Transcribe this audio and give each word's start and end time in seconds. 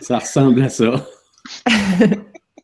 Ça 0.00 0.18
ressemble 0.18 0.62
à 0.62 0.68
ça. 0.68 1.06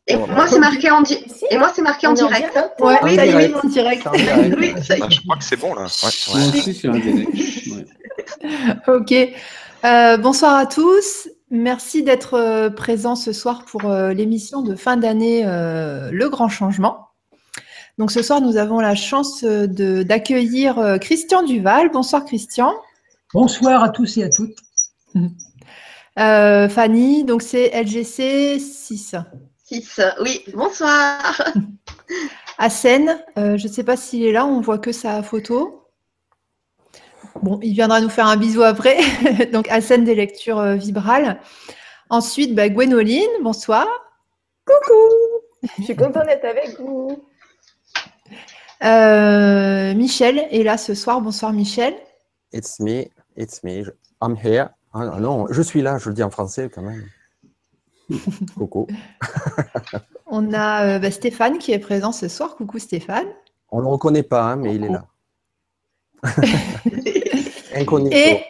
Et 0.09 0.15
moi, 0.15 0.47
c'est 0.47 0.59
marqué 0.59 0.89
en, 0.89 1.01
di- 1.01 1.17
Et 1.51 1.57
moi, 1.57 1.71
c'est 1.75 1.81
marqué 1.81 2.07
en 2.07 2.11
On 2.13 2.15
est 2.15 2.23
en 2.23 2.27
direct. 2.27 2.53
direct. 2.53 2.79
Ouais, 2.79 2.95
En 3.01 3.07
ça 3.15 3.25
y 3.25 3.29
est, 3.29 3.53
en 3.55 3.67
direct. 3.67 4.07
En 4.07 4.11
direct. 4.11 4.55
Oui, 4.57 4.73
ça 4.83 4.97
y 4.97 5.01
est. 5.01 5.11
Je 5.11 5.21
crois 5.21 5.35
que 5.37 5.43
c'est 5.43 5.57
bon 5.57 5.73
là. 5.75 5.83
Ouais, 5.83 6.09
Moi 6.29 6.37
ouais. 6.39 6.47
aussi, 6.59 6.71
je 6.73 6.77
suis 6.77 6.87
en 6.89 6.93
direct. 6.93 7.29
Ouais. 7.71 7.85
Ok. 8.87 9.13
Euh, 9.85 10.17
bonsoir 10.17 10.55
à 10.55 10.65
tous. 10.65 11.27
Merci 11.51 12.03
d'être 12.03 12.33
euh, 12.35 12.69
présents 12.69 13.15
ce 13.15 13.31
soir 13.33 13.65
pour 13.65 13.85
euh, 13.85 14.13
l'émission 14.13 14.61
de 14.61 14.75
fin 14.75 14.97
d'année 14.97 15.43
euh, 15.45 16.09
Le 16.11 16.29
Grand 16.29 16.49
Changement. 16.49 17.07
Donc 17.97 18.11
ce 18.11 18.21
soir, 18.21 18.41
nous 18.41 18.57
avons 18.57 18.79
la 18.79 18.95
chance 18.95 19.43
de- 19.43 20.03
d'accueillir 20.03 20.77
euh, 20.79 20.97
Christian 20.97 21.43
Duval. 21.43 21.89
Bonsoir 21.91 22.25
Christian. 22.25 22.73
Bonsoir 23.33 23.83
à 23.83 23.89
tous 23.89 24.17
et 24.17 24.23
à 24.23 24.29
toutes. 24.29 24.55
Euh, 26.17 26.67
Fanny, 26.67 27.23
donc 27.23 27.41
c'est 27.41 27.69
LGC 27.69 28.59
6. 28.59 29.15
Six. 29.63 30.01
Oui, 30.21 30.43
bonsoir. 30.53 31.41
Hassen, 32.57 33.21
euh, 33.37 33.57
je 33.57 33.67
ne 33.67 33.71
sais 33.71 33.83
pas 33.83 33.95
s'il 33.97 34.25
est 34.25 34.31
là, 34.31 34.45
on 34.45 34.61
voit 34.61 34.79
que 34.79 34.91
sa 34.91 35.21
photo. 35.21 35.83
Bon, 37.43 37.59
il 37.61 37.73
viendra 37.73 38.01
nous 38.01 38.09
faire 38.09 38.25
un 38.25 38.37
bisou 38.37 38.63
après. 38.63 38.97
Donc, 39.53 39.69
Hassen 39.69 40.03
des 40.03 40.15
lectures 40.15 40.59
euh, 40.59 40.75
vibrales. 40.75 41.39
Ensuite, 42.09 42.55
bah, 42.55 42.69
Gwénoline, 42.69 43.29
bonsoir. 43.43 43.87
Je 45.77 45.83
suis 45.83 45.95
contente 45.95 46.25
d'être 46.25 46.45
avec 46.45 46.79
vous. 46.79 47.23
Euh, 48.83 49.93
Michel 49.93 50.47
est 50.51 50.63
là 50.63 50.77
ce 50.77 50.93
soir. 50.93 51.21
Bonsoir 51.21 51.53
Michel. 51.53 51.95
It's 52.53 52.79
me, 52.79 53.05
it's 53.35 53.63
me, 53.63 53.83
I'm 54.21 54.35
here. 54.35 54.69
Ah 54.99 55.19
non, 55.19 55.45
je 55.51 55.61
suis 55.61 55.81
là, 55.81 55.97
je 55.99 56.09
le 56.09 56.15
dis 56.15 56.23
en 56.23 56.29
français 56.31 56.69
quand 56.73 56.81
même. 56.81 57.03
Coucou. 58.55 58.87
On 60.27 60.53
a 60.53 60.95
euh, 60.95 60.99
bah, 60.99 61.11
Stéphane 61.11 61.57
qui 61.57 61.71
est 61.71 61.79
présent 61.79 62.11
ce 62.11 62.27
soir. 62.27 62.55
Coucou 62.55 62.79
Stéphane. 62.79 63.27
On 63.69 63.77
ne 63.77 63.83
le 63.83 63.89
reconnaît 63.89 64.23
pas, 64.23 64.51
hein, 64.51 64.55
mais 64.55 64.75
il 64.75 64.83
est 64.85 64.89
là. 64.89 65.05
Incognito. 67.75 68.15
Et, 68.15 68.41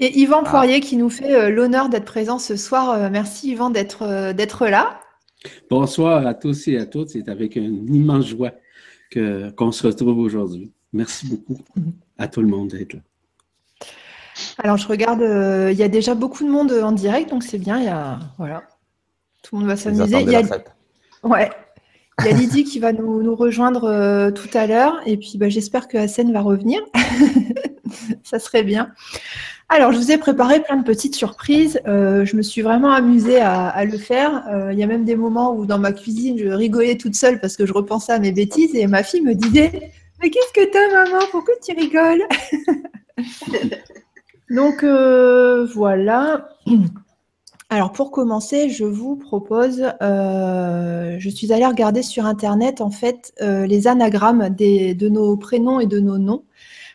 et 0.00 0.18
Yvan 0.20 0.44
Poirier 0.44 0.80
qui 0.80 0.96
nous 0.96 1.10
fait 1.10 1.34
euh, 1.34 1.50
l'honneur 1.50 1.88
d'être 1.88 2.04
présent 2.04 2.38
ce 2.38 2.56
soir. 2.56 2.90
Euh, 2.90 3.08
merci 3.10 3.50
Yvan 3.52 3.70
d'être 3.70 4.02
euh, 4.02 4.32
d'être 4.32 4.66
là. 4.66 5.00
Bonsoir 5.68 6.26
à 6.26 6.34
tous 6.34 6.68
et 6.68 6.78
à 6.78 6.86
toutes. 6.86 7.10
C'est 7.10 7.28
avec 7.28 7.56
une 7.56 7.92
immense 7.94 8.26
joie 8.28 8.52
que- 9.10 9.50
qu'on 9.50 9.72
se 9.72 9.86
retrouve 9.86 10.18
aujourd'hui. 10.18 10.72
Merci 10.92 11.26
beaucoup 11.28 11.60
à 12.18 12.28
tout 12.28 12.40
le 12.40 12.48
monde 12.48 12.68
d'être 12.68 12.94
là. 12.94 13.00
Alors, 14.58 14.76
je 14.76 14.86
regarde, 14.88 15.22
euh, 15.22 15.70
il 15.72 15.78
y 15.78 15.82
a 15.82 15.88
déjà 15.88 16.14
beaucoup 16.14 16.44
de 16.44 16.50
monde 16.50 16.72
en 16.72 16.92
direct, 16.92 17.30
donc 17.30 17.42
c'est 17.42 17.58
bien. 17.58 17.78
Il 17.78 17.84
y 17.84 17.88
a, 17.88 18.18
voilà, 18.38 18.62
tout 19.42 19.56
le 19.56 19.60
monde 19.60 19.68
va 19.68 19.76
s'amuser. 19.76 20.20
Il 20.20 20.30
y 20.30 20.36
a, 20.36 20.42
ouais, 21.22 21.50
il 22.20 22.26
y 22.26 22.28
a 22.28 22.32
Lydie 22.32 22.64
qui 22.64 22.78
va 22.78 22.92
nous, 22.92 23.22
nous 23.22 23.34
rejoindre 23.34 23.84
euh, 23.84 24.30
tout 24.30 24.48
à 24.54 24.66
l'heure, 24.66 25.00
et 25.06 25.16
puis 25.16 25.36
bah, 25.36 25.48
j'espère 25.48 25.88
que 25.88 25.98
Hassen 25.98 26.32
va 26.32 26.40
revenir. 26.40 26.80
Ça 28.22 28.38
serait 28.38 28.62
bien. 28.62 28.92
Alors, 29.68 29.92
je 29.92 29.98
vous 29.98 30.12
ai 30.12 30.18
préparé 30.18 30.60
plein 30.60 30.76
de 30.76 30.84
petites 30.84 31.14
surprises. 31.14 31.80
Euh, 31.86 32.26
je 32.26 32.36
me 32.36 32.42
suis 32.42 32.60
vraiment 32.60 32.92
amusée 32.92 33.40
à, 33.40 33.68
à 33.68 33.84
le 33.84 33.96
faire. 33.96 34.44
Il 34.70 34.78
y 34.78 34.82
a 34.82 34.86
même 34.86 35.04
des 35.04 35.16
moments 35.16 35.54
où 35.54 35.64
dans 35.66 35.78
ma 35.78 35.92
cuisine, 35.92 36.38
je 36.38 36.48
rigolais 36.48 36.96
toute 36.96 37.14
seule 37.14 37.40
parce 37.40 37.56
que 37.56 37.64
je 37.64 37.72
repensais 37.72 38.12
à 38.12 38.18
mes 38.18 38.32
bêtises, 38.32 38.74
et 38.74 38.86
ma 38.86 39.02
fille 39.02 39.22
me 39.22 39.34
disait 39.34 39.92
Mais 40.20 40.30
qu'est-ce 40.30 40.52
que 40.52 40.70
t'as, 40.70 41.04
maman? 41.04 41.24
Pourquoi 41.30 41.54
tu 41.64 41.74
rigoles? 41.74 42.22
Donc 44.52 44.84
euh, 44.84 45.66
voilà. 45.74 46.48
Alors 47.70 47.92
pour 47.92 48.10
commencer, 48.10 48.68
je 48.68 48.84
vous 48.84 49.16
propose, 49.16 49.82
euh, 50.02 51.16
je 51.18 51.28
suis 51.30 51.52
allée 51.54 51.64
regarder 51.64 52.02
sur 52.02 52.26
internet 52.26 52.82
en 52.82 52.90
fait 52.90 53.32
euh, 53.40 53.66
les 53.66 53.88
anagrammes 53.88 54.50
des, 54.50 54.94
de 54.94 55.08
nos 55.08 55.38
prénoms 55.38 55.80
et 55.80 55.86
de 55.86 55.98
nos 55.98 56.18
noms 56.18 56.44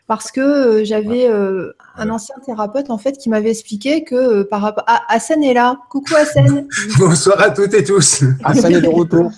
parce 0.08 0.32
que 0.32 0.40
euh, 0.40 0.86
j'avais 0.86 1.28
euh, 1.30 1.74
un 1.98 2.10
ancien 2.10 2.36
thérapeute 2.46 2.90
en 2.90 2.98
fait 2.98 3.18
qui 3.18 3.30
m'avait 3.30 3.52
expliqué 3.52 4.04
que 4.04 4.16
euh, 4.16 4.44
par 4.50 4.62
rapport 4.62 4.86
à 4.88 5.02
Hassan 5.14 5.44
est 5.44 5.54
là. 5.54 5.80
Coucou 5.90 6.16
Hassan. 6.16 6.68
Bonsoir 7.00 7.40
à 7.42 7.50
toutes 7.50 7.74
et 7.74 7.84
tous. 7.84 8.24
Hassan 8.44 8.74
est 8.74 8.82
de 8.82 8.88
retour. 8.88 9.32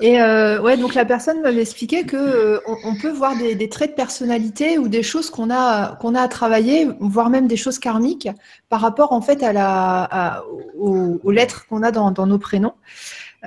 Et 0.00 0.20
euh, 0.20 0.60
ouais, 0.60 0.76
donc 0.76 0.94
la 0.94 1.04
personne 1.04 1.40
m'avait 1.40 1.60
expliqué 1.62 2.04
que 2.04 2.16
euh, 2.16 2.60
on, 2.66 2.76
on 2.84 2.94
peut 2.96 3.10
voir 3.10 3.36
des, 3.36 3.54
des 3.54 3.68
traits 3.68 3.90
de 3.90 3.94
personnalité 3.94 4.76
ou 4.78 4.88
des 4.88 5.02
choses 5.04 5.30
qu'on 5.30 5.50
a 5.50 5.94
qu'on 5.96 6.14
a 6.14 6.22
à 6.22 6.28
travailler, 6.28 6.88
voire 7.00 7.30
même 7.30 7.46
des 7.46 7.56
choses 7.56 7.78
karmiques 7.78 8.28
par 8.68 8.80
rapport 8.80 9.12
en 9.12 9.20
fait 9.20 9.42
à 9.42 9.52
la 9.52 10.02
à- 10.04 10.42
aux, 10.78 11.20
aux 11.22 11.30
lettres 11.30 11.66
qu'on 11.68 11.82
a 11.82 11.92
dans, 11.92 12.10
dans 12.10 12.26
nos 12.26 12.38
prénoms. 12.38 12.74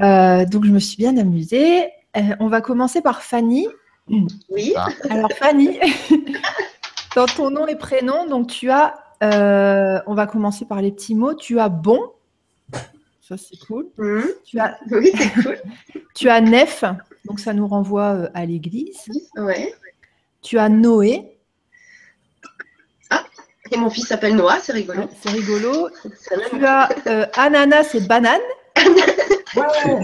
Euh, 0.02 0.46
donc 0.46 0.66
je 0.66 0.72
me 0.72 0.80
suis 0.80 0.98
bien 0.98 1.18
amusée. 1.18 1.90
On 2.40 2.48
va 2.48 2.62
commencer 2.62 3.02
par 3.02 3.22
Fanny. 3.24 3.68
Oui. 4.50 4.74
Alors 5.10 5.32
Fanny, 5.34 5.80
dans 7.16 7.26
ton 7.26 7.50
nom 7.50 7.68
et 7.68 7.76
prénom, 7.76 8.26
donc 8.28 8.48
tu 8.48 8.70
as, 8.70 8.96
on 9.22 10.14
va 10.14 10.28
commencer 10.28 10.66
par 10.66 10.82
les 10.82 10.92
petits 10.92 11.16
mots. 11.16 11.34
Tu 11.34 11.60
as 11.60 11.70
bon, 11.70 12.00
ça 13.38 13.38
c'est 13.50 13.66
cool. 13.66 13.88
Mhm. 13.98 14.26
Tu 14.46 14.60
as 14.60 14.78
Oui, 14.92 15.12
c'est 15.18 15.42
cool. 15.44 15.58
tu 16.16 16.30
as 16.30 16.42
nef, 16.42 16.84
donc 17.26 17.40
ça 17.40 17.54
nous 17.54 17.68
renvoie 17.68 18.14
euh, 18.14 18.30
à 18.34 18.46
l'église. 18.46 19.06
Ouais. 19.38 19.74
Tu 20.42 20.58
as 20.58 20.70
Noé, 20.70 21.38
Et 23.72 23.78
mon 23.78 23.90
fils 23.90 24.08
s'appelle 24.08 24.36
Noah, 24.36 24.60
c'est 24.60 24.74
rigolo. 24.74 25.04
c'est 25.22 25.30
rigolo. 25.30 25.90
Tu 26.50 26.66
as 26.66 26.90
euh, 27.08 27.26
ananas 27.36 27.94
et 27.94 28.02
banane, 28.02 28.42
Ouais, 29.56 30.00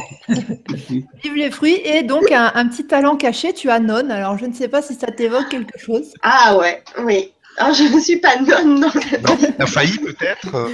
vive 1.23 1.35
les 1.35 1.51
fruits. 1.51 1.81
Et 1.83 2.03
donc 2.03 2.31
un, 2.31 2.51
un 2.53 2.67
petit 2.67 2.85
talent 2.85 3.15
caché, 3.17 3.53
tu 3.53 3.69
as 3.69 3.79
non. 3.79 4.09
Alors 4.09 4.37
je 4.37 4.45
ne 4.45 4.53
sais 4.53 4.67
pas 4.67 4.81
si 4.81 4.93
ça 4.93 5.07
t'évoque 5.07 5.49
quelque 5.49 5.77
chose. 5.79 6.13
Ah 6.21 6.57
ouais, 6.57 6.83
oui. 6.99 7.33
Alors, 7.59 7.73
je 7.73 7.83
ne 7.83 7.99
suis 7.99 8.17
pas 8.17 8.35
nonne. 8.39 8.79
non. 8.81 8.87
Non, 9.27 9.37
t'as 9.57 9.65
failli 9.65 9.97
peut-être. 9.97 10.69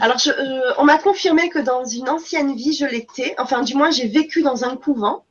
Alors, 0.00 0.18
je- 0.18 0.30
euh, 0.30 0.72
on 0.78 0.84
m'a 0.84 0.98
confirmé 0.98 1.48
que 1.48 1.58
dans 1.58 1.84
une 1.84 2.08
ancienne 2.08 2.54
vie, 2.54 2.72
je 2.74 2.86
l'étais. 2.86 3.34
Enfin, 3.38 3.62
du 3.62 3.74
moins, 3.74 3.90
j'ai 3.90 4.06
vécu 4.08 4.42
dans 4.42 4.64
un 4.64 4.76
couvent. 4.76 5.24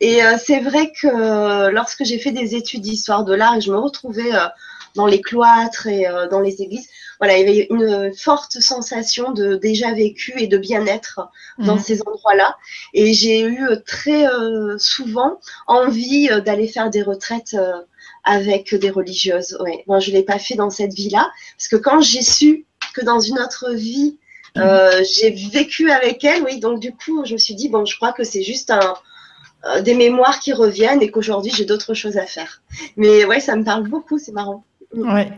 Et 0.00 0.22
euh, 0.24 0.36
c'est 0.44 0.60
vrai 0.60 0.92
que 1.00 1.06
euh, 1.06 1.70
lorsque 1.70 2.04
j'ai 2.04 2.18
fait 2.18 2.32
des 2.32 2.54
études 2.54 2.82
d'histoire 2.82 3.24
de 3.24 3.34
l'art 3.34 3.56
et 3.56 3.60
je 3.60 3.70
me 3.70 3.78
retrouvais 3.78 4.30
dans 4.94 5.06
les 5.06 5.20
cloîtres 5.20 5.86
et 5.88 6.06
dans 6.30 6.40
les 6.40 6.62
églises, 6.62 6.88
voilà, 7.18 7.36
il 7.38 7.40
y 7.40 7.48
avait 7.48 7.66
une 7.70 8.14
forte 8.14 8.60
sensation 8.60 9.32
de 9.32 9.56
déjà 9.56 9.92
vécu 9.92 10.34
et 10.36 10.46
de 10.46 10.56
bien-être 10.58 11.20
dans 11.58 11.74
Mhm. 11.76 11.80
ces 11.82 12.00
endroits-là. 12.02 12.56
Et 12.92 13.12
j'ai 13.14 13.42
eu 13.42 13.66
très 13.86 14.24
souvent 14.78 15.40
envie 15.66 16.28
d'aller 16.44 16.68
faire 16.68 16.90
des 16.90 17.02
retraites 17.02 17.56
avec 18.24 18.74
des 18.74 18.90
religieuses. 18.90 19.56
Ouais. 19.60 19.82
Moi, 19.86 20.00
je 20.00 20.10
ne 20.10 20.16
l'ai 20.16 20.22
pas 20.22 20.38
fait 20.38 20.54
dans 20.54 20.70
cette 20.70 20.92
vie-là, 20.94 21.30
parce 21.56 21.68
que 21.68 21.76
quand 21.76 22.00
j'ai 22.00 22.22
su 22.22 22.64
que 22.94 23.04
dans 23.04 23.20
une 23.20 23.38
autre 23.38 23.72
vie, 23.72 24.18
euh, 24.56 25.02
j'ai 25.12 25.30
vécu 25.30 25.90
avec 25.90 26.22
elles, 26.24 26.42
oui, 26.44 26.60
donc 26.60 26.80
du 26.80 26.92
coup, 26.92 27.24
je 27.24 27.32
me 27.32 27.38
suis 27.38 27.54
dit, 27.54 27.68
bon, 27.68 27.84
je 27.84 27.96
crois 27.96 28.12
que 28.12 28.24
c'est 28.24 28.42
juste 28.42 28.70
un, 28.70 28.94
euh, 29.66 29.82
des 29.82 29.94
mémoires 29.94 30.38
qui 30.40 30.52
reviennent 30.52 31.02
et 31.02 31.10
qu'aujourd'hui, 31.10 31.52
j'ai 31.54 31.64
d'autres 31.64 31.94
choses 31.94 32.16
à 32.16 32.26
faire. 32.26 32.62
Mais 32.96 33.24
ouais, 33.24 33.40
ça 33.40 33.56
me 33.56 33.64
parle 33.64 33.88
beaucoup, 33.88 34.18
c'est 34.18 34.32
marrant. 34.32 34.64
Ouais. 34.94 35.32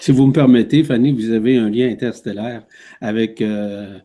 Si 0.00 0.12
vous 0.12 0.26
me 0.26 0.32
permettez, 0.32 0.84
Fanny, 0.84 1.12
vous 1.12 1.32
avez 1.32 1.56
un 1.56 1.70
lien 1.70 1.88
interstellaire 1.88 2.62
avec 3.00 3.40
euh, 3.40 3.98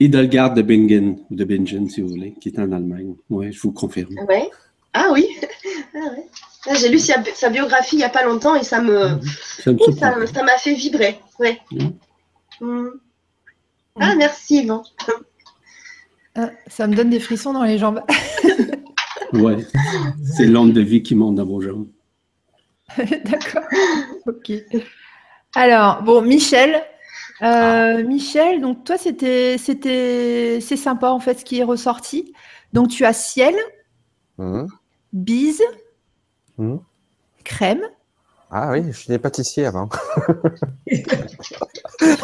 de 0.00 0.62
Bingen, 0.62 1.18
ou 1.30 1.34
de 1.34 1.44
Bingen, 1.44 1.88
si 1.88 2.00
vous 2.00 2.08
voulez, 2.08 2.34
qui 2.40 2.48
est 2.48 2.58
en 2.58 2.72
Allemagne. 2.72 3.14
Oui, 3.30 3.52
je 3.52 3.60
vous 3.60 3.72
confirme. 3.72 4.14
Ouais. 4.28 4.48
Ah 4.92 5.08
oui. 5.12 5.26
Ah 5.94 6.12
ouais. 6.14 6.26
J'ai 6.74 6.88
lu 6.88 6.98
sa, 6.98 7.22
sa 7.34 7.50
biographie 7.50 7.96
il 7.96 7.98
n'y 7.98 8.04
a 8.04 8.08
pas 8.08 8.24
longtemps 8.24 8.54
et 8.56 8.64
ça 8.64 8.80
me, 8.80 9.20
Ça 9.22 9.72
surprend 9.76 10.26
ça 10.26 10.42
m'a 10.42 10.58
fait 10.58 10.74
vibrer. 10.74 11.20
Ouais. 11.38 11.60
Mhm. 11.70 11.92
Mm. 12.60 12.88
Ah, 14.00 14.14
merci, 14.16 14.62
Yvan. 14.62 14.82
Ah, 16.34 16.50
ça 16.66 16.86
me 16.86 16.94
donne 16.94 17.10
des 17.10 17.20
frissons 17.20 17.52
dans 17.52 17.64
les 17.64 17.78
jambes. 17.78 18.02
Ouais, 19.34 19.58
c'est 20.36 20.46
l'onde 20.46 20.72
de 20.72 20.80
vie 20.80 21.02
qui 21.02 21.14
monte 21.14 21.34
dans 21.34 21.44
vos 21.44 21.60
jambes. 21.60 21.86
D'accord. 22.96 23.62
Ok. 24.26 24.50
Alors, 25.54 26.02
bon, 26.02 26.22
Michel. 26.22 26.82
Euh, 27.42 28.02
Michel, 28.04 28.62
donc 28.62 28.84
toi, 28.84 28.96
c'était, 28.96 29.58
c'était, 29.58 30.60
c'est 30.62 30.78
sympa 30.78 31.10
en 31.10 31.20
fait 31.20 31.40
ce 31.40 31.44
qui 31.44 31.58
est 31.58 31.64
ressorti. 31.64 32.32
Donc 32.72 32.88
tu 32.88 33.04
as 33.04 33.12
ciel, 33.12 33.54
Mhm. 34.38 34.68
bise, 35.12 35.62
Mhm. 36.58 36.80
crème, 37.44 37.82
Ah 38.50 38.70
oui, 38.72 38.82
je 38.92 38.92
suis 38.98 39.08
des 39.08 39.18
pâtissiers 39.18 39.64
avant. 39.66 39.88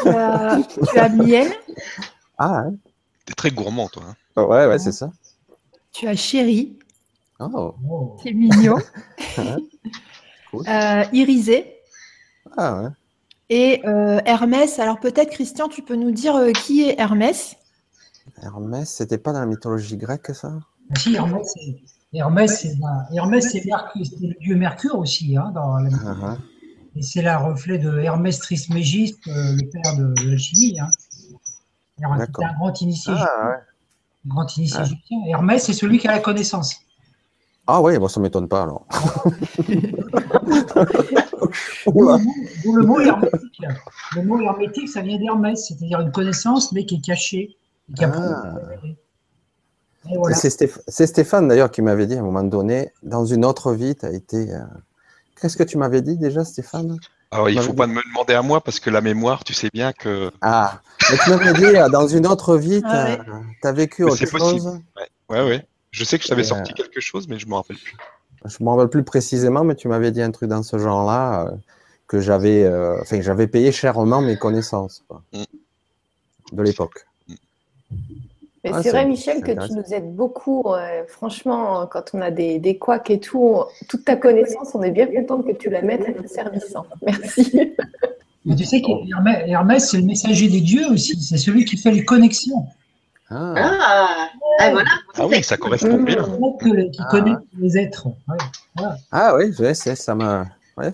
tu 0.00 0.12
as, 0.14 0.60
tu 0.88 0.98
as 0.98 1.08
miel, 1.08 1.52
Ah 2.38 2.62
ouais, 2.66 2.76
T'es 3.26 3.34
très 3.34 3.50
gourmand, 3.50 3.88
toi. 3.88 4.04
hein. 4.08 4.16
Oh, 4.36 4.42
ouais, 4.46 4.66
ouais, 4.66 4.78
c'est 4.78 4.92
ça. 4.92 5.10
tu 5.92 6.06
as 6.08 6.16
chéri, 6.16 6.78
Oh, 7.40 7.74
Oh. 7.88 8.16
c'est 8.22 8.32
mignon, 8.32 8.76
Cool. 10.50 10.64
euh, 10.68 11.04
irisé, 11.12 11.80
ah 12.56 12.82
ouais. 12.82 12.88
Et 13.48 13.80
euh, 13.86 14.20
Hermès, 14.26 14.78
alors 14.78 15.00
peut-être 15.00 15.30
Christian, 15.30 15.68
tu 15.68 15.82
peux 15.82 15.96
nous 15.96 16.10
dire 16.10 16.36
euh, 16.36 16.52
qui 16.52 16.82
est 16.82 16.98
Hermès? 17.00 17.56
Hermès, 18.42 18.88
c'était 18.94 19.18
pas 19.18 19.32
dans 19.32 19.40
la 19.40 19.46
mythologie 19.46 19.96
grecque, 19.96 20.34
ça? 20.34 20.52
Ah, 20.90 20.94
Si, 20.98 21.14
Hermès, 21.16 21.46
c'est 21.54 21.76
Hermès, 22.14 22.60
c'est 22.60 22.74
le 22.74 24.38
dieu 24.40 24.56
Mercure 24.56 24.98
aussi. 24.98 25.36
Hein, 25.36 25.50
dans 25.54 25.76
la- 25.78 25.90
Ah, 26.06 26.14
ah. 26.22 26.36
Et 26.96 27.02
c'est 27.02 27.22
la 27.22 27.38
reflet 27.38 27.78
de 27.78 27.98
Hermès 27.98 28.38
Trismégiste, 28.38 29.26
euh, 29.26 29.56
le 29.56 29.68
père 29.68 29.96
de, 29.96 30.14
de 30.22 30.30
l'alchimie. 30.30 30.78
Hein. 30.78 30.88
C'était 31.96 32.08
D'accord. 32.18 32.44
un 32.44 32.54
grand 32.54 32.80
initié, 32.80 33.12
Ah, 33.16 33.48
ouais. 33.48 33.54
un 33.54 34.28
grand 34.28 34.56
initié 34.56 34.78
Ah. 34.80 34.84
égyptien. 34.84 35.18
Hermès, 35.26 35.64
c'est 35.64 35.72
celui 35.72 35.98
qui 35.98 36.06
a 36.08 36.12
la 36.12 36.20
connaissance. 36.20 36.76
Ah 37.66 37.80
ouais, 37.80 37.98
bon, 37.98 38.08
ça 38.08 38.20
m'étonne 38.20 38.46
pas 38.48 38.62
alors. 38.62 38.86
Le 41.86 41.92
mot- 41.92 42.18
d'où 42.64 42.76
le 42.76 42.84
mot 42.86 43.00
hermétique. 43.00 43.62
Le 44.16 44.22
mot 44.22 44.40
hermétique, 44.40 44.88
ça 44.88 45.00
vient 45.02 45.18
d'Hermès, 45.18 45.66
c'est-à-dire 45.66 46.00
une 46.00 46.10
connaissance, 46.12 46.72
mais 46.72 46.84
qui 46.84 46.96
est 46.96 47.04
cachée. 47.04 47.56
et 47.90 47.94
qui 47.94 48.04
a 48.04 48.12
Ah. 48.14 48.54
Voilà. 50.16 50.36
C'est 50.36 50.48
Stéph- 50.48 50.80
c'est 50.88 51.06
Stéphane 51.06 51.48
d'ailleurs 51.48 51.70
qui 51.70 51.82
m'avait 51.82 52.06
dit 52.06 52.14
à 52.14 52.18
un 52.20 52.22
moment 52.22 52.42
donné, 52.42 52.92
dans 53.02 53.24
une 53.24 53.44
autre 53.44 53.72
vie, 53.72 53.94
tu 53.96 54.06
as 54.06 54.12
été. 54.12 54.52
euh, 54.52 54.60
Qu'est-ce 55.40 55.56
que 55.56 55.62
tu 55.62 55.78
m'avais 55.78 56.02
dit 56.02 56.16
déjà, 56.16 56.44
Stéphane? 56.44 56.98
Alors, 57.30 57.50
il 57.50 57.56
Bah, 57.56 57.62
faut 57.62 57.70
oui. 57.72 57.76
pas 57.76 57.86
me 57.86 58.02
demander 58.08 58.34
à 58.34 58.42
moi 58.42 58.60
parce 58.60 58.78
que 58.80 58.90
la 58.90 59.00
mémoire, 59.00 59.44
tu 59.44 59.52
sais 59.54 59.68
bien 59.72 59.92
que. 59.92 60.30
Ah, 60.40 60.80
mais 61.10 61.16
tu 61.18 61.30
m'avais 61.30 61.54
dit, 61.54 61.76
euh, 61.76 61.88
dans 61.88 62.06
une 62.06 62.26
autre 62.26 62.56
vie, 62.56 62.80
tu 62.80 62.86
Ah 62.88 63.16
as, 63.62 63.72
ouais. 63.72 63.72
vécu 63.72 64.04
Mais 64.04 64.10
autre 64.10 64.18
c'est 64.18 64.30
possible. 64.30 64.60
chose? 64.60 64.80
Ouais, 65.30 65.44
ouais. 65.44 65.66
Je 65.90 66.04
sais 66.04 66.18
que 66.18 66.24
je 66.24 66.28
t'avais 66.28 66.44
sorti 66.44 66.72
euh, 66.72 66.74
quelque 66.74 67.00
chose, 67.00 67.26
mais 67.28 67.38
je 67.38 67.46
me 67.46 67.54
rappelle 67.54 67.76
plus. 67.76 67.96
Je 68.44 68.56
ne 68.60 68.64
me 68.66 68.70
rappelle 68.70 68.88
plus 68.88 69.04
précisément, 69.04 69.64
mais 69.64 69.74
tu 69.74 69.88
m'avais 69.88 70.10
dit 70.12 70.22
un 70.22 70.30
truc 70.30 70.48
dans 70.50 70.62
ce 70.62 70.78
genre-là, 70.78 71.46
euh, 71.46 71.50
que 72.06 72.20
j'avais 72.20 72.64
euh, 72.64 73.02
j'avais 73.20 73.46
payé 73.46 73.72
chèrement 73.72 74.20
mes 74.20 74.36
connaissances 74.36 75.02
quoi, 75.08 75.22
Mm. 75.32 75.44
de 76.52 76.62
l'époque. 76.62 77.06
Mais 78.64 78.70
Ah, 78.72 78.82
c'est 78.82 78.90
vrai, 78.90 79.04
Michel, 79.06 79.42
que 79.42 79.52
tu 79.52 79.72
nous 79.74 79.92
aides 79.94 80.14
beaucoup. 80.14 80.62
euh, 80.72 81.02
franchement, 81.06 81.86
quand 81.86 82.10
on 82.14 82.20
a 82.22 82.30
des, 82.30 82.58
des 82.58 82.78
couacs 82.78 83.10
et 83.10 83.20
tout, 83.20 83.62
toute 83.88 84.04
ta 84.06 84.16
connaissance, 84.16 84.74
on 84.74 84.82
est 84.82 84.90
bien 84.90 85.06
contente 85.06 85.46
que 85.46 85.52
tu 85.52 85.68
la 85.70 85.82
mettes 85.82 86.06
à 86.08 86.12
notre 86.12 86.28
service. 86.30 86.74
hein. 86.74 86.84
Merci. 87.06 87.72
Mais 88.46 88.56
tu 88.56 88.64
sais 88.64 88.80
qu'Hermès, 88.82 89.44
Hermès, 89.46 89.90
c'est 89.90 89.96
le 89.98 90.04
messager 90.04 90.48
des 90.48 90.60
dieux 90.60 90.86
aussi. 90.90 91.20
C'est 91.22 91.36
celui 91.38 91.64
qui 91.64 91.76
fait 91.76 91.90
les 91.90 92.04
connexions. 92.04 92.66
Ah, 93.30 93.54
Ah, 93.56 94.28
ah, 94.60 94.70
voilà. 94.70 94.90
Ah 95.16 95.26
oui, 95.26 95.42
ça 95.42 95.56
correspond 95.56 96.02
bien. 96.02 96.22
Qui 96.22 97.00
Ah. 97.00 97.08
connecte 97.10 97.42
les 97.58 97.78
êtres. 97.78 98.06
Ouais. 98.28 98.84
Ah 99.12 99.34
oui, 99.36 99.52
ça 99.74 100.14
me. 100.14 100.44
Ouais, 100.76 100.92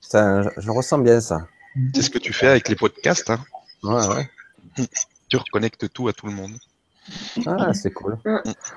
ça, 0.00 0.42
je, 0.42 0.48
je 0.58 0.70
ressens 0.70 0.98
bien 0.98 1.20
ça. 1.20 1.46
C'est 1.94 2.02
ce 2.02 2.10
que 2.10 2.18
tu 2.18 2.32
fais 2.32 2.46
avec 2.48 2.68
les 2.68 2.76
podcasts. 2.76 3.28
Hein. 3.30 3.40
Ouais, 3.82 4.06
ouais. 4.08 4.86
Tu 5.28 5.36
reconnectes 5.36 5.92
tout 5.92 6.08
à 6.08 6.12
tout 6.14 6.26
le 6.26 6.32
monde. 6.32 6.52
Ah, 7.46 7.72
c'est 7.72 7.92
cool. 7.92 8.16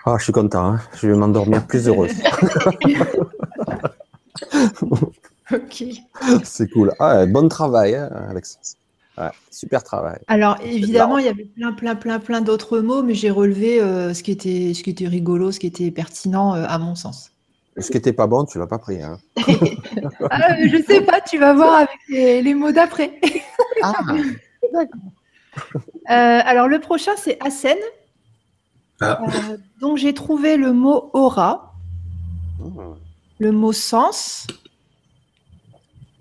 Ah, 0.05 0.15
je 0.17 0.23
suis 0.23 0.33
content, 0.33 0.73
hein. 0.73 0.79
je 0.95 1.07
vais 1.07 1.15
m'endormir 1.15 1.65
plus 1.65 1.87
heureuse. 1.87 2.11
Ok. 5.51 5.83
c'est 6.43 6.69
cool. 6.69 6.93
Ah, 6.99 7.25
bon 7.25 7.47
travail, 7.47 7.95
hein, 7.95 8.09
Alex. 8.29 8.59
Ouais, 9.17 9.29
super 9.51 9.83
travail. 9.83 10.19
Alors 10.27 10.57
évidemment, 10.63 11.17
il 11.17 11.25
y 11.25 11.27
avait 11.27 11.45
plein, 11.45 11.73
plein, 11.73 11.95
plein, 11.95 12.19
plein 12.19 12.41
d'autres 12.41 12.79
mots, 12.79 13.03
mais 13.03 13.15
j'ai 13.15 13.31
relevé 13.31 13.81
euh, 13.81 14.13
ce, 14.13 14.23
qui 14.23 14.31
était, 14.31 14.73
ce 14.73 14.83
qui 14.83 14.91
était 14.91 15.07
rigolo, 15.07 15.51
ce 15.51 15.59
qui 15.59 15.67
était 15.67 15.91
pertinent 15.91 16.55
euh, 16.55 16.65
à 16.67 16.77
mon 16.77 16.95
sens. 16.95 17.31
Ce 17.77 17.89
qui 17.91 17.97
n'était 17.97 18.13
pas 18.13 18.27
bon, 18.27 18.45
tu 18.45 18.59
l'as 18.59 18.67
pas 18.67 18.79
pris. 18.79 19.01
Hein. 19.01 19.19
Ah, 20.31 20.51
euh, 20.53 20.67
je 20.71 20.83
sais 20.83 21.01
pas, 21.01 21.21
tu 21.21 21.37
vas 21.37 21.53
voir 21.53 21.73
avec 21.73 21.89
les, 22.07 22.41
les 22.41 22.53
mots 22.53 22.71
d'après. 22.71 23.19
Ah, 23.81 23.93
Euh, 26.09 26.39
alors 26.45 26.67
le 26.67 26.79
prochain, 26.79 27.11
c'est 27.17 27.37
Asen. 27.43 27.77
Ah. 29.01 29.19
Euh, 29.21 29.57
donc 29.79 29.97
j'ai 29.97 30.13
trouvé 30.13 30.57
le 30.57 30.73
mot 30.73 31.09
aura, 31.13 31.73
le 33.39 33.51
mot 33.51 33.71
sens, 33.71 34.45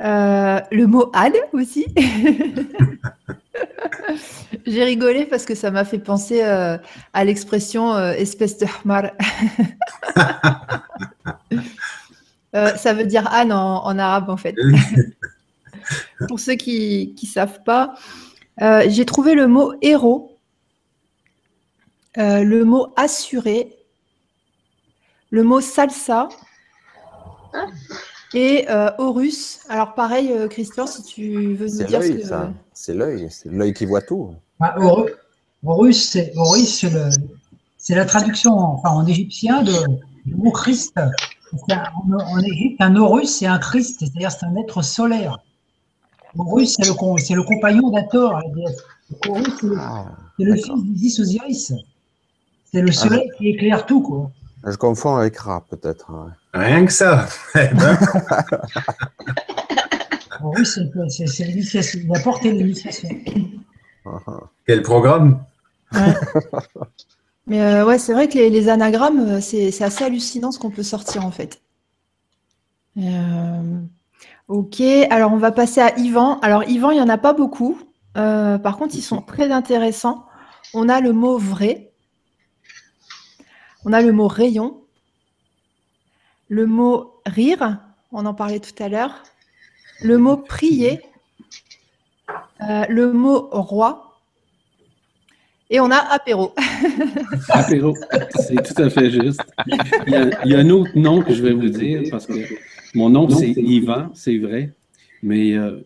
euh, 0.00 0.60
le 0.70 0.86
mot 0.86 1.10
âne 1.12 1.32
aussi. 1.52 1.86
j'ai 4.66 4.84
rigolé 4.84 5.26
parce 5.26 5.44
que 5.44 5.56
ça 5.56 5.72
m'a 5.72 5.84
fait 5.84 5.98
penser 5.98 6.44
euh, 6.44 6.78
à 7.12 7.24
l'expression 7.24 7.98
espèce 7.98 8.58
de 8.58 8.66
hmar. 8.84 9.10
Ça 12.76 12.92
veut 12.92 13.04
dire 13.04 13.32
âne 13.32 13.52
en, 13.52 13.84
en 13.84 13.98
arabe 13.98 14.30
en 14.30 14.36
fait. 14.36 14.54
Pour 16.28 16.40
ceux 16.40 16.54
qui 16.54 17.14
ne 17.20 17.28
savent 17.28 17.62
pas, 17.62 17.94
j'ai 18.88 19.04
trouvé 19.04 19.34
le 19.34 19.46
mot 19.46 19.74
héros, 19.80 20.37
euh, 22.16 22.42
le 22.42 22.64
mot 22.64 22.88
assuré, 22.96 23.76
le 25.30 25.42
mot 25.42 25.60
salsa 25.60 26.28
et 28.34 28.66
euh, 28.70 28.90
Horus. 28.98 29.60
Alors 29.68 29.94
pareil, 29.94 30.32
euh, 30.32 30.48
Christian, 30.48 30.86
si 30.86 31.02
tu 31.02 31.54
veux 31.54 31.66
nous 31.66 31.84
dire 31.84 32.02
ce 32.02 32.08
l'œil, 32.08 32.20
que... 32.22 32.26
ça. 32.26 32.52
C'est 32.72 32.94
l'œil. 32.94 33.28
C'est 33.30 33.50
l'œil 33.50 33.72
qui 33.72 33.84
voit 33.84 34.02
tout. 34.02 34.34
Ah, 34.60 34.74
Horus, 34.78 35.12
Horus, 35.64 36.08
c'est 36.10 36.32
Horus, 36.36 36.78
c'est 36.80 36.90
le- 36.90 37.10
c'est 37.76 37.94
la 37.94 38.04
traduction 38.04 38.52
enfin, 38.58 38.90
en 38.90 39.06
égyptien 39.06 39.62
de, 39.62 39.72
du 40.26 40.34
mot 40.34 40.50
Christ. 40.50 40.92
Un- 40.96 41.10
En, 41.70 42.12
en 42.12 42.40
Égypte, 42.40 42.76
un 42.80 42.94
Horus, 42.96 43.30
c'est 43.38 43.46
un 43.46 43.58
Christ, 43.58 44.00
c'est-à-dire 44.00 44.30
c'est 44.30 44.44
un 44.44 44.54
être 44.56 44.82
solaire. 44.82 45.38
Horus, 46.36 46.74
c'est 46.76 46.86
le, 46.86 46.92
com- 46.92 47.16
c'est 47.16 47.32
le 47.34 47.42
compagnon 47.42 47.90
la 47.90 48.02
déesse. 48.02 48.82
Horus, 49.26 49.48
c'est 49.58 49.66
le, 49.66 49.76
Ah, 49.78 50.04
c'est 50.38 50.44
le 50.44 50.54
fils 50.56 50.84
d'Isis 50.84 51.20
Osiris. 51.20 51.72
C'est 52.72 52.82
le 52.82 52.92
soleil 52.92 53.30
qui 53.36 53.48
éclaire 53.48 53.86
tout, 53.86 54.02
quoi. 54.02 54.30
Je 54.66 54.76
confonds 54.76 55.16
avec 55.16 55.36
Ra, 55.38 55.64
peut-être. 55.70 56.10
ouais. 56.12 56.30
Rien 56.52 56.84
que 56.84 56.92
ça. 56.92 57.26
Eh 57.54 57.68
ben, 57.74 57.98
Horus, 60.42 60.78
c'est- 61.08 61.44
l'initiation. 61.44 62.00
Il 62.04 62.16
a 62.16 62.20
porté 62.20 62.52
l'initiation. 62.52 63.08
Ah, 64.06 64.18
ah. 64.26 64.40
quel 64.66 64.82
programme? 64.82 65.42
Mais 67.46 67.60
euh, 67.62 67.84
ouais, 67.86 67.98
c'est 67.98 68.12
vrai 68.12 68.28
que 68.28 68.34
les, 68.34 68.50
les 68.50 68.68
anagrammes, 68.68 69.20
euh, 69.20 69.40
c'est 69.40 69.70
c'est 69.70 69.84
assez 69.84 70.04
hallucinant 70.04 70.52
ce 70.52 70.58
qu'on 70.58 70.70
peut 70.70 70.82
sortir 70.82 71.24
en 71.24 71.30
fait. 71.30 71.62
Euh, 72.98 73.80
ok, 74.48 74.80
alors 75.10 75.32
on 75.32 75.38
va 75.38 75.50
passer 75.50 75.80
à 75.80 75.98
Yvan. 75.98 76.38
Alors 76.40 76.64
Yvan, 76.64 76.90
il 76.90 76.96
n'y 76.96 77.00
en 77.02 77.08
a 77.08 77.16
pas 77.18 77.32
beaucoup. 77.32 77.78
Euh, 78.18 78.58
par 78.58 78.76
contre, 78.76 78.94
ils 78.96 79.02
sont 79.02 79.22
très 79.22 79.50
intéressants. 79.50 80.26
On 80.74 80.88
a 80.90 81.00
le 81.00 81.12
mot 81.12 81.38
vrai. 81.38 81.87
On 83.84 83.92
a 83.92 84.02
le 84.02 84.12
mot 84.12 84.28
rayon. 84.28 84.80
Le 86.48 86.66
mot 86.66 87.20
rire. 87.26 87.80
On 88.12 88.26
en 88.26 88.34
parlait 88.34 88.60
tout 88.60 88.82
à 88.82 88.88
l'heure. 88.88 89.22
Le 90.02 90.18
mot 90.18 90.36
prier. 90.36 91.00
Euh, 92.60 92.84
le 92.88 93.12
mot 93.12 93.48
roi. 93.50 94.18
Et 95.70 95.80
on 95.80 95.90
a 95.90 95.96
apéro. 95.96 96.54
Apéro, 97.50 97.94
c'est 98.40 98.62
tout 98.62 98.82
à 98.82 98.88
fait 98.88 99.10
juste. 99.10 99.42
Il 99.66 100.12
y, 100.12 100.16
a, 100.16 100.44
il 100.44 100.50
y 100.50 100.54
a 100.54 100.58
un 100.60 100.70
autre 100.70 100.92
nom 100.94 101.20
que 101.20 101.34
je 101.34 101.42
vais 101.42 101.52
vous 101.52 101.68
dire 101.68 102.04
parce 102.10 102.26
que 102.26 102.32
mon 102.94 103.10
nom, 103.10 103.28
c'est 103.28 103.50
Yvan, 103.50 104.10
c'est 104.14 104.38
vrai. 104.38 104.72
Mais 105.22 105.54
euh, 105.54 105.80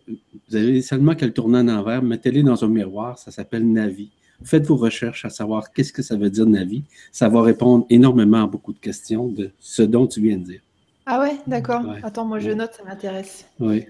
vous 0.49 0.55
avez 0.55 0.81
seulement 0.81 1.15
qu'à 1.15 1.25
le 1.25 1.33
tourner 1.33 1.59
en 1.59 1.67
envers, 1.67 2.01
mettez-le 2.01 2.43
dans 2.43 2.63
un 2.63 2.67
miroir, 2.67 3.17
ça 3.17 3.31
s'appelle 3.31 3.69
Navi. 3.69 4.09
Faites 4.43 4.65
vos 4.65 4.75
recherches 4.75 5.25
à 5.25 5.29
savoir 5.29 5.71
qu'est-ce 5.71 5.93
que 5.93 6.01
ça 6.01 6.15
veut 6.15 6.29
dire 6.29 6.45
Navi. 6.45 6.83
Ça 7.11 7.29
va 7.29 7.41
répondre 7.41 7.85
énormément 7.89 8.43
à 8.43 8.47
beaucoup 8.47 8.73
de 8.73 8.79
questions 8.79 9.27
de 9.27 9.51
ce 9.59 9.81
dont 9.81 10.07
tu 10.07 10.21
viens 10.21 10.37
de 10.37 10.43
dire. 10.43 10.61
Ah 11.05 11.19
ouais, 11.19 11.37
d'accord. 11.47 11.85
Ouais. 11.85 11.99
Attends, 12.03 12.25
moi 12.25 12.39
je 12.39 12.51
note, 12.51 12.73
ça 12.73 12.83
m'intéresse. 12.83 13.45
Oui. 13.59 13.85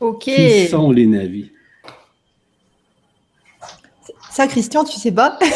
Ok. 0.00 0.24
Qui 0.24 0.66
sont 0.68 0.90
les 0.90 1.06
Navis? 1.06 1.50
Ça, 4.30 4.48
Christian, 4.48 4.84
tu 4.84 4.98
sais 4.98 5.12
pas? 5.12 5.38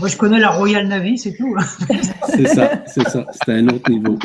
Moi, 0.00 0.08
je 0.08 0.16
connais 0.16 0.40
la 0.40 0.50
Royal 0.50 0.86
Navy, 0.88 1.18
c'est 1.18 1.34
tout. 1.34 1.54
C'est 2.26 2.46
ça, 2.46 2.82
c'est 2.86 3.06
ça. 3.08 3.26
C'est 3.32 3.52
à 3.52 3.54
un 3.56 3.68
autre 3.68 3.90
niveau. 3.90 4.18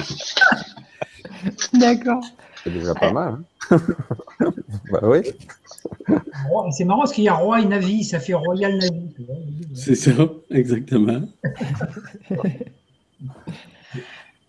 D'accord. 1.74 2.24
C'est 2.66 2.74
déjà 2.74 2.96
pas 2.96 3.12
mal. 3.12 3.38
hein. 3.70 3.78
bah 4.92 5.00
oui. 5.04 5.20
C'est 6.72 6.84
marrant 6.84 7.02
parce 7.02 7.14
qu'il 7.14 7.24
y 7.24 7.30
a 7.30 7.36
Roi 7.36 7.62
et 7.62 7.66
Navy, 7.66 8.04
ça 8.04 8.20
fait 8.20 8.34
Royal 8.34 8.80
vois. 9.20 9.36
C'est 9.76 9.96
ça, 9.96 10.12
exactement. 10.50 11.22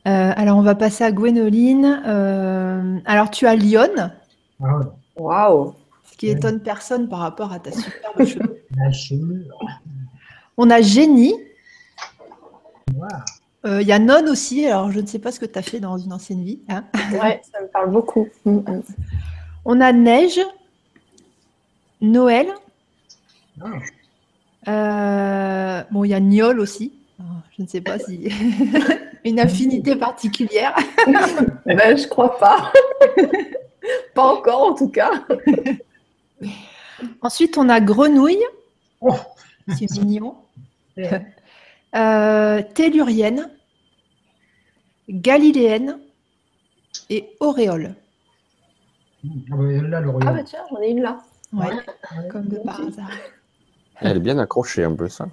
Euh, 0.07 0.33
alors, 0.37 0.57
on 0.57 0.63
va 0.63 0.77
passer 0.77 1.03
à 1.03 1.11
Gwénoline. 1.11 2.01
Euh, 2.07 2.99
alors, 3.07 3.29
tu 3.29 3.45
as 3.49 3.57
Lyon, 3.57 4.13
Ah 4.63 4.79
Waouh. 5.17 5.75
ce 6.13 6.17
qui 6.17 6.29
étonne 6.29 6.61
personne 6.61 7.09
par 7.09 7.19
rapport 7.19 7.53
à 7.53 7.59
ta 7.59 7.73
superbe 7.73 8.19
chevelure. 8.25 8.55
la 8.77 8.93
chevelure. 8.93 9.59
On 10.57 10.71
a 10.71 10.81
Génie. 10.81 11.35
Euh, 13.67 13.83
Il 13.83 13.89
y 13.89 13.93
a 13.93 13.99
Non 13.99 14.25
aussi, 14.29 14.67
alors 14.67 14.91
je 14.93 15.01
ne 15.01 15.07
sais 15.07 15.19
pas 15.19 15.33
ce 15.33 15.41
que 15.41 15.47
tu 15.47 15.59
as 15.59 15.63
fait 15.63 15.81
dans 15.81 15.99
une 15.99 16.13
ancienne 16.13 16.45
vie. 16.45 16.61
hein. 16.69 16.85
Ouais, 17.13 17.41
ça 17.53 17.61
me 17.61 17.67
parle 17.69 17.91
beaucoup. 17.91 18.29
Mm, 18.45 18.57
mm. 18.59 18.83
On 19.65 19.81
a 19.81 19.93
Neige, 19.93 20.41
Noël. 22.01 22.49
Ah. 23.61 23.71
Euh, 24.69 25.83
bon, 25.91 26.05
il 26.05 26.09
y 26.11 26.15
a 26.15 26.21
Niol 26.21 26.61
aussi. 26.61 26.93
Alors, 27.19 27.41
Je 27.57 27.63
ne 27.63 27.67
sais 27.69 27.81
pas 27.81 27.99
si 27.99 28.29
une 29.25 29.41
affinité 29.41 29.97
particulière. 29.97 30.77
Ben, 31.67 31.97
je 31.97 32.07
crois 32.07 32.39
pas. 32.39 32.73
pas 34.15 34.23
encore, 34.35 34.63
en 34.69 34.75
tout 34.75 34.89
cas. 34.89 35.11
Ensuite, 37.21 37.59
on 37.59 37.69
a 37.69 37.81
Grenouille, 37.81 38.39
Oh, 39.01 39.15
c'est 39.77 39.91
mignon. 40.03 40.37
Euh, 41.95 42.63
Tellurienne, 42.75 43.51
Galiléenne 45.09 45.99
et 47.11 47.37
Auréole. 47.41 47.95
ah 49.25 49.29
bah, 49.57 49.65
là, 49.83 50.03
Ah 50.27 50.33
bah 50.33 50.43
tiens, 50.45 50.61
j'en 50.71 50.81
ai 50.81 50.91
une 50.91 51.03
là. 51.03 51.21
Ouais, 51.53 51.67
Ouais. 51.67 52.29
comme 52.31 52.47
de 52.49 52.59
par 52.59 52.81
hasard. 52.81 53.11
Elle 54.01 54.17
est 54.19 54.21
bien 54.21 54.39
accrochée 54.39 54.85
en 54.85 54.95
plus. 54.95 55.21
hein. 55.21 55.31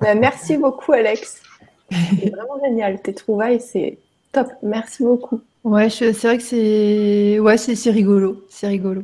Ben, 0.00 0.18
merci 0.18 0.56
beaucoup, 0.56 0.92
Alex. 0.92 1.42
C'est 1.90 2.30
vraiment 2.30 2.58
génial. 2.64 3.00
Tes 3.00 3.14
trouvailles, 3.14 3.60
c'est 3.60 3.98
top. 4.32 4.48
Merci 4.62 5.04
beaucoup. 5.04 5.40
Ouais, 5.62 5.88
je- 5.88 6.12
c'est 6.12 6.26
vrai 6.26 6.38
que 6.38 6.42
c'est 6.42 7.38
ouais, 7.38 7.56
c'est 7.58 7.76
c'est 7.76 7.90
rigolo, 7.92 8.44
c'est 8.48 8.66
rigolo. 8.66 9.02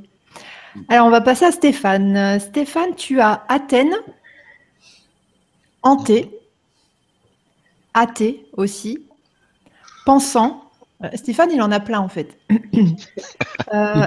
Alors, 0.88 1.06
on 1.06 1.11
va 1.11 1.20
passer 1.20 1.44
à 1.44 1.52
Stéphane. 1.52 2.40
Stéphane, 2.40 2.94
tu 2.97 3.20
as 3.20 3.44
Athènes, 3.49 3.94
Hanté, 5.82 6.30
Athée 7.94 8.47
aussi, 8.56 9.06
Pensant. 10.08 10.62
Euh, 11.04 11.08
Stéphane, 11.16 11.50
il 11.52 11.60
en 11.60 11.70
a 11.70 11.80
plein 11.80 12.00
en 12.00 12.08
fait. 12.08 12.38
Euh, 13.74 14.06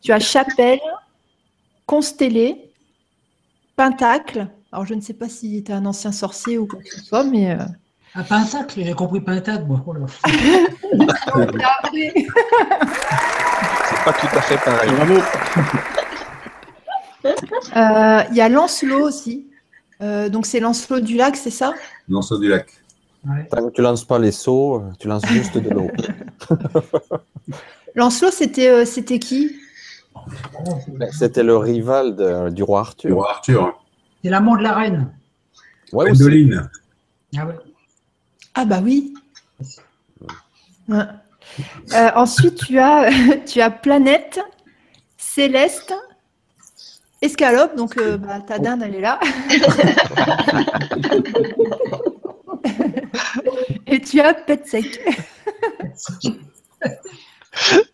tu 0.00 0.10
as 0.12 0.18
Chapelle, 0.20 0.80
Constellé, 1.84 2.70
Pentacle. 3.76 4.46
Alors, 4.72 4.86
je 4.86 4.94
ne 4.94 5.02
sais 5.02 5.12
pas 5.12 5.28
s'il 5.28 5.56
était 5.56 5.74
un 5.74 5.84
ancien 5.84 6.10
sorcier 6.12 6.56
ou 6.56 6.66
quoi 6.66 6.78
que 6.80 6.88
ce 6.88 7.04
soit, 7.04 7.24
mais. 7.24 7.50
euh, 7.50 7.58
Un 8.14 8.22
pentacle, 8.22 8.80
j'ai 8.82 8.94
compris 8.94 9.20
pentacle, 9.20 9.64
moi. 9.66 9.84
Oh. 9.86 9.94
C'est 13.90 14.04
pas 14.04 14.12
tout 14.14 14.26
à 14.34 14.40
fait 14.40 14.56
pareil. 14.64 14.90
Bravo. 14.92 15.20
Euh, 17.76 18.22
Il 18.30 18.36
y 18.36 18.40
a 18.40 18.48
Lancelot 18.48 19.02
aussi. 19.06 19.46
Euh, 20.00 20.30
donc 20.30 20.46
c'est 20.46 20.60
Lancelot 20.60 21.00
du 21.00 21.16
lac, 21.16 21.36
c'est 21.36 21.50
ça? 21.50 21.74
Non, 22.08 22.22
c'est 22.22 22.38
du 22.38 22.48
lac. 22.48 22.66
Ouais. 23.26 23.46
Tant 23.50 23.66
que 23.68 23.72
tu 23.72 23.80
lances 23.82 24.04
pas 24.04 24.18
les 24.18 24.32
seaux, 24.32 24.82
tu 24.98 25.08
lances 25.08 25.26
juste 25.26 25.56
de 25.56 25.70
l'eau. 25.70 25.90
Lancelot, 27.94 28.30
c'était 28.30 28.68
euh, 28.68 28.84
c'était 28.84 29.18
qui? 29.18 29.56
Ben, 30.88 31.10
C'était 31.12 31.42
le 31.42 31.56
rival 31.56 32.16
de- 32.16 32.50
du 32.50 32.62
roi 32.62 32.82
Du 32.82 32.88
Arthur. 32.88 33.14
roi 33.14 33.30
Arthur. 33.30 33.80
C'est 34.22 34.30
l'amant 34.30 34.56
de 34.56 34.62
la 34.62 34.74
reine. 34.74 35.12
Ouais. 35.92 36.06
Gwendoline. 36.10 36.68
Ah 37.36 37.46
ouais. 37.46 37.56
Ah 38.54 38.64
bah 38.64 38.80
oui. 38.82 39.14
Ouais. 40.88 40.98
Euh, 41.94 42.10
ensuite, 42.16 42.56
tu 42.56 42.78
as, 42.78 43.10
tu 43.46 43.60
as 43.60 43.70
Planète, 43.70 44.40
Céleste, 45.16 45.94
Escalope. 47.22 47.76
Donc 47.76 47.96
euh, 47.96 48.16
bah, 48.16 48.40
ta 48.46 48.58
dinde, 48.58 48.82
elle 48.84 48.94
est 48.96 49.00
là. 49.00 49.18
Et 53.94 54.00
tu 54.00 54.18
as 54.20 54.34
Pet 54.34 54.66
Sec. 54.66 55.00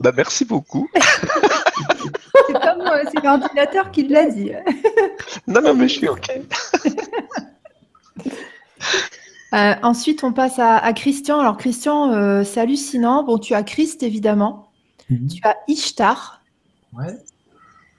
Bah, 0.01 0.11
merci 0.17 0.47
beaucoup. 0.47 0.89
C'est 0.97 2.53
pas 2.55 2.75
moi, 2.77 3.03
c'est 3.13 3.23
l'ordinateur 3.23 3.91
qui 3.91 4.09
l'a 4.09 4.31
dit. 4.31 4.53
Non, 5.47 5.61
non, 5.61 5.75
mais 5.75 5.87
je 5.87 5.99
suis 5.99 6.09
OK. 6.09 6.31
Euh, 9.53 9.75
ensuite, 9.83 10.23
on 10.23 10.33
passe 10.33 10.61
à, 10.61 10.77
à 10.79 10.93
Christian. 10.93 11.41
Alors, 11.41 11.57
Christian, 11.57 12.13
euh, 12.13 12.45
c'est 12.45 12.61
hallucinant. 12.61 13.25
Bon, 13.25 13.37
tu 13.37 13.53
as 13.53 13.65
Christ, 13.65 14.05
évidemment. 14.05 14.71
Mhm. 15.11 15.27
Tu 15.27 15.41
as 15.43 15.57
Ishtar. 15.67 16.41
Ouais. 16.93 17.19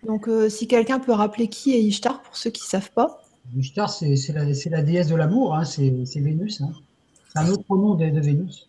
Donc, 0.07 0.29
euh, 0.29 0.47
si 0.47 0.69
quelqu'un 0.69 0.99
peut 0.99 1.11
rappeler 1.11 1.49
qui 1.49 1.75
est 1.75 1.81
Ishtar, 1.81 2.21
pour 2.21 2.37
ceux 2.37 2.51
qui 2.51 2.63
ne 2.63 2.69
savent 2.69 2.91
pas. 2.91 3.21
Ishtar, 3.57 3.89
c'est 3.89 4.15
c'est 4.15 4.31
la, 4.69 4.81
déesse 4.81 5.07
de 5.07 5.15
l'amour, 5.15 5.53
hein, 5.53 5.65
c'est 5.65 6.05
c'est 6.05 6.21
Vénus. 6.21 6.61
Hein. 6.61 6.71
C'est 7.33 7.39
un 7.39 7.49
autre 7.49 7.63
nom 7.69 7.95
de, 7.95 8.09
de 8.09 8.19
Vénus. 8.19 8.67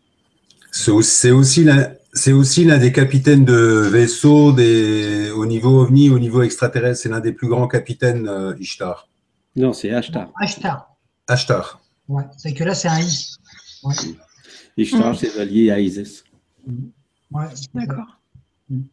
C'est 0.71 1.31
aussi, 1.31 1.65
l'un 1.65 1.93
c'est 2.15 2.33
aussi 2.33 2.65
l'un 2.65 2.79
des 2.79 2.93
capitaines 2.93 3.45
de 3.45 3.55
vaisseaux 3.91 4.53
des, 4.53 5.31
au 5.31 5.47
niveau 5.47 5.81
OVNI, 5.83 6.11
au 6.11 6.19
niveau 6.19 6.43
extraterrestre. 6.43 7.03
C'est 7.03 7.09
l'un 7.09 7.21
des 7.21 7.33
plus 7.33 7.49
grands 7.49 7.69
capitaines, 7.69 8.29
euh, 8.29 8.55
Ishtar. 8.59 9.09
Non, 9.57 9.73
c'est 9.73 9.91
Ashtar. 9.91 10.31
Ashtar. 10.41 10.95
Ashtar. 11.27 11.81
Ouais. 12.09 12.25
C'est 12.39 12.53
que 12.55 12.65
là, 12.65 12.75
c'est 12.75 12.89
un 12.89 13.01
I. 13.01 13.29
Ouais. 13.83 13.95
Ishtar, 14.77 15.13
Mm. 15.13 15.17
c'est 15.17 15.29
relié 15.39 15.71
à 15.71 15.81
Isis. 15.81 16.25
Ouais, 17.31 17.45
c'est 17.55 17.65
ça. 17.65 17.69
D'accord. 17.75 18.19
Mhm. 18.71 18.85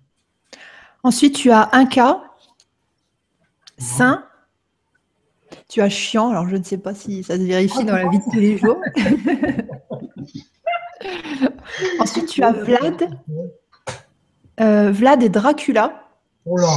Ensuite, 1.03 1.35
tu 1.35 1.51
as 1.51 1.69
Inca, 1.73 2.21
Saint. 3.77 4.25
Tu 5.69 5.81
as 5.81 5.89
Chiant. 5.89 6.31
Alors, 6.31 6.49
je 6.49 6.57
ne 6.57 6.63
sais 6.63 6.77
pas 6.79 6.93
si 6.93 7.23
ça 7.23 7.37
se 7.37 7.43
vérifie 7.43 7.85
dans 7.85 7.95
la 7.95 8.09
vie 8.09 8.19
de 8.19 8.23
tous 8.23 8.39
les 8.39 8.57
jours. 8.57 8.77
Ensuite, 11.99 12.27
tu 12.27 12.43
as 12.43 12.51
Vlad. 12.51 13.09
Euh, 14.59 14.91
Vlad 14.91 15.23
et 15.23 15.29
Dracula. 15.29 15.93
Oh 16.45 16.57
là. 16.57 16.75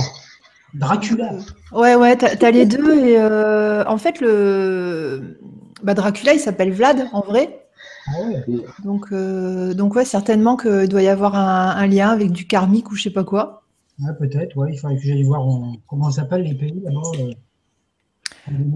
Dracula. 0.74 1.32
Ouais, 1.72 1.94
ouais, 1.96 2.16
t'as 2.16 2.46
as 2.46 2.50
les 2.50 2.66
deux. 2.66 3.04
Et 3.04 3.18
euh, 3.18 3.84
en 3.86 3.98
fait, 3.98 4.20
le 4.20 5.38
bah, 5.82 5.94
Dracula, 5.94 6.34
il 6.34 6.40
s'appelle 6.40 6.72
Vlad 6.72 7.06
en 7.12 7.20
vrai. 7.22 7.66
Ah 8.08 8.20
ouais. 8.26 8.44
Donc, 8.84 9.06
euh, 9.12 9.74
donc 9.74 9.94
ouais, 9.94 10.04
certainement 10.04 10.56
qu'il 10.56 10.88
doit 10.88 11.02
y 11.02 11.08
avoir 11.08 11.34
un, 11.34 11.70
un 11.76 11.86
lien 11.86 12.10
avec 12.10 12.30
du 12.30 12.46
karmique 12.46 12.90
ou 12.90 12.94
je 12.94 13.04
sais 13.04 13.10
pas 13.10 13.24
quoi. 13.24 13.62
Ouais, 14.00 14.12
peut-être, 14.18 14.56
ouais. 14.56 14.70
Il 14.72 14.78
faudrait 14.78 14.96
que 14.96 15.02
j'aille 15.02 15.22
voir 15.24 15.42
en- 15.46 15.74
comment 15.88 16.10
s'appellent 16.10 16.42
les 16.42 16.54
pays 16.54 16.80
là-bas. 16.84 17.00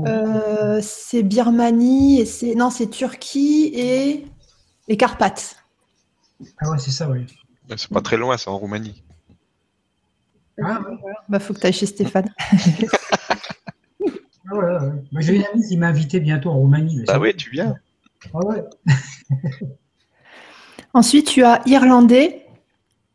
Euh. 0.06 0.80
C'est 0.82 1.22
Birmanie 1.22 2.20
et 2.20 2.26
c'est 2.26 2.54
non, 2.54 2.70
c'est 2.70 2.88
Turquie 2.88 3.70
et 3.74 4.26
les 4.88 4.96
Carpates. 4.96 5.56
Ah 6.58 6.70
ouais, 6.70 6.78
c'est 6.78 6.90
ça. 6.90 7.08
Bah, 7.68 7.74
C'est 7.76 7.90
pas 7.90 8.00
très 8.02 8.16
loin, 8.16 8.36
c'est 8.36 8.48
en 8.50 8.58
Roumanie. 8.58 9.02
Ah 10.62 10.80
ouais. 10.80 11.12
Bah, 11.28 11.38
faut 11.40 11.52
que 11.54 11.60
tu 11.60 11.66
ailles 11.66 11.72
chez 11.72 11.86
Stéphane. 11.86 12.32
Ah 14.48 14.54
ouais, 14.54 14.64
ouais. 14.64 14.78
Bah, 15.12 15.20
J'ai 15.20 15.36
une 15.36 15.44
amie 15.52 15.66
qui 15.68 15.76
m'a 15.76 15.88
invité 15.88 16.20
bientôt 16.20 16.50
en 16.50 16.58
Roumanie. 16.58 17.04
ça- 17.06 17.18
oui, 17.18 17.34
tu 17.34 17.50
viens. 17.50 17.74
Ah 18.32 18.38
ouais. 18.46 18.62
Ensuite, 20.94 21.26
tu 21.26 21.42
as 21.44 21.62
Irlandais, 21.66 22.46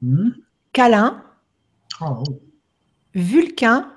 Mhm. 0.02 0.36
Calin, 0.74 1.24
Ah 2.00 2.12
ouais. 2.14 2.24
Vulcain, 3.14 3.92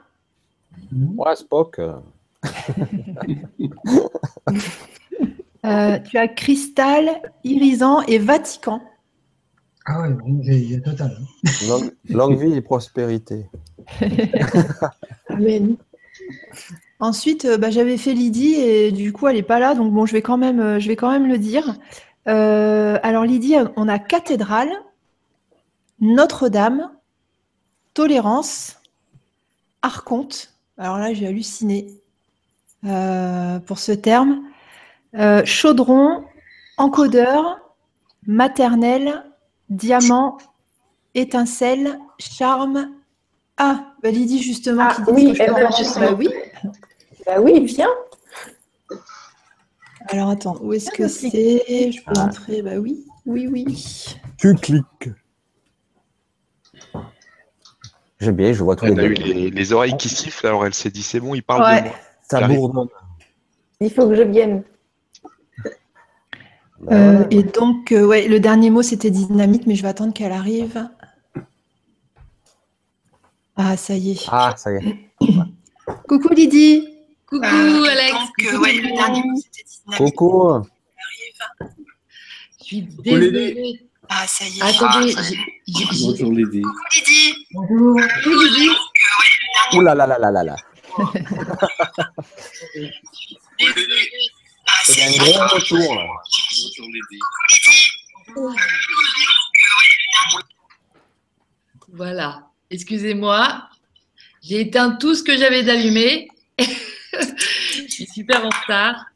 Mhm. 0.93 1.19
Ouais, 1.19 1.37
Spock. 1.37 1.81
Euh, 5.67 5.99
tu 5.99 6.19
as 6.19 6.29
Cristal, 6.29 7.09
Irisan 7.45 8.03
et 8.03 8.19
Vatican. 8.19 8.81
Ah 9.87 10.03
ouais, 10.03 10.11
bon, 10.11 10.41
j'ai 10.43 10.65
j'ai 10.65 10.81
total. 10.81 11.17
hein. 11.21 11.51
longue, 11.69 11.93
longue 12.09 12.39
vie 12.39 12.55
et 12.55 12.63
prospérité. 12.63 13.47
Amen. 15.29 15.77
Ensuite, 17.01 17.45
euh, 17.45 17.59
bah, 17.59 17.71
j'avais 17.71 17.99
fait 17.99 18.15
Lydie 18.15 18.55
et 18.55 18.93
du 18.93 19.13
coup, 19.13 19.29
elle 19.29 19.37
n'est 19.37 19.43
pas 19.43 19.59
là, 19.59 19.75
donc 19.75 19.93
bon, 19.93 20.07
je 20.07 20.13
vais 20.13 20.23
quand 20.23 20.39
même, 20.39 20.61
euh, 20.61 20.81
je 20.81 20.89
vais 20.89 20.97
quand 20.97 21.11
même 21.11 21.27
le 21.27 21.37
dire. 21.39 21.77
Euh, 22.29 22.99
alors, 23.03 23.25
Lydie, 23.25 23.57
on 23.77 23.89
a 23.89 23.99
cathédrale, 23.99 24.71
Notre-Dame, 26.01 26.91
tolérance, 27.93 28.81
archonte. 29.83 30.55
Alors 30.79 30.99
là, 30.99 31.13
j'ai 31.13 31.27
halluciné 31.27 31.89
euh, 32.85 33.59
pour 33.61 33.79
ce 33.79 33.93
terme. 33.93 34.43
Euh, 35.17 35.43
chaudron, 35.45 36.25
encodeur, 36.77 37.59
maternelle, 38.27 39.25
diamant, 39.71 40.39
étincelle, 41.15 41.99
charme. 42.19 42.91
Ah, 43.57 43.95
bah 44.03 44.11
Lydie, 44.11 44.43
justement, 44.43 44.89
Ah, 44.91 44.95
qui 44.95 45.03
dit 45.03 45.11
oui, 45.13 45.33
que 45.33 45.35
je 45.39 45.43
eh 45.43 45.47
peux 45.47 45.55
ben, 45.55 45.71
justement. 45.77 46.07
Bah 46.11 46.17
oui. 46.19 46.29
Bah 47.27 47.41
oui, 47.41 47.65
viens. 47.65 47.89
Alors 50.09 50.31
attends, 50.31 50.57
où 50.61 50.73
est-ce 50.73 50.91
que 50.91 51.09
c'est? 51.09 51.93
Je 51.93 52.03
peux 52.05 52.13
Ah. 52.17 52.25
entrer 52.27 52.61
Bah 52.63 52.77
oui, 52.79 53.05
oui, 53.25 53.47
oui. 53.47 54.17
Tu 54.37 54.55
cliques. 54.57 55.09
J'aime 58.21 58.37
bien, 58.37 58.53
je 58.53 58.63
vois 58.63 58.77
tous 58.77 58.87
les 58.87 58.93
Elle 58.93 59.01
a 59.01 59.05
eu 59.05 59.15
deux. 59.15 59.23
les, 59.25 59.51
les 59.51 59.73
oreilles 59.73 59.97
qui 59.97 60.09
sifflent, 60.09 60.47
alors 60.47 60.67
elle 60.67 60.75
s'est 60.75 60.91
dit 60.91 61.03
c'est 61.03 61.21
bon, 61.21 61.35
il 61.35 61.43
parle 61.43 61.63
Ouais. 61.63 61.83
de 61.83 61.87
moi. 61.89 61.97
Ça 62.31 62.41
J'arrive. 62.41 62.57
bourdonne. 62.59 62.89
Il 63.81 63.91
faut 63.91 64.09
que 64.09 64.15
je 64.15 64.23
vienne. 64.23 64.63
Ben 66.81 67.23
Euh, 67.23 67.27
et 67.31 67.43
donc, 67.43 67.93
euh, 67.93 68.05
ouais, 68.07 68.29
le 68.29 68.41
dernier 68.41 68.69
mot, 68.71 68.83
c'était 68.83 69.11
dynamite, 69.11 69.67
mais 69.67 69.75
je 69.75 69.83
vais 69.83 69.89
attendre 69.89 70.13
qu'elle 70.13 70.33
arrive. 70.33 70.89
Ah, 73.57 73.77
ça 73.77 73.95
y 73.95 74.13
est. 74.13 74.25
Ah, 74.31 74.55
ça 74.57 74.73
y 74.73 74.77
est. 74.77 75.11
Coucou 76.09 76.29
Lydie. 76.35 76.89
Coucou 77.27 77.45
Euh, 77.45 77.85
Alex. 77.85 78.13
donc, 78.13 78.31
euh, 78.41 78.51
Coucou 78.53 78.63
ouais, 78.65 78.73
le 78.75 78.97
dernier 78.97 79.23
mot, 79.23 79.37
c'était 79.37 79.65
dynamite. 79.87 80.15
Coucou. 80.17 80.63
Je 82.59 82.65
suis 82.65 82.81
Lydie. 82.81 83.03
désolée. 83.03 83.81
Ah, 84.09 84.25
ça 84.27 84.45
y 84.45 84.59
est. 84.59 84.63
Attendez, 84.63 85.15
Ah, 85.17 85.23
Bonjour 86.03 86.33
Lydie. 86.33 86.63
Lydie. 86.95 87.47
Bonjour. 87.53 87.97
Oui, 87.97 88.03
Lydie. 88.27 88.71
Ouh 89.75 89.81
là 89.81 89.95
là 89.95 90.07
là 90.07 90.19
là 90.19 90.31
là 90.31 90.45
là. 90.45 90.57
Un 94.97 95.11
grand 95.19 95.47
retour 95.49 95.95
là. 95.95 96.07
Voilà. 101.93 102.49
Excusez-moi. 102.71 103.69
J'ai 104.43 104.61
éteint 104.61 104.91
tout 104.93 105.15
ce 105.15 105.23
que 105.23 105.37
j'avais 105.37 105.63
d'allumé. 105.63 106.29
Je 106.59 107.87
suis 107.89 108.07
super 108.07 108.45
en 108.45 108.51
retard. 108.51 109.07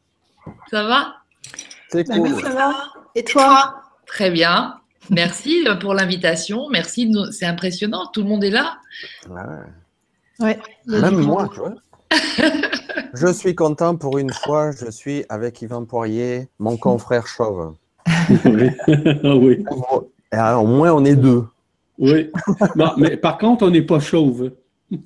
Ça 0.71 0.85
va? 0.85 1.17
C'est 1.91 2.07
Bah 2.07 2.15
oui, 2.19 2.31
cool. 2.31 2.43
ça 2.43 2.51
va. 2.51 2.93
Et 3.15 3.25
toi? 3.25 3.83
Très 4.07 4.31
bien. 4.31 4.81
Merci 5.11 5.65
pour 5.81 5.95
l'invitation. 5.95 6.69
Merci. 6.71 7.13
C'est 7.33 7.47
impressionnant. 7.47 8.07
Tout 8.07 8.23
le 8.23 8.29
monde 8.29 8.45
est 8.45 8.51
là. 8.51 8.79
Ouais. 9.29 9.41
Ouais. 10.41 10.59
Même 10.87 11.21
moi, 11.21 11.49
tu 11.53 11.61
vois. 11.61 11.75
Je 13.15 13.33
suis 13.33 13.55
content 13.55 13.97
pour 13.97 14.19
une 14.19 14.33
fois, 14.33 14.71
je 14.73 14.91
suis 14.91 15.25
avec 15.29 15.61
Yvan 15.63 15.85
Poirier, 15.85 16.49
mon 16.59 16.77
confrère 16.77 17.27
chauve. 17.27 17.75
oui. 18.45 19.65
Ah 20.31 20.49
alors, 20.49 20.65
au 20.65 20.67
moins, 20.67 20.93
on 20.93 21.07
est 21.07 21.17
deux. 21.17 21.47
Oui. 21.99 22.31
Mais 22.99 23.17
par 23.17 23.39
contre, 23.39 23.65
on 23.67 23.71
n'est 23.71 23.81
pas 23.81 23.99
chauve. 23.99 24.53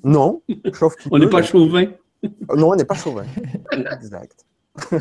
Non, 0.03 0.41
chauve 0.73 0.97
qui 0.97 1.07
On 1.11 1.17
n'est 1.17 1.29
pas 1.29 1.41
chauvin. 1.41 1.85
Non, 2.53 2.71
on 2.71 2.75
n'est 2.75 2.83
pas 2.83 2.95
chauvin. 2.95 3.23
exact. 3.71 4.45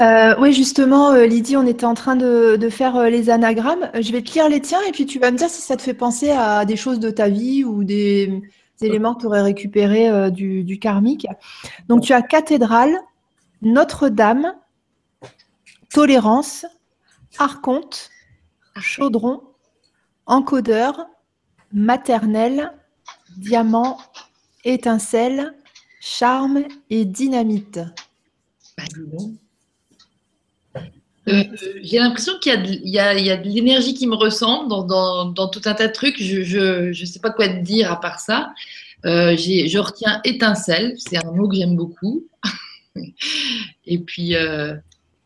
Euh, 0.00 0.34
oui, 0.38 0.52
justement, 0.52 1.12
euh, 1.12 1.26
Lydie, 1.26 1.56
on 1.56 1.66
était 1.66 1.84
en 1.84 1.94
train 1.94 2.16
de, 2.16 2.68
faire 2.70 2.96
euh, 2.96 3.08
les 3.08 3.30
anagrammes. 3.30 3.90
Je 4.00 4.12
vais 4.12 4.22
te 4.22 4.32
lire 4.32 4.48
les 4.48 4.60
tiens 4.60 4.80
et 4.88 4.92
puis 4.92 5.06
tu 5.06 5.18
vas 5.18 5.30
me 5.30 5.36
dire 5.36 5.48
si 5.48 5.60
ça 5.60 5.76
te 5.76 5.82
fait 5.82 5.94
penser 5.94 6.30
à 6.30 6.64
des 6.64 6.76
choses 6.76 7.00
de 7.00 7.10
ta 7.10 7.28
vie 7.28 7.64
ou 7.64 7.84
des, 7.84 8.42
éléments 8.80 9.14
que 9.14 9.20
tu 9.20 9.26
aurais 9.26 9.42
récupérés 9.42 10.30
du, 10.30 10.78
karmique. 10.78 11.26
Donc, 11.88 12.02
tu 12.02 12.12
as 12.12 12.22
cathédrale, 12.22 12.94
Notre-Dame, 13.62 14.54
tolérance, 15.90 16.66
archonte, 17.38 18.10
chaudron, 18.78 19.42
encodeur, 20.26 21.06
maternelle, 21.72 22.72
diamant, 23.38 23.98
étincelle, 24.64 25.54
charme 26.00 26.64
et 26.90 27.04
dynamite. 27.04 27.80
Bah. 28.76 28.84
Euh, 31.28 31.42
J'ai 31.82 31.98
l'impression 31.98 32.34
qu'il 32.40 32.52
y 32.52 32.54
a 32.54 32.58
de, 32.58 32.68
il 32.68 32.90
y 32.90 32.98
a- 32.98 33.14
il 33.14 33.24
y 33.24 33.30
a 33.30 33.36
de 33.36 33.48
l'énergie 33.48 33.94
qui 33.94 34.06
me 34.06 34.14
ressemble 34.14 34.68
dans, 34.68 34.82
dans- 34.84 35.24
dans 35.26 35.48
tout 35.48 35.62
un 35.64 35.74
tas 35.74 35.86
de 35.88 35.92
trucs. 35.92 36.20
Je 36.22 36.88
ne 36.88 36.92
sais 37.06 37.18
pas 37.20 37.30
quoi 37.30 37.48
te 37.48 37.60
dire 37.62 37.90
à 37.90 37.98
part 38.00 38.20
ça. 38.20 38.52
Euh, 39.06 39.36
je 39.36 39.78
retiens 39.78 40.20
étincelle, 40.24 40.94
c'est 40.98 41.16
un 41.24 41.30
mot 41.32 41.48
que 41.48 41.56
j'aime 41.56 41.76
beaucoup. 41.76 42.24
Et 43.86 43.98
puis, 43.98 44.36
euh, 44.36 44.74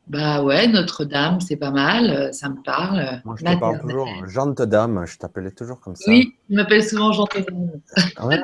bah 0.08 0.42
ouais, 0.42 0.66
Notre-Dame, 0.68 1.40
c'est 1.40 1.56
pas 1.56 1.70
mal, 1.70 2.32
ça 2.32 2.48
me 2.48 2.62
parle. 2.62 3.20
Moi, 3.24 3.36
je 3.38 3.44
te 3.44 3.58
parle 3.58 3.80
toujours 3.80 4.08
Jeante 4.26 4.62
Dame, 4.62 5.04
je 5.06 5.18
t'appelais 5.18 5.50
toujours 5.50 5.80
comme 5.80 5.94
ça. 5.96 6.10
Oui, 6.10 6.32
tu 6.48 6.54
m'appelles 6.54 6.84
souvent 6.84 7.12
Jean-Théron. 7.12 7.70
Ouais, 8.24 8.40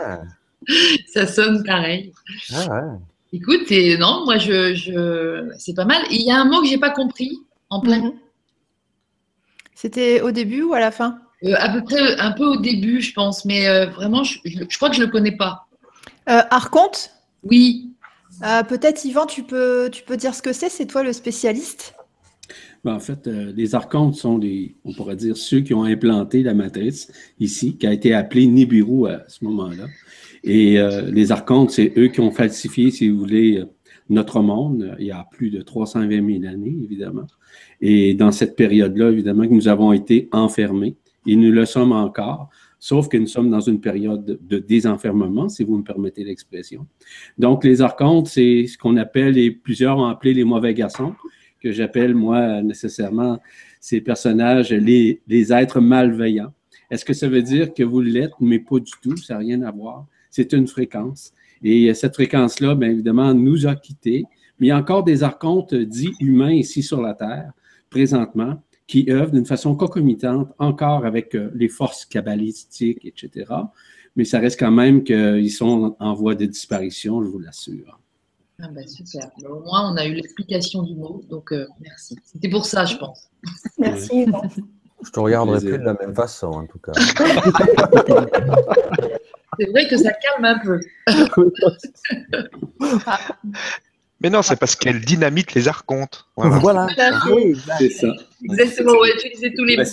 Ça 1.12 1.26
sonne 1.26 1.62
pareil. 1.64 2.12
ouais. 2.52 2.98
Écoute, 3.32 3.70
et 3.72 3.98
non, 3.98 4.24
moi, 4.24 4.38
je, 4.38 4.74
je... 4.74 5.50
c'est 5.58 5.74
pas 5.74 5.84
mal. 5.84 6.02
Il 6.10 6.22
y 6.22 6.30
a 6.30 6.40
un 6.40 6.44
mot 6.44 6.60
que 6.62 6.68
j'ai 6.68 6.78
pas 6.78 6.90
compris 6.90 7.40
en 7.74 7.80
plein 7.80 7.98
Mhm. 8.00 8.12
C'était 9.74 10.20
au 10.20 10.30
début 10.30 10.62
ou 10.62 10.74
à 10.74 10.80
la 10.80 10.90
fin? 10.90 11.18
Euh, 11.44 11.54
à 11.58 11.68
peu 11.68 11.82
près 11.82 12.18
un 12.20 12.32
peu 12.32 12.44
au 12.46 12.56
début, 12.56 13.00
je 13.00 13.12
pense, 13.12 13.44
mais 13.44 13.66
euh, 13.68 13.86
vraiment, 13.86 14.22
je, 14.24 14.38
je- 14.44 14.64
je 14.68 14.76
crois 14.76 14.88
que 14.88 14.96
je 14.96 15.02
le 15.02 15.08
connais 15.08 15.36
pas. 15.36 15.66
Euh, 16.28 16.40
Archonte? 16.50 17.10
Oui, 17.42 17.90
Euh, 18.42 18.64
Peut-être, 18.64 19.04
Yvan, 19.04 19.26
tu 19.26 19.44
peux, 19.44 19.88
tu 19.92 20.02
peux 20.02 20.16
dire 20.16 20.34
ce 20.34 20.42
que 20.42 20.52
c'est? 20.52 20.68
C'est 20.68 20.86
toi 20.86 21.04
le 21.04 21.12
spécialiste? 21.12 21.94
Ben, 22.84 22.94
en 22.94 22.98
fait, 23.00 23.28
euh, 23.28 23.52
les 23.54 23.76
archontes 23.76 24.16
sont 24.16 24.38
les, 24.38 24.74
on 24.84 24.92
pourrait 24.92 25.14
dire, 25.14 25.36
ceux 25.36 25.60
qui 25.60 25.72
ont 25.72 25.84
implanté 25.84 26.42
la 26.42 26.52
matrice 26.52 27.12
ici, 27.38 27.76
qui 27.76 27.86
a 27.86 27.92
été 27.92 28.12
appelée 28.12 28.46
Nibiru 28.48 29.08
à 29.08 29.24
ce 29.28 29.44
moment-là. 29.44 29.86
Et 30.42 30.80
euh, 30.80 31.02
les 31.12 31.30
archontes, 31.30 31.70
c'est 31.70 31.92
eux 31.96 32.08
qui 32.08 32.20
ont 32.20 32.32
falsifié, 32.32 32.90
si 32.90 33.08
vous 33.08 33.18
voulez, 33.20 33.62
notre 34.10 34.40
monde 34.40 34.96
il 34.98 35.06
y 35.06 35.12
a 35.12 35.26
plus 35.30 35.50
de 35.50 35.62
320 35.62 36.08
000 36.40 36.52
années, 36.52 36.76
évidemment. 36.82 37.26
Et 37.80 38.14
dans 38.14 38.32
cette 38.32 38.56
période-là, 38.56 39.10
évidemment, 39.10 39.46
que 39.46 39.52
nous 39.52 39.68
avons 39.68 39.92
été 39.92 40.28
enfermés, 40.32 40.96
et 41.26 41.36
nous 41.36 41.52
le 41.52 41.64
sommes 41.64 41.92
encore, 41.92 42.50
sauf 42.78 43.08
que 43.08 43.16
nous 43.16 43.26
sommes 43.26 43.50
dans 43.50 43.60
une 43.60 43.80
période 43.80 44.38
de, 44.40 44.58
désenfermement, 44.58 45.48
si 45.48 45.64
vous 45.64 45.78
me 45.78 45.82
permettez 45.82 46.22
l'expression. 46.22 46.86
Donc, 47.38 47.64
les 47.64 47.80
archontes, 47.80 48.28
c'est 48.28 48.66
ce 48.66 48.76
qu'on 48.76 48.96
appelle, 48.96 49.38
et 49.38 49.50
plusieurs 49.50 49.98
ont 49.98 50.06
appelé 50.06 50.34
les 50.34 50.44
mauvais 50.44 50.74
garçons, 50.74 51.14
que 51.60 51.72
j'appelle, 51.72 52.14
moi, 52.14 52.62
nécessairement, 52.62 53.40
ces 53.80 54.02
personnages, 54.02 54.70
les, 54.70 55.22
les 55.26 55.52
êtres 55.52 55.80
malveillants. 55.80 56.52
Est-ce 56.90 57.04
que 57.04 57.14
ça 57.14 57.28
veut 57.28 57.42
dire 57.42 57.72
que 57.72 57.82
vous 57.82 58.00
l'êtes, 58.00 58.34
mais 58.38 58.58
pas 58.58 58.78
du 58.78 58.92
tout, 59.02 59.16
ça 59.16 59.34
n'a 59.34 59.40
rien 59.40 59.62
à 59.62 59.70
voir. 59.70 60.06
C'est 60.30 60.52
une 60.52 60.66
fréquence. 60.66 61.32
Et 61.62 61.92
cette 61.94 62.14
fréquence-là, 62.14 62.74
bien 62.74 62.90
évidemment, 62.90 63.32
nous 63.32 63.66
a 63.66 63.74
quittés. 63.74 64.24
Mais 64.64 64.68
il 64.68 64.70
y 64.70 64.72
a 64.72 64.78
encore 64.78 65.04
des 65.04 65.22
archontes 65.22 65.74
dits 65.74 66.14
humains 66.20 66.54
ici 66.54 66.82
sur 66.82 67.02
la 67.02 67.12
Terre, 67.12 67.52
présentement, 67.90 68.62
qui 68.86 69.04
œuvrent 69.10 69.32
d'une 69.32 69.44
façon 69.44 69.76
concomitante, 69.76 70.54
encore 70.58 71.04
avec 71.04 71.34
euh, 71.34 71.50
les 71.54 71.68
forces 71.68 72.06
kabbalistiques, 72.06 73.04
etc. 73.04 73.52
Mais 74.16 74.24
ça 74.24 74.38
reste 74.38 74.58
quand 74.58 74.70
même 74.70 75.04
qu'ils 75.04 75.50
sont 75.50 75.94
en 76.00 76.14
voie 76.14 76.34
de 76.34 76.46
disparition, 76.46 77.22
je 77.22 77.28
vous 77.28 77.40
l'assure. 77.40 78.00
Ah 78.58 78.68
bah, 78.74 78.86
super. 78.86 79.30
Au 79.46 79.60
moins, 79.60 79.92
on 79.92 79.98
a 79.98 80.06
eu 80.06 80.14
l'explication 80.14 80.82
du 80.82 80.94
mot, 80.94 81.22
donc 81.28 81.52
euh, 81.52 81.66
merci. 81.82 82.16
C'était 82.24 82.48
pour 82.48 82.64
ça, 82.64 82.86
je 82.86 82.96
pense. 82.96 83.28
Merci. 83.76 84.24
Je 85.04 85.10
te 85.10 85.20
regarderai 85.20 85.60
plus 85.60 85.72
de 85.72 85.84
la 85.84 85.92
même 85.92 86.14
façon, 86.14 86.46
en 86.46 86.64
tout 86.64 86.78
cas. 86.78 86.92
C'est 89.60 89.70
vrai 89.70 89.86
que 89.88 89.98
ça 89.98 90.10
calme 90.10 90.46
un 90.46 90.58
peu. 90.58 90.80
Mais 94.20 94.30
non, 94.30 94.42
c'est 94.42 94.56
parce 94.56 94.76
qu'elle 94.76 95.00
dynamite 95.00 95.54
les 95.54 95.68
archontes. 95.68 96.26
Voilà. 96.36 96.58
Voilà. 96.58 96.86
Oui, 97.30 97.56
C'est 97.78 97.90
ça. 97.90 98.08
Exactement, 98.44 98.92
ouais, 99.00 99.10
utiliser 99.16 99.52
tous 99.54 99.64
les 99.64 99.76
mots. 99.76 99.84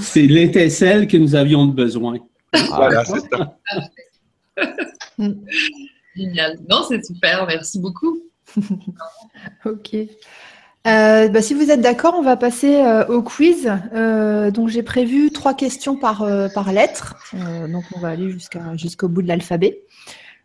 c'est 0.00 0.22
l'étincelle 0.22 1.06
que 1.08 1.16
nous 1.16 1.34
avions 1.34 1.66
besoin. 1.66 2.18
Voilà, 2.68 3.04
c'est 3.04 3.20
ça. 3.30 3.58
Génial. 6.16 6.58
Non, 6.68 6.84
c'est 6.88 7.04
super, 7.04 7.46
merci 7.46 7.78
beaucoup. 7.78 8.22
Ok. 9.64 9.96
Euh, 10.86 11.28
bah, 11.28 11.42
si 11.42 11.54
vous 11.54 11.70
êtes 11.70 11.80
d'accord, 11.80 12.14
on 12.18 12.22
va 12.22 12.36
passer 12.36 12.76
euh, 12.76 13.06
au 13.06 13.22
quiz. 13.22 13.72
Euh, 13.94 14.50
donc 14.50 14.68
j'ai 14.68 14.82
prévu 14.82 15.30
trois 15.30 15.54
questions 15.54 15.96
par, 15.96 16.22
euh, 16.22 16.48
par 16.48 16.72
lettre. 16.72 17.14
Euh, 17.34 17.68
donc 17.68 17.84
on 17.94 18.00
va 18.00 18.08
aller 18.08 18.30
jusqu'à 18.30 18.76
jusqu'au 18.76 19.08
bout 19.08 19.22
de 19.22 19.28
l'alphabet. 19.28 19.82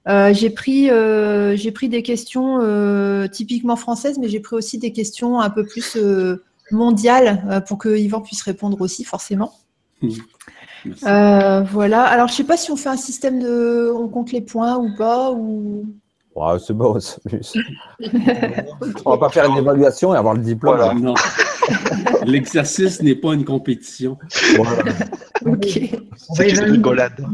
Euh, 0.08 0.34
j'ai 0.34 0.50
pris 0.50 0.89
euh, 0.89 1.56
j'ai 1.56 1.72
pris 1.72 1.89
des 1.89 2.02
questions 2.02 2.60
euh, 2.62 3.28
typiquement 3.28 3.76
françaises, 3.76 4.17
mais 4.20 4.30
j'ai 4.30 4.39
pris 4.39 4.56
aussi 4.56 4.78
des 4.78 4.91
questions 4.91 5.39
un 5.39 5.50
peu 5.50 5.65
plus 5.65 5.98
mondiales 6.72 7.63
pour 7.67 7.78
que 7.78 7.98
Yvan 7.98 8.22
puisse 8.22 8.41
répondre 8.41 8.80
aussi 8.82 9.04
forcément. 9.04 9.54
Euh, 11.04 11.62
voilà. 11.63 12.04
Alors 12.04 12.28
je 12.28 12.34
sais 12.34 12.43
pas 12.43 12.58
si 12.58 12.72
on 12.72 12.76
fait 12.76 12.89
un 12.89 12.98
système 12.98 13.39
de 13.39 13.91
on 13.93 14.08
compte 14.08 14.32
les 14.32 14.41
points 14.41 14.78
ou 14.78 14.96
pas 14.98 15.32
ou. 15.32 15.86
C'est 16.60 16.73
bon, 16.73 17.00
c'est 17.00 17.21
plus. 17.23 17.54
On 19.06 19.12
va 19.12 19.17
pas 19.17 19.30
faire 19.30 19.45
une 19.50 19.58
évaluation 19.58 20.13
et 20.13 20.17
avoir 20.17 20.34
le 20.36 20.41
diplôme. 20.41 20.78
Voilà. 20.78 20.93
Non. 20.93 21.13
L'exercice 22.26 23.02
n'est 23.02 23.15
pas 23.15 23.34
une 23.34 23.45
compétition. 23.45 24.17
Voilà. 24.56 24.84
Ok. 25.45 25.80
On 26.30 26.36
C'est 26.36 26.50
une 26.50 26.60
rigolade. 26.60 27.26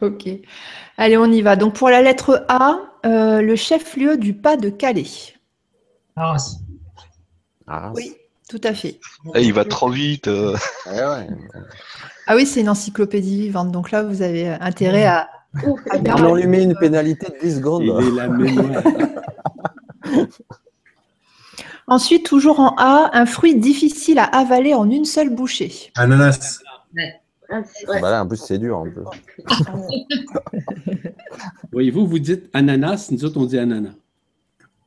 Ok. 0.00 0.28
Allez, 0.96 1.16
on 1.16 1.26
y 1.26 1.42
va. 1.42 1.56
Donc 1.56 1.74
pour 1.74 1.88
la 1.90 2.02
lettre 2.02 2.44
A, 2.48 2.78
euh, 3.06 3.40
le 3.42 3.56
chef-lieu 3.56 4.16
du 4.16 4.34
pas 4.34 4.56
de 4.56 4.68
Calais. 4.70 5.04
Ah, 6.16 6.36
Ah, 7.66 7.92
Oui, 7.94 8.14
tout 8.48 8.60
à 8.62 8.74
fait. 8.74 9.00
Eh, 9.34 9.42
il 9.42 9.52
va 9.52 9.64
trop 9.64 9.88
vite. 9.88 10.28
euh. 10.28 10.54
ouais, 10.86 11.04
ouais. 11.04 11.28
Ah 12.26 12.36
oui, 12.36 12.46
c'est 12.46 12.60
une 12.60 12.68
encyclopédie 12.68 13.38
vivante. 13.42 13.70
Donc 13.70 13.90
là, 13.90 14.02
vous 14.02 14.22
avez 14.22 14.48
intérêt 14.48 15.04
à, 15.04 15.28
à 15.90 15.98
bien 15.98 16.16
On 16.16 16.34
lui 16.34 16.46
met 16.46 16.62
une 16.62 16.76
pénalité 16.76 17.26
de 17.32 17.38
10 17.46 17.56
secondes. 17.56 17.82
Il 17.82 17.90
est 17.90 18.10
la 18.16 18.28
mémoire. 18.28 18.82
Ensuite, 21.86 22.24
toujours 22.24 22.60
en 22.60 22.74
A, 22.78 23.10
un 23.12 23.26
fruit 23.26 23.56
difficile 23.56 24.18
à 24.18 24.24
avaler 24.24 24.72
en 24.72 24.88
une 24.88 25.04
seule 25.04 25.28
bouchée. 25.28 25.92
Ananas. 25.96 26.60
Ah, 27.50 27.60
c'est 27.72 27.86
vrai. 27.86 28.00
Bah 28.00 28.10
là, 28.10 28.22
en 28.22 28.26
plus, 28.26 28.38
c'est 28.38 28.56
dur. 28.58 28.82
Plus. 28.84 29.04
Voyez-vous, 31.72 32.06
vous 32.06 32.18
dites 32.18 32.48
ananas, 32.54 33.08
nous 33.10 33.24
autres, 33.24 33.38
on 33.38 33.44
dit 33.44 33.58
ananas. 33.58 33.92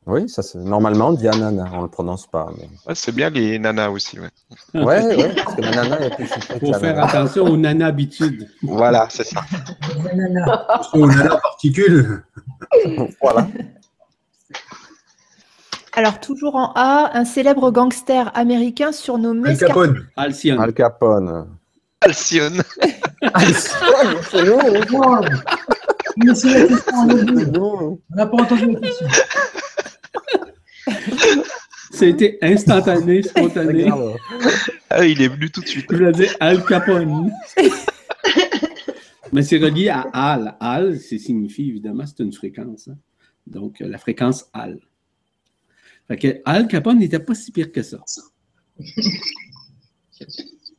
Oui, 0.08 0.30
ça, 0.30 0.42
c'est... 0.42 0.58
normalement, 0.60 1.10
on 1.10 1.14
dit 1.14 1.28
ananas, 1.28 1.68
on 1.74 1.78
ne 1.80 1.82
le 1.84 1.88
prononce 1.90 2.26
pas. 2.28 2.50
mais- 2.58 2.70
Ouais, 2.88 2.96
c'est 2.96 3.12
bien 3.14 3.30
les 3.30 3.60
nanas 3.60 3.90
aussi. 3.90 4.18
ouais. 4.20 4.30
Ouais, 4.74 5.16
ouais, 5.16 5.36
parce 5.36 5.56
que 5.56 5.62
l'ananas 5.62 6.00
est 6.00 6.16
plus 6.16 6.28
sucré 6.28 6.54
Il 6.56 6.60
que 6.62 6.66
faut 6.68 6.74
faire 6.80 7.04
attention 7.04 7.44
aux 7.46 7.58
nana-habitudes. 7.58 8.48
Voilà, 8.64 9.08
c'est 9.10 9.26
ça. 9.26 9.42
Ananas. 10.12 10.90
On 10.94 11.10
a 11.10 11.24
la 11.24 11.38
particule. 11.38 12.24
Voilà. 13.22 13.48
Alors, 15.94 16.20
toujours 16.20 16.56
en 16.56 16.72
A, 16.76 17.12
un 17.18 17.26
célèbre 17.26 17.72
gangster 17.72 18.32
américain 18.36 18.92
surnommé 18.92 19.50
Al 19.50 19.56
Scar- 19.58 19.68
Capone. 19.70 20.06
Alcyon. 20.16 20.60
Al 20.60 20.74
Capone. 20.74 21.48
Alcyone. 22.02 22.62
Mais 23.22 23.32
c'est 26.36 26.68
c'est 26.70 27.52
nous. 27.52 28.00
On 28.12 28.16
n'a 28.16 28.26
pas 28.28 28.38
entendu 28.38 28.72
la 28.72 28.80
question. 28.80 29.08
C'était 31.92 32.38
instantané, 32.42 33.24
spontané. 33.24 33.90
Ah, 34.90 35.06
il 35.06 35.22
est 35.22 35.28
venu 35.30 35.50
tout 35.50 35.62
de 35.62 35.68
suite. 35.68 35.86
Je 35.90 35.96
voulais 35.96 36.12
dire 36.12 36.36
Al 36.40 36.64
Capone. 36.66 37.32
Mais 39.34 39.42
c'est 39.42 39.58
relié 39.58 39.90
à 39.90 40.02
Al. 40.14 40.56
Al, 40.60 41.00
c'est 41.00 41.18
signifie 41.18 41.70
évidemment, 41.70 42.06
c'est 42.06 42.24
une 42.24 42.34
fréquence. 42.34 42.88
hein. 42.88 42.98
Donc, 43.46 43.82
euh, 43.82 43.88
la 43.88 43.98
fréquence 43.98 44.46
Al. 44.54 44.80
Fait 46.08 46.18
que 46.18 46.42
Al 46.46 46.68
Capone 46.68 47.00
n'était 47.00 47.20
pas 47.20 47.36
si 47.36 47.52
pire 47.52 47.72
que 47.72 47.82
ça. 47.82 48.00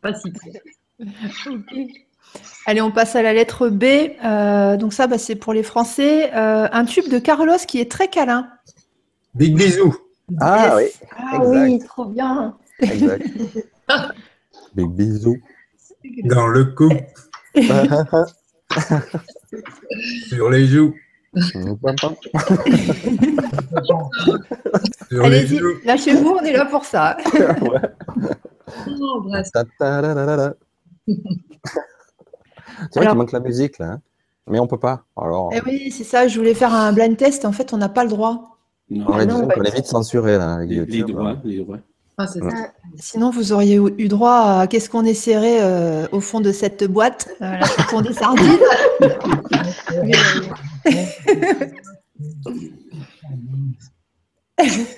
Pas 0.00 0.14
si 0.14 0.32
Allez, 2.66 2.80
on 2.80 2.90
passe 2.92 3.16
à 3.16 3.22
la 3.22 3.32
lettre 3.32 3.68
B. 3.68 3.84
Euh, 3.84 4.76
donc 4.76 4.92
ça, 4.92 5.06
bah, 5.06 5.18
c'est 5.18 5.36
pour 5.36 5.52
les 5.52 5.62
Français. 5.62 6.32
Euh, 6.34 6.68
un 6.70 6.84
tube 6.84 7.08
de 7.08 7.18
Carlos 7.18 7.56
qui 7.66 7.80
est 7.80 7.90
très 7.90 8.08
câlin. 8.08 8.48
Big 9.38 9.56
bisou. 9.56 9.94
Ah 10.40 10.74
oui, 10.76 10.84
Ah 11.16 11.36
Exact. 11.36 11.48
oui, 11.64 11.78
trop 11.86 12.04
bien. 12.06 12.56
exact. 12.80 13.24
Big 14.74 14.88
bisous. 14.90 15.38
Dans 16.24 16.46
le 16.48 16.64
cou. 16.66 16.90
Sur 20.28 20.50
les 20.50 20.66
joues. 20.66 20.94
Sur 21.34 21.48
les 25.10 25.18
Allez-y, 25.20 25.56
joues. 25.58 25.74
lâchez-vous, 25.84 26.36
on 26.40 26.44
est 26.44 26.52
là 26.52 26.64
pour 26.66 26.84
ça. 26.84 27.16
Oh. 29.00 29.22
C'est 32.90 32.98
vrai 33.00 33.06
qu'il 33.08 33.16
manque 33.18 33.32
la 33.32 33.40
musique 33.40 33.78
là, 33.78 33.86
hein. 33.92 34.00
mais 34.46 34.58
on 34.60 34.66
peut 34.66 34.78
pas. 34.78 35.04
Alors, 35.16 35.50
Eh 35.54 35.60
oui, 35.64 35.90
c'est 35.90 36.04
ça, 36.04 36.28
je 36.28 36.38
voulais 36.38 36.54
faire 36.54 36.72
un 36.74 36.92
blind 36.92 37.16
test. 37.16 37.44
En 37.44 37.52
fait, 37.52 37.72
on 37.72 37.78
n'a 37.78 37.88
pas 37.88 38.04
le 38.04 38.10
droit. 38.10 38.57
Non, 38.90 39.06
on, 39.08 39.18
est, 39.18 39.26
non, 39.26 39.46
qu'on 39.46 39.62
est 39.62 39.74
vite 39.74 39.86
censuré 39.86 40.38
là 40.38 40.54
avec 40.54 40.70
les, 40.70 41.02
droits, 41.02 41.36
les 41.44 41.58
droits. 41.58 41.78
Ah, 42.16 42.26
ça. 42.26 42.40
Sinon, 42.96 43.30
vous 43.30 43.52
auriez 43.52 43.76
eu 43.76 44.08
droit 44.08 44.60
à 44.60 44.66
qu'est-ce 44.66 44.90
qu'on 44.90 45.04
essaierait 45.04 45.62
euh, 45.62 46.08
au 46.10 46.20
fond 46.20 46.40
de 46.40 46.50
cette 46.50 46.82
boîte, 46.84 47.28
euh, 47.42 47.58
la 47.58 47.66
chanson 47.66 48.00
des 48.00 48.12
sardines? 48.12 48.58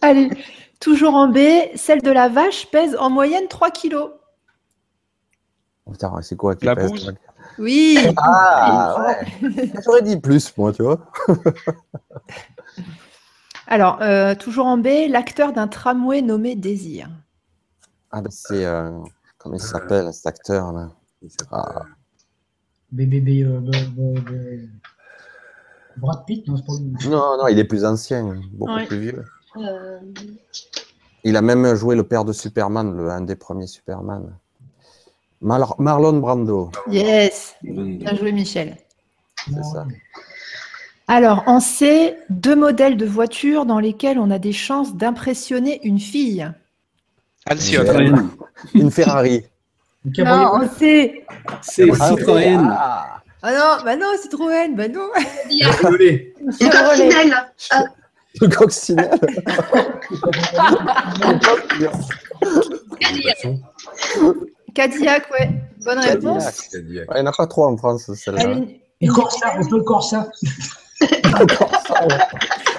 Allez, 0.00 0.30
toujours 0.80 1.14
en 1.14 1.28
B, 1.28 1.38
celle 1.76 2.02
de 2.02 2.10
la 2.10 2.28
vache 2.28 2.66
pèse 2.72 2.96
en 2.98 3.08
moyenne 3.08 3.46
3 3.48 3.70
kilos. 3.70 4.10
Putain, 5.88 6.20
c'est 6.22 6.36
quoi 6.36 6.56
qui 6.56 6.64
La 6.64 6.74
pèse, 6.74 6.90
bouse 6.90 7.14
Oui, 7.58 7.98
Ah 8.16 8.96
ouais. 8.98 9.72
J'aurais 9.84 10.02
dit 10.02 10.18
plus, 10.18 10.56
moi, 10.56 10.72
tu 10.72 10.82
vois. 10.82 11.10
alors, 13.66 14.00
euh, 14.02 14.34
toujours 14.34 14.66
en 14.66 14.78
B, 14.78 14.88
l'acteur 15.08 15.52
d'un 15.52 15.68
tramway 15.68 16.22
nommé 16.22 16.56
Désir. 16.56 17.08
Ah 18.10 18.20
ben 18.20 18.30
c'est 18.30 18.64
euh, 18.66 18.90
comment 19.38 19.54
il 19.54 19.60
s'appelle 19.60 20.12
cet 20.12 20.26
acteur 20.26 20.72
là? 20.72 20.90
Ah, 21.50 21.82
BBB. 22.90 23.44
Euh, 23.44 23.60
B- 23.60 23.70
B- 23.70 24.24
B- 24.24 24.68
Brad 25.96 26.24
Pitt, 26.26 26.46
non, 26.48 26.56
c'est 26.56 26.66
pas 26.66 26.72
lui. 26.80 27.08
Non, 27.08 27.38
non, 27.38 27.46
il 27.48 27.58
est 27.58 27.64
plus 27.64 27.84
ancien, 27.84 28.34
beaucoup 28.52 28.74
Ouais. 28.74 28.86
plus 28.86 28.98
vieux. 28.98 29.24
Euh, 29.56 30.00
Il 31.24 31.36
a 31.36 31.42
même 31.42 31.74
joué 31.74 31.94
le 31.96 32.02
père 32.02 32.24
de 32.24 32.32
Superman, 32.32 32.96
le, 32.96 33.10
un 33.10 33.20
des 33.20 33.36
premiers 33.36 33.66
Superman. 33.66 34.34
Mar- 35.42 35.74
Marlon 35.78 36.18
Brando, 36.20 36.70
Yes, 36.88 37.56
bien 37.62 38.14
joué 38.16 38.32
Michel. 38.32 38.76
c'est 39.46 39.62
ça. 39.64 39.86
Alors, 41.08 41.42
en 41.46 41.58
C, 41.60 42.16
deux 42.30 42.54
modèles 42.56 42.96
de 42.96 43.04
voitures 43.06 43.66
dans 43.66 43.80
lesquels 43.80 44.18
on 44.18 44.30
a 44.30 44.38
des 44.38 44.52
chances 44.52 44.94
d'impressionner 44.94 45.80
une 45.84 45.98
fille. 45.98 46.48
Alcyone. 47.46 48.30
Une 48.74 48.90
Ferrari. 48.92 49.44
Le. 50.16 50.24
Non, 50.24 50.62
en 50.64 50.68
C. 50.78 51.24
C'est 51.60 51.92
Citroën. 51.92 52.68
Ah, 52.70 53.20
Ah 53.42 53.52
non, 53.52 53.84
bah 53.84 53.96
non, 53.96 54.06
Citroën, 54.22 54.74
bah 54.76 54.86
non. 54.88 55.08
Cabriolet. 55.80 56.34
Les 56.60 56.70
coccinelles. 56.70 57.34
le 58.40 58.48
coccinelle. 58.48 59.20
Cadillac, 64.74 65.30
ouais. 65.32 65.50
Bonne 65.84 65.98
réponse. 65.98 66.44
Cadillac. 66.44 66.70
Cadillac. 66.72 67.10
Ouais, 67.10 67.16
il 67.18 67.22
n'y 67.22 67.28
en 67.28 67.30
a 67.30 67.34
pas 67.36 67.46
trop 67.46 67.64
en 67.64 67.76
France, 67.76 68.10
celle-là. 68.14 68.56
Et 69.00 69.06
Corsa, 69.08 69.54
on 69.60 69.66
peut 69.68 69.76
le 69.78 69.82
Corsa. 69.82 70.28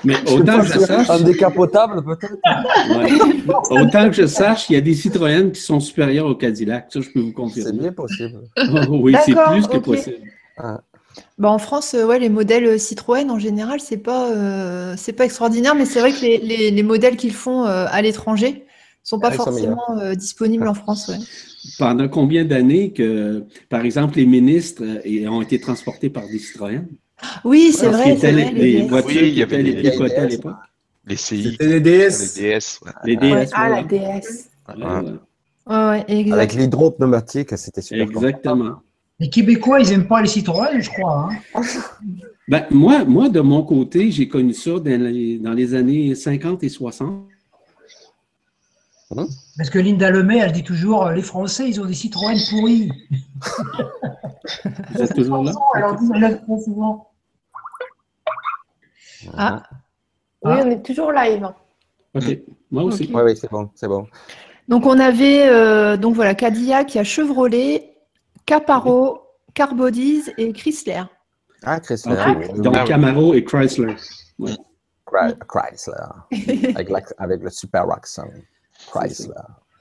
Mais 0.06 0.16
autant 0.32 0.60
que 0.60 0.66
je 0.68 0.80
sache, 0.80 1.10
Un 1.10 1.20
décapotable, 1.22 2.04
peut-être 2.04 2.38
ouais. 2.98 3.82
autant 3.82 4.08
que 4.10 4.14
je 4.16 4.26
sache, 4.28 4.70
il 4.70 4.74
y 4.74 4.76
a 4.76 4.82
des 4.82 4.94
Citroën 4.94 5.52
qui 5.52 5.62
sont 5.62 5.80
supérieurs 5.80 6.26
au 6.26 6.36
Cadillac. 6.36 6.88
Ça, 6.90 7.00
je 7.02 7.10
peux 7.10 7.20
vous 7.22 7.28
C'est 7.28 7.34
confirmer. 7.34 7.80
bien 7.80 7.92
possible. 7.94 8.40
oui, 8.90 9.16
c'est 9.26 9.34
plus 9.36 9.68
que 9.68 9.78
ok. 9.78 9.84
possible. 9.84 10.18
Bah, 11.38 11.50
en 11.50 11.58
France, 11.60 11.94
euh, 11.94 12.06
ouais, 12.06 12.20
les 12.20 12.30
modèles 12.30 12.80
Citroën, 12.80 13.30
en 13.30 13.40
général, 13.40 13.80
c'est 13.80 13.98
pas, 13.98 14.30
euh, 14.32 14.96
c'est 14.98 15.14
pas 15.14 15.26
extraordinaire, 15.26 15.76
mais 15.76 15.86
c'est 15.86 16.00
vrai 16.00 16.12
que 16.12 16.22
les, 16.22 16.38
les- 16.40 16.72
les 16.72 16.84
modèles 16.84 17.18
qu'ils 17.18 17.34
font 17.34 17.66
euh, 17.66 17.86
à 17.90 18.02
l'étranger 18.02 18.66
sont 19.04 19.20
pas 19.20 19.30
Ah, 19.32 19.36
sont 19.36 19.44
forcément 19.46 19.98
euh, 20.00 20.16
disponibles 20.16 20.68
en 20.68 20.74
France. 20.74 21.10
ouais. 21.10 21.18
Pendant 21.78 22.08
combien 22.10 22.44
d'années 22.46 22.92
que, 22.92 23.44
par 23.70 23.84
exemple, 23.86 24.18
les 24.18 24.26
ministres 24.26 24.84
euh, 24.84 25.28
ont 25.30 25.42
été 25.42 25.60
transportés 25.60 26.10
par 26.10 26.28
des 26.28 26.40
Citroën? 26.40 26.86
Oui, 27.46 27.72
c'est 27.72 27.88
vrai. 27.88 28.16
vrai, 28.16 28.32
les, 28.32 28.52
les 28.52 28.72
les- 28.80 28.88
voitures 28.88 29.22
Oui, 29.22 29.28
il 29.30 29.34
qui 29.34 29.40
y 29.40 29.44
avait 29.44 29.62
étaient 29.62 29.82
les 29.92 29.96
cotées 29.96 30.16
à 30.18 30.26
DS, 30.26 30.30
l'époque. 30.32 30.56
Les 31.06 31.16
CI. 31.18 31.44
C'était 31.52 31.66
les 31.68 31.74
Les 31.74 31.80
DS. 31.82 32.34
DS. 32.36 32.80
ouais. 32.86 32.92
Les 33.06 33.16
Ouais, 33.18 33.46
DS. 33.46 33.50
Ah, 33.54 33.70
la. 33.70 33.84
DS. 33.84 34.50
Ouais, 34.70 34.76
ouais. 34.76 35.12
Ouais, 35.66 35.76
ouais, 35.90 36.06
exact. 36.10 36.34
Avec 36.38 36.54
l'hydropneumatique, 36.56 37.58
c'était 37.58 37.82
super. 37.82 38.04
Exactement. 38.08 38.82
Les 39.20 39.30
Québécois, 39.30 39.80
ils 39.80 39.90
n'aiment 39.90 40.08
pas 40.08 40.22
les 40.22 40.28
Citroën, 40.28 40.82
je 40.82 40.90
crois. 40.90 41.30
hein. 41.56 41.62
Ben, 42.50 42.66
moi, 42.72 43.06
moi, 43.06 43.30
de 43.30 43.40
mon 43.40 43.64
côté, 43.64 44.12
j'ai 44.12 44.28
connu 44.28 44.54
ça 44.54 44.72
dans 44.72 45.02
les, 45.02 45.38
dans 45.40 45.54
les 45.54 45.74
années 45.76 46.14
50 46.16 46.62
et 46.64 46.70
60. 46.70 47.26
Parce 49.58 49.70
que 49.70 49.80
Linda 49.80 50.10
Lemay, 50.10 50.38
elle 50.40 50.52
dit 50.52 50.64
toujours 50.64 51.10
les 51.10 51.22
Français, 51.22 51.68
ils 51.70 51.80
ont 51.82 51.86
des 51.86 51.94
Citroën 51.94 52.38
pourris. 52.50 52.92
Vous 54.94 55.02
êtes 55.02 55.14
toujours 55.16 55.44
là? 55.44 55.52
Alors, 55.76 55.96
dit 55.96 56.10
très 56.10 56.62
souvent. 56.64 57.10
Ah, 59.38 59.64
Oui, 60.44 60.54
on 60.64 60.70
est 60.72 60.84
toujours 60.86 61.12
live. 61.12 61.48
OK. 62.16 62.40
Moi 62.72 62.84
aussi. 62.84 63.04
Ok. 63.04 63.10
Oui, 63.14 63.22
oui, 63.26 63.38
c'est 63.38 63.50
bon, 63.50 63.70
c'est 63.76 63.88
bon. 63.88 64.08
donc 64.68 64.86
on 64.86 65.00
avait 65.00 65.48
euh, 65.48 65.98
donc 65.98 66.16
voilà 66.16 66.36
Cadillac, 66.36 66.94
il 66.94 66.98
y 66.98 67.02
a 67.02 67.04
Chevrolet, 67.04 67.96
Caparo, 68.46 69.22
Carbodies 69.54 70.24
et 70.38 70.52
Chrysler. 70.54 71.04
Ah, 71.64 71.80
Chrysler. 71.80 72.14
OK. 72.14 72.38
oui. 72.54 72.62
Donc, 72.62 72.76
Ah 72.76 72.82
oui. 72.84 72.88
Camaro 72.90 73.34
et 73.34 73.44
Chrysler. 73.44 73.96
Chry- 75.06 75.36
Chrysler. 75.48 77.04
avec 77.18 77.42
le 77.42 77.50
super 77.50 77.90
accent. 77.92 78.28
Chrysler. 78.92 79.34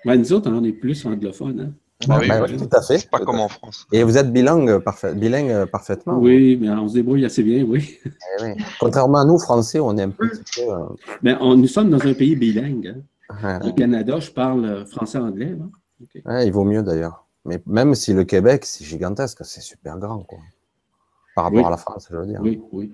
Ben, 0.05 0.17
nous 0.17 0.33
autres, 0.33 0.51
on 0.51 0.65
est 0.65 0.73
plus 0.73 1.05
anglophones. 1.07 1.61
Hein? 1.61 1.73
Ah 2.09 2.19
oui, 2.21 2.29
Ouais, 2.29 2.41
oui. 2.51 2.57
tout 2.57 2.69
à 2.77 2.83
fait. 2.83 2.99
C'est 2.99 3.11
pas 3.11 3.21
comme 3.21 3.39
en 3.39 3.49
France. 3.49 3.87
Et 3.93 4.03
vous 4.03 4.19
êtes 4.19 4.33
bilingue, 4.33 4.79
parfait, 4.79 5.15
bilingue 5.15 5.67
parfaitement. 5.67 6.19
Oui, 6.19 6.59
mais 6.61 6.69
on 6.71 6.89
se 6.89 6.95
débrouille 6.95 7.25
assez 7.25 7.45
bien, 7.45 7.63
oui. 7.65 7.97
Eh 8.05 8.43
oui. 8.43 8.49
Contrairement 8.81 9.19
à 9.19 9.25
nous, 9.25 9.39
Français, 9.39 9.79
on 9.79 9.97
est 9.97 10.03
un 10.03 10.11
petit 10.11 10.41
peu. 10.57 10.73
euh, 10.73 10.87
Mais 11.23 11.37
on, 11.41 11.55
nous 11.57 11.69
sommes 11.69 11.91
dans 11.91 12.05
un 12.05 12.15
pays 12.15 12.35
bilingue. 12.35 12.97
hein. 13.31 13.61
ouais. 13.61 13.69
Au 13.69 13.73
Canada, 13.73 14.19
je 14.19 14.33
parle 14.33 14.65
euh, 14.65 14.85
français-anglais. 14.87 15.57
hein. 16.27 16.41
Il 16.43 16.53
vaut 16.53 16.65
mieux 16.65 16.83
d'ailleurs. 16.83 17.25
Mais 17.45 17.63
même 17.67 17.95
si 17.95 18.13
le 18.13 18.25
Québec, 18.25 18.65
c'est 18.65 18.85
gigantesque, 18.85 19.45
c'est 19.45 19.61
super 19.63 19.97
grand. 19.99 20.25
Quoi. 20.25 20.39
Par 21.37 21.45
rapport 21.45 21.61
Oui. 21.61 21.65
à 21.67 21.71
la 21.71 21.77
France, 21.77 22.09
je 22.11 22.17
veux 22.17 22.27
dire. 22.27 22.41
Oui, 22.43 22.61
oui. 22.73 22.93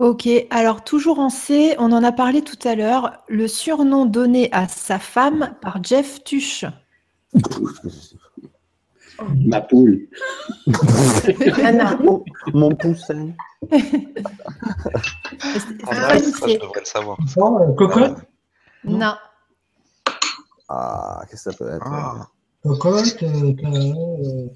Ok, 0.00 0.26
alors 0.48 0.82
toujours 0.82 1.18
en 1.18 1.28
C, 1.28 1.74
on 1.78 1.92
en 1.92 2.02
a 2.02 2.10
parlé 2.10 2.40
tout 2.40 2.56
à 2.66 2.74
l'heure, 2.74 3.22
le 3.28 3.46
surnom 3.46 4.06
donné 4.06 4.48
à 4.50 4.66
sa 4.66 4.98
femme 4.98 5.54
par 5.60 5.84
Jeff 5.84 6.24
Tuch. 6.24 6.64
Ma 9.34 9.60
poule. 9.60 10.08
Anna, 11.62 11.96
Mon, 11.96 12.24
mon 12.54 12.74
poussin. 12.74 13.32
Ah, 13.70 13.76
pas 15.84 16.18
ça, 16.18 16.48
je 16.48 16.54
devrais 16.58 16.80
le 16.80 16.86
savoir. 16.86 17.18
Euh, 17.20 17.72
cocotte, 17.74 18.16
Non. 18.84 19.16
Ah, 20.70 21.24
qu'est-ce 21.28 21.44
que 21.44 21.50
ça 21.50 21.58
peut 21.58 21.74
être? 21.74 21.86
Ah. 21.86 22.26
cocotte, 22.62 23.22
euh, 23.22 23.52
euh, 23.64 24.46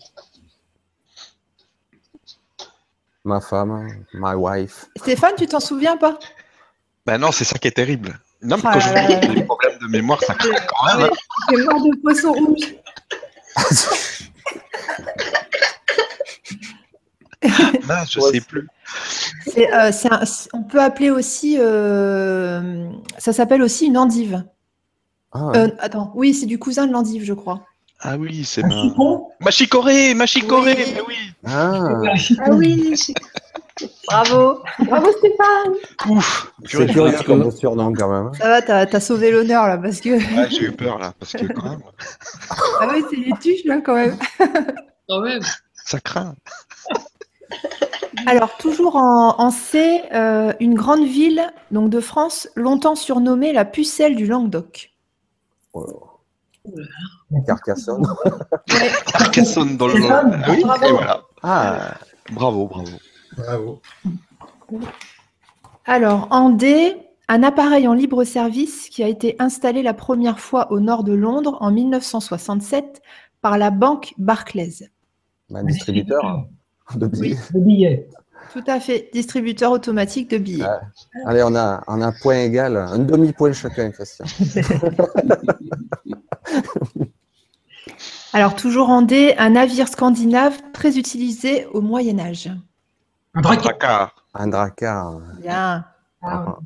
Ma 3.24 3.40
femme, 3.40 4.04
my 4.12 4.34
wife. 4.34 4.86
Stéphane, 4.96 5.32
tu 5.36 5.46
t'en 5.46 5.60
souviens 5.60 5.96
pas? 5.96 6.18
Ben 7.06 7.16
non, 7.18 7.32
c'est 7.32 7.44
ça 7.44 7.58
qui 7.58 7.68
est 7.68 7.72
terrible. 7.72 8.18
Non, 8.42 8.56
mais 8.56 8.62
quand 8.62 8.74
là 8.74 8.92
là 9.08 9.20
je 9.22 9.28
dis 9.28 9.34
des 9.36 9.44
problèmes 9.44 9.78
de 9.78 9.86
mémoire, 9.86 10.20
ça 10.22 10.34
craque 10.34 10.66
quand 10.68 10.98
même. 10.98 11.10
C'est 11.48 11.64
mort 11.64 11.82
de 11.82 12.00
poisson 12.02 12.32
rouge. 12.32 12.74
Non, 17.42 17.94
je 18.10 18.20
Ouais, 18.20 18.30
sais 18.32 18.40
plus. 18.40 18.68
Euh, 19.56 19.90
un- 20.10 20.24
on 20.52 20.62
peut 20.62 20.80
appeler 20.80 21.10
aussi, 21.10 21.56
euh, 21.58 22.88
ça 23.18 23.32
s'appelle 23.32 23.62
aussi 23.62 23.86
une 23.86 23.96
endive. 23.98 24.44
Ah, 25.32 25.52
Euh, 25.56 25.68
attends, 25.78 26.12
oui, 26.14 26.32
c'est 26.34 26.46
du 26.46 26.58
cousin 26.58 26.86
de 26.86 26.92
l'endive, 26.92 27.24
je 27.24 27.32
crois. 27.34 27.64
Ah 28.00 28.16
oui, 28.18 28.44
c'est 28.44 28.62
ma... 28.62 28.82
chicon, 28.82 29.28
Machicoré, 29.40 30.14
Machicoré, 30.14 30.74
Oui. 30.76 30.92
mais 30.94 31.00
oui. 31.08 31.16
ah. 31.46 31.78
Ah 32.44 32.50
oui, 32.52 32.94
Bravo. 34.06 34.60
Bravo 34.80 35.08
Stéphane. 35.18 35.74
Ouf, 36.10 36.52
c'est 36.64 36.86
curieux 36.86 37.12
que- 37.12 37.24
comme 37.24 37.50
surnom 37.50 37.92
quand 37.92 38.08
même. 38.08 38.26
hein. 38.26 38.32
Ça 38.38 38.48
va, 38.48 38.62
t'as, 38.62 38.86
t'as 38.86 39.00
sauvé 39.00 39.30
l'honneur 39.32 39.66
là, 39.66 39.78
parce 39.78 40.00
que. 40.00 40.10
Ouais, 40.10 40.48
j'ai 40.50 40.64
eu 40.66 40.72
peur 40.72 40.98
là, 40.98 41.12
parce 41.18 41.32
que 41.32 41.46
quand 41.52 41.70
même, 41.70 41.80
Ah 42.80 42.88
oui, 42.92 43.02
c'est 43.10 43.16
les 43.16 43.32
tuches 43.40 43.64
là 43.64 43.80
quand 43.80 43.94
même. 43.94 44.16
Quand 45.08 45.20
même. 45.20 45.42
ça 45.84 45.98
craint. 46.00 46.34
Alors, 48.26 48.56
toujours 48.58 48.96
en, 48.96 49.34
en 49.40 49.50
C, 49.50 50.02
euh, 50.12 50.52
une 50.60 50.74
grande 50.74 51.04
ville 51.04 51.52
donc 51.72 51.90
de 51.90 52.00
France, 52.00 52.48
longtemps 52.54 52.94
surnommée 52.94 53.52
la 53.52 53.64
pucelle 53.64 54.14
du 54.16 54.26
Languedoc. 54.26 54.92
Oh. 55.72 56.04
Carcassonne. 57.46 58.06
Carcassonne 59.12 59.76
dans 59.76 59.88
le 59.88 59.94
Stéphane, 59.94 60.44
Oui, 60.48 60.62
bravo. 60.64 60.84
et 60.86 60.92
voilà. 60.92 61.22
Ah, 61.42 61.94
Bravo, 62.32 62.66
bravo. 62.66 62.90
Bravo. 63.36 63.82
Alors, 65.84 66.28
en 66.30 66.48
D, 66.50 66.96
un 67.28 67.42
appareil 67.42 67.86
en 67.86 67.92
libre 67.92 68.24
service 68.24 68.88
qui 68.88 69.02
a 69.02 69.08
été 69.08 69.36
installé 69.38 69.82
la 69.82 69.92
première 69.94 70.40
fois 70.40 70.72
au 70.72 70.80
nord 70.80 71.04
de 71.04 71.12
Londres 71.12 71.58
en 71.60 71.70
1967 71.70 73.02
par 73.42 73.58
la 73.58 73.70
banque 73.70 74.14
Barclays. 74.16 74.90
un 75.54 75.64
distributeur 75.64 76.24
hein, 76.24 76.46
de 76.96 77.06
billets. 77.06 77.36
Le 77.52 77.60
billet. 77.60 78.08
Tout 78.52 78.64
à 78.66 78.78
fait, 78.80 79.10
distributeur 79.12 79.70
automatique 79.72 80.30
de 80.30 80.38
billets. 80.38 80.64
Ah. 80.64 80.80
Allez, 81.26 81.42
on 81.42 81.54
a, 81.54 81.82
on 81.88 82.00
a 82.00 82.06
un 82.06 82.12
point 82.22 82.36
égal, 82.38 82.76
un 82.76 82.98
demi-point 82.98 83.52
chacun, 83.52 83.90
Christian. 83.90 84.24
Alors, 88.32 88.56
toujours 88.56 88.88
en 88.88 89.02
D, 89.02 89.34
un 89.38 89.50
navire 89.50 89.88
scandinave 89.88 90.60
très 90.72 90.98
utilisé 90.98 91.66
au 91.66 91.80
Moyen 91.80 92.18
Âge. 92.18 92.50
Un. 93.34 93.40
Dracard. 93.42 94.14
Un 94.34 94.48
dracar. 94.48 95.20
Bien. 95.40 95.84
Ah, 96.22 96.56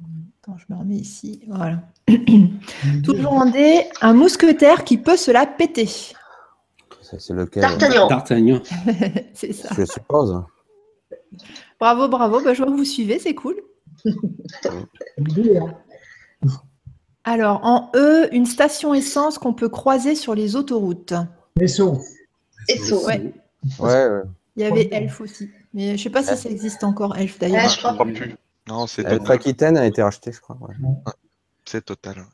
Attends, 0.43 0.57
je 0.57 0.65
me 0.73 0.79
remets 0.79 0.97
ici. 0.97 1.43
Voilà. 1.49 1.81
Toujours 3.05 3.33
en 3.33 3.51
D, 3.51 3.83
un 4.01 4.15
mousquetaire 4.15 4.85
qui 4.85 4.97
peut 4.97 5.17
se 5.17 5.31
la 5.31 5.47
péter. 5.47 5.87
C'est 7.03 7.21
c'est 7.21 7.35
lequel? 7.35 7.63
D'Artagnan. 7.63 8.09
D'Artagnan. 8.09 8.61
C'est 9.35 9.53
ça. 9.53 9.69
Je 9.77 9.85
suppose. 9.85 10.43
Bravo, 11.81 12.09
bravo. 12.09 12.41
Bah, 12.43 12.55
je 12.55 12.63
vois 12.63 12.73
que 12.73 12.77
vous 12.77 12.85
suivez, 12.85 13.19
c'est 13.19 13.35
cool. 13.35 13.61
Alors, 17.29 17.61
en 17.63 17.91
E, 17.95 18.29
une 18.33 18.47
station 18.47 18.95
essence 18.95 19.37
qu'on 19.39 19.53
peut 19.53 19.69
croiser 19.69 20.15
sur 20.15 20.35
les 20.35 20.57
autoroutes. 20.57 21.13
Vaisseau. 21.57 21.99
Esso. 22.69 23.07
Ouais. 23.07 23.33
Ouais, 23.79 24.09
ouais. 24.09 24.23
Il 24.57 24.63
y 24.63 24.65
avait 24.65 24.89
Elf 24.91 25.21
aussi. 25.21 25.51
Mais 25.75 25.89
je 25.89 25.93
ne 25.93 25.97
sais 25.99 26.11
pas 26.11 26.23
si 26.23 26.35
ça 26.37 26.49
existe 26.49 26.85
encore, 26.85 27.17
Elf 27.19 27.39
d'ailleurs. 27.39 27.65
Ouais, 27.65 27.69
je 27.69 27.77
crois 27.79 28.05
plus. 28.05 28.35
Non, 28.67 28.87
c'est 28.87 29.03
Elf 29.03 29.19
total. 29.19 29.33
Aquitaine 29.33 29.77
a 29.77 29.85
été 29.85 30.03
racheté, 30.03 30.33
je 30.33 30.41
crois. 30.41 30.57
ouais. 30.61 30.75
C'est 31.67 31.85
total. 31.85 32.25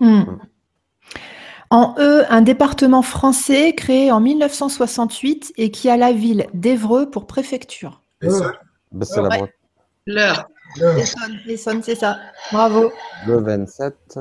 Hmm. 0.00 0.22
En 1.68 1.94
E, 1.98 2.24
un 2.30 2.40
département 2.40 3.02
français 3.02 3.74
créé 3.74 4.10
en 4.10 4.20
1968 4.20 5.52
et 5.58 5.70
qui 5.70 5.90
a 5.90 5.98
la 5.98 6.12
ville 6.12 6.46
d'Evreux 6.54 7.10
pour 7.10 7.26
préfecture. 7.26 8.00
Ben, 8.22 8.30
c'est 9.02 9.20
la 9.20 9.28
Ouais. 9.28 9.28
Bretagne. 9.28 9.48
L'heure. 10.06 10.48
Le- 10.76 10.98
Essonne, 10.98 11.38
Essonne, 11.46 11.82
c'est 11.82 11.94
ça. 11.94 12.18
Bravo. 12.52 12.92
Le 13.26 13.38
27. 13.40 14.18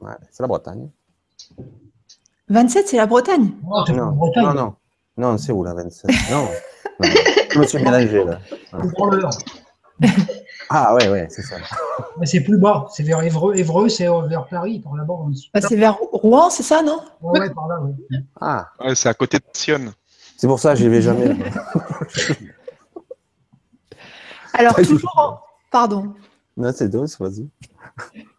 Ouais, 0.00 0.12
c'est 0.30 0.42
la 0.42 0.46
Bretagne. 0.48 0.88
27, 2.48 2.88
c'est 2.88 2.96
la 2.96 3.06
Bretagne. 3.06 3.50
Oh, 3.70 3.84
Non, 3.90 4.12
Bretagne. 4.12 4.44
non, 4.44 4.54
non. 4.54 4.74
Non, 5.16 5.38
c'est 5.38 5.52
où 5.52 5.64
la 5.64 5.74
27 5.74 6.10
Non. 6.30 6.42
non. 6.42 6.48
Je 7.52 7.58
me 7.58 7.66
suis 7.66 7.78
mélangé 7.82 8.24
là. 8.24 8.38
Ah 10.70 10.94
ouais, 10.94 11.08
ouais, 11.08 11.26
c'est 11.30 11.40
ça. 11.40 11.56
Mais 12.20 12.26
c'est 12.26 12.40
plus 12.42 12.58
bas. 12.58 12.86
C'est 12.94 13.02
vers 13.02 13.22
Évreux. 13.22 13.56
Évreux, 13.56 13.88
c'est 13.88 14.04
vers 14.28 14.46
Paris, 14.50 14.80
par 14.80 14.94
là-bas. 14.96 15.14
en 15.14 15.30
dessous. 15.30 15.48
Bah, 15.54 15.62
c'est 15.62 15.76
vers 15.76 15.96
Rouen, 16.12 16.50
c'est 16.50 16.62
ça, 16.62 16.82
non? 16.82 17.00
Ouais, 17.22 17.40
ouais, 17.40 17.50
par 17.54 17.68
là, 17.68 17.80
ouais. 17.80 17.92
Ah, 18.38 18.68
Ouais, 18.78 18.94
c'est 18.94 19.08
à 19.08 19.14
côté 19.14 19.38
de 19.38 19.44
Sion. 19.54 19.80
c'est 20.36 20.46
pour 20.46 20.60
ça 20.60 20.74
que 20.74 20.78
j'y 20.80 20.88
vais 20.90 21.00
jamais. 21.00 21.34
Alors, 24.58 24.74
toujours 24.76 25.12
en... 25.16 25.40
Pardon. 25.70 26.14
non, 26.56 26.72
c'est 26.74 26.92
vas-y. 26.94 27.48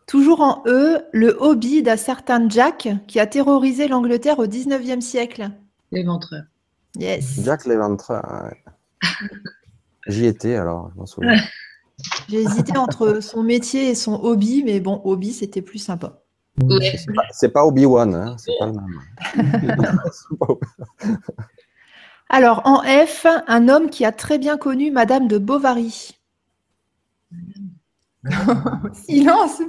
Toujours 0.05 0.41
en 0.41 0.63
E, 0.65 0.99
le 1.13 1.37
hobby 1.39 1.81
d'un 1.81 1.95
certain 1.97 2.49
Jack 2.49 2.89
qui 3.07 3.19
a 3.19 3.27
terrorisé 3.27 3.87
l'Angleterre 3.87 4.39
au 4.39 4.45
19e 4.47 5.01
siècle. 5.01 5.49
L'éventreur. 5.91 6.43
Yes. 6.97 7.39
Jack 7.43 7.65
Léventreur. 7.65 8.23
ouais. 8.43 8.63
J'y 10.07 10.25
étais 10.25 10.55
alors, 10.55 10.91
je 10.93 10.99
m'en 10.99 11.05
souviens. 11.05 11.39
J'ai 12.27 12.41
hésité 12.41 12.77
entre 12.77 13.21
son 13.21 13.43
métier 13.43 13.89
et 13.89 13.95
son 13.95 14.13
hobby, 14.23 14.63
mais 14.65 14.79
bon, 14.79 15.01
hobby, 15.03 15.31
c'était 15.31 15.61
plus 15.61 15.79
sympa. 15.79 16.21
Ouais. 16.61 16.95
C'est 16.97 17.13
pas- 17.13 17.21
C'est 17.31 17.49
pas 17.49 17.65
Obi-Wan, 17.65 18.13
hein, 18.15 18.35
c'est 18.37 18.51
pas 18.59 18.65
le 18.67 18.73
même. 18.73 19.99
C'est 22.31 22.41
pas- 22.41 22.47
Alors, 22.47 22.61
en 22.65 22.81
F, 22.83 23.25
un 23.47 23.69
homme 23.69 23.89
qui 23.89 24.05
a 24.05 24.11
très 24.11 24.37
bien 24.37 24.57
connu 24.57 24.91
Madame 24.91 25.27
de 25.27 25.37
Bovary. 25.37 26.11
Silence. 28.93 29.61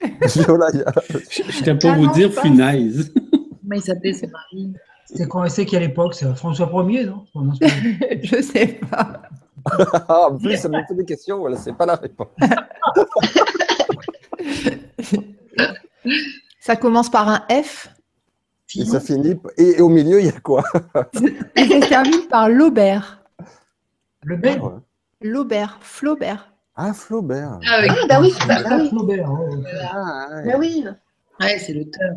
J'étais 0.00 1.74
pas 1.74 1.92
Ah 1.92 1.96
vous 1.96 2.06
non, 2.06 2.12
dire 2.12 2.30
je 2.32 2.40
funaise. 2.40 3.12
Comment 3.62 3.74
il 3.74 3.82
s'appelait 3.82 4.14
son 4.14 4.28
mari? 4.28 4.72
C'était 5.06 5.26
quand 5.26 5.46
c'est 5.48 5.66
qu'à 5.66 5.80
l'époque 5.80 6.14
C'est 6.14 6.34
François 6.36 6.70
Ier, 6.88 7.04
non? 7.06 7.24
C'est 7.60 7.66
pas- 7.68 8.16
Je 8.22 8.42
sais 8.42 8.66
pas. 8.90 9.22
Ah, 10.08 10.28
en 10.30 10.38
plus, 10.38 10.56
ça 10.56 10.68
me 10.70 10.78
fait 10.88 10.94
des 10.94 11.04
questions, 11.04 11.38
voilà, 11.40 11.56
c'est 11.56 11.74
pas 11.74 11.84
la 11.84 11.96
réponse. 11.96 12.28
Ça 16.60 16.76
commence 16.76 17.10
par 17.10 17.28
un 17.28 17.42
F 17.62 17.88
Et 18.76 18.84
ça 18.84 19.00
finit, 19.00 19.36
et, 19.56 19.78
et 19.78 19.80
au 19.80 19.88
milieu, 19.88 20.20
il 20.20 20.26
y 20.26 20.28
a 20.30 20.40
quoi 20.40 20.62
et 21.56 21.66
ça 21.68 21.80
se 21.80 21.88
termine 21.88 22.28
par 22.28 22.48
l'Aubert. 22.48 23.22
Le 24.22 24.36
Bec. 24.36 24.62
Ouais. 24.62 24.70
L'Aubert, 25.22 25.78
Flaubert. 25.80 26.52
Ah, 26.76 26.92
Flaubert. 26.94 27.58
Ah, 27.66 27.80
oui. 27.82 27.88
Ah, 27.90 28.06
bah 28.08 28.20
oui, 28.20 28.32
bah, 28.46 28.62
bah 28.62 28.76
oui. 28.80 28.88
Flaubert. 28.88 29.30
ouais, 29.32 29.54
ouais. 29.56 29.64
Ah, 29.90 30.28
ouais. 30.32 30.52
Bah 30.52 30.58
oui, 30.58 30.84
Ouais, 31.40 31.58
c'est 31.58 31.72
l'auteur. 31.72 32.10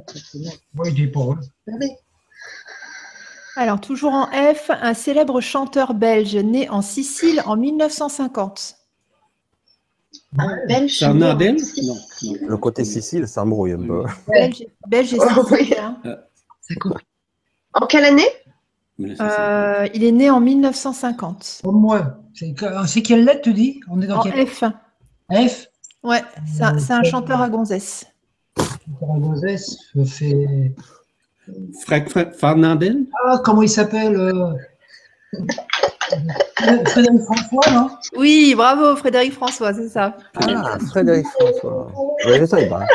je 0.85 0.91
dis 0.91 1.07
pas. 1.07 1.19
ouais. 1.21 1.35
bah 1.67 1.73
oui. 1.79 1.89
Alors, 3.55 3.79
toujours 3.79 4.13
en 4.13 4.27
F, 4.27 4.69
un 4.69 4.93
célèbre 4.93 5.39
chanteur 5.39 5.93
belge 5.93 6.35
né 6.35 6.69
en 6.69 6.81
Sicile 6.81 7.41
en 7.45 7.55
1950. 7.55 8.75
Un 10.39 10.57
belge. 10.67 11.01
Né 11.03 11.07
en 11.07 11.13
Non. 11.13 11.57
Sicile. 11.57 12.45
Le 12.47 12.57
côté 12.57 12.83
Sicile 12.83 13.27
s'embrouille 13.27 13.73
un 13.73 13.85
peu. 13.85 14.03
Belge, 14.27 14.65
belge 14.87 15.13
et 15.13 15.17
Oh, 15.37 15.45
oui. 15.51 15.73
Sicilien. 16.67 16.75
Ça 16.75 16.75
coupe. 16.75 16.99
En 17.73 17.85
quelle 17.87 18.05
année? 18.05 18.27
C'est. 18.99 19.15
Euh, 19.21 19.87
il 19.93 20.03
est 20.03 20.11
né 20.11 20.29
en 20.29 20.39
1950. 20.39 21.61
Comme 21.63 21.79
moi. 21.81 22.17
C'est 22.35 22.53
que- 22.53 22.87
c'est 22.87 23.01
quelle 23.01 23.25
lettre, 23.25 23.41
tu 23.41 23.53
dis? 23.53 23.79
On 23.89 24.01
est 24.01 24.07
dans 24.07 24.19
En 24.19 24.23
quelle 24.23 24.45
F. 24.47 24.63
F? 25.31 25.67
Ouais, 26.03 26.21
c'est 26.53 26.63
un, 26.63 26.77
c'est 26.77 26.93
un 26.93 27.03
chanteur 27.03 27.41
à 27.41 27.49
gonzesse. 27.49 28.05
Fait. 30.05 30.73
Frank 31.85 32.09
Fra- 32.09 32.31
Fernandel? 32.31 33.05
Ah, 33.25 33.39
comment 33.43 33.61
il 33.63 33.69
s'appelle 33.69 34.15
euh, 34.15 34.53
Frédéric 36.85 37.21
François, 37.23 37.71
non? 37.71 37.89
Oui, 38.15 38.53
bravo 38.55 38.95
Frédéric 38.95 39.33
François, 39.33 39.73
c'est 39.73 39.89
ça. 39.89 40.15
Ah, 40.35 40.77
Frédéric 40.89 41.25
François. 41.27 41.91
Oui, 42.27 42.33
je 42.39 42.45
savais 42.45 42.69
pas. 42.69 42.85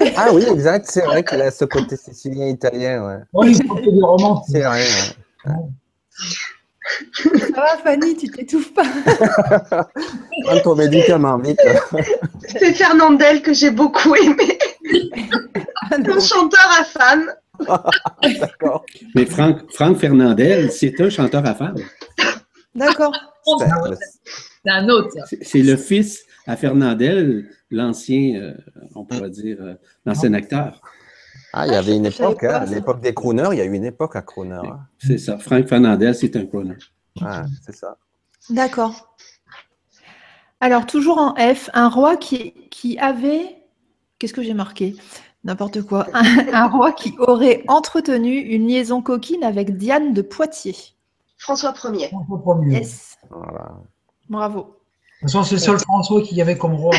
Ah 0.16 0.30
oui, 0.32 0.44
exact, 0.50 0.86
c'est 0.88 1.02
vrai 1.02 1.22
qu'il 1.24 1.40
a 1.40 1.50
ce 1.50 1.64
côté 1.64 1.96
sicilien 1.96 2.46
italien. 2.48 3.04
Ouais. 3.06 3.18
Oh, 3.32 3.44
il 3.44 3.56
faut 3.66 3.80
des 3.80 4.00
romans. 4.00 4.42
C'est 4.50 4.62
vrai. 4.62 4.84
ouais. 5.46 5.52
Ça 7.54 7.60
va 7.60 7.76
Fanny, 7.82 8.16
tu 8.16 8.28
t'étouffes 8.30 8.74
pas 8.74 8.84
Prends 10.44 10.60
ton 10.62 10.74
médicament, 10.76 11.38
vite. 11.38 11.58
C'est 12.46 12.74
Fernandel 12.74 13.40
que 13.42 13.52
j'ai 13.54 13.70
beaucoup 13.70 14.14
aimé. 14.14 14.58
Ah. 15.90 15.96
Un 15.96 16.20
chanteur 16.20 16.66
à 16.80 16.84
femme. 16.84 17.30
D'accord. 18.40 18.84
Mais 19.14 19.26
Franck, 19.26 19.58
Franck 19.70 19.98
Fernandel, 19.98 20.72
c'est 20.72 20.98
un 21.00 21.10
chanteur 21.10 21.44
à 21.46 21.54
femmes. 21.54 21.76
D'accord. 22.74 23.12
C'est- 23.58 24.70
un 24.70 24.88
autre. 24.88 25.10
c'est 25.42 25.58
le 25.62 25.76
fils 25.76 26.24
à 26.46 26.56
Fernandel, 26.56 27.48
l'ancien, 27.70 28.40
euh, 28.40 28.54
on 28.94 29.04
pourrait 29.04 29.30
dire, 29.30 29.56
euh, 29.60 29.74
l'ancien 30.04 30.32
acteur. 30.34 30.80
Ah, 31.52 31.66
il 31.66 31.72
y 31.72 31.76
avait 31.76 31.96
une 31.96 32.10
savais 32.10 32.30
époque, 32.32 32.44
hein, 32.44 32.54
à 32.62 32.66
ça. 32.66 32.74
l'époque 32.74 33.00
des 33.00 33.14
crooners, 33.14 33.48
il 33.52 33.58
y 33.58 33.60
a 33.60 33.64
eu 33.64 33.72
une 33.72 33.84
époque 33.84 34.16
à 34.16 34.22
crooner. 34.22 34.54
hein. 34.56 34.80
C'est 34.98 35.18
ça. 35.18 35.38
Franck 35.38 35.68
Fernandel, 35.68 36.14
c'est 36.14 36.34
un 36.36 36.46
crooner. 36.46 36.74
Ah, 37.22 37.44
c'est 37.64 37.74
ça. 37.74 37.96
D'accord. 38.50 39.14
Alors, 40.60 40.86
toujours 40.86 41.18
en 41.18 41.34
F, 41.36 41.70
un 41.74 41.88
roi 41.88 42.16
qui, 42.16 42.52
qui 42.70 42.98
avait. 42.98 43.56
Qu'est-ce 44.18 44.34
que 44.34 44.42
j'ai 44.42 44.54
marqué? 44.54 44.96
N'importe 45.44 45.82
quoi. 45.82 46.06
Un, 46.14 46.54
un 46.54 46.66
roi 46.68 46.92
qui 46.92 47.14
aurait 47.18 47.64
entretenu 47.68 48.34
une 48.38 48.66
liaison 48.66 49.02
coquine 49.02 49.44
avec 49.44 49.76
Diane 49.76 50.14
de 50.14 50.22
Poitiers. 50.22 50.76
François 51.36 51.74
Ier. 51.92 52.08
François 52.08 52.58
Ier. 52.64 52.78
Yes. 52.78 53.18
Voilà. 53.28 53.72
Bravo. 54.30 54.74
Toute 55.24 55.32
façon, 55.32 55.42
c'est 55.42 55.54
le 55.54 55.60
seul 55.60 55.78
François 55.78 56.20
qu'il 56.22 56.36
y 56.36 56.42
avait 56.42 56.58
comme 56.58 56.74
roi. 56.74 56.94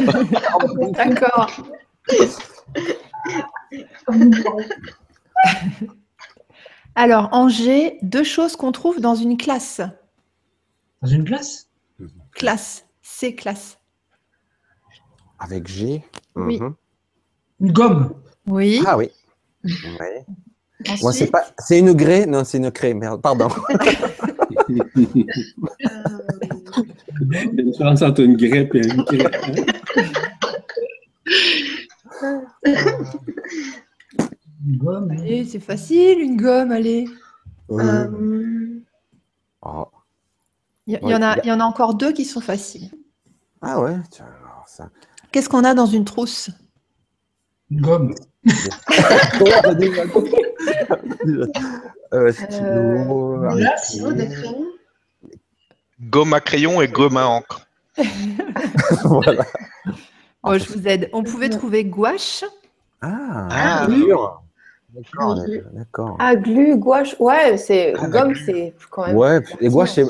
D'accord. 0.92 1.50
Alors, 6.94 7.28
en 7.32 7.48
G, 7.48 7.98
deux 8.02 8.24
choses 8.24 8.56
qu'on 8.56 8.72
trouve 8.72 9.00
dans 9.00 9.14
une 9.14 9.36
classe. 9.36 9.80
Dans 11.02 11.08
une 11.08 11.24
classe? 11.24 11.68
Classe. 12.32 12.84
C'est 13.00 13.34
classe. 13.34 13.78
Avec 15.38 15.68
G. 15.68 16.02
Oui. 16.34 16.58
Mhm. 16.60 16.74
Une 17.60 17.72
gomme. 17.72 18.14
Oui. 18.46 18.82
Ah 18.86 18.96
oui. 18.96 19.10
Ouais. 19.64 20.24
Ensuite, 20.80 21.02
Moi, 21.02 21.12
c'est 21.12 21.26
pas. 21.30 21.44
C'est 21.58 21.78
une 21.78 21.92
grée 21.92 22.26
Non, 22.26 22.44
c'est 22.44 22.58
une 22.58 22.70
craie. 22.70 22.94
Merde, 22.94 23.20
pardon. 23.20 23.48
Il 27.20 27.32
y 27.32 27.36
a 27.36 27.42
une 27.42 27.70
différence 27.70 28.02
entre 28.02 28.20
une 28.22 28.36
grèpe 28.36 28.74
et 28.74 28.86
une 28.86 29.04
crêpe. 29.04 29.36
hein? 32.22 32.42
Une 34.66 34.76
gomme. 34.76 35.10
allez, 35.12 35.44
c'est 35.44 35.60
facile, 35.60 36.18
une 36.20 36.36
gomme, 36.36 36.72
allez. 36.72 37.06
Euh, 37.70 37.78
Euh, 37.80 38.80
oh. 39.62 39.86
Il 40.86 40.94
y, 40.94 40.96
il 40.96 41.02
y 41.02 41.06
Ouais, 41.06 41.14
en 41.14 41.22
a, 41.22 41.36
il 41.36 41.38
y 41.38 41.46
il 41.46 41.48
y 41.48 41.52
en 41.52 41.60
a 41.60 41.64
encore 41.64 41.94
deux 41.94 42.12
qui 42.12 42.24
sont 42.24 42.40
faciles. 42.40 42.90
Ah 43.60 43.80
ouais, 43.80 43.96
tiens, 44.10 44.26
alors 44.40 44.64
ça. 44.66 44.90
Qu'est-ce 45.32 45.48
qu'on 45.48 45.64
a 45.64 45.74
dans 45.74 45.86
une 45.86 46.04
trousse? 46.04 46.50
Une 47.70 47.80
gomme. 47.82 48.14
euh, 52.14 52.32
stylo, 52.32 53.42
Euh, 53.44 53.54
Là, 53.54 53.76
Stylo, 53.76 54.12
des 54.12 54.28
crayons. 54.28 54.64
Gomme 56.00 56.32
à 56.34 56.40
crayon 56.40 56.80
et 56.80 56.88
gomme 56.88 57.16
à 57.16 57.26
encre. 57.26 57.60
voilà. 59.04 59.44
Oh, 60.44 60.56
je 60.56 60.64
vous 60.72 60.86
aide. 60.86 61.10
On 61.12 61.22
pouvait 61.22 61.48
trouver 61.48 61.84
gouache. 61.84 62.44
Ah, 63.02 63.48
Ah. 63.50 63.86
D'accord, 64.94 65.38
d'accord. 65.74 66.16
Ah, 66.18 66.34
glu, 66.34 66.76
gouache. 66.76 67.14
Ouais, 67.20 67.56
c'est 67.58 67.94
Ah, 68.00 68.06
gomme, 68.08 68.34
c'est 68.46 68.74
quand 68.90 69.06
même. 69.06 69.16
Ouais, 69.16 69.40
les 69.60 69.68
gouaches, 69.68 69.90
c'est- 69.92 70.06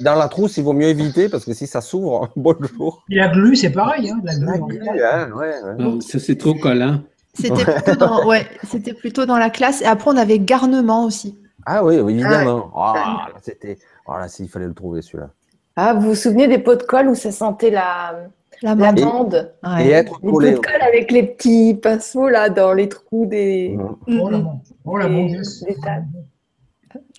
dans 0.00 0.14
la 0.14 0.28
trousse, 0.28 0.56
il 0.56 0.64
vaut 0.64 0.72
mieux 0.72 0.86
éviter 0.86 1.28
parce 1.28 1.44
que 1.44 1.52
si 1.52 1.66
ça 1.66 1.80
s'ouvre, 1.80 2.28
bonjour. 2.36 3.02
Et 3.10 3.16
la 3.16 3.28
glu, 3.28 3.56
c'est 3.56 3.70
pareil. 3.70 4.08
Hein, 4.10 4.20
la 4.22 4.34
glu. 4.36 4.46
La 4.46 4.52
en 4.52 4.66
glu, 4.66 4.80
hein, 5.02 5.30
ouais, 5.32 5.48
ouais. 5.62 5.84
Euh, 5.84 6.00
Ça, 6.00 6.18
c'est 6.18 6.36
trop 6.36 6.54
collant. 6.54 7.00
C'était 7.34 7.64
plutôt, 7.64 7.96
dans, 7.96 8.26
ouais, 8.28 8.46
c'était 8.68 8.94
plutôt 8.94 9.26
dans 9.26 9.36
la 9.38 9.50
classe. 9.50 9.82
Et 9.82 9.86
après, 9.86 10.10
on 10.10 10.16
avait 10.16 10.38
garnement 10.38 11.04
aussi. 11.04 11.36
Ah 11.66 11.84
oui, 11.84 11.98
oui, 11.98 12.12
évidemment. 12.14 12.70
Ah, 12.76 13.28
là, 13.34 13.40
c'était. 13.42 13.78
Oh 14.06 14.12
là, 14.18 14.28
s'il 14.28 14.48
fallait 14.48 14.66
le 14.66 14.74
trouver 14.74 15.02
celui-là. 15.02 15.30
Ah, 15.76 15.94
vous 15.94 16.10
vous 16.10 16.14
souvenez 16.14 16.48
des 16.48 16.58
pots 16.58 16.74
de 16.76 16.82
colle 16.82 17.08
où 17.08 17.14
ça 17.14 17.32
sentait 17.32 17.70
la, 17.70 18.28
La 18.62 18.74
la 18.74 18.92
menthe. 18.92 19.00
bande 19.00 19.52
Ouais. 19.64 19.86
Et 19.86 19.90
être 19.90 20.18
Les 20.22 20.30
pots 20.30 20.42
de 20.42 20.54
colle 20.56 20.82
avec 20.82 21.10
les 21.10 21.22
petits 21.22 21.74
pinceaux 21.74 22.28
là 22.28 22.48
dans 22.48 22.72
les 22.72 22.88
trous 22.88 23.26
des. 23.26 23.76
Oh 24.08 24.30
la 24.30 24.38
bon. 24.38 24.60
Oh 24.84 24.96
la. 24.96 25.08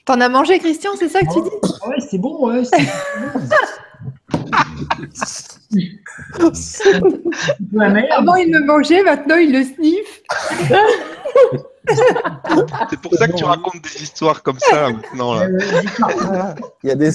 T'en 0.05 0.19
as 0.19 0.29
mangé, 0.29 0.57
Christian, 0.59 0.91
c'est 0.97 1.09
ça 1.09 1.21
que 1.21 1.31
tu 1.31 1.41
dis? 1.41 1.49
Ah 1.83 1.89
ouais, 1.89 1.99
c'était 1.99 2.17
bon, 2.17 2.47
ouais. 2.49 2.63
Avant, 8.11 8.35
il 8.35 8.51
le 8.51 8.65
mangeait, 8.65 9.03
maintenant, 9.03 9.35
il 9.35 9.53
le 9.53 9.63
sniffe. 9.63 10.21
C'est 11.87 13.01
pour 13.01 13.13
ça 13.15 13.27
que 13.27 13.35
tu 13.35 13.43
racontes 13.43 13.81
des 13.81 14.03
histoires 14.03 14.43
comme 14.43 14.59
ça 14.59 14.89
maintenant. 14.91 15.35
Là. 15.35 15.45
Euh, 15.45 16.53
Il 16.83 16.89
y 16.89 16.91
a 16.91 16.95
des 16.95 17.11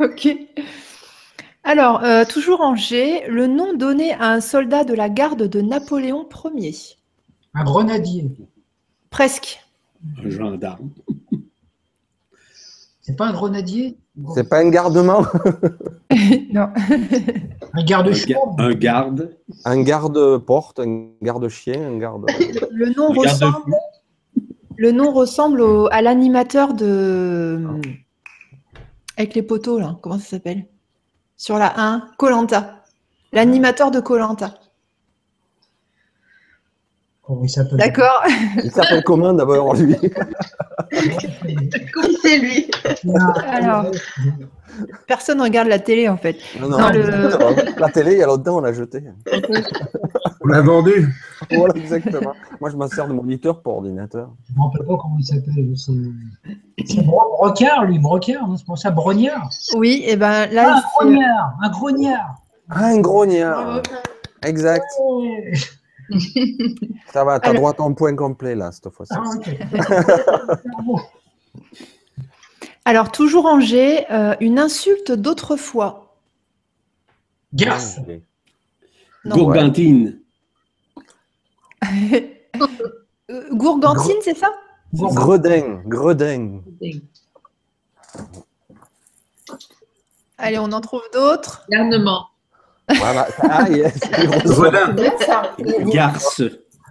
Ok. 0.00 0.28
Alors, 1.64 2.04
euh, 2.04 2.24
toujours 2.24 2.60
en 2.60 2.76
G, 2.76 3.26
le 3.28 3.46
nom 3.46 3.74
donné 3.74 4.14
à 4.14 4.30
un 4.30 4.40
soldat 4.40 4.84
de 4.84 4.94
la 4.94 5.08
garde 5.08 5.42
de 5.42 5.60
Napoléon 5.60 6.28
Ier. 6.54 6.76
Un 7.54 7.64
grenadier. 7.64 8.30
Presque. 9.10 9.60
Un 10.24 10.30
gendarme. 10.30 10.90
C'est 13.00 13.16
pas 13.16 13.26
un 13.26 13.32
grenadier? 13.32 13.96
C'est 14.34 14.48
pas 14.48 14.60
un 14.60 14.70
gardement, 14.70 15.22
non. 16.52 16.68
Un 16.72 17.80
Un, 17.80 17.84
garde-chien. 17.84 18.38
ga- 18.56 18.64
un 18.64 18.72
garde. 18.74 19.36
un 19.64 19.82
garde-porte, 19.82 20.80
un 20.80 21.08
garde-chien, 21.20 21.82
un 21.86 21.98
garde. 21.98 22.24
Le 22.70 22.94
nom 22.96 23.10
Un 23.10 23.14
ressemble, 23.14 23.74
le 24.78 24.92
nom 24.92 25.12
ressemble 25.12 25.60
au- 25.60 25.88
à 25.90 26.00
l'animateur 26.02 26.72
de. 26.74 27.62
Avec 29.18 29.34
les 29.34 29.42
poteaux, 29.42 29.78
là. 29.78 29.96
Comment 30.02 30.18
ça 30.18 30.24
s'appelle? 30.30 30.66
Sur 31.36 31.58
la 31.58 31.72
1, 31.78 32.08
Colanta. 32.18 32.84
L'animateur 33.32 33.90
de 33.90 34.00
Colanta. 34.00 34.54
Comment 37.26 37.42
il 37.42 37.50
s'appelle 37.50 37.78
D'accord 37.78 38.22
Il 38.62 38.70
s'appelle 38.70 39.02
comment 39.02 39.32
d'abord 39.32 39.74
lui? 39.74 39.96
C'est 42.22 42.38
lui? 42.38 42.70
Alors. 43.48 43.86
Personne 45.06 45.40
regarde 45.40 45.68
la 45.68 45.78
télé, 45.78 46.08
en 46.08 46.16
fait. 46.18 46.36
Non, 46.60 46.68
non. 46.68 46.78
Le- 46.90 47.80
La 47.80 47.88
télé, 47.88 48.12
il 48.12 48.18
y 48.18 48.22
a 48.22 48.26
longtemps, 48.26 48.58
on 48.58 48.60
l'a 48.60 48.72
jeté. 48.74 49.02
On 50.42 50.48
l'a 50.48 50.60
vendu. 50.60 51.14
Voilà, 51.50 51.74
exactement. 51.76 52.32
Moi, 52.60 52.70
je 52.70 52.76
m'en 52.76 52.86
sers 52.86 53.08
de 53.08 53.12
moniteur 53.14 53.62
pour 53.62 53.76
ordinateur. 53.76 54.30
Je 54.48 54.52
ne 54.52 54.58
me 54.58 54.62
rappelle 54.64 54.86
pas 54.86 54.96
comment 55.00 55.16
il 55.18 55.24
s'appelle. 55.24 55.72
C'est 55.76 55.92
c'est 56.86 57.02
Bro- 57.02 57.30
Brocard, 57.38 57.86
lui, 57.86 57.98
Brocard. 57.98 58.46
non, 58.46 58.56
C'est 58.56 58.66
pour 58.66 58.76
ça, 58.78 58.90
Brognard. 58.90 59.48
Oui, 59.76 60.04
et 60.06 60.16
ben 60.16 60.46
Ah, 60.50 60.52
là, 60.52 60.72
un 60.74 60.76
c'est- 60.76 60.82
grognard. 60.94 61.52
Un 61.62 61.70
grognard. 61.70 62.34
Ah, 62.68 62.84
un 62.86 63.00
grognard. 63.00 63.82
Exact. 64.44 64.84
Ouais. 65.02 65.52
Ça 67.12 67.24
va, 67.24 67.40
t'as 67.40 67.50
Alors- 67.50 67.60
droit 67.60 67.70
à 67.70 67.74
ton 67.74 67.94
point 67.94 68.14
complet 68.14 68.54
là, 68.54 68.70
cette 68.72 68.90
fois-ci. 68.90 69.12
Ah. 69.16 69.24
Alors, 72.84 73.10
toujours 73.10 73.46
en 73.46 73.58
G, 73.58 74.04
euh, 74.12 74.36
une 74.40 74.58
insulte 74.60 75.10
d'autrefois. 75.10 76.16
Garce. 77.52 77.98
Non. 79.24 79.36
Gourgantine. 79.36 80.20
Euh, 83.28 83.48
Gourgantine, 83.52 84.18
c'est 84.22 84.36
ça? 84.36 84.52
Gredin, 84.92 85.82
gredin. 85.86 86.60
Allez, 90.38 90.58
on 90.58 90.70
en 90.70 90.80
trouve 90.80 91.02
d'autres. 91.12 91.66
Garnement. 91.68 92.28
Voilà. 92.88 93.26
Ah, 93.40 93.68
yes. 93.68 93.98
Voilà. 94.44 94.94
Garce. 95.92 96.42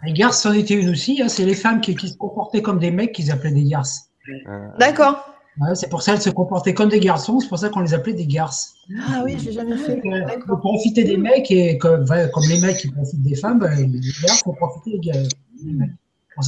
Les 0.05 0.13
garces, 0.13 0.41
c'en 0.41 0.53
était 0.53 0.75
une 0.75 0.89
aussi. 0.89 1.21
hein, 1.21 1.29
C'est 1.29 1.45
les 1.45 1.55
femmes 1.55 1.81
qui, 1.81 1.95
qui 1.95 2.09
se 2.09 2.17
comportaient 2.17 2.61
comme 2.61 2.79
des 2.79 2.91
mecs 2.91 3.13
qu'ils 3.13 3.31
appelaient 3.31 3.51
des 3.51 3.63
garces. 3.63 4.09
Euh, 4.47 4.67
D'accord. 4.79 5.31
Ouais, 5.59 5.73
c'est 5.73 5.89
pour 5.89 6.01
ça 6.01 6.11
qu'elles 6.11 6.21
se 6.21 6.29
comportaient 6.29 6.73
comme 6.73 6.89
des 6.89 6.99
garçons. 6.99 7.39
C'est 7.39 7.47
pour 7.47 7.57
ça 7.57 7.69
qu'on 7.69 7.79
les 7.79 7.93
appelait 7.93 8.13
des 8.13 8.27
garces. 8.27 8.73
Ah 9.07 9.21
oui, 9.23 9.37
j'ai 9.39 9.53
jamais 9.53 9.77
fait. 9.77 10.01
Euh, 10.05 10.21
Pour 10.47 10.59
profiter 10.59 11.05
des 11.05 11.17
mecs 11.17 11.49
et 11.49 11.77
comme, 11.77 12.03
ouais, 12.09 12.29
comme 12.33 12.43
les 12.49 12.59
mecs 12.59 12.77
qui 12.77 12.91
profitent 12.91 13.23
des 13.23 13.35
femmes, 13.35 13.59
bah, 13.59 13.73
les 13.73 13.87
garces 14.21 14.43
ont 14.45 14.53
profité 14.53 14.99
des, 14.99 15.73
mecs. 15.73 15.91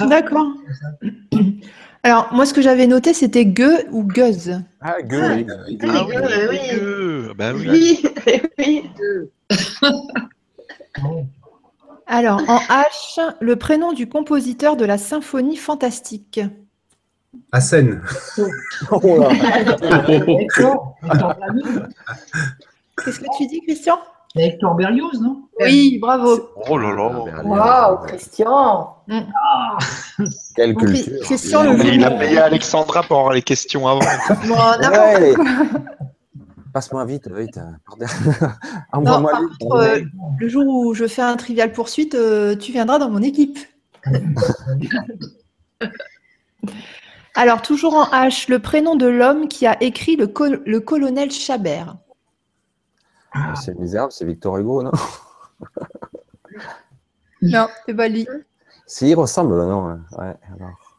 D'accord. 0.09 0.47
Alors, 2.03 2.29
moi, 2.33 2.45
ce 2.45 2.53
que 2.53 2.61
j'avais 2.61 2.87
noté, 2.87 3.13
c'était 3.13 3.45
gueux 3.45 3.85
ou 3.91 4.03
gueuse. 4.03 4.61
Ah, 4.81 5.01
gueule. 5.01 5.45
Oui, 5.67 5.77
oui, 5.81 5.89
Ah 5.89 6.05
oui, 6.07 6.15
oui, 6.17 6.23
oui, 6.25 6.47
oui. 6.49 6.59
Dieu. 6.69 7.33
Bah 7.37 7.53
oui. 7.53 8.01
Oui. 8.57 8.83
Alors, 12.07 12.41
en 12.47 12.59
H, 12.59 13.19
le 13.41 13.55
prénom 13.57 13.91
du 13.91 14.07
compositeur 14.07 14.77
de 14.77 14.85
la 14.85 14.97
symphonie 14.97 15.57
fantastique. 15.57 16.39
Assen. 17.51 18.01
Oh. 18.91 18.99
Qu'est-ce 23.03 23.19
que 23.19 23.37
tu 23.37 23.47
dis, 23.47 23.61
Christian? 23.61 23.99
Hector 24.35 24.75
Berlioz, 24.75 25.19
non? 25.21 25.43
Oui, 25.59 25.97
bravo. 25.99 26.49
Oh 26.69 26.77
là 26.77 26.93
là. 26.93 27.43
Waouh, 27.43 27.97
Christian 28.05 28.95
Quelle 30.55 30.73
Donc, 30.75 30.85
culture. 30.85 31.13
Christian, 31.23 31.63
le 31.73 31.85
Il 31.85 32.03
a 32.03 32.11
payé 32.11 32.37
Alexandra 32.37 33.01
pour 33.03 33.17
avoir 33.19 33.33
les 33.33 33.41
questions 33.41 33.87
avant. 33.87 34.01
Bon, 34.47 34.55
Ouais. 34.91 35.33
Passe-moi 36.73 37.05
vite, 37.05 37.27
vite. 37.31 37.57
Non, 37.97 38.47
Envoie-moi 38.93 39.31
par 39.31 39.41
contre, 39.59 39.75
euh, 39.77 39.99
le 40.39 40.47
jour 40.47 40.63
où 40.67 40.93
je 40.93 41.07
fais 41.07 41.23
un 41.23 41.35
trivial 41.35 41.71
poursuite, 41.71 42.13
euh, 42.13 42.55
tu 42.55 42.71
viendras 42.71 42.99
dans 42.99 43.09
mon 43.09 43.23
équipe. 43.23 43.57
Alors, 47.35 47.61
toujours 47.61 47.93
en 47.95 48.05
H, 48.05 48.49
le 48.49 48.59
prénom 48.59 48.95
de 48.95 49.05
l'homme 49.05 49.47
qui 49.47 49.67
a 49.67 49.81
écrit 49.81 50.15
le, 50.15 50.27
col- 50.27 50.61
le 50.65 50.79
colonel 50.79 51.31
Chabert. 51.31 51.95
C'est 53.55 53.77
misérable, 53.77 54.11
c'est 54.11 54.25
Victor 54.25 54.57
Hugo, 54.57 54.83
non? 54.83 54.91
Non, 57.41 57.67
c'est 57.85 57.93
pas 57.93 58.07
lui. 58.07 58.27
Si, 58.87 59.09
il 59.09 59.15
ressemble, 59.15 59.55
non? 59.55 59.99
Ouais, 60.17 60.33
alors. 60.55 60.97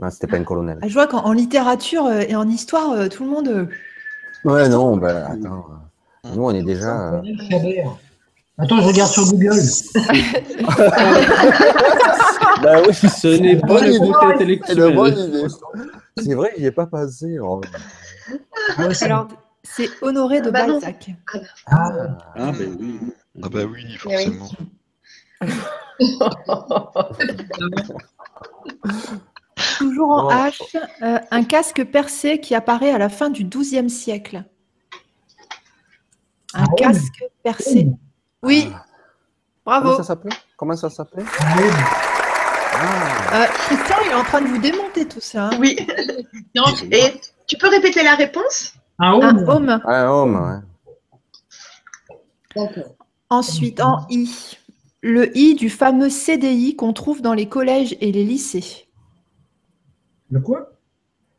Non, 0.00 0.10
c'était 0.10 0.26
pas 0.26 0.36
une 0.38 0.44
colonel. 0.44 0.78
Ah, 0.82 0.88
Je 0.88 0.94
vois 0.94 1.06
qu'en 1.06 1.24
en 1.24 1.32
littérature 1.32 2.06
euh, 2.06 2.20
et 2.26 2.34
en 2.36 2.48
histoire, 2.48 2.92
euh, 2.92 3.08
tout 3.08 3.24
le 3.24 3.30
monde. 3.30 3.48
euh, 3.48 3.66
Ouais, 4.44 4.68
non, 4.68 4.96
ben 4.96 5.16
attends. 5.30 5.66
Nous, 6.34 6.42
on 6.42 6.50
est 6.54 6.62
déjà. 6.62 7.14
euh, 7.14 7.22
Chabert. 7.50 7.96
Attends, 8.58 8.80
je 8.80 8.86
regarde 8.86 9.10
sur 9.10 9.24
Google. 9.30 9.52
Bah 12.62 12.80
oui, 12.86 12.94
Ce 12.94 13.38
n'est 13.40 13.56
pas 13.60 13.80
le 13.86 13.98
côté 13.98 14.26
intellectuel. 14.34 15.48
C'est 16.16 16.34
vrai, 16.34 16.54
j'y 16.56 16.64
ai 16.66 16.70
pas 16.70 16.86
passé. 16.86 17.38
Ah 18.78 18.88
Alors, 19.02 19.28
c'est 19.68 19.88
Honoré 20.02 20.40
de 20.40 20.48
Ah 20.48 20.52
bah 20.52 20.66
non. 20.66 20.74
Balzac. 20.80 21.10
Ah, 21.66 21.90
Ah, 22.34 22.52
ben 22.52 22.76
oui. 22.80 22.98
Ah 23.42 23.48
bah 23.48 23.64
oui, 23.64 23.96
forcément. 23.96 24.48
Toujours 29.78 30.10
en 30.10 30.26
Oh. 30.26 30.30
H, 30.30 30.76
euh, 31.02 31.18
un 31.30 31.44
casque 31.44 31.84
percé 31.84 32.40
qui 32.40 32.54
apparaît 32.54 32.90
à 32.92 32.98
la 32.98 33.08
fin 33.08 33.30
du 33.30 33.44
XIIe 33.44 33.88
siècle. 33.90 34.44
Un 36.54 36.64
Ah 36.64 36.74
casque 36.76 37.22
percé. 37.42 37.88
Oui, 38.42 38.64
Comment 39.64 39.80
bravo. 39.80 39.96
ça 39.96 40.02
s'appelait? 40.04 40.36
Comment 40.56 40.76
ça 40.76 40.90
s'appelait? 40.90 41.24
Ah 41.40 41.56
ah. 42.72 43.42
Euh, 43.42 43.46
Christian, 43.46 43.96
il 44.04 44.10
est 44.10 44.14
en 44.14 44.22
train 44.24 44.40
de 44.42 44.46
vous 44.48 44.58
démonter 44.58 45.06
tout 45.08 45.20
ça. 45.20 45.46
hein. 45.46 45.50
Oui. 45.58 45.76
Et 46.92 47.20
tu 47.46 47.56
peux 47.56 47.68
répéter 47.68 48.02
la 48.02 48.14
réponse? 48.14 48.74
Un 48.98 49.12
homme. 49.12 49.80
Un 49.84 50.62
ouais. 52.56 52.68
Ensuite, 53.28 53.80
en 53.80 54.06
I, 54.08 54.56
le 55.02 55.36
I 55.36 55.54
du 55.54 55.68
fameux 55.68 56.08
CDI 56.08 56.76
qu'on 56.76 56.92
trouve 56.92 57.20
dans 57.20 57.34
les 57.34 57.48
collèges 57.48 57.96
et 58.00 58.12
les 58.12 58.24
lycées. 58.24 58.88
Le 60.30 60.40
quoi? 60.40 60.72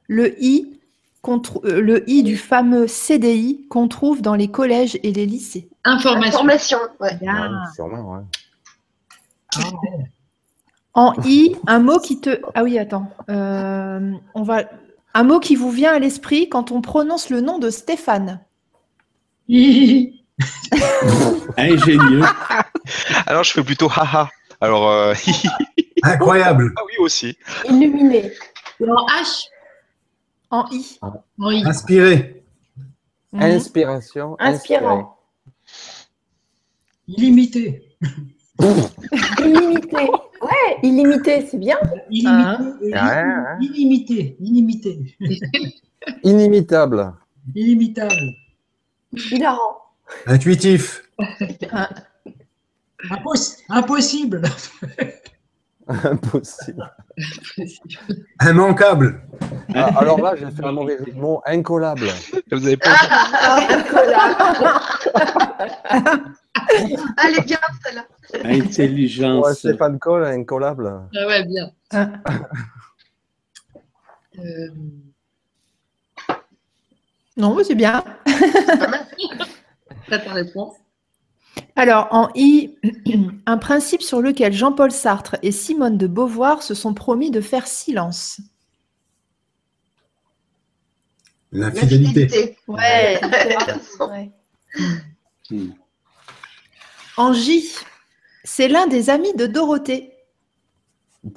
Le 0.07 0.41
I, 0.41 0.79
euh, 1.27 1.81
le 1.81 2.09
I 2.09 2.23
du 2.23 2.37
fameux 2.37 2.87
CDI 2.87 3.65
qu'on 3.69 3.87
trouve 3.87 4.21
dans 4.21 4.35
les 4.35 4.49
collèges 4.49 4.97
et 5.03 5.11
les 5.11 5.25
lycées. 5.25 5.69
Information. 5.83 6.39
Information. 6.39 6.77
Ouais. 6.99 7.17
Ouais, 7.21 7.37
sûrement, 7.75 8.13
ouais. 8.13 8.23
Ah, 9.55 9.59
ouais. 9.59 10.05
En 10.93 11.13
I, 11.25 11.55
un 11.67 11.79
mot 11.79 11.99
qui 11.99 12.19
te. 12.19 12.41
Ah 12.55 12.63
oui, 12.63 12.79
attends. 12.79 13.11
Euh, 13.29 14.11
on 14.33 14.43
va. 14.43 14.63
Un 15.17 15.23
mot 15.23 15.39
qui 15.39 15.55
vous 15.55 15.71
vient 15.71 15.95
à 15.95 15.97
l'esprit 15.97 16.47
quand 16.47 16.71
on 16.71 16.79
prononce 16.79 17.31
le 17.31 17.41
nom 17.41 17.57
de 17.57 17.71
Stéphane. 17.71 18.45
Ingénieux. 21.57 22.21
Alors 23.25 23.43
je 23.43 23.51
fais 23.51 23.63
plutôt 23.63 23.89
haha. 23.89 24.29
Alors 24.61 24.87
euh, 24.87 25.15
Incroyable. 26.03 26.71
ah 26.77 26.81
oui 26.85 26.93
aussi. 26.99 27.35
Illuminé. 27.65 28.31
Et 28.79 28.83
en 28.87 29.07
H 29.07 29.47
En 30.51 30.69
I. 30.69 30.99
en 31.01 31.49
I. 31.49 31.63
Inspiré. 31.65 32.43
Mhm. 33.33 33.41
Inspiration. 33.41 34.35
Inspirant. 34.37 35.17
Illimité. 37.07 37.97
Illimité. 39.39 40.11
Ouais, 40.41 40.77
illimité, 40.83 41.45
c'est 41.47 41.57
bien. 41.57 41.77
Illimité. 42.09 42.93
Ouais, 42.93 43.23
ouais. 43.23 43.57
Illimité. 43.61 44.37
Illimité. 44.39 45.17
Inimitable. 46.23 47.13
Illimitable. 47.55 48.15
Hilarant. 49.31 49.77
Intuitif. 50.25 51.03
Impos- 53.09 53.57
impossible. 53.69 54.41
Impossible. 55.87 56.91
Immanquable. 58.41 59.21
Ah, 59.73 59.91
alors 59.97 60.19
là, 60.21 60.35
j'ai 60.35 60.49
fait 60.51 60.63
un 60.65 60.71
mauvais 60.71 60.97
jeu 60.97 61.11
de 61.11 61.19
mots. 61.19 61.41
Incollable. 61.45 62.07
Vous 62.51 62.65
avez 62.65 62.77
pas 62.77 62.89
Allez, 67.17 67.41
bien, 67.45 67.57
celle-là. 67.83 68.05
Ouais, 68.33 68.61
Intelligence. 68.61 69.53
Stéphane 69.59 69.99
Coll, 69.99 70.25
incollable. 70.25 70.91
Ah 71.15 71.27
ouais, 71.27 71.45
bien. 71.45 71.71
Ah. 71.91 72.09
Euh, 74.39 74.67
Non, 77.37 77.55
mais 77.55 77.63
c'est 77.63 77.75
bien. 77.75 78.03
T'as 80.09 80.19
ta 80.19 80.33
réponse 80.33 80.75
Alors, 81.75 82.07
en 82.11 82.29
I, 82.35 82.75
un 83.45 83.57
principe 83.57 84.01
sur 84.01 84.21
lequel 84.21 84.53
Jean-Paul 84.53 84.91
Sartre 84.91 85.35
et 85.43 85.51
Simone 85.51 85.97
de 85.97 86.07
Beauvoir 86.07 86.63
se 86.63 86.73
sont 86.73 86.93
promis 86.93 87.31
de 87.31 87.41
faire 87.41 87.67
silence. 87.67 88.39
L'infidélité. 91.51 92.57
Ouais. 92.67 93.19
Ouais. 93.99 94.31
Hmm. 95.49 95.69
En 97.15 97.31
J, 97.31 97.63
c'est 98.43 98.67
l'un 98.67 98.85
des 98.85 99.09
amis 99.09 99.33
de 99.33 99.47
Dorothée. 99.47 100.11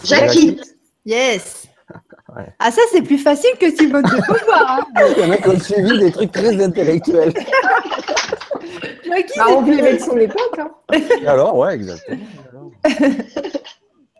Jackie. 0.05 0.61
Yes. 1.05 1.67
Ouais. 2.37 2.47
Ah, 2.61 2.71
ça, 2.71 2.81
c'est 2.93 3.03
plus 3.03 3.19
facile 3.19 3.51
que 3.59 3.75
Simone 3.75 4.03
de 4.05 4.11
Beauvoir. 4.11 4.79
hein. 4.95 5.03
Il 5.17 5.23
y 5.23 5.25
en 5.27 5.31
a 5.33 5.37
qui 5.37 5.49
ont 5.49 5.59
suivi 5.59 5.99
des 5.99 6.13
trucs 6.13 6.31
très 6.31 6.63
intellectuels. 6.63 7.33
Bah, 9.37 9.45
on 9.51 9.65
c'est- 9.65 9.71
vivait 9.71 9.95
de 9.95 9.99
son 10.01 10.17
époque. 10.17 10.59
Hein. 10.59 10.71
Et 11.23 11.27
alors, 11.27 11.57
ouais, 11.57 11.75
exactement. 11.75 12.19
Alors. 12.53 12.71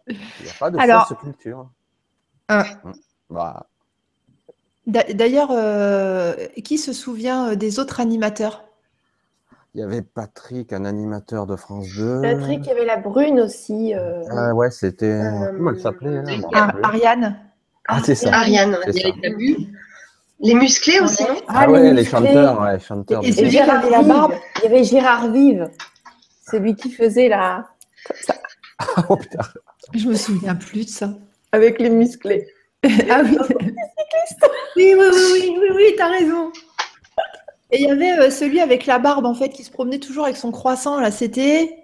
Il 0.09 0.17
n'y 0.17 0.51
a 0.51 0.55
pas 0.59 0.71
de 0.71 0.79
Alors- 0.79 1.09
fausse 1.09 1.19
culture. 1.19 1.69
Ah. 2.49 2.65
Bah, 3.29 3.67
D'a- 4.87 5.05
D'ailleurs, 5.13 5.51
euh, 5.53 6.35
qui 6.65 6.77
se 6.79 6.93
souvient 6.93 7.51
euh, 7.51 7.55
des 7.55 7.79
autres 7.79 8.01
animateurs? 8.01 8.65
Il 9.75 9.81
y 9.81 9.85
avait 9.85 10.03
Patrick, 10.03 10.73
un 10.73 10.85
animateur 10.85 11.47
de 11.47 11.55
France 11.55 11.87
2. 11.97 12.23
Patrick, 12.23 12.61
il 12.65 12.67
y 12.67 12.71
avait 12.73 12.85
la 12.87 12.97
brune 12.97 13.39
aussi. 13.39 13.95
euh, 13.95 14.25
Ah 14.31 14.53
ouais, 14.53 14.71
c'était. 14.73 15.07
Euh, 15.07 15.53
Comment 15.57 15.71
elle 15.71 15.81
s'appelait 15.81 16.23
Ah. 16.55 16.73
Ariane. 16.83 17.39
Ah, 17.87 18.01
c'est 18.05 18.17
ça. 18.17 18.35
Ariane. 18.35 18.77
Il 18.89 18.97
y 18.97 19.27
avait. 19.27 19.57
Les 20.43 20.55
musclés 20.55 21.01
aussi, 21.01 21.23
non 21.25 21.37
Ah, 21.49 21.67
les 21.67 21.73
ouais, 21.73 21.83
les 21.83 21.93
musclés. 21.93 22.05
chanteurs, 22.11 22.61
ouais, 22.63 22.81
chanteurs. 22.81 23.25
Et- 23.25 23.29
et 23.29 23.51
Gérard 23.51 23.81
qui 23.83 23.87
avait 23.87 23.91
la 23.91 23.99
Vive. 23.99 24.09
barbe. 24.09 24.35
Il 24.57 24.63
y 24.63 24.67
avait 24.67 24.85
Gérard 24.85 25.31
Vive. 25.31 25.71
Celui 26.51 26.75
qui 26.75 26.91
faisait 26.91 27.29
la. 27.29 27.67
Oh 29.11 29.17
putain. 29.17 29.41
Je 29.95 30.09
me 30.09 30.15
souviens 30.15 30.55
plus 30.55 30.87
de 30.87 30.91
ça. 30.91 31.11
Avec 31.53 31.79
les 31.81 31.91
musclés. 31.91 32.47
ah 32.85 33.21
oui. 33.23 33.37
oui, 34.77 34.95
oui, 34.95 34.95
oui, 34.99 35.15
oui, 35.33 35.57
oui, 35.61 35.69
oui, 35.75 35.85
t'as 35.99 36.09
raison. 36.09 36.51
Et 37.71 37.83
il 37.83 37.87
y 37.89 37.91
avait 37.91 38.13
euh, 38.19 38.31
celui 38.31 38.61
avec 38.61 38.87
la 38.87 38.99
barbe, 38.99 39.27
en 39.27 39.35
fait, 39.35 39.51
qui 39.51 39.63
se 39.63 39.71
promenait 39.71 39.99
toujours 39.99 40.25
avec 40.25 40.37
son 40.39 40.51
croissant, 40.51 40.99
là. 40.99 41.11
C'était 41.11 41.80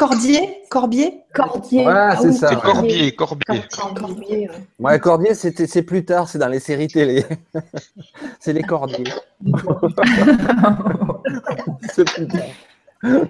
Cordier 0.00 0.62
Corbier 0.70 1.24
Cordier. 1.34 1.86
Ouais, 1.86 1.92
Ah 1.94 2.16
c'est 2.18 2.28
oui, 2.28 2.34
ça, 2.34 2.48
C'est 2.48 2.54
ouais. 2.54 2.62
Corbier, 2.62 3.14
Corbier. 3.14 3.62
Corbier, 3.94 4.48
ouais. 4.48 4.66
Ouais, 4.78 4.98
Cordier, 4.98 5.34
c'était, 5.34 5.66
c'est 5.66 5.82
plus 5.82 6.06
tard, 6.06 6.26
c'est 6.26 6.38
dans 6.38 6.48
les 6.48 6.58
séries 6.58 6.88
télé. 6.88 7.26
c'est 8.40 8.54
les 8.54 8.62
Cordiers. 8.62 9.04
c'est 11.92 12.04
plus 12.10 12.28
tard. 12.28 13.20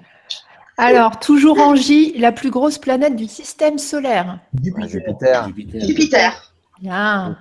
Alors, 0.77 1.19
toujours 1.19 1.59
en 1.59 1.75
J, 1.75 2.13
la 2.17 2.31
plus 2.31 2.51
grosse 2.51 2.77
planète 2.77 3.17
du 3.17 3.27
système 3.27 3.77
solaire. 3.77 4.39
Ah, 4.79 4.87
Jupiter. 4.87 5.47
Jupiter. 5.47 5.81
Jupiter. 5.85 6.53
Bien. 6.79 7.37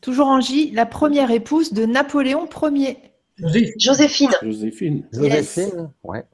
Toujours 0.00 0.28
en 0.28 0.40
J, 0.40 0.70
la 0.70 0.86
première 0.86 1.30
épouse 1.30 1.74
de 1.74 1.84
Napoléon 1.84 2.48
Ier. 2.62 2.96
José, 3.36 3.74
Joséphine. 3.78 4.30
Joséphine. 4.42 5.04
Joséphine. 5.12 5.90
Ouais. 6.02 6.24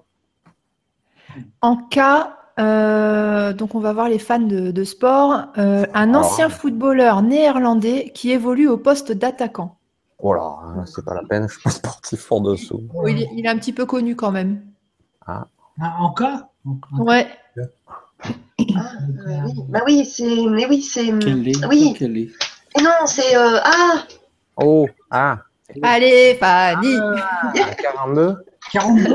En 1.60 1.76
K, 1.76 1.98
euh, 2.58 3.52
donc 3.52 3.74
on 3.74 3.80
va 3.80 3.92
voir 3.92 4.08
les 4.08 4.18
fans 4.18 4.38
de, 4.38 4.70
de 4.70 4.84
sport, 4.84 5.44
euh, 5.58 5.86
un 5.94 6.10
Alors. 6.14 6.24
ancien 6.26 6.48
footballeur 6.48 7.22
néerlandais 7.22 8.10
qui 8.14 8.30
évolue 8.30 8.68
au 8.68 8.76
poste 8.78 9.12
d'attaquant. 9.12 9.76
Oh 10.20 10.34
là, 10.34 10.58
hein, 10.64 10.84
c'est 10.86 11.04
pas 11.04 11.14
la 11.14 11.22
peine, 11.22 11.46
je 11.48 11.54
suis 11.54 11.62
pas 11.62 11.70
sportif 11.70 12.20
fort 12.20 12.40
dessous. 12.40 12.80
Bon, 12.92 13.06
il, 13.06 13.22
est, 13.22 13.28
il 13.34 13.46
est 13.46 13.48
un 13.48 13.56
petit 13.58 13.72
peu 13.72 13.86
connu 13.86 14.16
quand 14.16 14.32
même. 14.32 14.62
Ah, 15.26 15.46
en 15.80 16.10
cas 16.12 16.48
En- 16.66 17.02
Ouais. 17.02 17.28
Ah, 18.76 18.90
euh, 19.28 19.40
oui. 19.44 19.52
Bah 19.68 19.80
oui, 19.86 20.04
c'est. 20.04 20.42
Mais 20.50 20.66
oui, 20.66 20.82
c'est. 20.82 21.12
Oui. 21.68 21.94
Et 22.00 22.82
non, 22.82 22.90
c'est. 23.06 23.36
euh, 23.36 23.58
Ah 23.62 24.02
Oh, 24.56 24.88
ah, 25.10 25.38
Allez, 25.82 26.36
Fanny. 26.40 26.96
ah, 26.98 27.52
42 27.80 28.36
42 28.72 29.14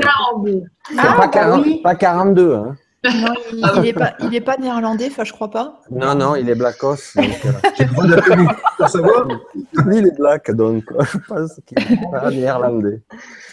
Ah, 0.98 1.02
pas, 1.02 1.18
bah 1.18 1.28
40 1.28 1.62
oui. 1.64 1.80
pas 1.82 1.94
42, 1.94 2.54
hein. 2.54 2.76
Non, 3.04 3.34
il, 3.52 3.58
il 3.78 3.86
est 3.88 3.92
pas, 3.92 4.14
il 4.20 4.34
est 4.34 4.40
pas 4.40 4.56
néerlandais, 4.56 5.08
enfin 5.10 5.24
je 5.24 5.32
crois 5.34 5.50
pas. 5.50 5.78
Non, 5.90 6.14
non, 6.14 6.36
il 6.36 6.48
est 6.48 6.54
blackos. 6.54 6.94
Euh, 7.18 7.22
J'ai 7.76 7.84
pour 7.86 8.88
savoir. 8.88 9.28
il 9.92 10.06
est 10.06 10.16
black, 10.16 10.50
donc 10.52 10.84
euh, 10.92 11.04
je 11.12 11.18
pense 11.18 11.60
qu'il 11.66 11.78
est 11.78 12.10
pas 12.10 12.30
néerlandais. 12.30 13.02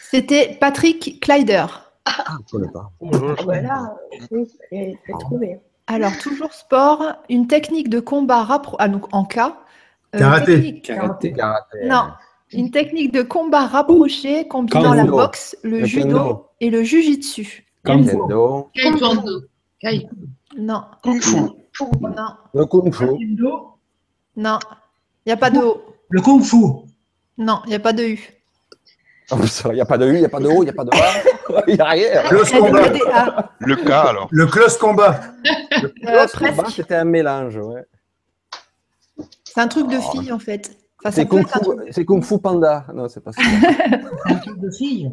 C'était 0.10 0.58
Patrick 0.60 1.20
Kleider. 1.22 1.66
Ah, 2.06 2.38
je 2.48 2.52
connais 2.58 2.72
pas. 2.72 2.90
Voilà, 3.44 3.94
oui, 4.32 4.50
c'est 4.70 4.98
c'est 5.06 5.20
trouvé. 5.20 5.60
Alors 5.88 6.18
toujours 6.18 6.54
sport, 6.54 7.04
une 7.30 7.48
technique 7.48 7.90
de 7.90 8.00
combat 8.00 8.44
rappro- 8.46 8.78
ah, 8.80 8.88
donc 8.88 9.14
en 9.14 9.26
cas. 9.26 9.58
euh, 10.16 10.20
Karaté. 10.20 10.56
technique- 10.62 10.86
Karaté. 10.86 11.34
Karaté. 11.34 11.78
Non, 11.88 12.06
une 12.54 12.72
technique 12.72 13.12
de 13.14 13.22
combat 13.22 13.66
rapproché 13.68 14.48
combinant 14.48 14.94
la 14.94 15.06
boxe, 15.06 15.56
le, 15.64 15.80
Le 15.80 15.86
judo 15.86 16.08
kendo. 16.18 16.46
et 16.60 16.70
le 16.70 16.84
jujitsu. 16.84 17.66
Kung 17.86 18.08
Fu. 18.08 18.18
Non, 18.18 18.68
Kung 18.74 18.98
Fu. 18.98 19.12
non, 20.58 20.82
Le 22.54 22.66
kung 22.66 22.94
fu. 22.94 23.06
Non. 24.36 24.60
Il 25.26 25.30
n'y 25.30 25.32
a 25.34 25.38
pas 25.38 25.50
de 25.50 25.60
O. 25.60 25.82
Le 26.10 26.22
kung 26.22 26.42
fu. 26.44 26.58
Non, 27.38 27.62
il 27.66 27.70
n'y 27.70 27.76
a 27.76 27.80
pas 27.80 27.94
de 27.94 28.04
U. 28.04 28.20
Oh, 29.32 29.38
Il 29.66 29.72
n'y 29.76 29.82
a 29.82 29.86
pas 29.86 29.98
de 29.98 30.06
U, 30.08 30.16
il 30.16 30.20
n'y 30.20 30.26
a 30.26 30.30
pas 30.30 30.40
de 30.42 30.48
O, 30.48 30.62
il 30.62 30.66
n'y 30.66 30.70
a 30.70 30.74
pas 30.74 30.84
de 30.84 30.92
A. 30.94 31.64
Il 31.68 31.74
n'y 31.76 31.80
a 31.82 31.86
rien. 31.86 32.24
Close 32.30 32.50
combat. 32.52 33.52
Le 33.60 33.76
cas, 33.76 34.02
alors. 34.04 34.28
Le 34.32 34.46
close 34.46 34.78
combat. 34.78 35.20
Euh, 35.84 35.88
Lorsque 36.02 36.36
presque. 36.36 36.58
bas, 36.58 36.70
C'était 36.70 36.96
un 36.96 37.04
mélange, 37.04 37.58
ouais. 37.58 37.84
C'est 39.44 39.60
un 39.60 39.68
truc 39.68 39.88
de 39.90 40.00
fille 40.00 40.32
en 40.32 40.40
fait. 40.40 40.78
Enfin, 41.04 41.12
C'est 41.12 41.28
kung, 41.28 41.40
un 41.42 41.48
fu, 41.48 41.60
truc, 41.62 41.80
c'est 41.90 42.06
kung 42.06 42.24
Fu 42.24 42.38
Panda. 42.40 42.86
Non, 42.94 43.08
c'est 43.10 43.24
pas 43.24 43.32
ça. 43.32 43.42
Un 44.26 44.36
truc 44.36 44.60
de 44.60 44.70
fille. 44.70 45.12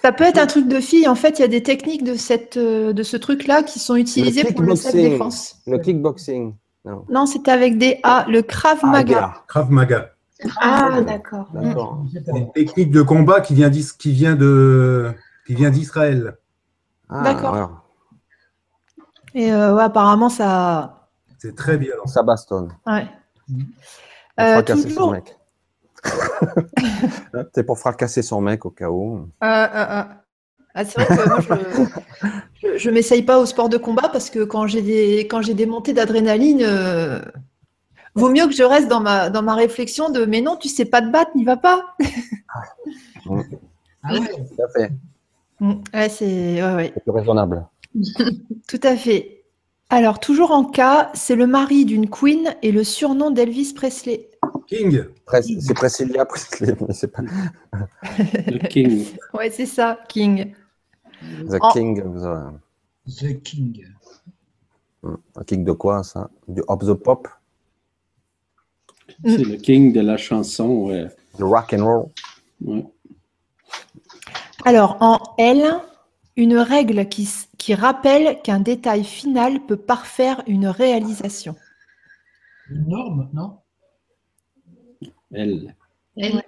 ça 0.00 0.10
peut 0.12 0.24
être 0.24 0.38
un 0.38 0.46
truc 0.46 0.66
de 0.66 0.80
fille. 0.80 1.06
En 1.06 1.14
fait, 1.14 1.38
il 1.38 1.42
y 1.42 1.44
a 1.44 1.48
des 1.48 1.62
techniques 1.62 2.02
de, 2.04 2.14
cette, 2.14 2.56
euh, 2.56 2.94
de 2.94 3.02
ce 3.02 3.18
truc-là 3.18 3.62
qui 3.62 3.78
sont 3.78 3.96
utilisées 3.96 4.44
pour 4.44 4.62
le 4.62 4.74
self-défense. 4.74 5.56
Le 5.66 5.76
kickboxing. 5.78 6.54
Non. 6.86 7.04
Non, 7.10 7.26
c'était 7.26 7.50
avec 7.50 7.76
des 7.76 8.00
A. 8.02 8.24
Le 8.30 8.40
Krav 8.40 8.78
Ah, 8.82 8.86
Maga. 8.86 9.14
gars. 9.14 9.34
Krav 9.46 9.70
Maga. 9.70 10.10
Ah, 10.58 11.00
d'accord. 11.02 11.48
Pas. 11.52 11.98
Une 12.34 12.50
technique 12.52 12.90
de 12.90 13.02
combat 13.02 13.40
qui 13.42 13.54
vient 13.54 13.68
d'Is- 13.68 13.92
qui 13.98 14.12
vient 14.12 14.36
de 14.36 15.12
qui 15.46 15.54
vient 15.54 15.70
d'Israël. 15.70 16.36
Ah, 17.10 17.22
D'accord. 17.22 17.54
alors, 17.54 17.82
Et 19.34 19.52
euh, 19.52 19.74
ouais, 19.74 19.82
apparemment, 19.82 20.28
ça. 20.30 21.08
C'est 21.38 21.54
très 21.54 21.76
violent. 21.76 22.06
Ça 22.06 22.22
bastonne. 22.22 22.72
Ouais. 22.86 23.06
Pour 23.46 23.56
Euh, 24.40 24.52
fracasser 24.54 24.82
son 24.82 24.88
toujours. 24.88 25.12
mec. 25.12 25.36
C'est 27.54 27.64
pour 27.64 27.78
fracasser 27.78 28.22
son 28.22 28.40
mec 28.40 28.64
au 28.66 28.70
cas 28.70 28.88
où. 28.90 29.28
Euh, 29.42 29.46
euh, 29.46 29.66
euh. 30.00 30.02
Ah, 30.78 30.84
c'est 30.84 31.00
vrai 31.00 31.06
que 31.06 31.28
moi, 31.28 31.40
je, 32.60 32.68
je, 32.74 32.78
je 32.78 32.90
m'essaye 32.90 33.22
pas 33.22 33.38
au 33.38 33.46
sport 33.46 33.70
de 33.70 33.78
combat 33.78 34.10
parce 34.10 34.28
que 34.28 34.44
quand 34.44 34.66
j'ai 34.66 34.82
des, 34.82 35.20
quand 35.26 35.40
j'ai 35.40 35.54
des 35.54 35.64
montées 35.64 35.94
d'adrénaline, 35.94 36.60
euh, 36.62 37.18
vaut 38.14 38.28
mieux 38.28 38.46
que 38.46 38.52
je 38.52 38.62
reste 38.62 38.86
dans 38.88 39.00
ma, 39.00 39.30
dans 39.30 39.40
ma 39.40 39.54
réflexion 39.54 40.10
de 40.10 40.26
mais 40.26 40.42
non, 40.42 40.56
tu 40.56 40.68
sais 40.68 40.84
pas 40.84 41.00
te 41.00 41.08
battre, 41.10 41.30
n'y 41.34 41.44
va 41.44 41.56
pas. 41.56 41.96
Ah 44.08 44.12
ouais. 44.12 44.20
Tout 44.20 44.62
à 44.62 44.68
fait. 44.68 44.92
Mm, 45.58 45.72
Ouais, 45.94 46.08
c'est 46.10 46.62
ouais, 46.62 46.74
ouais, 46.74 46.90
C'est 46.94 47.02
plus 47.02 47.10
raisonnable. 47.12 47.66
tout 48.68 48.80
à 48.84 48.96
fait. 48.96 49.35
Alors, 49.88 50.18
toujours 50.18 50.50
en 50.50 50.64
cas, 50.64 51.10
c'est 51.14 51.36
le 51.36 51.46
mari 51.46 51.84
d'une 51.84 52.10
queen 52.10 52.56
et 52.62 52.72
le 52.72 52.82
surnom 52.82 53.30
d'Elvis 53.30 53.72
Presley. 53.74 54.30
King. 54.66 55.04
Pres- 55.26 55.60
C'est 55.60 55.74
Priscilla 55.74 56.24
Presley, 56.26 56.74
mais 56.86 56.92
c'est 56.94 57.08
pas 57.08 57.22
Le 57.22 58.58
King. 58.68 59.04
Ouais, 59.32 59.50
c'est 59.50 59.66
ça, 59.66 59.98
King. 60.08 60.52
The 61.48 61.58
Oh. 61.60 61.68
King 61.72 62.02
of 62.02 62.20
the... 62.20 63.12
The 63.20 63.42
King. 63.42 63.86
Un 65.04 65.44
king 65.44 65.64
de 65.64 65.70
quoi, 65.72 66.02
ça? 66.02 66.30
Du 66.48 66.62
of 66.66 66.80
the 66.80 66.94
pop? 66.94 67.28
C'est 69.24 69.38
le 69.44 69.56
King 69.56 69.92
de 69.92 70.00
la 70.00 70.16
chanson. 70.16 70.86
ouais. 70.88 71.06
The 71.38 71.42
rock 71.42 71.72
and 71.72 71.84
roll? 71.84 72.06
Ouais. 72.60 72.84
Alors, 74.64 74.96
en 75.00 75.20
L, 75.38 75.64
une 76.34 76.56
règle 76.58 77.08
qui, 77.08 77.28
qui 77.66 77.74
rappelle 77.74 78.40
qu'un 78.42 78.60
détail 78.60 79.02
final 79.02 79.58
peut 79.66 79.76
parfaire 79.76 80.40
une 80.46 80.68
réalisation. 80.68 81.56
Une 82.70 82.86
norme, 82.86 83.28
non? 83.32 83.58
Elle. 85.32 85.74
Elle. 86.16 86.44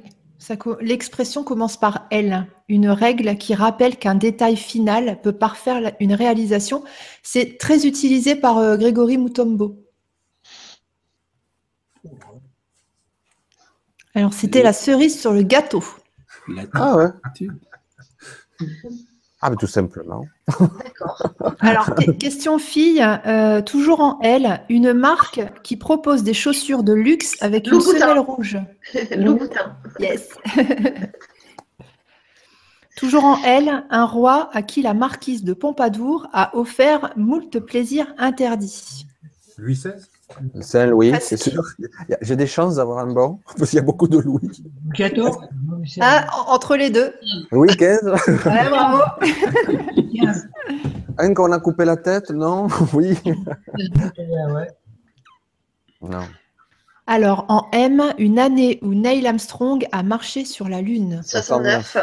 L'expression 0.81 1.43
commence 1.43 1.77
par 1.77 2.07
L, 2.13 2.47
une 2.69 2.89
règle 2.89 3.37
qui 3.37 3.57
rappelle 3.57 3.97
qu'un 3.97 4.15
détail 4.15 4.55
final 4.55 5.21
peut 5.21 5.33
parfaire 5.33 5.93
une 5.99 6.15
réalisation. 6.15 6.85
C'est 7.25 7.59
très 7.59 7.85
utilisé 7.85 8.37
par 8.37 8.59
euh, 8.59 8.77
Grégory 8.77 9.19
Mutombo. 9.19 9.85
Alors, 14.15 14.33
c'était 14.33 14.63
la 14.63 14.73
cerise 14.73 15.21
sur 15.21 15.33
le 15.33 15.43
gâteau. 15.43 15.83
La 16.47 16.63
Ah 16.75 16.97
ouais. 16.97 17.09
Ah, 19.41 19.51
mais 19.51 19.57
tout 19.57 19.69
simplement. 19.69 20.25
D'accord. 20.59 21.33
Alors, 21.61 21.95
que- 21.95 22.11
question 22.11 22.59
fille, 22.59 23.01
euh, 23.27 23.63
toujours 23.63 24.01
en 24.01 24.19
L, 24.21 24.63
une 24.69 24.93
marque 24.93 25.41
qui 25.63 25.77
propose 25.77 26.25
des 26.25 26.35
chaussures 26.35 26.83
de 26.83 26.93
luxe 26.93 27.37
avec 27.41 27.69
une 27.71 27.81
semelle 27.81 28.19
rouge. 28.19 28.59
Louboutin. 29.17 29.77
Yes. 30.01 30.31
toujours 32.97 33.25
en 33.25 33.41
L, 33.45 33.85
un 33.91 34.05
roi 34.07 34.51
à 34.53 34.63
qui 34.63 34.83
la 34.83 34.93
marquise 34.95 35.45
de 35.45 35.53
Pompadour 35.53 36.27
a 36.33 36.57
offert 36.57 37.13
moult 37.17 37.61
plaisirs 37.61 38.13
interdits. 38.19 39.07
Louis 39.57 39.75
XVI. 39.75 39.93
Saint-Louis, 40.61 41.13
c'est 41.21 41.37
sûr. 41.37 41.63
J'ai 42.21 42.37
des 42.37 42.47
chances 42.47 42.77
d'avoir 42.77 42.99
un 42.99 43.13
bon, 43.13 43.41
parce 43.59 43.71
qu'il 43.71 43.79
y 43.79 43.81
a 43.81 43.85
beaucoup 43.85 44.09
de 44.09 44.19
Louis. 44.19 44.41
Louis 44.43 44.93
XIV 44.95 45.23
Non, 45.23 45.79
mais 45.81 45.87
c'est- 45.89 46.01
Ah, 46.03 46.27
en- 46.37 46.53
entre 46.53 46.77
les 46.77 46.91
deux. 46.91 47.13
Louis 47.51 47.69
XV 47.69 48.13
Ouais, 48.45 48.69
bravo. 48.69 49.03
15. 50.21 50.49
Un 51.19 51.35
qu'on 51.35 51.51
a 51.53 51.59
coupé 51.59 51.85
la 51.85 51.97
tête, 51.97 52.31
non? 52.31 52.69
Oui. 52.95 53.19
Non. 56.03 56.21
Alors, 57.07 57.47
en 57.49 57.67
M, 57.73 58.03
une 58.19 58.39
année 58.39 58.79
où 58.83 58.95
Neil 58.95 59.27
Armstrong 59.27 59.87
a 59.93 60.03
marché 60.03 60.45
sur 60.45 60.69
la 60.69 60.83
Lune. 60.83 61.23
69. 61.25 61.97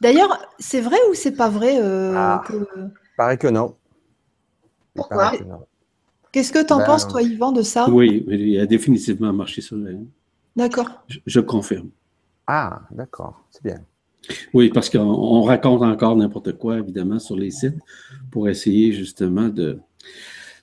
D'ailleurs, 0.00 0.38
c'est 0.58 0.80
vrai 0.80 0.96
ou 1.10 1.14
c'est 1.14 1.32
pas 1.32 1.48
vrai 1.48 1.78
euh, 1.80 2.12
Ah. 2.16 2.42
que- 2.46 2.66
Paraît 3.16 3.38
que 3.38 3.46
non. 3.48 3.76
Pourquoi 4.94 5.16
paraît 5.16 5.38
que 5.38 5.44
non. 5.44 5.66
Qu'est-ce 6.32 6.52
que 6.52 6.64
t'en 6.64 6.78
Ben, 6.78 6.86
penses, 6.86 7.08
toi, 7.08 7.22
Yvan, 7.22 7.52
de 7.52 7.62
ça? 7.62 7.88
Oui, 7.90 8.24
mais 8.26 8.38
il 8.38 8.58
a 8.60 8.66
définitivement 8.66 9.32
marché 9.32 9.60
sur 9.60 9.76
la 9.76 9.90
D'accord. 10.56 11.02
Je, 11.08 11.18
je 11.26 11.40
confirme. 11.40 11.90
Ah, 12.46 12.82
d'accord. 12.90 13.44
C'est 13.50 13.62
bien. 13.62 13.80
Oui, 14.52 14.70
parce 14.70 14.90
qu'on 14.90 14.98
on 15.00 15.42
raconte 15.42 15.82
encore 15.82 16.16
n'importe 16.16 16.52
quoi, 16.58 16.78
évidemment, 16.78 17.18
sur 17.18 17.36
les 17.36 17.50
sites 17.50 17.78
pour 18.30 18.48
essayer 18.48 18.92
justement 18.92 19.48
de, 19.48 19.78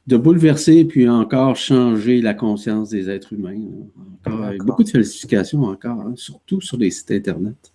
de 0.06 0.18
bouleverser 0.18 0.86
puis 0.86 1.10
encore 1.10 1.56
changer 1.56 2.22
la 2.22 2.34
conscience 2.34 2.90
des 2.90 3.10
êtres 3.10 3.34
humains. 3.34 3.60
Encore, 4.26 4.44
avec 4.44 4.64
beaucoup 4.64 4.84
de 4.84 4.90
falsifications 4.90 5.64
encore, 5.64 6.00
hein, 6.02 6.14
surtout 6.16 6.62
sur 6.62 6.78
les 6.78 6.92
sites 6.92 7.12
Internet. 7.12 7.74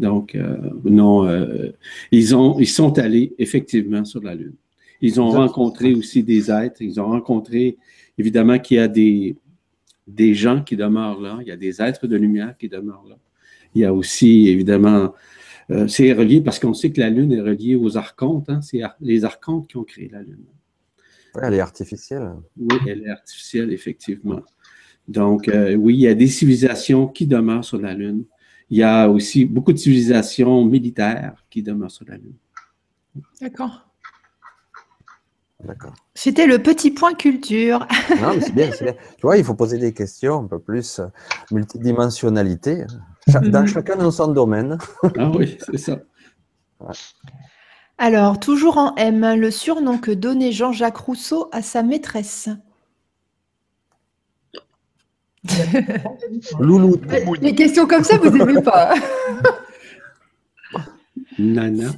Donc, 0.00 0.34
euh, 0.34 0.56
non, 0.84 1.26
euh, 1.26 1.70
ils, 2.12 2.34
ont, 2.34 2.58
ils 2.58 2.66
sont 2.68 2.98
allés 2.98 3.34
effectivement 3.38 4.04
sur 4.04 4.22
la 4.22 4.34
Lune. 4.34 4.54
Ils 5.00 5.20
ont 5.20 5.30
rencontré 5.30 5.94
aussi 5.94 6.22
des 6.22 6.50
êtres. 6.50 6.82
Ils 6.82 7.00
ont 7.00 7.06
rencontré, 7.06 7.76
évidemment, 8.16 8.58
qu'il 8.58 8.76
y 8.78 8.80
a 8.80 8.88
des, 8.88 9.36
des 10.06 10.34
gens 10.34 10.62
qui 10.62 10.76
demeurent 10.76 11.20
là. 11.20 11.38
Il 11.42 11.48
y 11.48 11.52
a 11.52 11.56
des 11.56 11.80
êtres 11.80 12.06
de 12.06 12.16
lumière 12.16 12.56
qui 12.58 12.68
demeurent 12.68 13.06
là. 13.08 13.16
Il 13.74 13.82
y 13.82 13.84
a 13.84 13.92
aussi, 13.94 14.48
évidemment, 14.48 15.14
Euh, 15.70 15.86
c'est 15.86 16.14
relié 16.14 16.40
parce 16.40 16.58
qu'on 16.58 16.72
sait 16.72 16.90
que 16.90 16.98
la 16.98 17.10
Lune 17.10 17.30
est 17.30 17.42
reliée 17.42 17.76
aux 17.76 17.98
archontes. 17.98 18.48
hein. 18.48 18.62
C'est 18.62 18.80
ar- 18.82 18.96
les 19.02 19.26
archontes 19.26 19.68
qui 19.68 19.76
ont 19.76 19.84
créé 19.84 20.08
la 20.08 20.22
Lune. 20.22 20.46
Ouais, 21.34 21.42
elle 21.44 21.54
est 21.54 21.60
artificielle. 21.60 22.32
Oui, 22.56 22.78
elle 22.86 23.02
est 23.02 23.10
artificielle, 23.10 23.70
effectivement. 23.70 24.40
Donc, 25.06 25.46
euh, 25.48 25.74
oui, 25.74 25.92
il 25.92 26.00
y 26.00 26.06
a 26.08 26.14
des 26.14 26.26
civilisations 26.26 27.06
qui 27.06 27.26
demeurent 27.26 27.66
sur 27.66 27.78
la 27.78 27.92
Lune. 27.92 28.24
Il 28.70 28.78
y 28.78 28.82
a 28.82 29.10
aussi 29.10 29.44
beaucoup 29.44 29.74
de 29.74 29.78
civilisations 29.78 30.64
militaires 30.64 31.44
qui 31.50 31.62
demeurent 31.62 31.90
sur 31.90 32.06
la 32.08 32.16
Lune. 32.16 32.36
D'accord. 33.42 33.87
D'accord. 35.64 35.92
C'était 36.14 36.46
le 36.46 36.62
petit 36.62 36.92
point 36.92 37.14
culture. 37.14 37.80
Non, 38.22 38.34
mais 38.34 38.40
c'est 38.40 38.54
bien, 38.54 38.70
c'est 38.72 38.84
bien. 38.84 38.94
Tu 38.94 39.22
vois, 39.22 39.36
il 39.38 39.44
faut 39.44 39.54
poser 39.54 39.76
des 39.78 39.92
questions 39.92 40.44
un 40.44 40.46
peu 40.46 40.60
plus 40.60 41.00
euh, 41.00 41.06
multidimensionnalité. 41.50 42.84
Cha- 43.28 43.40
dans 43.40 43.66
chacun 43.66 43.96
dans 43.96 44.12
son 44.12 44.28
domaine. 44.28 44.78
Ah 45.18 45.30
oui, 45.34 45.58
c'est 45.60 45.78
ça. 45.78 45.98
Alors, 47.98 48.38
toujours 48.38 48.78
en 48.78 48.94
M, 48.94 49.34
le 49.36 49.50
surnom 49.50 49.98
que 49.98 50.12
donnait 50.12 50.52
Jean-Jacques 50.52 50.96
Rousseau 50.98 51.48
à 51.50 51.60
sa 51.60 51.82
maîtresse. 51.82 52.48
Loulou. 56.60 56.96
Les 57.40 57.54
questions 57.56 57.86
comme 57.86 58.04
ça, 58.04 58.16
vous 58.18 58.30
n'aimez 58.30 58.62
pas. 58.62 58.94
Nana. 61.38 61.90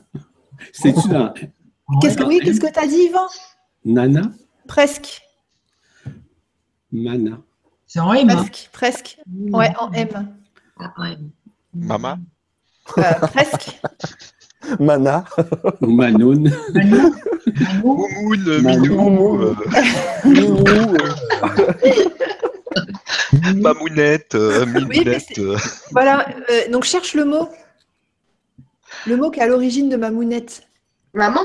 C'est-tu 0.72 1.08
dans 1.08 1.32
Qu'est-ce 2.00 2.16
que, 2.16 2.22
oui, 2.22 2.40
qu'est-ce 2.42 2.60
que 2.60 2.72
tu 2.72 2.78
as 2.78 2.86
dit, 2.86 3.02
Yvan? 3.08 3.26
Nana? 3.84 4.22
Presque. 4.66 5.22
Mana. 6.92 7.38
C'est 7.86 8.00
en 8.00 8.12
M. 8.12 8.28
hein. 8.30 8.36
Presque. 8.36 8.68
Presque. 8.72 9.18
Ouais, 9.52 9.72
en 9.78 9.90
M. 9.92 10.08
Ah. 10.78 10.92
Mama 11.74 12.18
Euh, 12.98 13.02
presque. 13.22 13.80
Mana. 14.80 15.24
Ou 15.80 15.86
Manoun. 15.90 16.52
Moumoun. 17.82 18.62
Minou, 18.62 19.42
euh. 19.42 19.54
Mamounette, 23.56 24.34
euh, 24.34 24.66
Minounette. 24.66 25.40
Voilà. 25.92 26.26
euh, 26.50 26.68
donc, 26.70 26.84
cherche 26.84 27.14
le 27.14 27.24
mot. 27.24 27.48
Le 29.06 29.16
mot 29.16 29.30
qui 29.30 29.40
est 29.40 29.42
à 29.42 29.46
l'origine 29.46 29.88
de 29.88 29.96
ma 29.96 30.10
mounette. 30.10 30.62
Maman 31.14 31.40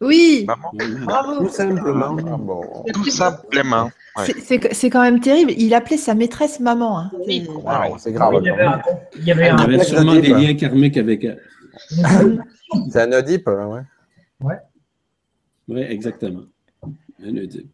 Oui, 0.00 0.44
Maman, 0.46 0.72
bravo. 1.04 1.44
Tout 1.46 1.48
simplement. 1.52 2.16
Ah 2.18 2.36
bon. 2.38 2.62
tout 2.92 3.10
simplement. 3.10 3.90
Ouais. 4.16 4.34
C'est- 4.72 4.90
quand 4.90 5.02
même 5.02 5.20
terrible. 5.20 5.52
Il 5.56 5.72
appelait 5.74 5.96
sa 5.96 6.14
maîtresse 6.14 6.60
maman. 6.60 6.98
hein. 6.98 7.10
C'est- 7.26 7.46
Wow, 7.48 7.96
c'est 7.98 8.12
grave. 8.12 8.34
il 8.40 8.46
y 8.46 8.50
avait 8.50 8.64
un, 8.64 8.82
il 9.18 9.24
y 9.24 9.32
avait 9.32 9.42
Il 9.44 9.46
y 9.46 9.50
un, 9.50 9.56
avait 9.58 9.84
sûrement 9.84 10.14
des 10.14 10.28
liens 10.28 10.54
karmiques 10.54 10.96
avec 10.98 11.24
elle. 11.24 11.40
C'est 12.90 13.00
un 13.00 13.12
Oedipe, 13.12 13.46
ouais. 13.48 14.56
Oui, 15.68 15.80
exactement. 15.80 16.42
Un 17.24 17.36
Oedipe. 17.36 17.68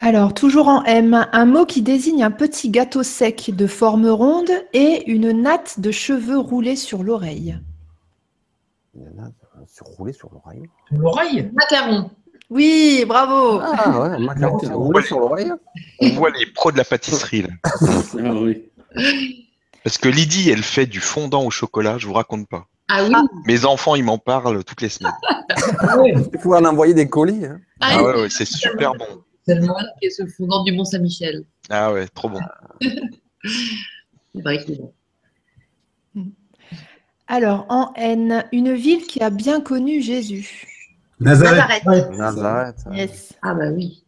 Alors, 0.00 0.34
toujours 0.34 0.68
en 0.68 0.84
M, 0.84 1.26
un 1.32 1.44
mot 1.46 1.64
qui 1.66 1.80
désigne 1.82 2.22
un 2.22 2.30
petit 2.30 2.68
gâteau 2.70 3.02
sec 3.02 3.50
de 3.54 3.66
forme 3.66 4.06
ronde 4.08 4.50
et 4.74 5.10
une 5.10 5.30
natte 5.42 5.80
de 5.80 5.90
cheveux 5.90 6.38
roulés 6.38 6.76
sur 6.76 7.02
l'oreille. 7.02 7.58
Se 9.76 9.84
rouler 9.84 10.12
sur 10.12 10.30
l'oreille. 10.32 10.62
sur 10.88 10.98
l'oreille. 10.98 11.50
Macaron. 11.54 12.10
Oui, 12.48 13.04
bravo. 13.06 13.60
Ah 13.62 14.00
ouais, 14.00 14.18
macaron 14.24 14.58
se 14.58 14.66
rouler 14.72 15.02
sur 15.04 15.18
l'oreille. 15.20 15.52
On 16.00 16.08
voit 16.10 16.30
les 16.30 16.46
pros 16.46 16.72
de 16.72 16.78
la 16.78 16.84
pâtisserie 16.84 17.42
là. 17.42 17.48
Ah 18.18 18.32
oui. 18.34 18.70
Parce 19.84 19.98
que 19.98 20.08
Lydie, 20.08 20.50
elle 20.50 20.62
fait 20.62 20.86
du 20.86 21.00
fondant 21.00 21.44
au 21.44 21.50
chocolat, 21.50 21.98
je 21.98 22.06
vous 22.06 22.12
raconte 22.14 22.48
pas. 22.48 22.66
Ah 22.88 23.04
oui. 23.04 23.12
Mes 23.46 23.64
enfants, 23.64 23.94
ils 23.96 24.04
m'en 24.04 24.18
parlent 24.18 24.64
toutes 24.64 24.80
les 24.80 24.88
semaines. 24.88 25.12
Ouais, 25.98 26.14
Il 26.32 26.40
faut 26.40 26.54
en 26.54 26.64
envoyer 26.64 26.94
des 26.94 27.08
colis. 27.08 27.44
hein. 27.44 27.58
Ah, 27.80 27.96
Ah 27.98 28.02
ouais, 28.02 28.20
ouais, 28.22 28.30
c'est 28.30 28.44
super 28.46 28.94
bon. 28.94 29.06
tellement. 29.46 29.76
et 30.02 30.10
ce 30.10 30.24
fondant 30.26 30.64
du 30.64 30.72
Mont-Saint-Michel. 30.72 31.44
Ah 31.68 31.92
ouais, 31.92 32.06
trop 32.08 32.28
bon. 32.30 32.40
C'est 34.34 34.42
vrai 34.42 34.58
que 34.58 34.64
c'est 34.66 34.78
bon. 34.80 34.92
Alors, 37.28 37.66
en 37.68 37.92
N, 37.96 38.44
une 38.52 38.74
ville 38.74 39.06
qui 39.06 39.20
a 39.22 39.30
bien 39.30 39.60
connu 39.60 40.00
Jésus. 40.00 40.66
Nazareth. 41.18 41.84
Nazareth. 41.84 42.10
Nazareth. 42.18 42.76
Yes. 42.92 43.32
Ah 43.42 43.54
bah 43.54 43.70
oui. 43.70 44.04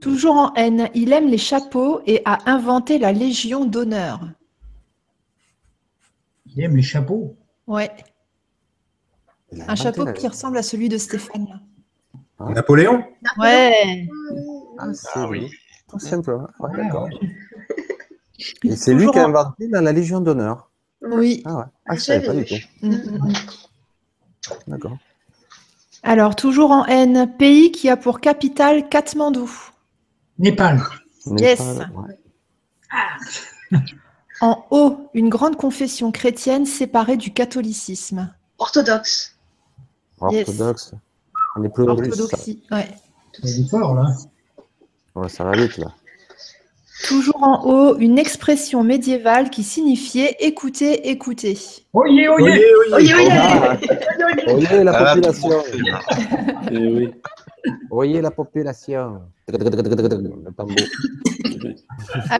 Toujours 0.00 0.36
en 0.36 0.54
N, 0.54 0.88
il 0.94 1.12
aime 1.12 1.28
les 1.28 1.38
chapeaux 1.38 2.00
et 2.06 2.22
a 2.24 2.38
inventé 2.50 2.98
la 2.98 3.12
Légion 3.12 3.64
d'honneur. 3.64 4.20
Il 6.46 6.62
aime 6.62 6.76
les 6.76 6.82
chapeaux. 6.82 7.36
Ouais, 7.66 7.90
un 9.66 9.74
chapeau 9.74 10.04
la- 10.04 10.12
qui 10.12 10.26
ressemble 10.26 10.56
à 10.56 10.62
celui 10.62 10.88
de 10.88 10.96
Stéphane. 10.98 11.60
Napoléon 12.40 13.04
Ouais. 13.38 14.06
Ah, 14.78 14.86
c'est 14.94 15.08
Ah 15.14 15.26
lui. 15.30 15.40
oui. 15.40 15.50
Tout 15.90 15.98
simplement. 15.98 16.46
Ouais, 16.60 16.70
Ouais, 16.70 16.76
d'accord. 16.84 17.04
ouais. 17.04 17.10
Et 18.64 18.76
c'est 18.76 18.94
lui 18.94 19.10
qui 19.10 19.18
a 19.18 19.24
en- 19.26 19.28
inventé 19.30 19.68
dans 19.68 19.80
la 19.80 19.92
Légion 19.92 20.20
d'honneur. 20.20 20.67
Oui. 21.02 21.42
Ah 21.44 21.56
ouais. 21.56 21.64
Ah, 21.86 21.94
je 21.94 22.00
savais 22.00 22.26
pas 22.26 22.34
du 22.34 22.42
vu. 22.42 22.46
tout. 22.46 22.86
Mm, 22.86 22.90
mm, 22.90 23.28
mm. 23.28 23.32
D'accord. 24.66 24.98
Alors, 26.02 26.36
toujours 26.36 26.70
en 26.70 26.86
N, 26.86 27.30
pays 27.38 27.72
qui 27.72 27.88
a 27.88 27.96
pour 27.96 28.20
capitale 28.20 28.88
Katmandou. 28.88 29.50
Népal. 30.38 30.80
Yes. 31.38 31.60
Népal, 31.60 31.92
ouais. 33.70 33.78
En 34.40 34.64
O, 34.70 35.10
une 35.14 35.28
grande 35.28 35.56
confession 35.56 36.12
chrétienne 36.12 36.64
séparée 36.64 37.16
du 37.16 37.32
catholicisme. 37.32 38.32
Orthodoxe. 38.58 39.36
Yes. 40.30 40.48
Orthodoxe. 40.48 40.94
On 41.56 41.64
est 41.64 41.68
plus. 41.68 41.88
Orthodoxie. 41.88 42.62
Ouais. 42.70 42.88
Il 43.42 43.64
est 43.64 43.68
fort, 43.68 43.94
là. 43.94 44.06
Ouais, 45.14 45.28
ça 45.28 45.44
va 45.44 45.52
vite 45.52 45.76
là. 45.78 45.92
Toujours 47.06 47.42
en 47.42 47.64
haut, 47.64 47.96
une 47.98 48.18
expression 48.18 48.82
médiévale 48.82 49.50
qui 49.50 49.62
signifiait 49.62 50.36
écoutez, 50.40 51.08
écoutez. 51.10 51.56
Oyez, 51.92 52.28
oyez. 52.28 52.60
Oyez, 52.92 53.14
oyez. 53.14 53.28
Ah, 53.30 53.76
la 54.84 54.92
Ah, 54.92 55.14
population. 55.14 55.50
Eh 56.70 56.76
oui. 56.92 57.14
Oyez 57.90 58.20
la 58.20 58.30
population. 58.30 59.22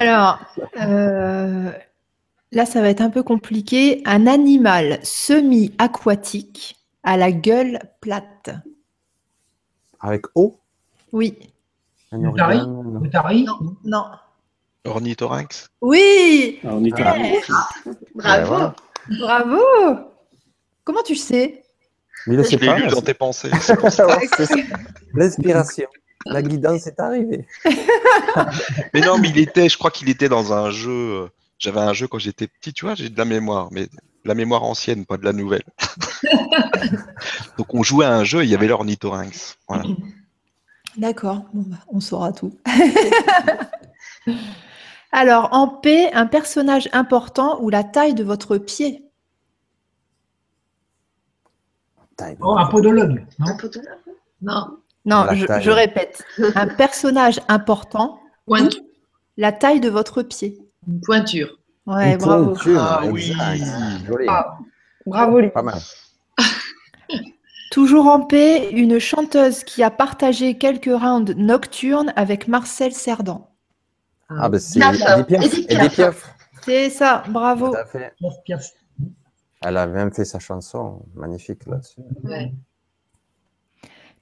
Alors, 0.00 0.38
euh, 0.80 1.70
là, 2.52 2.66
ça 2.66 2.80
va 2.80 2.88
être 2.88 3.00
un 3.00 3.10
peu 3.10 3.22
compliqué. 3.22 4.02
Un 4.04 4.26
animal 4.26 4.98
semi-aquatique 5.02 6.76
à 7.02 7.16
la 7.16 7.32
gueule 7.32 7.78
plate. 8.00 8.50
Avec 10.00 10.26
eau. 10.34 10.58
Oui. 11.12 11.38
Un 12.12 12.24
organe. 12.24 13.00
Non. 13.84 14.04
Ornithorynx 14.88 15.68
Oui. 15.80 16.58
Est 16.62 16.66
Ouais. 16.66 17.40
Bravo. 18.14 18.54
Ouais, 18.56 19.18
Bravo. 19.18 19.60
Comment 20.84 21.02
tu 21.02 21.14
sais? 21.16 21.62
Mais 22.26 22.36
le 22.36 22.42
Je 22.42 22.56
l'ai 22.56 22.74
lu 22.76 22.86
dans 22.88 23.00
tes 23.02 23.14
pensées. 23.14 23.50
L'inspiration. 25.14 25.86
La 26.26 26.42
guidance 26.42 26.86
est 26.86 26.98
arrivée. 27.00 27.46
Mais 28.92 29.00
non, 29.00 29.18
mais 29.18 29.28
il 29.30 29.38
était, 29.38 29.68
je 29.68 29.78
crois 29.78 29.90
qu'il 29.90 30.08
était 30.10 30.28
dans 30.28 30.52
un 30.52 30.70
jeu. 30.70 30.90
euh, 30.90 31.28
J'avais 31.58 31.80
un 31.80 31.92
jeu 31.92 32.06
quand 32.08 32.18
j'étais 32.18 32.48
petit, 32.48 32.72
tu 32.72 32.84
vois, 32.84 32.94
j'ai 32.96 33.08
de 33.08 33.16
la 33.16 33.24
mémoire, 33.24 33.68
mais 33.70 33.84
de 33.84 33.90
la 34.24 34.34
mémoire 34.34 34.64
ancienne, 34.64 35.06
pas 35.06 35.16
de 35.16 35.24
la 35.24 35.32
nouvelle. 35.32 35.62
Donc 37.56 37.72
on 37.72 37.82
jouait 37.82 38.04
à 38.04 38.12
un 38.14 38.24
jeu, 38.24 38.40
et 38.42 38.44
il 38.44 38.50
y 38.50 38.54
avait 38.54 38.66
l'ornithorynx. 38.66 39.56
Voilà. 39.68 39.84
D'accord, 40.96 41.44
bon, 41.54 41.62
bah, 41.66 41.76
on 41.88 42.00
saura 42.00 42.32
tout. 42.32 42.52
Alors, 45.12 45.48
en 45.52 45.68
P, 45.68 46.12
un 46.12 46.26
personnage 46.26 46.88
important 46.92 47.60
ou 47.62 47.70
la 47.70 47.82
taille 47.84 48.14
de 48.14 48.24
votre 48.24 48.58
pied? 48.58 49.04
Oh, 52.40 52.56
un 52.58 52.66
podologue. 52.66 53.24
Non? 53.38 53.46
Un 54.42 54.78
Non. 55.04 55.26
Je, 55.32 55.70
répète. 55.70 56.24
Un 56.54 56.66
personnage 56.66 57.40
important 57.48 58.20
la 59.36 59.52
taille 59.52 59.80
de 59.80 59.88
votre 59.88 60.22
pied? 60.22 60.58
une 60.86 61.00
pointure. 61.00 61.58
Ouais, 61.86 62.12
Une 62.12 62.18
bravo. 62.18 62.44
pointure, 62.52 62.80
Ah 62.82 63.00
oui. 63.06 63.30
exact. 63.30 64.06
Joli. 64.06 64.26
Ah. 64.28 64.58
Bravo, 65.06 65.48
Pas 65.50 65.62
mal. 65.62 65.78
Toujours 67.70 68.06
en 68.06 68.22
P, 68.22 68.70
une 68.72 68.98
chanteuse 68.98 69.64
qui 69.64 69.82
a 69.82 69.90
partagé 69.90 70.58
quelques 70.58 70.90
rounds 70.92 71.34
nocturnes 71.36 72.12
avec 72.16 72.48
Marcel 72.48 72.92
Cerdan. 72.92 73.47
Ah, 74.28 74.48
ben 74.48 74.58
c'est. 74.58 74.80
Edith 74.80 75.92
Piaf. 75.94 76.34
C'est 76.64 76.90
ça, 76.90 77.22
bravo. 77.28 77.70
Tout 77.70 77.76
à 77.76 77.86
fait. 77.86 78.14
Piaf, 78.18 78.34
piaf. 78.44 78.66
Elle 79.62 79.76
a 79.76 79.86
même 79.86 80.12
fait 80.12 80.24
sa 80.24 80.38
chanson 80.38 81.02
magnifique 81.14 81.66
là-dessus. 81.66 82.00
Ouais. 82.24 82.52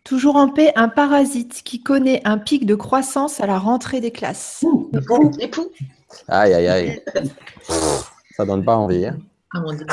Toujours 0.04 0.36
en 0.36 0.48
P, 0.48 0.70
un 0.76 0.88
parasite 0.88 1.62
qui 1.64 1.82
connaît 1.82 2.22
un 2.24 2.38
pic 2.38 2.64
de 2.64 2.74
croissance 2.76 3.40
à 3.40 3.46
la 3.46 3.59
rentrée 3.59 4.00
des 4.00 4.12
classes. 4.12 4.64
Les 5.38 5.48
poux. 5.48 5.70
Aïe, 6.28 6.54
aïe, 6.54 6.68
aïe. 6.68 7.02
Ça 8.36 8.44
donne 8.46 8.64
pas 8.64 8.76
envie. 8.76 9.04
Hein. 9.07 9.18
Ah 9.52 9.61
mon 9.61 9.72
Dieu. 9.72 9.84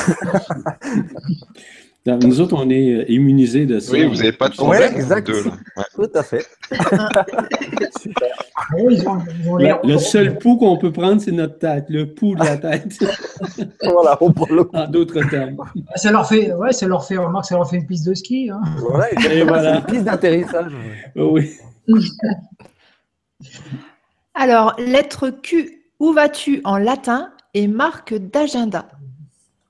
Dans- 2.06 2.20
Nous 2.20 2.42
autres, 2.42 2.56
on 2.56 2.70
est 2.70 2.92
euh, 2.94 3.06
immunisés 3.12 3.66
de 3.66 3.80
ça. 3.80 3.94
Oui, 3.94 4.06
vous 4.06 4.16
n'avez 4.16 4.34
pas 4.34 4.50
de 4.50 4.56
problème. 4.56 4.92
vous 4.94 5.00
exact. 5.00 5.26
deux. 5.28 5.46
Ouais. 5.46 5.84
Tout 5.96 6.10
à 6.14 6.22
fait. 6.24 6.46
Ah 6.92 7.26
oui, 8.78 8.96
ils 8.98 9.08
ont, 9.08 9.20
ils 9.42 9.50
ont 9.50 9.80
Le, 9.84 9.98
seul 9.98 10.38
pouls 10.38 10.58
qu'on 10.58 10.78
peut 10.78 10.92
prendre, 10.92 11.22
c'est 11.22 11.32
notre 11.32 11.60
tête, 11.60 11.86
le 11.90 12.14
pouls 12.14 12.36
de 12.36 12.44
la 12.44 12.58
tête, 12.70 12.98
Voilà, 13.84 14.18
on 14.22 14.32
prend 14.32 14.54
le 14.54 14.70
en 14.74 14.88
d'autres 14.88 15.22
termes. 15.30 15.58
Ça 15.96 16.12
leur 16.12 16.28
fait, 16.28 16.54
ouais, 16.54 16.72
ça 16.72 16.88
leur 16.88 17.06
fait, 17.06 17.18
remarque, 17.18 17.46
ça 17.46 17.56
leur 17.56 17.70
fait 17.70 17.78
une 17.78 17.86
piste 17.86 18.06
de 18.06 18.14
ski. 18.14 18.50
Hein. 18.50 18.62
Voilà, 18.78 19.08
Et 19.32 19.44
voilà. 19.44 19.78
une 19.78 19.86
piste 19.86 20.04
d'atterrissage. 20.04 20.72
Oui. 21.16 21.52
Alors, 24.34 24.76
lettre 24.80 25.30
Q, 25.30 25.84
où 26.00 26.14
vas-tu 26.14 26.62
en 26.64 26.78
latin 26.78 27.32
et 27.54 27.68
marque 27.68 28.16
d'agenda? 28.16 28.88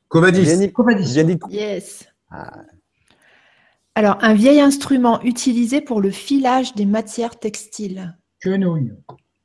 Covadis. 0.07 0.71
Covadis. 0.71 1.19
Yes. 1.49 2.07
Ah. 2.31 2.61
Alors, 3.95 4.17
un 4.21 4.33
vieil 4.33 4.59
instrument 4.59 5.21
utilisé 5.23 5.81
pour 5.81 6.01
le 6.01 6.11
filage 6.11 6.73
des 6.75 6.85
matières 6.85 7.37
textiles. 7.37 8.15
Quenouille. 8.43 8.93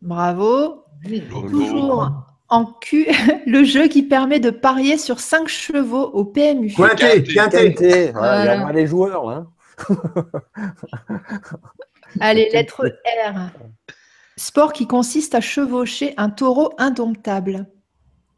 Bravo. 0.02 0.84
Toujours 1.30 2.10
en 2.48 2.64
Q, 2.64 3.06
le 3.46 3.62
jeu 3.62 3.88
qui 3.88 4.02
permet 4.02 4.40
de 4.40 4.50
parier 4.50 4.96
sur 4.98 5.20
5 5.20 5.48
chevaux 5.48 6.04
au 6.06 6.24
PMU. 6.24 6.72
Quintet, 6.74 7.22
quintet. 7.22 7.74
Quintet. 7.74 8.12
Voilà, 8.12 8.42
Il 8.42 8.46
y 8.46 8.48
a 8.48 8.56
Voilà. 8.56 8.66
pas 8.66 8.72
les 8.72 8.86
joueurs, 8.86 9.26
là. 9.26 9.46
Allez, 12.20 12.48
lettre 12.52 12.86
R. 13.26 13.50
Sport 14.36 14.72
qui 14.72 14.86
consiste 14.86 15.34
à 15.34 15.40
chevaucher 15.40 16.14
un 16.16 16.30
taureau 16.30 16.72
indomptable. 16.78 17.66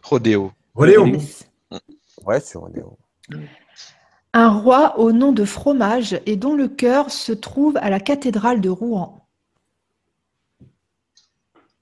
Rodéo. 0.02 0.52
Rodéo. 0.74 1.06
Ouais, 2.26 2.40
sur 2.40 2.62
Rodéo. 2.62 2.98
Un 4.32 4.48
roi 4.50 4.98
au 4.98 5.12
nom 5.12 5.32
de 5.32 5.44
fromage 5.44 6.20
et 6.26 6.36
dont 6.36 6.54
le 6.54 6.68
cœur 6.68 7.10
se 7.10 7.32
trouve 7.32 7.76
à 7.78 7.90
la 7.90 8.00
cathédrale 8.00 8.60
de 8.60 8.68
Rouen. 8.68 9.19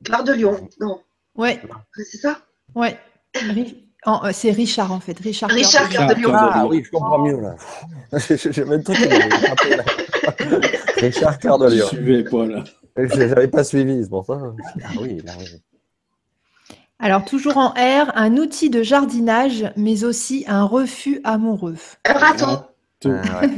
Cœur 0.04 0.24
de 0.24 0.32
Lion. 0.32 0.68
Non, 0.80 1.00
Ouais, 1.36 1.60
c'est 1.96 2.18
ça? 2.18 2.38
Ouais. 2.74 2.98
Euh, 4.06 4.30
c'est 4.32 4.50
Richard 4.50 4.92
en 4.92 5.00
fait. 5.00 5.18
Richard. 5.18 5.50
Richard 5.50 5.88
de 5.88 6.14
Lion. 6.20 6.32
Ah 6.34 6.66
oui, 6.66 6.82
je 6.84 6.90
comprends 6.90 7.18
mieux, 7.18 7.40
là. 7.40 7.56
J'ai 8.18 8.64
même 8.64 8.82
tout 8.82 8.92
qui 8.92 9.06
m'avait 9.08 9.30
frappé, 9.30 9.76
là. 9.76 9.84
Richard 10.96 11.38
Cœur 11.38 11.58
de 11.58 11.68
Je 11.68 11.74
ne 11.74 11.80
Lion. 11.80 11.88
suivais 11.88 12.24
pas, 12.24 12.46
là. 12.46 12.64
Je 12.96 13.16
n'avais 13.16 13.48
pas 13.48 13.62
suivi, 13.64 14.02
c'est 14.02 14.08
pour 14.10 14.24
ça. 14.26 14.40
Ah 14.82 14.88
oui, 15.00 15.20
là, 15.24 15.32
oui. 15.38 15.46
Alors, 17.00 17.24
toujours 17.24 17.56
en 17.58 17.68
R, 17.70 18.10
un 18.16 18.36
outil 18.38 18.70
de 18.70 18.82
jardinage, 18.82 19.70
mais 19.76 20.02
aussi 20.02 20.44
un 20.48 20.64
refus 20.64 21.20
amoureux. 21.22 21.76
Un 22.04 22.12
raton. 22.14 22.64
Tout. 23.00 23.12
Ah, 23.30 23.40
ouais. 23.42 23.50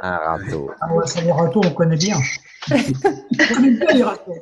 Un 0.00 0.16
râteau. 0.16 0.70
Ah 0.80 0.92
ouais, 0.92 1.06
ça, 1.06 1.20
les 1.20 1.30
râteaux, 1.30 1.60
on 1.64 1.70
connaît 1.70 1.96
bien. 1.96 2.16
on 2.70 3.54
connaît 3.54 3.70
bien 3.70 3.86
les 3.94 4.02
râteaux. 4.02 4.34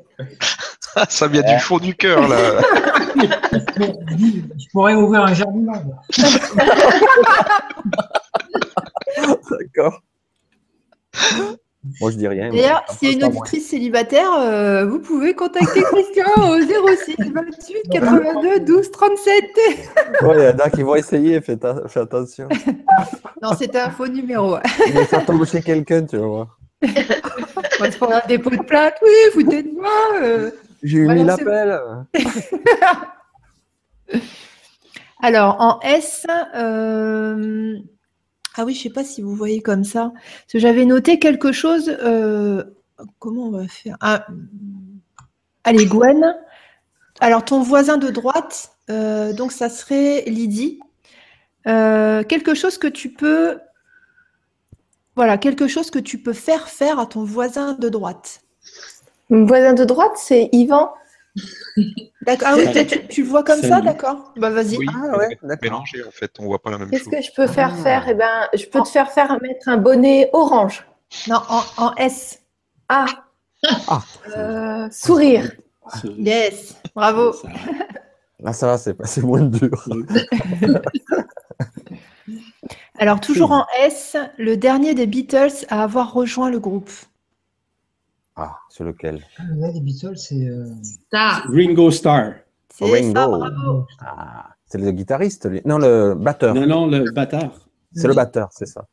Ça 1.08 1.26
vient 1.28 1.42
du 1.42 1.58
fond 1.60 1.78
du 1.78 1.94
cœur, 1.94 2.26
là. 2.28 2.36
Je 3.78 4.66
pourrais 4.72 4.94
ouvrir 4.94 5.22
un 5.24 5.34
jardinage. 5.34 5.82
D'accord. 9.50 10.02
Moi, 12.00 12.10
je 12.10 12.16
dis 12.16 12.26
rien. 12.26 12.50
D'ailleurs, 12.50 12.84
mais- 12.88 12.94
s'il 12.96 13.08
y 13.08 13.12
a 13.12 13.14
une 13.16 13.24
auditrice 13.24 13.68
célibataire, 13.68 14.32
euh, 14.38 14.86
vous 14.86 14.98
pouvez 14.98 15.34
contacter 15.34 15.82
Christian 15.92 16.24
au 16.50 16.58
06 16.60 17.16
28 17.18 17.76
82 17.92 18.60
12 18.60 18.90
37. 18.90 19.44
Ouais, 20.22 20.36
il 20.36 20.42
y 20.42 20.48
en 20.48 20.58
a 20.58 20.70
qui 20.70 20.82
vont 20.82 20.96
essayer, 20.96 21.40
fais, 21.40 21.56
ta- 21.56 21.86
fais 21.88 22.00
attention. 22.00 22.48
Non, 23.40 23.50
c'était 23.56 23.78
un 23.78 23.90
faux 23.90 24.08
numéro. 24.08 24.56
Mais 24.92 25.04
ça 25.04 25.20
tombe 25.20 25.44
chez 25.46 25.62
quelqu'un, 25.62 26.04
tu 26.04 26.16
vas 26.16 26.26
voir. 26.26 26.58
On 26.82 27.84
va 27.84 27.90
se 27.90 27.96
prendre 27.96 28.14
un 28.14 28.26
dépôt 28.26 28.50
de 28.50 28.56
plainte. 28.56 28.94
Oui, 29.02 29.10
foutez 29.32 29.62
de 29.62 29.70
moi. 29.80 29.90
euh. 30.22 30.50
J'ai 30.82 30.98
eu 30.98 31.08
mille 31.08 31.30
appels. 31.30 31.80
Alors, 35.22 35.56
en 35.60 35.80
S, 35.80 36.26
euh, 36.54 37.78
ah 38.56 38.64
oui, 38.64 38.74
je 38.74 38.82
sais 38.82 38.90
pas 38.90 39.04
si 39.04 39.22
vous 39.22 39.34
voyez 39.34 39.62
comme 39.62 39.84
ça. 39.84 40.12
Parce 40.14 40.52
que 40.52 40.58
j'avais 40.58 40.84
noté 40.84 41.18
quelque 41.18 41.52
chose. 41.52 41.88
euh, 42.02 42.62
Comment 43.18 43.44
on 43.44 43.50
va 43.50 43.68
faire? 43.68 43.96
Ah, 44.00 44.26
Allez, 45.64 45.86
Gwen. 45.86 46.34
Alors, 47.20 47.44
ton 47.44 47.60
voisin 47.60 47.96
de 47.98 48.10
droite, 48.10 48.72
euh, 48.90 49.32
donc 49.32 49.52
ça 49.52 49.68
serait 49.68 50.22
Lydie. 50.26 50.80
Quelque 51.64 52.54
chose 52.54 52.78
que 52.78 52.86
tu 52.86 53.12
peux. 53.12 53.58
Voilà, 55.16 55.38
quelque 55.38 55.66
chose 55.66 55.90
que 55.90 55.98
tu 55.98 56.22
peux 56.22 56.34
faire 56.34 56.68
faire 56.68 57.00
à 57.00 57.06
ton 57.06 57.24
voisin 57.24 57.72
de 57.72 57.88
droite. 57.88 58.42
Mon 59.30 59.44
voisin 59.46 59.72
de 59.74 59.84
droite, 59.84 60.12
c'est 60.16 60.48
Yvan. 60.52 60.92
D'accord. 62.22 62.48
Ah 62.50 62.54
oui, 62.56 62.86
tu, 62.86 63.06
tu 63.08 63.22
le 63.22 63.28
vois 63.28 63.44
comme 63.44 63.60
ça, 63.60 63.80
d'accord 63.82 64.32
Bah 64.36 64.50
vas-y. 64.50 64.78
Oui, 64.78 64.86
Ah 64.92 65.18
ouais, 65.18 65.38
mélangé, 65.62 66.02
en 66.04 66.10
fait. 66.10 66.32
On 66.38 66.46
voit 66.46 66.60
pas 66.62 66.70
la 66.70 66.78
même 66.78 66.90
Qu'est-ce 66.90 67.04
chose. 67.04 67.12
que 67.12 67.22
je 67.22 67.30
peux 67.36 67.46
faire 67.46 67.72
Ah. 67.78 67.82
faire? 67.82 68.04
Eh 68.08 68.14
ben, 68.14 68.48
je 68.54 68.64
peux 68.66 68.80
te 68.82 68.88
faire 68.88 69.10
faire 69.10 69.38
mettre 69.42 69.68
un 69.68 69.76
bonnet 69.76 70.30
orange. 70.32 70.86
Non, 71.28 71.40
en, 71.48 71.62
en 71.84 71.94
S. 71.96 72.40
Ah, 72.88 73.04
Ah, 73.88 74.02
euh, 74.36 74.88
sourire. 74.90 75.50
Yes, 76.04 76.76
bravo. 76.94 77.32
ça- 77.32 77.48
là, 78.40 78.52
ça 78.52 78.66
va, 78.66 78.78
c'est 78.78 78.94
passé 78.94 79.22
moins 79.22 79.42
dur. 79.42 79.88
Alors, 82.98 83.20
toujours 83.20 83.52
en 83.52 83.66
S, 83.80 84.16
le 84.38 84.56
dernier 84.56 84.94
des 84.94 85.06
Beatles 85.06 85.64
à 85.68 85.82
avoir 85.82 86.12
rejoint 86.12 86.50
le 86.50 86.58
groupe. 86.58 86.90
Ah, 88.36 88.58
c'est 88.68 88.84
lequel? 88.84 89.22
Ah, 89.38 89.42
Là, 89.56 89.70
les 89.72 89.80
Beatles, 89.80 90.16
c'est. 90.18 90.46
euh, 90.46 90.66
Star. 90.82 91.44
Ringo 91.48 91.90
Starr. 91.90 92.34
C'est 92.68 92.84
Ringo. 92.84 93.14
ça, 93.14 93.26
bravo. 93.28 93.86
Ah, 94.00 94.50
c'est 94.66 94.78
le 94.78 94.90
guitariste, 94.90 95.48
lui. 95.48 95.62
Non, 95.64 95.78
le 95.78 96.14
batteur. 96.14 96.54
Non, 96.54 96.66
non, 96.66 96.86
le 96.86 97.10
batteur. 97.12 97.50
C'est 97.94 98.08
le 98.08 98.14
batteur, 98.14 98.48
c'est 98.52 98.66
ça. 98.66 98.86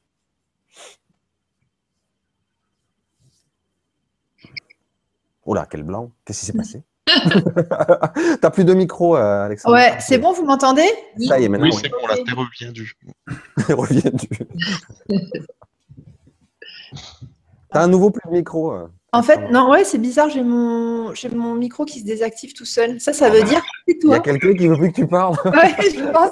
Oh 5.45 5.53
là, 5.53 5.67
quel 5.69 5.83
blanc. 5.83 6.11
Qu'est-ce 6.25 6.39
qui 6.41 6.45
s'est 6.45 6.53
passé? 6.53 6.83
T'as 8.41 8.49
plus 8.49 8.63
de 8.63 8.73
micro, 8.73 9.17
euh, 9.17 9.45
Alexandre. 9.45 9.75
Ouais, 9.75 9.97
c'est 9.99 10.17
bon, 10.17 10.31
vous 10.31 10.45
m'entendez? 10.45 10.87
Ça 11.27 11.37
y 11.39 11.43
est, 11.43 11.49
maintenant, 11.49 11.67
Oui, 11.67 11.73
oui. 11.75 11.81
c'est 11.83 11.89
bon, 11.89 12.07
là, 12.07 12.15
t'es 12.15 12.31
reviendu. 12.33 12.93
Reviens 13.67 14.11
du. 14.13 15.27
T'as 17.71 17.83
un 17.83 17.87
nouveau 17.87 18.09
plus 18.09 18.21
de 18.29 18.33
micro. 18.37 18.71
euh. 18.73 18.87
En 19.13 19.21
fait, 19.21 19.51
non, 19.51 19.69
ouais, 19.69 19.83
c'est 19.83 19.99
bizarre, 19.99 20.29
j'ai 20.29 20.41
mon, 20.41 21.13
j'ai 21.13 21.29
mon 21.29 21.53
micro 21.53 21.85
qui 21.85 21.99
se 21.99 22.05
désactive 22.05 22.53
tout 22.53 22.65
seul. 22.65 22.99
Ça, 22.99 23.13
ça 23.13 23.29
veut 23.29 23.43
dire 23.43 23.61
que 23.61 23.67
c'est 23.87 23.97
Il 24.03 24.09
y 24.09 24.13
a 24.13 24.19
quelqu'un 24.19 24.53
qui 24.53 24.67
veut 24.67 24.75
plus 24.75 24.91
que 24.91 24.95
tu 24.95 25.07
parles. 25.07 25.35
Ouais, 25.45 25.75
je 25.79 26.11
pense. 26.11 26.31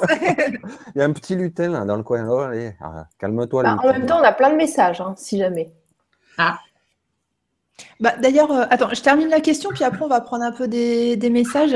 Il 0.96 1.00
y 1.00 1.02
a 1.02 1.06
un 1.06 1.14
petit 1.14 1.36
lutin 1.36 1.70
là 1.70 1.86
dans 1.86 1.96
le 1.96 2.02
coin. 2.02 2.28
Oh, 2.28 2.40
allez, 2.40 2.74
ah, 2.82 3.06
calme-toi. 3.20 3.62
Bah, 3.62 3.78
en 3.84 3.88
même 3.88 4.08
temps, 4.08 4.20
on 4.20 4.24
a 4.24 4.32
plein 4.32 4.50
de 4.50 4.56
messages, 4.56 5.00
hein, 5.00 5.14
si 5.16 5.38
jamais. 5.38 5.72
Bah, 8.00 8.14
D'ailleurs, 8.22 8.52
euh, 8.52 8.66
attends, 8.70 8.90
je 8.94 9.02
termine 9.02 9.30
la 9.30 9.40
question, 9.42 9.70
puis 9.74 9.84
après, 9.84 10.04
on 10.04 10.08
va 10.08 10.22
prendre 10.22 10.44
un 10.44 10.52
peu 10.52 10.68
des, 10.68 11.16
des 11.16 11.30
messages. 11.30 11.76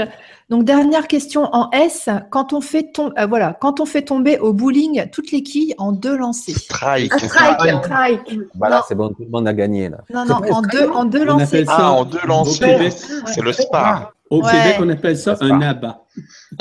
Donc, 0.49 0.63
dernière 0.63 1.07
question 1.07 1.49
en 1.53 1.69
S. 1.71 2.09
Quand 2.29 2.53
on, 2.53 2.61
fait 2.61 2.91
tom- 2.93 3.13
euh, 3.17 3.25
voilà, 3.25 3.57
quand 3.59 3.79
on 3.79 3.85
fait 3.85 4.03
tomber 4.03 4.37
au 4.39 4.53
bowling 4.53 5.09
toutes 5.11 5.31
les 5.31 5.41
quilles 5.41 5.73
en 5.79 5.91
deux 5.91 6.15
lancers. 6.15 6.55
Strike. 6.57 7.11
Un 7.13 7.17
strike, 7.17 7.83
strike. 7.83 8.39
Bah 8.55 8.69
là, 8.69 8.77
Non. 8.77 8.81
c'est 8.87 8.95
bon, 8.95 9.09
tout 9.09 9.23
le 9.23 9.29
monde 9.29 9.47
a 9.47 9.53
gagné 9.53 9.89
là. 9.89 9.97
Non, 10.13 10.25
non, 10.25 10.35
en 10.51 10.61
deux, 10.61 10.87
en 10.89 11.05
deux 11.05 11.21
On 11.21 11.25
lancers. 11.25 11.47
appelle 11.47 11.65
ça 11.65 11.75
Ah, 11.79 11.91
en 11.93 12.05
deux 12.05 12.19
au 12.23 12.27
lancers. 12.27 12.67
Québec, 12.77 12.93
C'est 13.27 13.41
le 13.41 13.51
spa. 13.53 14.13
au 14.29 14.43
Ouais. 14.43 14.51
Québec, 14.51 14.75
on 14.79 14.89
appelle 14.89 15.17
ça 15.17 15.35
un 15.41 15.61
abat. 15.61 16.03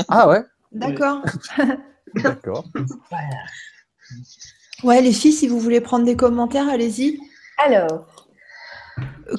Ah 0.09 0.29
ouais 0.29 0.43
D'accord. 0.73 1.21
D'accord. 2.15 2.65
Ouais, 4.83 5.01
les 5.01 5.13
filles, 5.13 5.33
si 5.33 5.49
vous 5.49 5.59
voulez 5.59 5.81
prendre 5.81 6.05
des 6.05 6.17
commentaires, 6.17 6.69
allez-y. 6.69 7.19
Alors, 7.65 8.07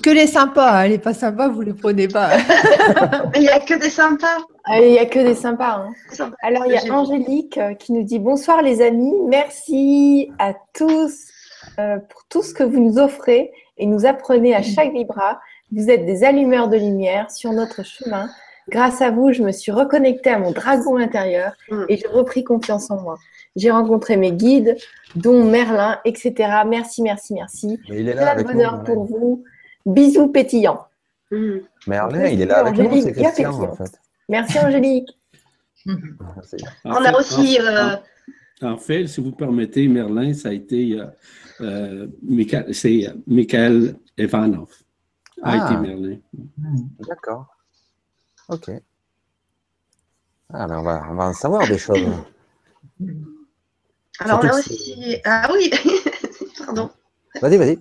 Que 0.04 0.10
les 0.10 0.28
sympas, 0.28 0.72
hein, 0.82 0.88
les 0.88 0.98
pas 0.98 1.14
sympas, 1.14 1.48
vous 1.48 1.62
les 1.62 1.74
prenez 1.74 2.08
pas. 2.08 2.30
Il 3.36 3.42
n'y 3.42 3.50
a 3.50 3.60
que 3.60 3.76
des 3.80 3.90
sympas. 3.90 4.38
il 4.74 4.92
n'y 4.92 5.00
a 5.00 5.06
que 5.06 5.20
des 5.20 5.36
sympas. 5.36 5.76
hein. 5.88 5.94
Sympa. 6.12 6.36
Alors, 6.42 6.66
il 6.66 6.74
y 6.74 6.78
a 6.78 6.94
Angélique 6.94 7.58
euh, 7.60 7.74
qui 7.76 7.94
nous 7.94 8.04
dit 8.04 8.18
bonsoir 8.20 8.62
les 8.64 8.82
amis, 8.82 9.14
merci 9.28 10.32
à 10.40 10.54
tous 10.74 11.28
euh, 11.80 11.98
pour 12.10 12.24
tout 12.30 12.42
ce 12.42 12.54
que 12.54 12.64
vous 12.64 12.80
nous 12.80 12.98
offrez 12.98 13.52
et 13.78 13.86
nous 13.86 14.06
apprenez 14.06 14.56
à 14.56 14.62
chaque 14.64 14.92
vibra. 14.92 15.40
Vous 15.72 15.90
êtes 15.90 16.06
des 16.06 16.24
allumeurs 16.24 16.68
de 16.68 16.78
lumière 16.78 17.30
sur 17.32 17.52
notre 17.52 17.84
chemin. 17.84 18.28
Grâce 18.70 19.02
à 19.02 19.12
vous, 19.12 19.32
je 19.34 19.44
me 19.44 19.52
suis 19.52 19.72
reconnectée 19.72 20.32
à 20.32 20.40
mon 20.40 20.52
dragon 20.52 20.98
intérieur 20.98 21.54
Mm. 21.70 21.84
et 21.90 21.98
j'ai 21.98 22.08
repris 22.08 22.44
confiance 22.44 22.90
en 22.90 23.00
moi. 23.02 23.18
J'ai 23.56 23.72
rencontré 23.72 24.18
mes 24.18 24.32
guides, 24.34 24.76
dont 25.16 25.44
Merlin, 25.50 26.00
etc. 26.06 26.34
Merci, 26.68 27.02
merci, 27.02 27.34
merci. 27.34 27.80
Mais 27.90 28.02
il 28.02 28.10
est 28.10 28.14
là 28.14 28.22
Plein 28.22 28.26
de 28.26 28.30
avec 28.32 28.48
nous. 28.48 28.54
bonheur 28.54 28.72
Merlin. 28.74 28.84
pour 28.86 29.06
vous. 29.06 29.44
Bisous 29.86 30.28
pétillants. 30.28 30.86
Mm. 31.32 31.58
Merlin, 31.88 32.26
il 32.28 32.42
est 32.42 32.46
là 32.46 32.58
avec 32.60 32.76
nous, 32.78 32.86
Angélique, 32.86 33.04
c'est 33.04 33.12
bien 33.14 33.24
Christian 33.32 33.62
en 33.64 33.76
fait. 33.76 34.00
Merci 34.30 34.60
Angélique. 34.60 35.18
C'est- 36.44 36.58
On 36.84 36.92
a 36.96 37.18
aussi 37.18 37.60
euh, 37.62 37.96
En 38.62 38.78
fait, 38.78 39.08
si 39.08 39.22
vous 39.22 39.32
permettez, 39.32 39.88
Merlin, 39.88 40.34
ça 40.34 40.50
a 40.50 40.52
été 40.54 41.00
euh, 41.00 41.06
euh, 41.62 42.08
Micha- 42.28 42.72
c'est 42.74 43.08
euh, 43.08 43.14
Michael 43.28 43.96
Ivanov. 44.18 44.70
A 45.44 45.52
Ah. 45.52 45.72
été 45.72 45.80
Merlin. 45.80 46.18
D'accord. 47.08 47.48
Ok. 48.50 48.72
Ah, 50.54 50.68
ben 50.68 50.80
on, 50.80 50.84
va, 50.84 51.04
on 51.12 51.16
va 51.16 51.26
en 51.28 51.34
savoir 51.34 51.68
des 51.68 51.78
choses. 51.78 52.00
Alors, 54.20 54.40
on 54.40 54.42
Surtout 54.42 54.58
a 54.58 54.62
que 54.62 54.72
aussi. 54.72 55.18
Ah 55.26 55.50
oui, 55.54 55.72
pardon. 56.58 56.92
Vas-y, 57.42 57.58
vas-y. 57.58 57.80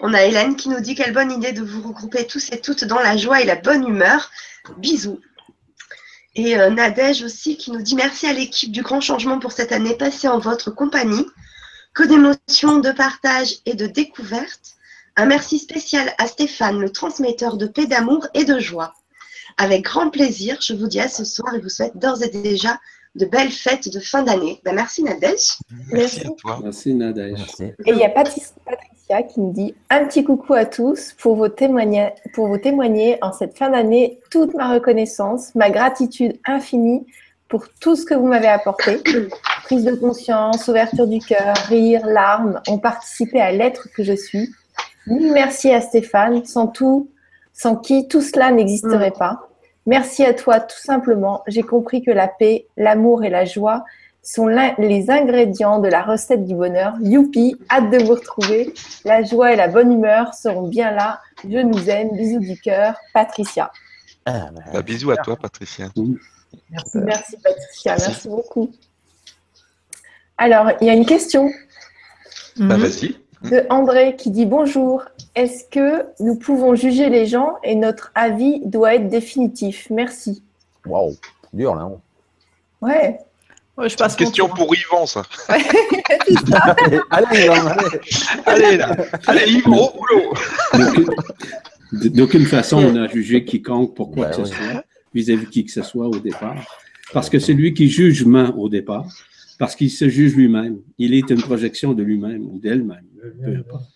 On 0.00 0.14
a 0.14 0.22
Hélène 0.24 0.56
qui 0.56 0.68
nous 0.68 0.80
dit 0.80 0.94
quelle 0.94 1.12
bonne 1.12 1.30
idée 1.30 1.52
de 1.52 1.62
vous 1.62 1.86
regrouper 1.86 2.26
tous 2.26 2.50
et 2.52 2.60
toutes 2.60 2.84
dans 2.84 2.98
la 2.98 3.16
joie 3.16 3.40
et 3.40 3.44
la 3.44 3.56
bonne 3.56 3.86
humeur. 3.86 4.30
Bisous. 4.78 5.20
Et 6.34 6.56
euh, 6.56 6.70
Nadège 6.70 7.22
aussi 7.22 7.56
qui 7.56 7.70
nous 7.70 7.82
dit 7.82 7.94
merci 7.94 8.26
à 8.26 8.32
l'équipe 8.32 8.72
du 8.72 8.82
Grand 8.82 9.00
Changement 9.00 9.38
pour 9.38 9.52
cette 9.52 9.72
année 9.72 9.94
passée 9.96 10.28
en 10.28 10.38
votre 10.38 10.70
compagnie. 10.70 11.26
Que 11.92 12.04
d'émotions, 12.04 12.78
de 12.78 12.92
partage 12.92 13.56
et 13.66 13.74
de 13.74 13.86
découverte. 13.86 14.76
Un 15.16 15.26
merci 15.26 15.58
spécial 15.58 16.14
à 16.18 16.26
Stéphane, 16.28 16.80
le 16.80 16.90
transmetteur 16.90 17.56
de 17.56 17.66
paix, 17.66 17.86
d'amour 17.86 18.28
et 18.34 18.44
de 18.44 18.58
joie. 18.60 18.94
Avec 19.56 19.84
grand 19.84 20.08
plaisir, 20.10 20.58
je 20.60 20.72
vous 20.72 20.86
dis 20.86 21.00
à 21.00 21.08
ce 21.08 21.24
soir 21.24 21.54
et 21.54 21.60
vous 21.60 21.68
souhaite 21.68 21.96
d'ores 21.96 22.22
et 22.22 22.30
déjà 22.30 22.78
de 23.16 23.26
belles 23.26 23.50
fêtes 23.50 23.92
de 23.92 23.98
fin 24.00 24.22
d'année. 24.22 24.60
Ben, 24.64 24.74
merci 24.74 25.02
Nadège. 25.02 25.58
Merci 25.92 26.26
à 26.26 26.30
toi. 26.30 26.60
Merci, 26.62 26.94
Nadège. 26.94 27.32
Merci. 27.38 27.64
Et 27.64 27.90
il 27.90 27.96
y 27.96 28.04
a 28.04 28.08
Patric- 28.08 28.44
Patricia 28.64 29.22
qui 29.24 29.40
nous 29.40 29.52
dit 29.52 29.74
un 29.90 30.04
petit 30.06 30.22
coucou 30.22 30.54
à 30.54 30.64
tous 30.64 31.14
pour 31.18 31.34
vos, 31.36 31.48
témoigna- 31.48 32.12
pour 32.34 32.46
vos 32.46 32.58
témoigner 32.58 33.18
en 33.22 33.32
cette 33.32 33.58
fin 33.58 33.70
d'année 33.70 34.20
toute 34.30 34.54
ma 34.54 34.72
reconnaissance, 34.72 35.54
ma 35.56 35.70
gratitude 35.70 36.38
infinie 36.46 37.04
pour 37.48 37.64
tout 37.80 37.96
ce 37.96 38.04
que 38.04 38.14
vous 38.14 38.26
m'avez 38.28 38.46
apporté. 38.46 38.98
Prise 39.64 39.84
de 39.84 39.94
conscience, 39.94 40.68
ouverture 40.68 41.08
du 41.08 41.18
cœur, 41.18 41.56
rire, 41.68 42.06
larmes 42.06 42.60
ont 42.68 42.78
participé 42.78 43.40
à 43.40 43.50
l'être 43.50 43.88
que 43.94 44.04
je 44.04 44.14
suis. 44.14 44.48
Mille 45.08 45.32
merci 45.32 45.72
à 45.72 45.80
Stéphane, 45.80 46.44
sans 46.44 46.68
tout, 46.68 47.08
sans 47.52 47.74
qui 47.74 48.06
tout 48.06 48.20
cela 48.20 48.52
n'existerait 48.52 49.10
pas. 49.12 49.48
Merci 49.86 50.24
à 50.24 50.34
toi 50.34 50.60
tout 50.60 50.78
simplement. 50.78 51.42
J'ai 51.46 51.62
compris 51.62 52.02
que 52.02 52.10
la 52.10 52.28
paix, 52.28 52.66
l'amour 52.76 53.24
et 53.24 53.30
la 53.30 53.44
joie 53.44 53.84
sont 54.22 54.46
les 54.46 55.10
ingrédients 55.10 55.78
de 55.78 55.88
la 55.88 56.02
recette 56.02 56.44
du 56.44 56.54
bonheur. 56.54 56.94
Youpi, 57.00 57.56
hâte 57.70 57.90
de 57.90 58.04
vous 58.04 58.14
retrouver. 58.14 58.72
La 59.04 59.22
joie 59.22 59.52
et 59.52 59.56
la 59.56 59.68
bonne 59.68 59.92
humeur 59.92 60.34
seront 60.34 60.68
bien 60.68 60.90
là. 60.90 61.20
Je 61.42 61.58
nous 61.58 61.88
aime. 61.88 62.12
Bisous 62.12 62.40
du 62.40 62.60
cœur. 62.60 62.94
Patricia. 63.14 63.72
Ah, 64.26 64.50
Bah, 64.72 64.82
bisous 64.82 65.10
à 65.10 65.16
toi, 65.16 65.36
Patricia. 65.36 65.88
Merci. 66.70 66.98
Merci 66.98 67.36
Patricia, 67.42 67.96
merci 67.98 68.28
beaucoup. 68.28 68.70
Alors, 70.36 70.72
il 70.80 70.86
y 70.86 70.90
a 70.90 70.94
une 70.94 71.06
question 71.06 71.50
Bah, 72.56 72.76
vas-y. 72.76 73.16
De 73.44 73.64
André 73.70 74.16
qui 74.16 74.30
dit 74.30 74.46
bonjour. 74.46 75.04
Est-ce 75.34 75.64
que 75.64 76.04
nous 76.20 76.34
pouvons 76.36 76.74
juger 76.74 77.08
les 77.08 77.24
gens 77.26 77.54
et 77.62 77.74
notre 77.76 78.10
avis 78.14 78.60
doit 78.66 78.96
être 78.96 79.08
définitif? 79.08 79.86
Merci. 79.90 80.42
Waouh, 80.86 81.14
dur 81.52 81.74
là. 81.76 81.82
hein. 81.82 81.92
Ouais. 82.80 83.18
Ouais, 83.78 83.84
je 83.84 83.90
C'est 83.90 83.98
passe 83.98 84.12
une 84.18 84.26
question 84.26 84.46
tour. 84.48 84.56
pour 84.56 84.74
Yvan, 84.74 85.06
ça. 85.06 85.22
allez, 85.48 85.64
allez, 87.10 87.44
Yvan, 87.44 87.66
allez. 87.68 87.98
Allez, 88.46 88.76
là. 88.76 88.96
Allez, 89.26 89.52
Yvan, 89.52 89.76
au 89.76 89.90
boulot. 89.96 90.34
D'aucune- 91.92 92.46
façon, 92.46 92.78
on 92.78 92.96
a 92.96 93.08
jugé 93.08 93.44
quiconque 93.44 93.94
pour 93.94 94.10
quoi 94.12 94.26
Ben 94.26 94.30
que 94.36 94.44
ce 94.44 94.52
oui. 94.52 94.56
soit, 94.56 94.84
vis-à-vis 95.14 95.46
qui 95.46 95.64
que 95.64 95.72
ce 95.72 95.82
soit 95.82 96.06
au 96.06 96.18
départ. 96.18 96.56
Parce 97.12 97.28
que 97.30 97.38
c'est 97.38 97.52
lui 97.52 97.74
qui 97.74 97.88
juge 97.88 98.20
humain 98.20 98.54
au 98.56 98.68
départ, 98.68 99.06
parce 99.58 99.74
qu'il 99.74 99.90
se 99.90 100.08
juge 100.08 100.36
lui-même. 100.36 100.78
Il 100.98 101.14
est 101.14 101.28
une 101.30 101.40
projection 101.42 101.92
de 101.92 102.02
lui-même 102.02 102.42
ou 102.46 102.58
d'elle-même, 102.58 103.02
peu 103.20 103.56
importe. 103.56 103.90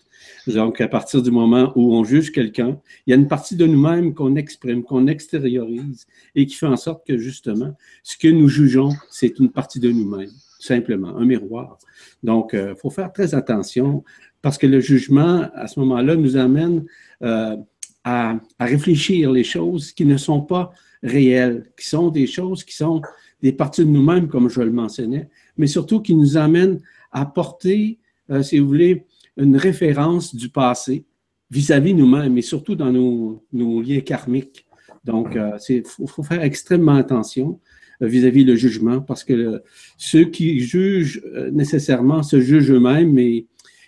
Donc, 0.47 0.81
à 0.81 0.87
partir 0.87 1.21
du 1.21 1.31
moment 1.31 1.71
où 1.75 1.95
on 1.95 2.03
juge 2.03 2.31
quelqu'un, 2.31 2.79
il 3.05 3.11
y 3.11 3.13
a 3.13 3.15
une 3.15 3.27
partie 3.27 3.55
de 3.55 3.65
nous-mêmes 3.65 4.13
qu'on 4.13 4.35
exprime, 4.35 4.83
qu'on 4.83 5.07
extériorise 5.07 6.07
et 6.35 6.45
qui 6.45 6.55
fait 6.55 6.67
en 6.67 6.77
sorte 6.77 7.05
que, 7.05 7.17
justement, 7.17 7.75
ce 8.03 8.17
que 8.17 8.27
nous 8.27 8.47
jugeons, 8.47 8.91
c'est 9.09 9.39
une 9.39 9.51
partie 9.51 9.79
de 9.79 9.91
nous-mêmes, 9.91 10.31
simplement, 10.59 11.17
un 11.17 11.25
miroir. 11.25 11.77
Donc, 12.23 12.51
il 12.53 12.75
faut 12.77 12.89
faire 12.89 13.11
très 13.11 13.35
attention 13.35 14.03
parce 14.41 14.57
que 14.57 14.67
le 14.67 14.79
jugement, 14.79 15.49
à 15.55 15.67
ce 15.67 15.79
moment-là, 15.79 16.15
nous 16.15 16.37
amène 16.37 16.85
euh, 17.23 17.57
à, 18.03 18.35
à 18.59 18.65
réfléchir 18.65 19.31
les 19.31 19.43
choses 19.43 19.91
qui 19.91 20.05
ne 20.05 20.17
sont 20.17 20.41
pas 20.41 20.71
réelles, 21.01 21.65
qui 21.77 21.87
sont 21.87 22.09
des 22.09 22.27
choses 22.27 22.63
qui 22.63 22.75
sont 22.75 23.01
des 23.41 23.51
parties 23.51 23.85
de 23.85 23.89
nous-mêmes, 23.89 24.27
comme 24.27 24.49
je 24.49 24.61
le 24.61 24.71
mentionnais, 24.71 25.29
mais 25.57 25.67
surtout 25.67 26.01
qui 26.01 26.15
nous 26.15 26.37
amènent 26.37 26.79
à 27.11 27.25
porter, 27.25 27.99
euh, 28.29 28.43
si 28.43 28.59
vous 28.59 28.67
voulez, 28.67 29.05
une 29.37 29.57
référence 29.57 30.35
du 30.35 30.49
passé 30.49 31.05
vis-à-vis 31.51 31.93
nous-mêmes 31.93 32.37
et 32.37 32.41
surtout 32.41 32.75
dans 32.75 32.91
nos, 32.91 33.43
nos 33.53 33.81
liens 33.81 34.01
karmiques. 34.01 34.65
Donc, 35.03 35.37
il 35.69 35.83
faut, 35.85 36.07
faut 36.07 36.23
faire 36.23 36.41
extrêmement 36.41 36.95
attention 36.95 37.59
euh, 38.01 38.07
vis-à-vis 38.07 38.43
le 38.43 38.55
jugement 38.55 39.01
parce 39.01 39.23
que 39.23 39.33
le- 39.33 39.63
ceux 39.97 40.25
qui 40.25 40.59
jugent 40.59 41.21
euh, 41.33 41.51
nécessairement 41.51 42.23
se 42.23 42.41
jugent 42.41 42.71
eux-mêmes, 42.71 43.13
mais 43.13 43.45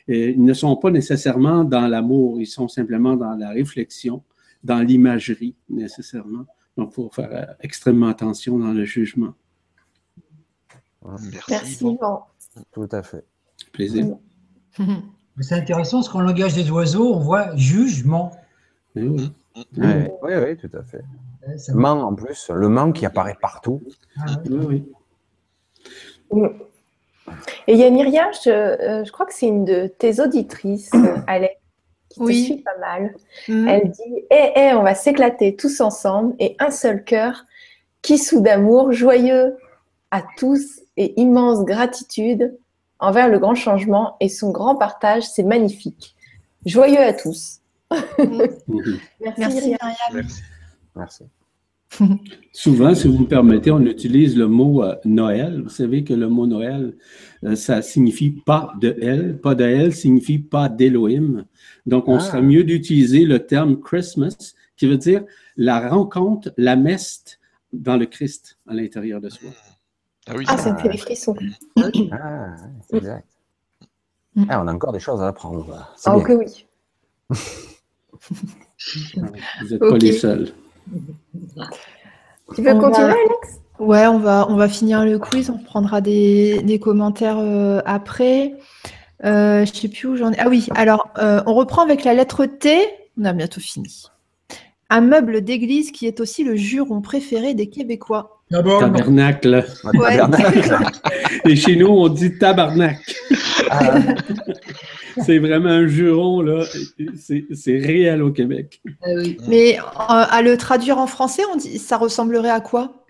euh, 0.09 0.29
ils 0.31 0.43
ne 0.43 0.53
sont 0.53 0.75
pas 0.77 0.91
nécessairement 0.91 1.63
dans 1.63 1.87
l'amour, 1.87 2.39
ils 2.39 2.45
sont 2.45 2.67
simplement 2.67 3.15
dans 3.17 3.33
la 3.35 3.49
réflexion, 3.49 4.23
dans 4.63 4.79
l'imagerie 4.81 5.55
nécessairement. 5.69 6.45
Donc, 6.77 6.89
il 6.91 6.95
faut 6.95 7.09
faire 7.09 7.29
euh, 7.33 7.53
extrêmement 7.61 8.07
attention 8.07 8.59
dans 8.59 8.71
le 8.73 8.85
jugement. 8.85 9.33
Merci. 11.03 11.45
Merci 11.49 11.83
Yvan. 11.85 11.93
Yvan. 11.95 12.23
Tout 12.71 12.87
à 12.91 13.01
fait. 13.03 13.25
Plaisir. 13.71 14.17
Mais 14.79 14.85
C'est 15.41 15.55
intéressant 15.55 15.97
parce 15.97 16.09
qu'en 16.09 16.21
langage 16.21 16.53
des 16.55 16.69
oiseaux, 16.71 17.13
on 17.13 17.19
voit 17.19 17.55
jugement. 17.55 18.31
Oui. 18.95 19.31
Ouais, 19.77 20.11
oui, 20.23 20.31
oui, 20.35 20.57
tout 20.57 20.69
à 20.77 20.83
fait. 20.83 21.01
Ça- 21.57 21.73
Ment 21.73 22.01
en 22.01 22.13
plus, 22.15 22.49
le 22.53 22.67
ment 22.69 22.91
qui 22.91 23.05
apparaît 23.05 23.37
partout. 23.39 23.81
Ah, 24.19 24.25
ouais. 24.49 24.49
Oui, 24.49 24.83
oui. 26.31 26.49
Et 27.67 27.73
il 27.73 27.77
y 27.79 27.83
a 27.83 27.89
Myriam, 27.89 28.29
je, 28.43 28.49
euh, 28.49 29.03
je 29.03 29.11
crois 29.11 29.25
que 29.25 29.33
c'est 29.33 29.47
une 29.47 29.65
de 29.65 29.87
tes 29.87 30.19
auditrices, 30.21 30.91
Alex, 31.27 31.55
qui 32.09 32.19
Oui. 32.21 32.33
te 32.41 32.45
suit 32.45 32.63
pas 32.63 32.77
mal. 32.79 33.15
Mhm. 33.47 33.67
Elle 33.67 33.91
dit 33.91 34.23
Eh, 34.31 34.51
eh, 34.55 34.73
on 34.73 34.83
va 34.83 34.95
s'éclater 34.95 35.55
tous 35.55 35.81
ensemble 35.81 36.35
et 36.39 36.55
un 36.59 36.71
seul 36.71 37.03
cœur 37.03 37.45
qui 38.01 38.17
soude 38.17 38.43
d'amour, 38.43 38.91
joyeux 38.91 39.57
à 40.11 40.23
tous 40.37 40.81
et 40.95 41.19
immense 41.19 41.65
gratitude 41.65 42.57
envers 42.99 43.29
le 43.29 43.39
grand 43.39 43.55
changement 43.55 44.15
et 44.19 44.29
son 44.29 44.51
grand 44.51 44.75
partage, 44.75 45.23
c'est 45.23 45.43
magnifique. 45.43 46.15
Joyeux 46.65 46.99
à 46.99 47.13
tous. 47.13 47.61
Merci, 49.19 49.75
Merci. 50.13 50.43
Merci. 50.95 51.23
Souvent, 52.51 52.93
si 52.93 53.07
vous 53.07 53.19
me 53.19 53.27
permettez, 53.27 53.71
on 53.71 53.79
utilise 53.81 54.35
le 54.37 54.47
mot 54.47 54.83
euh, 54.83 54.95
Noël. 55.05 55.61
Vous 55.63 55.69
savez 55.69 56.03
que 56.03 56.13
le 56.13 56.27
mot 56.27 56.45
Noël, 56.45 56.95
euh, 57.45 57.55
ça 57.55 57.81
signifie 57.81 58.31
pas 58.31 58.73
de 58.81 58.97
elle. 59.01 59.39
Pas 59.39 59.55
de 59.55 59.63
elle 59.63 59.95
signifie 59.95 60.39
pas 60.39 60.67
d'Élohim. 60.67 61.45
Donc, 61.85 62.07
on 62.09 62.17
Ah. 62.17 62.19
serait 62.19 62.41
mieux 62.41 62.63
d'utiliser 62.65 63.23
le 63.23 63.39
terme 63.45 63.79
Christmas, 63.79 64.53
qui 64.75 64.85
veut 64.87 64.97
dire 64.97 65.23
la 65.55 65.87
rencontre, 65.89 66.51
la 66.57 66.75
messe 66.75 67.39
dans 67.71 67.95
le 67.95 68.05
Christ 68.05 68.57
à 68.67 68.73
l'intérieur 68.73 69.21
de 69.21 69.29
soi. 69.29 69.49
Ah 70.27 70.33
oui. 70.35 70.45
Ah, 70.47 70.57
ça 70.57 70.73
me 70.73 70.77
fait 70.79 70.89
des 70.89 70.97
frissons. 70.97 71.35
Ah, 72.11 72.55
c'est 72.89 72.97
exact. 72.97 73.27
Mm. 74.35 74.45
Ah, 74.49 74.61
on 74.63 74.67
a 74.67 74.73
encore 74.73 74.91
des 74.93 74.99
choses 74.99 75.21
à 75.21 75.27
apprendre. 75.27 75.65
Oh 76.05 76.11
bien. 76.15 76.23
que 76.23 76.33
oui. 76.33 76.65
Vous 79.61 79.67
n'êtes 79.69 79.79
pas 79.79 79.87
Ok. 79.89 80.01
les 80.01 80.11
seuls. 80.13 80.53
Tu 82.55 82.61
veux 82.61 82.71
On 82.73 82.79
continuer, 82.79 83.07
va- 83.07 83.13
Alex? 83.13 83.59
Ouais, 83.79 84.07
on 84.07 84.19
va, 84.19 84.47
on 84.49 84.55
va 84.55 84.67
finir 84.69 85.05
le 85.05 85.19
quiz. 85.19 85.49
On 85.49 85.57
prendra 85.59 86.01
des, 86.01 86.61
des 86.63 86.79
commentaires 86.79 87.37
euh, 87.39 87.81
après. 87.85 88.55
Euh, 89.25 89.65
je 89.65 89.73
sais 89.73 89.87
plus 89.87 90.07
où 90.07 90.15
j'en 90.15 90.31
ai. 90.31 90.39
Ah 90.39 90.47
oui, 90.49 90.67
alors 90.75 91.09
euh, 91.17 91.41
on 91.45 91.53
reprend 91.53 91.83
avec 91.83 92.03
la 92.03 92.13
lettre 92.13 92.45
T. 92.45 92.79
On 93.19 93.25
a 93.25 93.33
bientôt 93.33 93.59
fini. 93.61 94.03
Un 94.89 95.01
meuble 95.01 95.41
d'église 95.41 95.91
qui 95.91 96.05
est 96.07 96.19
aussi 96.19 96.43
le 96.43 96.55
juron 96.55 97.01
préféré 97.01 97.53
des 97.53 97.67
Québécois. 97.69 98.36
D'abord, 98.49 98.79
Tabernacle. 98.79 99.65
Ouais. 99.93 100.17
Tabernacle. 100.17 100.99
Et 101.45 101.55
chez 101.55 101.75
nous, 101.75 101.87
on 101.87 102.07
dit 102.09 102.37
tabarnak. 102.37 102.99
Ah, 103.69 103.99
C'est 105.25 105.39
vraiment 105.39 105.69
un 105.69 105.87
juron, 105.87 106.41
là. 106.41 106.63
C'est 107.17 107.45
c'est 107.53 107.77
réel 107.79 108.21
au 108.21 108.31
Québec. 108.31 108.81
Ah 109.01 109.07
oui. 109.17 109.37
Mais 109.47 109.77
euh, 109.79 109.81
à 109.97 110.41
le 110.41 110.55
traduire 110.57 110.97
en 110.97 111.07
français, 111.07 111.41
on 111.51 111.57
dit, 111.57 111.77
ça 111.79 111.97
ressemblerait 111.97 112.49
à 112.51 112.61
quoi? 112.61 113.05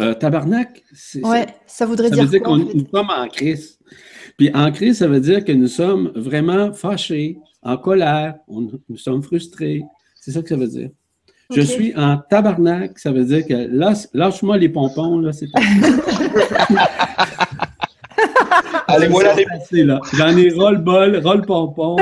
Euh, 0.00 0.14
tabarnak, 0.14 0.82
c'est 0.94 1.24
Ouais, 1.26 1.46
ça 1.66 1.84
voudrait 1.84 2.08
Ça 2.08 2.14
dire 2.14 2.24
veut 2.24 2.30
dire 2.30 2.42
quoi 2.42 2.52
en 2.54 2.60
qu'on 2.60 2.66
fait? 2.68 2.74
nous 2.74 2.86
sommes 2.94 3.10
en 3.10 3.28
crise. 3.28 3.78
Puis 4.38 4.50
en 4.54 4.72
crise, 4.72 4.98
ça 4.98 5.06
veut 5.08 5.20
dire 5.20 5.44
que 5.44 5.52
nous 5.52 5.66
sommes 5.68 6.12
vraiment 6.16 6.72
fâchés, 6.72 7.36
en 7.62 7.76
colère, 7.76 8.36
on- 8.48 8.68
nous 8.88 8.96
sommes 8.96 9.22
frustrés. 9.22 9.82
C'est 10.14 10.30
ça 10.32 10.40
que 10.40 10.48
ça 10.48 10.56
veut 10.56 10.68
dire. 10.68 10.88
Je 11.54 11.60
suis 11.62 11.94
en 11.96 12.18
tabarnak, 12.18 12.98
ça 12.98 13.10
veut 13.12 13.24
dire 13.24 13.46
que 13.46 13.54
lâche- 13.54 14.08
lâche-moi 14.14 14.56
les 14.58 14.68
pompons, 14.68 15.18
là, 15.18 15.32
c'est 15.32 15.46
Allez, 18.88 19.08
voilà 19.08 19.34
les. 19.34 19.46
assez, 19.46 19.84
là. 19.84 20.00
J'en 20.14 20.36
ai 20.36 20.50
roll-bol, 20.50 21.20
roll-pompon. 21.24 21.96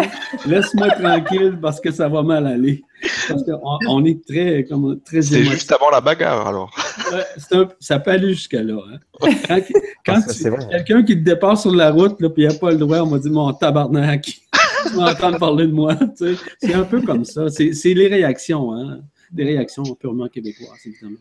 Laisse-moi 0.46 0.90
tranquille 1.01 1.57
parce 1.62 1.80
que 1.80 1.90
ça 1.92 2.09
va 2.09 2.22
mal 2.22 2.46
aller. 2.46 2.82
Parce 3.28 3.44
qu'on 3.44 3.78
on 3.88 4.05
est 4.05 4.24
très, 4.26 4.64
comme, 4.64 4.98
très 5.01 5.22
C'est 5.22 5.36
émotif. 5.36 5.53
juste 5.53 5.72
avant 5.72 5.90
la 5.90 6.01
bagarre, 6.01 6.48
alors. 6.48 6.70
Ouais, 7.12 7.22
c'est 7.36 7.55
un- 7.57 7.68
ça 7.78 7.98
peut 8.01 8.11
aller 8.11 8.30
jusqu'à 8.30 8.62
là. 8.62 8.74
hein. 8.92 8.98
Quand, 9.46 9.59
quand 10.07 10.20
tu- 10.22 10.34
c'est 10.34 10.51
vrai. 10.51 10.66
quelqu'un 10.70 11.03
qui 11.05 11.14
te 11.14 11.22
dépasse 11.24 11.62
sur 11.62 11.74
la 11.74 11.90
route, 11.92 12.20
là, 12.20 12.28
puis 12.28 12.42
il 12.42 12.48
n'a 12.48 12.55
pas 12.55 12.70
le 12.72 12.76
droit, 12.76 12.98
on 12.98 13.07
m'a 13.07 13.18
dit 13.18 13.30
mon 13.30 13.53
tabarnak. 13.53 14.22
tu 14.22 14.94
vas 14.96 15.12
entendre 15.12 15.38
parler 15.38 15.66
de 15.68 15.72
moi. 15.72 15.94
tu 15.94 16.34
sais. 16.34 16.34
C'est 16.61 16.74
un 16.74 16.82
peu 16.84 17.01
comme 17.03 17.24
ça. 17.24 17.48
C'est 17.51 17.72
c'est 17.72 17.94
les 17.94 18.09
réactions, 18.09 18.74
hein. 18.74 18.98
Des 19.33 19.45
réactions 19.45 19.83
purement 19.95 20.28
québécoises, 20.28 20.78
évidemment. 20.87 21.16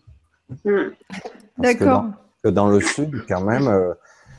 Hmm. 0.50 0.56
Que 0.66 0.94
D'accord. 1.58 2.02
dans- 2.04 2.14
que 2.44 2.50
dans 2.50 2.70
le 2.70 2.80
sud, 2.82 3.24
quand 3.28 3.42
même, 3.42 3.68
euh, 3.68 3.94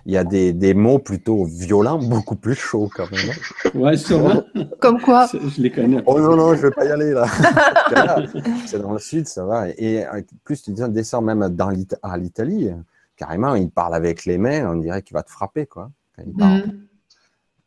il 0.07 0.13
y 0.13 0.17
a 0.17 0.25
des, 0.25 0.53
des 0.53 0.73
mots 0.75 0.99
plutôt 0.99 1.45
violents, 1.45 1.99
beaucoup 2.03 2.35
plus 2.37 2.55
chauds 2.55 2.91
quand 2.95 3.11
même. 3.13 3.31
hein. 3.31 3.71
Ouais, 3.79 3.97
sûrement. 3.97 4.43
Comme 4.81 5.01
quoi? 5.01 5.29
Je 5.33 5.61
les 5.63 5.71
connais. 5.71 6.03
Oh 6.07 6.19
non, 6.19 6.35
non, 6.37 6.55
je 6.55 6.63
vais 6.63 6.71
pas 6.73 6.85
y 6.87 6.91
aller 6.91 7.13
là. 7.13 7.27
C'est 8.67 8.81
dans 8.81 8.93
le 8.95 8.99
sud, 8.99 9.27
ça 9.29 9.45
va. 9.45 9.69
Et 9.77 10.05
euh, 10.07 10.23
plus 10.43 10.63
tu 10.63 10.73
descends 10.73 11.23
même 11.23 11.47
dans 11.51 11.73
à 12.03 12.17
l'Italie, 12.17 12.71
carrément, 13.17 13.55
il 13.55 13.71
parle 13.71 13.95
avec 13.95 14.25
les 14.25 14.39
mains, 14.39 14.67
on 14.73 14.77
dirait 14.77 15.03
qu'il 15.03 15.15
va 15.15 15.23
te 15.23 15.31
frapper, 15.31 15.67
quoi. 15.67 15.91
quand 16.17 16.23
il 16.27 16.33
parle. 16.33 16.63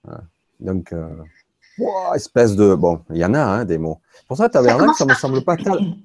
Mm. 0.06 0.18
Donc, 0.60 0.92
euh, 0.94 1.08
espèce 2.16 2.56
de. 2.56 2.76
Bon, 2.76 3.02
il 3.10 3.18
y 3.18 3.26
en 3.26 3.34
a 3.34 3.40
hein, 3.42 3.66
des 3.66 3.78
mots. 3.78 4.00
Pour 4.28 4.38
ça, 4.38 4.50
tabernacle, 4.50 4.94
ça 4.98 5.06
me 5.06 5.14
semble 5.14 5.44
pas 5.44 5.56
tel- 5.58 5.96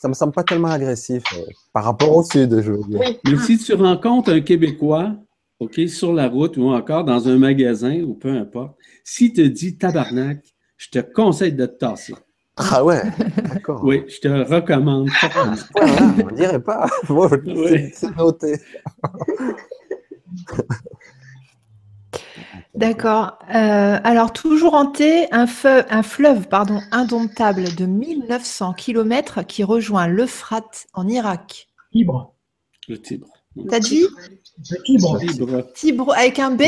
ça 0.00 0.08
me 0.08 0.14
semble 0.14 0.32
pas 0.32 0.44
tellement 0.44 0.68
agressif 0.68 1.24
euh, 1.36 1.42
par 1.72 1.84
rapport 1.84 2.16
au 2.16 2.22
sud, 2.22 2.60
je 2.62 2.72
veux 2.72 2.84
dire. 2.88 3.00
Oui. 3.00 3.18
Mais 3.24 3.36
si 3.38 3.58
tu 3.58 3.74
rencontres 3.74 4.32
un 4.32 4.40
Québécois, 4.40 5.14
OK, 5.60 5.80
sur 5.88 6.12
la 6.12 6.28
route 6.28 6.56
ou 6.56 6.68
encore 6.70 7.04
dans 7.04 7.28
un 7.28 7.36
magasin 7.36 8.00
ou 8.02 8.14
peu 8.14 8.30
importe, 8.30 8.76
s'il 9.04 9.32
te 9.32 9.40
dit 9.40 9.76
tabarnak, 9.76 10.38
je 10.76 10.88
te 10.90 10.98
conseille 11.00 11.52
de 11.52 11.66
te 11.66 11.78
tasser. 11.78 12.14
Ah 12.56 12.84
ouais, 12.84 13.02
d'accord. 13.52 13.82
Oui, 13.84 14.04
je 14.08 14.18
te 14.20 14.28
recommande 14.28 15.08
fortement. 15.10 15.54
Voilà, 15.74 16.14
on 16.30 16.34
dirait 16.34 16.60
pas. 16.62 16.88
Bon, 17.08 17.28
c'est- 17.28 17.42
Oui. 17.46 17.90
C'est 17.92 18.16
noté. 18.16 18.60
D'accord. 22.78 23.38
Euh, 23.54 23.98
alors, 24.04 24.32
toujours 24.32 24.74
hanté, 24.74 25.26
un, 25.32 25.46
feu- 25.46 25.84
un 25.90 26.02
fleuve 26.02 26.48
pardon, 26.48 26.80
indomptable 26.92 27.74
de 27.74 27.86
1900 27.86 28.72
km 28.74 29.42
qui 29.42 29.64
rejoint 29.64 30.06
l'Euphrate 30.06 30.86
en 30.94 31.08
Irak. 31.08 31.68
Tibre. 31.92 32.34
Le 32.88 33.00
Tibre. 33.00 33.26
T'as 33.68 33.80
dit 33.80 34.02
Le 34.70 34.82
Tibre. 34.84 35.18
Tibre. 35.18 35.72
Tibre 35.74 36.14
avec 36.16 36.38
un 36.38 36.52
B 36.52 36.62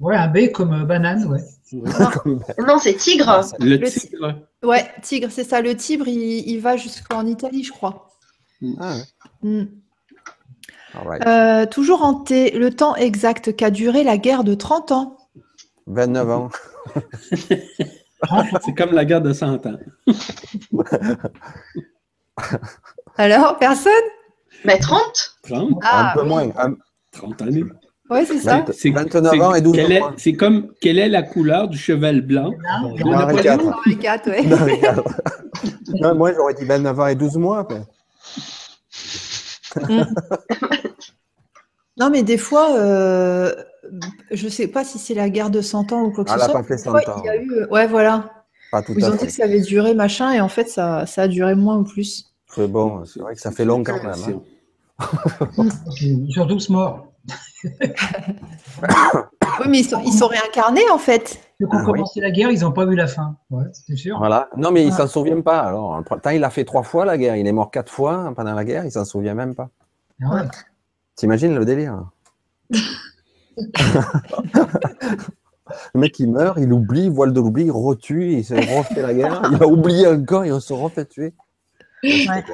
Ouais, 0.00 0.16
un 0.16 0.28
B 0.28 0.50
comme 0.52 0.72
euh, 0.72 0.84
banane, 0.84 1.24
ouais. 1.26 1.40
Non, 2.66 2.78
c'est 2.80 2.94
tigre. 2.94 3.42
Le 3.60 3.76
Le 3.76 3.90
Tigre. 3.90 4.34
Ouais, 4.62 4.86
Tigre, 5.02 5.28
c'est 5.30 5.44
ça. 5.44 5.60
Le 5.60 5.76
Tibre, 5.76 6.08
il, 6.08 6.48
il 6.48 6.60
va 6.60 6.76
jusqu'en 6.76 7.26
Italie, 7.26 7.62
je 7.62 7.72
crois. 7.72 8.10
Ah 8.80 8.94
ouais. 9.42 9.50
Mm. 9.50 9.66
All 10.94 11.06
right. 11.06 11.26
Euh, 11.26 11.66
toujours 11.66 12.02
hanté, 12.02 12.50
le 12.58 12.70
temps 12.74 12.96
exact 12.96 13.54
qu'a 13.54 13.70
duré 13.70 14.02
la 14.04 14.16
guerre 14.18 14.42
de 14.44 14.54
30 14.54 14.92
ans. 14.92 15.17
29 15.88 16.30
ans. 16.30 16.48
C'est 18.64 18.74
comme 18.76 18.92
la 18.92 19.04
guerre 19.04 19.20
de 19.22 19.32
100 19.32 19.66
ans. 19.66 19.78
Alors, 23.16 23.58
personne? 23.58 23.92
Mais 24.64 24.78
30 24.78 25.36
30, 25.44 25.78
Ah, 25.82 26.10
un 26.10 26.14
peu 26.14 26.22
oui. 26.22 26.28
moins. 26.28 26.48
un- 26.58 26.74
30 27.12 27.42
années. 27.42 27.64
Ouais, 28.10 28.24
c'est 28.24 28.38
ça. 28.38 28.58
Vingt- 28.60 28.72
C'est- 28.72 28.90
29 28.90 29.32
c'est- 29.34 29.40
ans 29.40 29.54
et 29.54 29.60
12 29.60 29.74
quelle 29.76 29.98
mois. 30.00 30.14
C'est 30.16 30.32
comme, 30.32 30.72
quelle 30.80 30.98
est 30.98 31.08
la 31.08 31.22
couleur 31.22 31.68
du 31.68 31.76
cheval 31.78 32.22
blanc? 32.22 32.50
de 32.50 33.04
Henri? 33.04 33.44
IV. 33.44 33.60
Henri 33.60 33.92
IV, 33.92 34.26
ouais. 34.26 34.42
Non, 34.46 34.56
regarde. 34.56 35.02
Non, 36.00 36.14
moi, 36.14 36.32
j'aurais 36.32 36.54
dit 36.54 36.64
29 36.64 36.98
ans 36.98 37.06
et 37.06 37.14
12 37.14 37.36
mois. 37.36 37.66
mais- 37.70 37.82
Non, 41.98 42.10
mais 42.10 42.22
des 42.22 42.38
fois, 42.38 42.76
euh, 42.78 43.54
je 44.30 44.48
sais 44.48 44.68
pas 44.68 44.84
si 44.84 44.98
c'est 44.98 45.14
la 45.14 45.28
guerre 45.30 45.50
de 45.50 45.60
100 45.60 45.92
ans 45.92 46.02
ou 46.04 46.12
quoi 46.12 46.24
que 46.24 46.30
Ah, 46.32 46.38
ce 46.38 46.44
soit. 46.44 46.54
pas 46.54 46.62
fait 46.62 46.76
Des 46.76 46.82
fois, 46.82 47.00
100 47.02 47.10
ans. 47.12 47.22
il 47.24 47.26
y 47.26 47.30
a 47.30 47.36
eu, 47.36 47.52
euh, 47.52 47.66
ouais, 47.70 47.86
voilà. 47.86 48.44
Pas 48.70 48.82
tout 48.82 48.92
Ils 48.96 49.04
à 49.04 49.08
ont 49.08 49.12
dit 49.12 49.18
fait. 49.18 49.26
que 49.26 49.32
ça 49.32 49.44
avait 49.44 49.60
duré 49.60 49.94
machin, 49.94 50.32
et 50.32 50.40
en 50.40 50.48
fait, 50.48 50.68
ça, 50.68 51.06
ça 51.06 51.22
a 51.22 51.28
duré 51.28 51.54
moins 51.54 51.78
ou 51.78 51.84
plus. 51.84 52.32
C'est 52.54 52.68
bon, 52.68 53.04
c'est 53.04 53.20
vrai 53.20 53.34
que 53.34 53.40
ça 53.40 53.50
fait 53.50 53.64
long 53.64 53.82
quand 53.82 53.94
même. 54.02 54.12
hein. 55.00 55.04
Ils 56.00 56.32
sont 56.34 56.46
tous 56.46 56.68
morts. 56.70 57.06
Oui, 59.60 59.66
mais 59.68 59.78
ils 59.80 59.84
sont, 59.88 60.00
ils 60.04 60.12
sont 60.12 60.28
réincarnés, 60.28 60.88
en 60.92 60.98
fait. 60.98 61.40
Ont 61.60 61.66
Ah 61.72 61.78
oui. 61.80 61.84
commencé 61.86 62.20
la 62.20 62.30
guerre, 62.30 62.50
ils 62.52 62.60
n'ont 62.60 62.70
pas 62.70 62.86
vu 62.86 62.94
la 62.94 63.08
fin. 63.08 63.34
Ouais, 63.50 63.64
c'est 63.72 63.96
sûr. 63.96 64.16
Voilà. 64.18 64.48
Non, 64.56 64.70
mais 64.70 64.84
il 64.84 64.92
Ah. 64.92 64.98
s'en 64.98 65.06
souvient 65.08 65.40
pas. 65.40 65.58
Alors, 65.60 66.00
pourtant, 66.06 66.30
il 66.30 66.44
a 66.44 66.50
fait 66.50 66.64
trois 66.64 66.84
fois 66.84 67.04
la 67.04 67.18
guerre. 67.18 67.34
Il 67.34 67.44
est 67.46 67.52
mort 67.52 67.72
quatre 67.72 67.90
fois 67.90 68.32
pendant 68.36 68.54
la 68.54 68.64
guerre. 68.64 68.84
Il 68.84 68.92
s'en 68.92 69.04
souvient 69.04 69.34
même 69.34 69.56
pas. 69.56 69.68
Ah 70.22 70.34
ouais. 70.34 70.42
T'imagines 71.18 71.54
le 71.56 71.64
délire? 71.64 72.04
Le 75.92 76.00
mec, 76.00 76.18
il 76.20 76.30
meurt, 76.30 76.56
il 76.58 76.72
oublie, 76.72 77.10
voile 77.10 77.32
de 77.32 77.40
l'oubli, 77.40 77.64
il 77.64 77.72
retue, 77.72 78.32
il 78.32 78.44
se 78.44 78.54
refait 78.54 79.02
la 79.02 79.12
guerre. 79.12 79.42
Il 79.52 79.62
a 79.62 79.66
oublié 79.66 80.06
encore, 80.06 80.46
il 80.46 80.58
se 80.60 80.72
refait 80.72 81.04
tuer. 81.04 81.34
Ouais, 82.04 82.44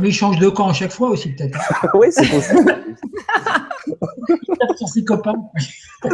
mais 0.00 0.08
ils 0.08 0.14
changent 0.14 0.38
de 0.38 0.48
camp 0.48 0.68
à 0.68 0.72
chaque 0.72 0.92
fois 0.92 1.10
aussi, 1.10 1.34
peut-être. 1.34 1.58
oui, 1.94 2.06
c'est 2.10 2.30
possible. 2.30 2.74
Il 3.86 3.96
tape 4.58 4.76
sur 4.76 4.88
ses 4.88 5.04
copains. 5.04 5.34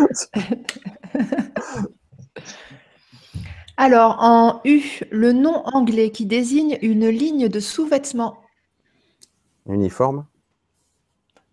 Alors, 3.76 4.16
en 4.20 4.60
U, 4.64 4.82
le 5.10 5.32
nom 5.32 5.62
anglais 5.66 6.10
qui 6.10 6.24
désigne 6.26 6.78
une 6.82 7.08
ligne 7.08 7.48
de 7.48 7.60
sous-vêtements. 7.60 8.38
Uniforme. 9.68 10.24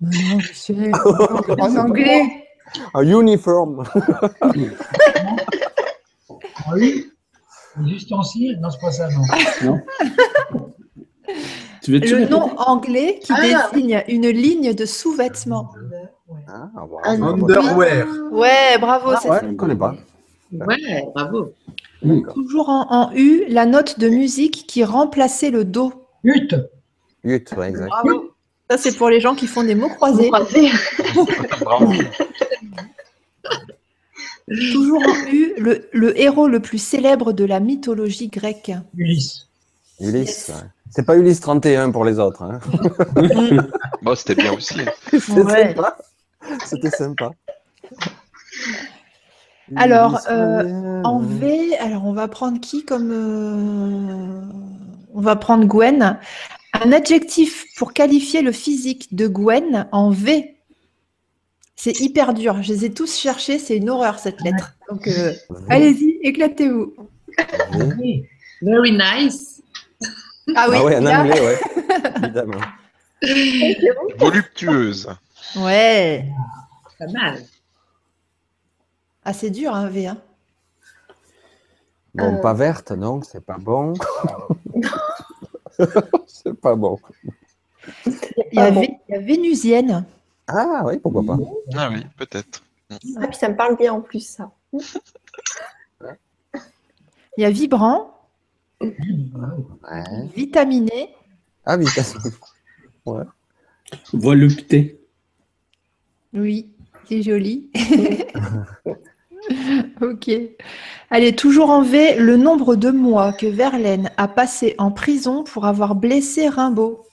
Mais 0.01 0.17
non, 0.31 0.39
je 0.39 0.53
sais. 0.53 0.91
En 1.59 1.75
anglais. 1.75 2.45
Un 2.93 3.01
uniforme. 3.07 3.83
Ah 6.65 6.73
oui 6.75 7.05
Les 7.81 7.93
ustensiles 7.95 8.59
Non, 8.61 8.69
c'est 8.69 8.79
pas 8.81 8.91
ça, 8.91 9.07
non. 9.09 9.21
Non? 9.63 9.81
Tu 11.81 11.91
veux 11.93 11.99
Le 11.99 12.27
nom 12.27 12.51
anglais 12.59 13.19
qui 13.23 13.31
Ah. 13.35 13.69
désigne 13.71 14.03
une 14.07 14.27
ligne 14.27 14.73
de 14.73 14.85
sous-vêtements. 14.85 15.71
Ah, 17.03 17.17
non. 17.17 17.33
Underwear. 17.33 18.07
Ouais, 18.31 18.77
bravo. 18.79 19.11
Ah, 19.11 19.19
c'est 19.21 19.29
ouais, 19.29 19.39
ça. 19.39 19.45
je 19.45 19.49
ne 19.51 19.55
connais 19.55 19.75
pas. 19.75 19.95
Ouais, 20.51 21.05
bravo. 21.15 21.53
Toujours 22.33 22.69
en, 22.69 22.85
en 22.89 23.11
U, 23.15 23.45
la 23.47 23.65
note 23.65 23.99
de 23.99 24.09
musique 24.09 24.65
qui 24.67 24.83
remplaçait 24.83 25.49
le 25.49 25.63
Do. 25.65 25.91
Hutte 26.23 26.55
Ut, 27.23 27.45
ouais, 27.57 27.69
exact. 27.69 27.87
Bravo. 27.89 28.31
Ça, 28.69 28.77
c'est 28.77 28.95
pour 28.95 29.09
les 29.09 29.19
gens 29.19 29.33
qui 29.35 29.47
font 29.47 29.63
des 29.63 29.75
mots 29.75 29.89
croisés. 29.89 30.27
Croisé. 30.27 30.69
Bravo. 31.61 31.91
Toujours 34.47 35.01
en 35.03 35.27
U, 35.31 35.53
le, 35.57 35.87
le 35.91 36.19
héros 36.19 36.47
le 36.47 36.59
plus 36.59 36.77
célèbre 36.79 37.33
de 37.33 37.45
la 37.45 37.59
mythologie 37.59 38.29
grecque. 38.29 38.71
Ulysse. 38.97 39.47
Ulysse. 39.99 40.49
ouais. 40.49 40.67
C'est 40.91 41.05
pas 41.05 41.15
Ulysse 41.15 41.39
31 41.39 41.91
pour 41.91 42.03
les 42.03 42.17
autres. 42.19 42.41
hein. 42.43 42.59
Bon, 44.01 44.15
c'était 44.15 44.35
bien 44.35 44.53
aussi. 44.53 44.79
C'était 45.11 45.41
Ouais. 45.41 45.67
sympa. 45.75 45.97
C'était 46.65 46.89
sympa. 46.89 47.31
Alors, 49.75 50.19
euh. 50.31 51.01
En 51.03 51.19
V, 51.19 51.77
alors 51.77 52.05
on 52.05 52.13
va 52.13 52.27
prendre 52.27 52.59
qui 52.59 52.85
comme. 52.85 53.11
euh, 53.11 54.41
On 55.13 55.21
va 55.21 55.35
prendre 55.35 55.65
Gwen. 55.65 56.17
Un 56.73 56.91
adjectif 56.91 57.65
pour 57.77 57.93
qualifier 57.93 58.41
le 58.41 58.51
physique 58.51 59.13
de 59.15 59.27
Gwen 59.27 59.87
en 59.91 60.11
V. 60.11 60.55
C'est 61.75 61.99
hyper 61.99 62.33
dur. 62.33 62.61
Je 62.61 62.73
les 62.73 62.85
ai 62.85 62.93
tous 62.93 63.17
cherchés. 63.17 63.57
C'est 63.59 63.77
une 63.77 63.89
horreur 63.89 64.19
cette 64.19 64.41
lettre. 64.41 64.75
Donc, 64.89 65.07
euh, 65.07 65.33
allez-y, 65.69 66.19
éclatez-vous. 66.23 66.93
Oui. 67.97 68.25
Very 68.61 68.91
nice. 68.91 69.61
Ah 70.55 70.67
oui, 70.69 70.77
ah 70.79 70.83
ouais, 70.83 70.97
en 70.97 71.05
anglais, 71.05 71.39
ouais. 71.41 71.59
Évidemment. 72.23 72.61
Voluptueuse. 74.17 75.09
Ouais. 75.55 76.25
Pas 76.97 77.07
mal. 77.07 77.39
Ah, 79.23 79.33
c'est 79.33 79.49
dur, 79.49 79.73
un 79.73 79.89
V. 79.89 80.07
hein. 80.07 80.17
Bon, 82.15 82.35
Euh. 82.37 82.41
pas 82.41 82.53
verte, 82.53 82.91
non, 82.91 83.21
c'est 83.21 83.45
pas 83.45 83.57
bon. 83.59 83.93
c'est 86.27 86.53
pas 86.53 86.75
bon. 86.75 86.99
Il 88.05 88.13
y, 88.53 88.59
a 88.59 88.71
Vé- 88.71 88.97
il 89.07 89.13
y 89.13 89.15
a 89.17 89.19
Vénusienne. 89.19 90.05
Ah 90.47 90.83
oui, 90.85 90.99
pourquoi 90.99 91.23
pas. 91.23 91.37
Ah 91.75 91.89
oui, 91.91 92.05
peut-être. 92.17 92.63
Ah, 92.91 93.27
puis 93.27 93.37
ça 93.37 93.49
me 93.49 93.55
parle 93.55 93.77
bien 93.77 93.93
en 93.93 94.01
plus, 94.01 94.25
ça. 94.27 94.51
Il 97.37 97.43
y 97.43 97.45
a 97.45 97.49
Vibrant. 97.51 98.15
Ouais. 98.81 98.91
Vitaminé. 100.35 101.15
Ah, 101.65 101.77
vitamine. 101.77 102.31
Ouais. 103.05 103.23
Volupté. 104.13 104.99
Oui, 106.33 106.69
c'est 107.07 107.21
joli. 107.21 107.69
ok. 110.01 110.31
Allez, 111.09 111.35
toujours 111.35 111.69
en 111.69 111.81
V, 111.81 112.15
le 112.17 112.37
nombre 112.37 112.75
de 112.75 112.91
mois 112.91 113.33
que 113.33 113.47
Verlaine 113.47 114.11
a 114.17 114.27
passé 114.27 114.75
en 114.77 114.91
prison 114.91 115.43
pour 115.43 115.65
avoir 115.65 115.95
blessé 115.95 116.47
Rimbaud. 116.49 117.05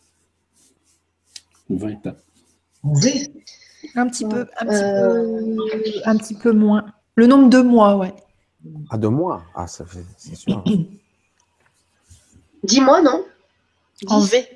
20 1.70 2.06
ans. 2.06 2.16
En 2.82 2.92
V? 2.94 3.32
Un 3.94 4.08
petit 4.08 4.24
peu, 4.26 4.46
un 4.60 4.66
petit, 4.66 4.82
Euh, 4.82 5.56
peu, 5.56 5.90
un 6.04 6.16
petit 6.16 6.34
peu 6.34 6.52
moins. 6.52 6.84
Le 7.14 7.26
nombre 7.26 7.48
de 7.48 7.60
mois, 7.60 7.96
ouais. 7.96 8.14
Ah, 8.90 8.98
de 8.98 9.08
moi 9.08 9.42
Ah, 9.54 9.66
ça 9.66 9.84
fait, 9.86 10.04
c'est 10.18 10.34
sûr. 10.34 10.62
Dis-moi, 12.64 13.00
non? 13.02 13.24
En 14.08 14.20
Dix. 14.20 14.30
V. 14.32 14.48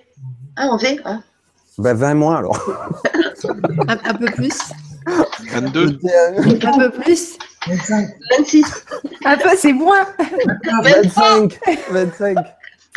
Ah, 0.57 0.66
en 0.68 0.76
V 0.76 1.01
hein. 1.05 1.22
Ben, 1.78 1.95
20 1.95 2.14
mois 2.14 2.39
alors. 2.39 2.59
Un, 3.89 3.97
un 4.05 4.14
peu 4.14 4.26
plus. 4.26 4.59
22. 5.53 5.99
Un 6.66 6.78
peu 6.78 6.91
plus. 6.91 7.39
25. 7.66 8.08
26. 8.38 8.86
Un 9.24 9.36
peu, 9.36 9.50
c'est 9.56 9.72
moins. 9.72 10.06
25 10.82 11.58
25 11.90 12.36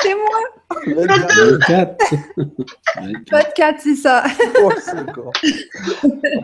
C'est 0.01 0.15
moins. 0.15 1.05
24. 1.05 1.55
24. 1.59 2.15
24, 3.31 3.81
c'est 3.81 3.95
ça. 3.95 4.23
Oh. 4.61 4.71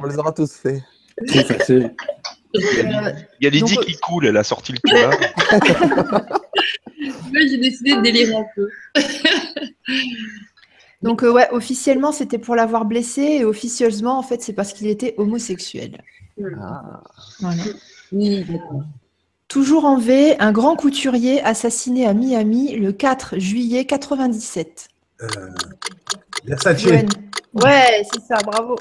On 0.01 0.05
les 0.05 0.17
aura 0.17 0.31
tous 0.31 0.53
fait. 0.53 0.83
Facile. 1.27 1.93
Il 2.53 2.61
y 3.41 3.47
a 3.47 3.49
Lydie 3.49 3.75
Donc, 3.75 3.85
qui 3.85 3.95
coule, 3.97 4.25
elle 4.25 4.37
a 4.37 4.43
sorti 4.43 4.73
le 4.73 4.79
cœur. 4.79 5.11
Moi, 6.99 7.41
j'ai 7.47 7.57
décidé 7.57 7.95
de 7.95 8.01
délirer 8.01 8.35
un 8.35 8.45
peu. 8.55 8.69
Donc, 11.01 11.23
euh, 11.23 11.31
ouais, 11.31 11.47
officiellement, 11.51 12.11
c'était 12.11 12.39
pour 12.39 12.55
l'avoir 12.55 12.85
blessé 12.85 13.21
et 13.21 13.45
officieusement, 13.45 14.17
en 14.17 14.23
fait, 14.23 14.41
c'est 14.41 14.53
parce 14.53 14.73
qu'il 14.73 14.87
était 14.87 15.13
homosexuel. 15.17 16.03
Ah. 16.59 17.01
Voilà. 17.39 17.63
Oui, 18.11 18.43
d'accord. 18.43 18.83
Toujours 19.47 19.85
en 19.85 19.97
V, 19.97 20.35
un 20.39 20.51
grand 20.51 20.75
couturier 20.75 21.41
assassiné 21.41 22.05
à 22.05 22.13
Miami 22.13 22.75
le 22.75 22.91
4 22.91 23.39
juillet 23.39 23.85
97. 23.85 24.89
Euh, 25.21 25.27
Versace. 26.45 26.85
Ouais, 26.85 28.03
c'est 28.13 28.21
ça, 28.21 28.37
bravo. 28.45 28.75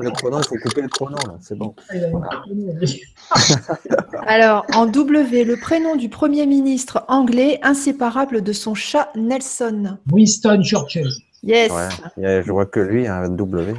Le 0.00 0.10
chrono, 0.12 0.38
il 0.40 0.44
faut 0.44 0.54
couper 0.62 0.82
le 0.82 0.88
chrono, 0.88 1.16
là. 1.26 1.34
C'est 1.40 1.58
bon. 1.58 1.74
Alors, 4.26 4.64
en 4.74 4.86
W, 4.86 5.44
le 5.44 5.56
prénom 5.56 5.96
du 5.96 6.08
Premier 6.08 6.46
ministre 6.46 7.04
anglais 7.08 7.58
inséparable 7.62 8.42
de 8.42 8.52
son 8.52 8.74
chat 8.74 9.10
Nelson. 9.16 9.98
Winston 10.12 10.62
Churchill. 10.62 11.08
Yes. 11.42 11.70
Ouais. 11.72 11.88
Il 12.16 12.22
y 12.22 12.26
a- 12.26 12.42
Je 12.42 12.52
vois 12.52 12.66
que 12.66 12.80
lui, 12.80 13.06
un 13.06 13.28
W. 13.28 13.74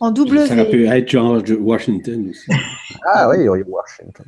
En 0.00 0.08
Ça 0.08 0.12
W, 0.14 0.70
peut 0.70 0.86
être 0.86 1.08
George 1.08 1.50
Washington 1.60 2.30
aussi. 2.30 2.50
Ah 3.14 3.28
oui, 3.30 3.48
Washington. 3.48 4.26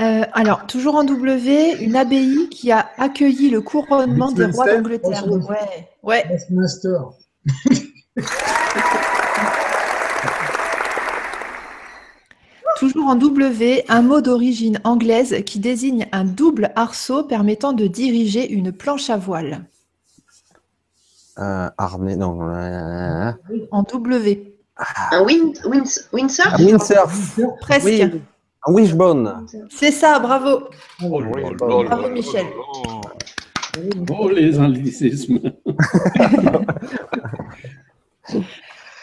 euh, 0.00 0.22
alors, 0.32 0.66
toujours 0.66 0.94
en 0.94 1.04
W, 1.04 1.82
une 1.82 1.96
abbaye 1.96 2.48
qui 2.50 2.72
a 2.72 2.88
accueilli 2.96 3.50
le 3.50 3.60
couronnement 3.60 4.32
des 4.32 4.46
rois 4.46 4.66
d'Angleterre. 4.66 5.26
Ouais, 5.28 5.88
ouais. 6.02 6.24
Westminster. 6.30 6.96
Toujours 12.78 13.08
en 13.08 13.14
W, 13.14 13.84
un 13.90 14.00
mot 14.00 14.22
d'origine 14.22 14.80
anglaise 14.84 15.42
qui 15.44 15.58
désigne 15.58 16.06
un 16.12 16.24
double 16.24 16.72
arceau 16.76 17.24
permettant 17.24 17.74
de 17.74 17.86
diriger 17.86 18.50
une 18.50 18.72
planche 18.72 19.10
à 19.10 19.18
voile. 19.18 19.66
Euh, 21.40 21.70
Arnais, 21.78 22.16
non. 22.16 22.38
euh, 22.48 23.32
En 23.70 23.82
W. 23.82 24.54
Un 25.12 25.24
win, 25.24 25.52
wins, 25.64 26.00
windsurf 26.12 26.48
Ah, 26.52 26.56
windsurf. 26.62 27.38
Presque. 27.60 27.84
Oui. 27.86 28.02
Un 28.66 28.72
wishbone. 28.72 29.46
C'est 29.70 29.90
ça, 29.90 30.18
bravo. 30.18 30.68
Oh 31.02 31.20
Bravo, 31.58 32.08
Michel. 32.10 32.46
là. 32.46 33.00
Oh, 34.18 34.28
les 34.28 34.58
anglicismes. 34.58 35.38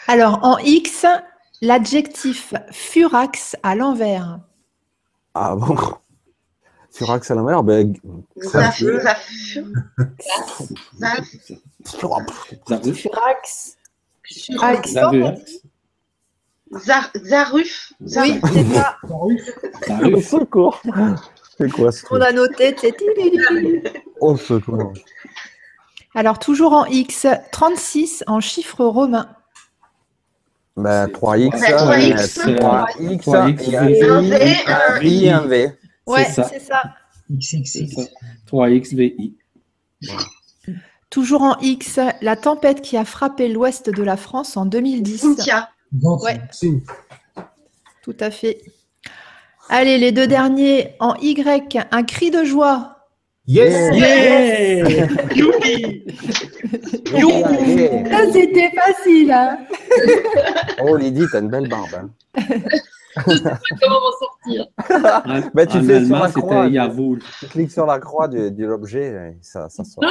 Alors, 0.06 0.40
en 0.42 0.58
X, 0.58 1.04
l'adjectif 1.60 2.54
furax 2.70 3.56
à 3.62 3.74
l'envers. 3.74 4.40
Ah 5.34 5.54
bon? 5.56 5.76
Sur 6.90 7.10
Axel 7.10 7.36
la 7.36 7.42
mer, 7.42 7.62
ben. 7.62 7.92
Zaf, 8.36 8.78
zaf, 8.80 9.30
zaf. 10.98 11.32
Zaruf. 12.68 12.96
Furax. 12.96 13.76
Zaruf. 14.86 15.40
Zar- 16.84 17.10
Zaruf. 17.24 17.92
Zaruf. 18.04 18.36
Oui, 18.40 18.40
c'est 18.52 18.74
ça. 18.74 18.98
Secours 20.38 20.82
C'est 21.58 21.70
quoi 21.70 21.92
ce 21.92 22.04
On 22.10 22.20
a 22.20 22.32
noté. 22.32 22.74
c'est- 22.78 22.94
Oh, 24.20 24.36
secours 24.36 24.92
Alors, 26.14 26.38
toujours 26.38 26.72
en 26.72 26.84
X, 26.86 27.26
36 27.52 28.24
en 28.26 28.40
chiffre 28.40 28.84
romain. 28.84 29.28
Ben, 30.76 31.08
3X, 31.08 31.60
Ouais, 31.60 31.72
3X. 31.72 32.38
euh, 32.46 32.56
3X, 32.56 33.24
3X, 33.24 33.68
et 33.68 33.76
un 33.76 33.86
V. 33.88 34.02
Un 34.04 34.20
V, 34.20 34.56
un 34.66 35.00
I 35.02 35.24
et 35.26 35.30
un 35.30 35.40
V. 35.46 35.78
Ouais, 36.08 36.24
ça. 36.24 36.44
c'est 36.44 36.60
ça. 36.60 36.82
XXX. 37.30 37.86
ça. 37.94 38.02
3XVI. 38.46 39.34
Toujours 41.10 41.42
en 41.42 41.56
X, 41.60 41.98
la 42.20 42.36
tempête 42.36 42.82
qui 42.82 42.96
a 42.96 43.04
frappé 43.04 43.48
l'ouest 43.48 43.88
de 43.90 44.02
la 44.02 44.16
France 44.16 44.56
en 44.56 44.66
2010. 44.66 45.18
Cynthia. 45.36 45.70
Ouais. 46.02 46.40
Tout 48.02 48.16
à 48.20 48.30
fait. 48.30 48.60
Allez, 49.70 49.98
les 49.98 50.12
deux 50.12 50.26
derniers 50.26 50.94
en 51.00 51.14
Y, 51.16 51.78
un 51.90 52.02
cri 52.02 52.30
de 52.30 52.44
joie. 52.44 52.94
Yes. 53.46 53.94
Yeah! 53.96 55.06
Youpi 55.34 56.04
Yeah. 57.14 58.10
Ça, 58.10 58.32
c'était 58.32 58.70
facile. 58.70 59.32
hein. 59.32 59.58
Oh, 60.82 60.96
Lydie, 60.96 61.24
t'as 61.32 61.40
une 61.40 61.48
belle 61.48 61.68
barbe. 61.68 61.88
hein. 61.94 62.10
Comment 63.24 64.00
m'en 64.00 64.12
sortir 64.18 64.66
En, 65.24 65.40
Ben, 65.54 65.66
tu 65.66 65.76
en 65.76 65.82
fais 65.82 66.04
sur 66.04 66.16
la 66.16 66.30
croix. 66.30 66.68
Tu 67.40 67.48
cliques 67.48 67.70
sur 67.72 67.86
la 67.86 67.98
croix 67.98 68.28
de, 68.28 68.48
de 68.48 68.66
l'objet, 68.66 69.32
et 69.32 69.38
ça, 69.42 69.68
ça 69.68 69.84
sort. 69.84 70.04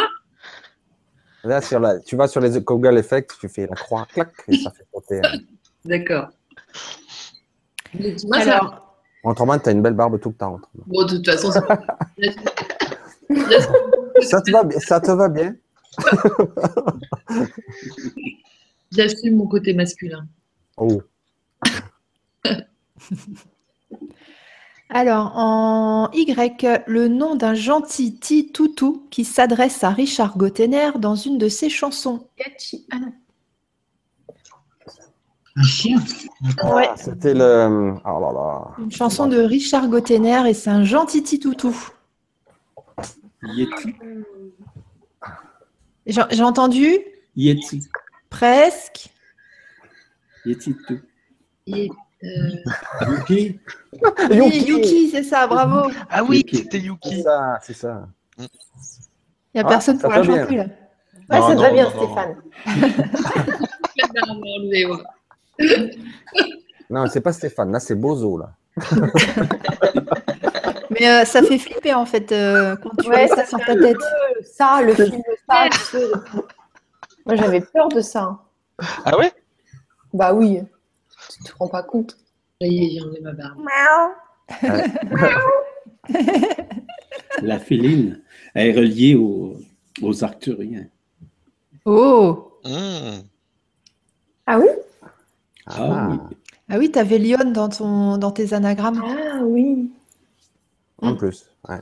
Là, 1.44 1.62
sur 1.62 1.80
la, 1.80 2.00
tu 2.00 2.16
vas 2.16 2.28
sur 2.28 2.42
les 2.42 2.60
Google 2.62 2.98
Effects, 2.98 3.38
tu 3.40 3.48
fais 3.48 3.68
la 3.68 3.76
croix, 3.76 4.06
clac, 4.12 4.32
et 4.48 4.58
ça 4.58 4.72
fait 4.72 4.86
sauter. 4.94 5.22
hein. 5.24 5.40
D'accord. 5.86 6.30
Ça- 8.34 8.42
Alors, 8.42 8.84
Autrement, 9.24 9.58
tu 9.60 9.70
as 9.70 9.72
une 9.72 9.82
belle 9.82 9.94
barbe 9.94 10.20
tout 10.20 10.30
le 10.30 10.36
temps. 10.36 10.56
autrement. 10.56 10.84
Bon, 10.86 11.04
de 11.06 11.16
toute 11.18 11.26
façon, 11.30 11.52
c'est 11.52 11.62
Ça 14.24 14.42
te 14.42 14.52
va, 14.52 14.64
bien- 14.64 14.80
ça 14.80 15.00
te 15.00 15.12
va 15.12 15.30
bien? 15.30 15.56
J'assume 18.92 19.36
mon 19.36 19.48
côté 19.48 19.74
masculin. 19.74 20.26
Oh. 20.78 21.02
alors, 24.90 25.32
en 25.36 26.10
Y, 26.14 26.84
le 26.88 27.08
nom 27.08 27.36
d'un 27.36 27.54
gentil 27.54 28.12
petit 28.16 28.52
toutou 28.52 29.08
qui 29.12 29.26
s'adresse 29.26 29.84
à 29.84 29.90
Richard 29.90 30.38
Gottener 30.38 30.92
dans 30.98 31.16
une 31.16 31.38
de 31.38 31.50
ses 31.50 31.70
chansons. 31.70 32.28
Gachi. 32.38 32.86
Ah 32.92 33.00
non. 33.00 33.14
Un 35.60 35.64
chien? 35.64 35.98
Ouais. 36.64 36.88
Ah, 36.88 36.96
C'était 36.98 37.34
le. 37.34 37.96
Oh 38.06 38.20
là 38.20 38.32
là. 38.32 38.76
Une 38.78 38.92
chanson 38.92 39.28
de 39.28 39.38
Richard 39.40 39.88
Gottener 39.88 40.48
et 40.48 40.54
c'est 40.54 40.70
un 40.70 40.84
gentil 40.84 41.22
petit 41.22 41.40
toutou. 41.40 41.76
Yeti. 43.44 43.96
J'ai 46.06 46.44
entendu? 46.44 47.00
Yeti. 47.36 47.88
presque. 48.30 49.10
Yeti 50.46 50.76
tout? 50.88 51.00
Et, 51.66 51.90
euh, 52.24 52.28
Yuki. 53.10 53.60
Oui, 54.32 54.64
Yuki, 54.68 55.10
c'est 55.10 55.24
ça, 55.24 55.48
bravo. 55.48 55.90
Ah 56.10 56.24
oui, 56.24 56.38
Yuki. 56.38 56.58
c'était 56.58 56.80
C'est 56.80 56.86
Yuki. 56.86 57.22
ça, 57.24 57.60
c'est 57.62 57.74
ça. 57.74 58.08
Il 58.40 58.44
n'y 59.56 59.62
a 59.62 59.64
Ah, 59.66 59.70
personne 59.70 60.00
ça 60.00 60.08
pour 60.10 60.18
la 60.18 60.24
chanter 60.24 60.56
là. 60.56 60.66
Ouais, 61.30 61.40
Non, 61.40 61.48
ça 61.48 61.56
te 61.56 61.62
va 61.62 61.70
bien. 61.72 61.90
Stéphane. 61.90 62.36
Non, 66.90 67.06
c'est 67.08 67.22
pas 67.22 67.34
Stéphane, 67.34 67.72
là, 67.72 67.80
c'est 67.80 67.96
Bozo, 67.96 68.38
là. 68.38 68.52
Mais 70.92 71.08
euh, 71.10 71.26
ça 71.26 71.44
fait 71.44 71.58
flipper 71.58 71.94
en 71.94 72.06
fait 72.06 72.32
euh, 72.32 72.76
quand 72.78 72.92
tu 73.02 73.10
Ouais, 73.10 73.28
vois 73.28 73.36
ça 73.36 73.46
sur 73.46 73.60
ta 73.60 73.76
tête. 73.76 73.98
peu 73.98 74.44
Ça, 74.44 74.82
le 74.82 74.94
film 74.96 75.22
ça. 75.50 75.66
Moi, 77.26 77.36
j'avais 77.36 77.60
peur 77.62 77.90
de 77.90 78.00
ça. 78.02 78.40
Ah 79.04 79.18
ouais? 79.18 79.32
Bah 80.14 80.34
oui. 80.34 80.62
Tu 81.38 81.44
te 81.44 81.58
rends 81.58 81.68
pas 81.68 81.84
compte. 81.84 82.18
Ça 82.62 82.68
y 82.68 82.86
est, 82.86 82.90
j'ai 82.92 83.02
enlevé 83.02 83.20
ma 83.22 83.34
barbe. 83.34 83.60
La 87.42 87.60
féline 87.60 88.22
elle 88.54 88.68
est 88.76 88.80
reliée 88.80 89.16
aux, 89.16 89.56
aux 90.02 90.24
Arcturiens. 90.24 90.88
Oh 91.86 92.52
Hum. 92.64 93.22
Ah 94.46 94.60
oui? 94.60 94.68
Ah, 95.68 96.10
oui. 96.10 96.18
Ah 96.70 96.78
oui, 96.78 96.92
tu 96.92 97.00
avais 97.00 97.18
Lyon 97.18 97.52
dans, 97.52 97.70
ton, 97.70 98.18
dans 98.18 98.32
tes 98.32 98.54
anagrammes. 98.54 99.02
Ah 99.06 99.42
oui. 99.44 99.92
En 101.02 101.12
Mm. 101.14 101.18
plus, 101.18 101.50
ouais. 101.70 101.78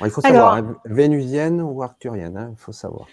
Bon, 0.00 0.06
il 0.06 0.10
faut 0.10 0.20
Alors- 0.24 0.52
savoir, 0.52 0.54
hein, 0.56 0.76
vénusienne 0.84 1.60
ou 1.62 1.82
arcturienne, 1.82 2.36
hein, 2.36 2.48
il 2.52 2.58
faut 2.58 2.72
savoir. 2.72 3.06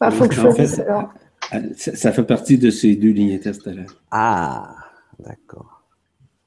Bah, 0.00 0.10
faut 0.10 0.26
que 0.26 0.34
je 0.34 0.40
En 0.46 0.52
fait- 0.52 0.80
alors. 0.80 1.12
Ah, 1.52 1.58
Ça, 1.76 1.94
ça 1.96 2.12
fait 2.12 2.24
partie 2.24 2.58
de 2.58 2.70
ces 2.70 2.96
deux 2.96 3.10
lignes 3.10 3.34
interstellaires. 3.34 3.94
Ah, 4.10 4.74
d'accord. 5.18 5.82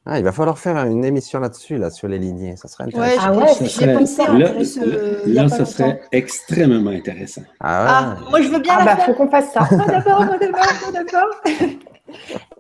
Ah, 0.10 0.18
il 0.20 0.24
va 0.24 0.32
falloir 0.32 0.58
faire 0.58 0.78
une 0.86 1.04
émission 1.04 1.40
là-dessus, 1.42 1.78
là, 1.78 1.90
sur 1.92 2.08
les 2.08 2.18
lignées. 2.18 2.56
Ça 2.56 2.70
serait 2.70 2.86
Ouais, 2.86 2.96
intéressant. 2.96 3.22
Ah 3.26 3.38
ouais, 3.38 3.48
j'y 3.60 3.64
ai 3.66 3.68
Ça 3.68 3.80
serait- 3.82 3.94
pensé 3.94 4.22
en 4.22 4.38
là, 4.38 4.50
plus 4.52 4.78
là- 4.78 4.84
euh, 4.86 5.20
y 5.28 5.38
a 5.40 5.44
là, 5.44 5.50
ça 5.50 5.58
longtemps. 5.60 5.70
serait 5.72 6.02
extrêmement 6.14 6.90
intéressant. 6.92 7.42
Ah, 7.60 8.16
Ah, 8.18 8.30
moi 8.30 8.42
je 8.42 8.48
veux 8.48 8.60
bien 8.60 8.74
Ah 8.78 8.86
la 8.86 8.86
bah, 8.86 8.96
faire. 8.96 9.06
faut 9.08 9.14
qu'on 9.16 9.30
fasse 9.30 9.52
ça. 9.52 9.68
Ah, 9.70 9.86
d'abord, 9.86 10.24
moi 10.26 10.38
d'abord, 10.38 10.66
moi 10.82 10.92
d'abord. 10.94 11.42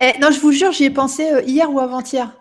Eh, 0.01 0.19
non, 0.19 0.29
je 0.29 0.41
vous 0.41 0.51
jure, 0.51 0.73
j'y 0.73 0.83
ai 0.83 0.89
pensé 0.89 1.23
euh, 1.31 1.41
hier 1.47 1.71
ou 1.71 1.79
avant-hier. 1.79 2.35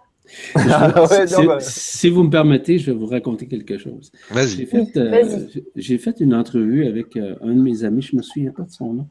Ah 0.57 1.05
ouais, 1.09 1.25
non, 1.27 1.45
bah- 1.47 1.59
Si 1.61 2.11
vous 2.11 2.25
me 2.25 2.31
permettez, 2.31 2.79
je 2.81 2.91
vais 2.91 2.97
vous 2.99 3.07
raconter 3.07 3.47
quelque 3.47 3.79
chose. 3.79 4.11
J'ai 4.31 4.35
Vas-y. 4.35 4.67
fait, 4.67 4.97
euh, 4.97 5.11
vas-y. 5.11 5.65
j'ai 5.77 5.99
fait 5.99 6.19
une 6.19 6.35
entrevue 6.35 6.85
avec 6.85 7.17
euh, 7.17 7.37
un 7.43 7.55
de 7.55 7.63
mes 7.63 7.85
amis, 7.85 8.03
je 8.03 8.17
ne 8.17 8.19
me 8.19 8.23
souviens 8.25 8.51
pas 8.51 8.65
de 8.65 8.71
son 8.73 8.93
nom. 8.93 9.09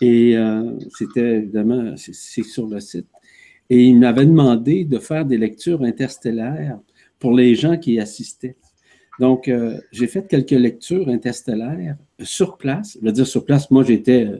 Et 0.00 0.36
euh, 0.36 0.72
c'était 0.96 1.36
évidemment, 1.38 1.94
c'est- 1.96 2.42
sur 2.42 2.66
le 2.66 2.80
site. 2.80 3.06
Et 3.70 3.84
il 3.84 3.98
m'avait 3.98 4.26
demandé 4.26 4.84
de 4.84 4.98
faire 4.98 5.24
des 5.24 5.38
lectures 5.38 5.82
interstellaires 5.82 6.78
pour 7.18 7.32
les 7.34 7.54
gens 7.54 7.78
qui 7.78 8.00
assistaient. 8.00 8.56
Donc, 9.20 9.46
euh, 9.46 9.78
j'ai 9.92 10.06
fait 10.06 10.26
quelques 10.26 10.50
lectures 10.50 11.08
interstellaires 11.08 11.96
sur 12.20 12.56
place. 12.56 12.98
Je 13.00 13.06
veux 13.06 13.12
dire, 13.12 13.26
sur 13.26 13.44
place, 13.44 13.70
moi, 13.70 13.84
j'étais 13.84 14.26
euh, 14.26 14.38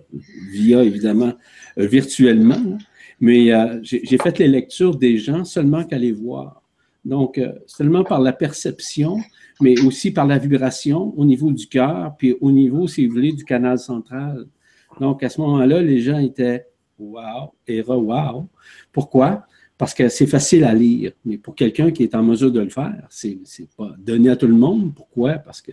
via, 0.50 0.82
évidemment, 0.82 1.32
euh, 1.78 1.86
virtuellement, 1.86 2.78
mais 3.20 3.52
euh, 3.52 3.78
j'ai 3.82 4.00
j'ai 4.04 4.18
fait 4.18 4.38
les 4.38 4.48
lectures 4.48 4.96
des 4.96 5.18
gens 5.18 5.44
seulement 5.44 5.84
qu'à 5.84 5.98
les 5.98 6.12
voir. 6.12 6.62
Donc, 7.04 7.38
euh, 7.38 7.52
seulement 7.66 8.02
par 8.04 8.20
la 8.20 8.32
perception, 8.32 9.18
mais 9.60 9.78
aussi 9.82 10.10
par 10.10 10.26
la 10.26 10.38
vibration 10.38 11.12
au 11.16 11.24
niveau 11.24 11.52
du 11.52 11.66
cœur, 11.66 12.14
puis 12.18 12.34
au 12.40 12.50
niveau, 12.50 12.88
si 12.88 13.06
vous 13.06 13.14
voulez, 13.14 13.32
du 13.32 13.44
canal 13.44 13.78
central. 13.78 14.46
Donc, 15.00 15.22
à 15.22 15.28
ce 15.28 15.40
moment-là, 15.40 15.82
les 15.82 16.00
gens 16.00 16.18
étaient 16.18 16.66
wow 16.98 17.54
et 17.66 17.80
re-wow. 17.80 18.46
Pourquoi? 18.92 19.46
Parce 19.78 19.94
que 19.94 20.08
c'est 20.08 20.26
facile 20.26 20.64
à 20.64 20.74
lire, 20.74 21.12
mais 21.24 21.38
pour 21.38 21.54
quelqu'un 21.54 21.90
qui 21.90 22.04
est 22.04 22.14
en 22.14 22.22
mesure 22.22 22.52
de 22.52 22.60
le 22.60 22.68
faire, 22.68 23.06
c'est 23.10 23.40
pas 23.76 23.94
donné 23.98 24.30
à 24.30 24.36
tout 24.36 24.46
le 24.46 24.54
monde. 24.54 24.92
Pourquoi? 24.94 25.34
Parce 25.34 25.60
que 25.60 25.72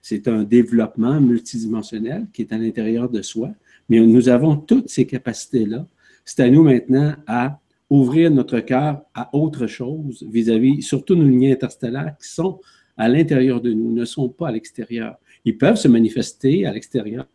c'est 0.00 0.28
un 0.28 0.44
développement 0.44 1.20
multidimensionnel 1.20 2.26
qui 2.32 2.42
est 2.42 2.52
à 2.52 2.58
l'intérieur 2.58 3.08
de 3.08 3.22
soi, 3.22 3.50
mais 3.88 4.00
nous 4.00 4.28
avons 4.28 4.56
toutes 4.56 4.88
ces 4.88 5.04
capacités-là. 5.04 5.86
C'est 6.24 6.40
à 6.40 6.48
nous 6.48 6.62
maintenant 6.62 7.14
à 7.26 7.58
ouvrir 7.88 8.30
notre 8.30 8.60
cœur 8.60 9.02
à 9.14 9.34
autre 9.34 9.66
chose 9.66 10.24
vis-à-vis, 10.30 10.82
surtout 10.82 11.16
nos 11.16 11.26
lignes 11.26 11.52
interstellaires 11.52 12.14
qui 12.22 12.28
sont 12.28 12.60
à 12.96 13.08
l'intérieur 13.08 13.60
de 13.60 13.72
nous, 13.72 13.92
ne 13.92 14.04
sont 14.04 14.28
pas 14.28 14.48
à 14.48 14.52
l'extérieur. 14.52 15.16
Ils 15.44 15.58
peuvent 15.58 15.76
se 15.76 15.88
manifester 15.88 16.66
à 16.66 16.72
l'extérieur. 16.72 17.26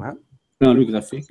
Un 0.00 0.16
plan 0.58 0.70
holographique, 0.70 1.26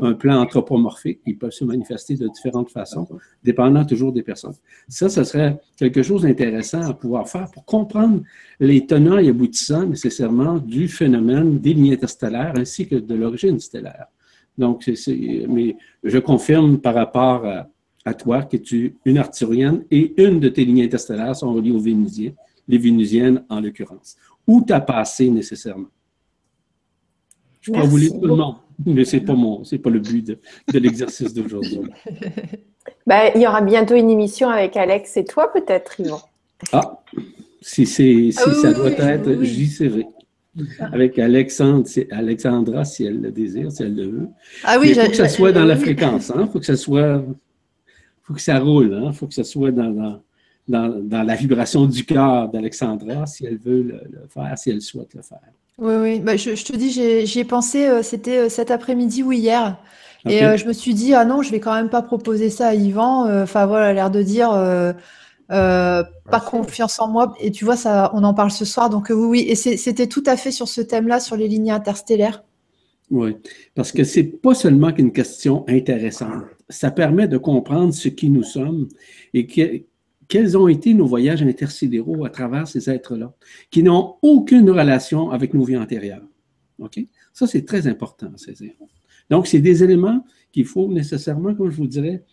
un, 0.00 0.12
plan 0.12 0.40
anthropomorphique, 0.40 1.20
ils 1.26 1.38
peuvent 1.38 1.52
se 1.52 1.64
manifester 1.64 2.16
de 2.16 2.28
différentes 2.28 2.70
façons, 2.70 3.08
dépendant 3.42 3.84
toujours 3.84 4.12
des 4.12 4.22
personnes. 4.22 4.54
Ça, 4.88 5.08
ce 5.08 5.24
serait 5.24 5.58
quelque 5.76 6.02
chose 6.02 6.22
d'intéressant 6.22 6.82
à 6.82 6.92
pouvoir 6.92 7.28
faire 7.28 7.50
pour 7.50 7.64
comprendre 7.64 8.22
les 8.60 8.86
tenants 8.86 9.18
et 9.18 9.28
aboutissants 9.28 9.86
nécessairement 9.86 10.58
du 10.58 10.86
phénomène 10.88 11.58
des 11.58 11.72
lignes 11.72 11.94
interstellaires 11.94 12.52
ainsi 12.56 12.86
que 12.86 12.96
de 12.96 13.14
l'origine 13.14 13.58
stellaire. 13.58 14.06
Donc, 14.58 14.86
mais 14.86 15.76
je 16.04 16.18
confirme 16.18 16.78
par 16.78 16.94
rapport 16.94 17.46
à, 17.46 17.68
à 18.04 18.14
toi 18.14 18.42
que 18.42 18.56
tu 18.56 18.86
es 18.86 18.94
une 19.06 19.18
arthurienne 19.18 19.84
et 19.90 20.12
une 20.22 20.40
de 20.40 20.48
tes 20.48 20.64
lignes 20.64 20.82
interstellaires 20.82 21.36
sont 21.36 21.52
reliées 21.52 21.70
aux 21.70 21.80
Vénusiens, 21.80 22.32
les 22.68 22.78
Vénusiennes 22.78 23.44
en 23.48 23.60
l'occurrence. 23.60 24.16
Où 24.46 24.62
tu 24.66 24.72
as 24.72 24.80
passé 24.80 25.30
nécessairement. 25.30 25.88
Je 27.62 27.70
ne 27.70 27.76
peux 27.76 27.82
pas 27.82 27.88
vous 27.88 27.96
le 27.96 28.34
monde, 28.34 28.56
mais 28.84 29.04
ce 29.04 29.16
n'est 29.16 29.22
pas, 29.24 29.34
mon- 29.34 29.62
pas 29.62 29.90
le 29.90 30.00
but 30.00 30.26
de, 30.26 30.38
de 30.72 30.78
l'exercice 30.78 31.32
d'aujourd'hui. 31.32 31.80
Bah, 33.06 33.30
il 33.34 33.40
y 33.40 33.46
aura 33.46 33.60
bientôt 33.62 33.94
une 33.94 34.10
émission 34.10 34.48
avec 34.48 34.76
Alex 34.76 35.16
et 35.16 35.24
toi, 35.24 35.52
peut-être, 35.52 35.98
Yvan. 36.00 36.20
Ah, 36.72 37.00
si, 37.60 37.86
c'est, 37.86 38.30
si 38.32 38.38
Ah 38.38 38.44
oui, 38.48 38.54
ça 38.60 38.68
oui, 38.68 38.74
doit 38.74 38.84
oui, 38.86 38.92
être, 39.00 39.30
oui. 39.38 39.46
j'y 39.46 39.66
serai. 39.68 40.06
Avec 40.80 41.18
Alexandre, 41.18 41.86
Alexandra, 42.10 42.84
si 42.84 43.04
elle 43.04 43.20
le 43.20 43.30
désire, 43.32 43.70
si 43.72 43.82
elle 43.84 43.94
le 43.94 44.06
veut. 44.06 44.28
Ah 44.64 44.76
oui, 44.80 44.88
il 44.90 44.94
faut 45.00 45.08
que 45.10 45.16
ça 45.16 45.28
soit 45.28 45.52
dans 45.52 45.64
la 45.64 45.76
fréquence, 45.76 46.30
il 46.36 46.46
faut 46.48 46.58
que 46.58 46.66
ça 46.66 46.76
soit, 46.76 47.24
faut 48.22 48.34
que 48.34 48.40
ça 48.40 48.58
roule, 48.58 49.00
il 49.06 49.12
faut 49.14 49.26
que 49.28 49.34
ça 49.34 49.44
soit 49.44 49.70
dans, 49.70 49.90
dans, 49.90 50.20
dans, 50.68 50.88
dans 51.02 51.22
la 51.22 51.34
vibration 51.36 51.86
du 51.86 52.04
cœur 52.04 52.48
d'Alexandra, 52.50 53.26
si 53.26 53.46
elle 53.46 53.58
veut 53.58 53.82
le, 53.82 54.00
le 54.10 54.26
faire, 54.28 54.58
si 54.58 54.70
elle 54.70 54.80
souhaite 54.82 55.14
le 55.14 55.22
faire. 55.22 55.38
Oui, 55.78 55.94
oui. 55.94 56.20
Bah, 56.20 56.36
je, 56.36 56.54
je 56.54 56.64
te 56.64 56.76
dis, 56.76 56.90
j'ai- 56.92 57.26
j'y 57.26 57.40
ai 57.40 57.44
pensé, 57.44 57.86
euh, 57.88 58.02
c'était 58.02 58.38
euh, 58.38 58.48
cet 58.48 58.70
après-midi 58.70 59.22
ou 59.22 59.32
hier. 59.32 59.78
Et 60.26 60.42
Ok. 60.42 60.42
euh, 60.44 60.56
je 60.56 60.66
me 60.66 60.72
suis 60.72 60.94
dit, 60.94 61.14
ah 61.14 61.24
non, 61.24 61.42
je 61.42 61.50
vais 61.50 61.60
quand 61.60 61.74
même 61.74 61.88
pas 61.90 62.02
proposer 62.02 62.50
ça 62.50 62.68
à 62.68 62.74
Yvan. 62.74 63.26
Euh, 63.26 63.42
Enfin, 63.44 63.66
voilà, 63.66 63.92
l'air 63.92 64.10
de 64.10 64.22
dire, 64.22 64.52
euh, 64.52 64.92
euh, 65.52 66.04
pas 66.30 66.40
confiance 66.40 67.00
en 67.00 67.08
moi. 67.08 67.34
Et 67.40 67.50
tu 67.52 67.64
vois, 67.64 67.76
ça, 67.76 68.10
on 68.14 68.24
en 68.24 68.34
parle 68.34 68.50
ce 68.52 68.64
soir. 68.64 68.90
Donc, 68.90 69.10
euh, 69.10 69.14
oui, 69.14 69.28
oui. 69.42 69.46
Et 69.48 69.54
c'est- 69.56 69.76
c'était 69.78 70.08
tout 70.08 70.24
à 70.26 70.36
fait 70.36 70.52
sur 70.52 70.68
ce 70.68 70.80
thème-là, 70.82 71.20
sur 71.20 71.36
les 71.36 71.48
lignes 71.48 71.70
interstellaires. 71.72 72.44
Oui, 73.10 73.36
parce 73.74 73.92
que 73.92 74.04
c'est 74.04 74.24
pas 74.24 74.54
seulement 74.54 74.92
qu'une 74.92 75.12
question 75.12 75.64
intéressante. 75.68 76.44
Ça 76.70 76.90
permet 76.90 77.28
de 77.28 77.36
comprendre 77.36 77.92
ce 77.92 78.08
qui 78.08 78.30
nous 78.30 78.42
sommes 78.42 78.88
et 79.34 79.46
que- 79.46 79.82
quels 80.32 80.56
ont 80.56 80.66
été 80.66 80.94
nos 80.94 81.04
voyages 81.04 81.42
intersidéraux 81.42 82.24
à 82.24 82.30
travers 82.30 82.66
ces 82.66 82.88
êtres-là, 82.88 83.34
qui 83.70 83.82
n'ont 83.82 84.14
aucune 84.22 84.70
relation 84.70 85.30
avec 85.30 85.52
nos 85.52 85.62
vies 85.62 85.76
antérieures. 85.76 86.26
Ça, 87.34 87.46
c'est 87.46 87.66
très 87.66 87.86
important 87.86 88.32
à 88.34 88.38
saisir. 88.38 88.72
Donc, 89.28 89.46
c'est 89.46 89.60
des 89.60 89.84
éléments 89.84 90.24
qu'il 90.50 90.64
faut 90.64 90.88
nécessairement, 90.88 91.54
comme 91.54 91.70
je 91.70 91.76
vous 91.76 91.86
dirais, 91.86 92.24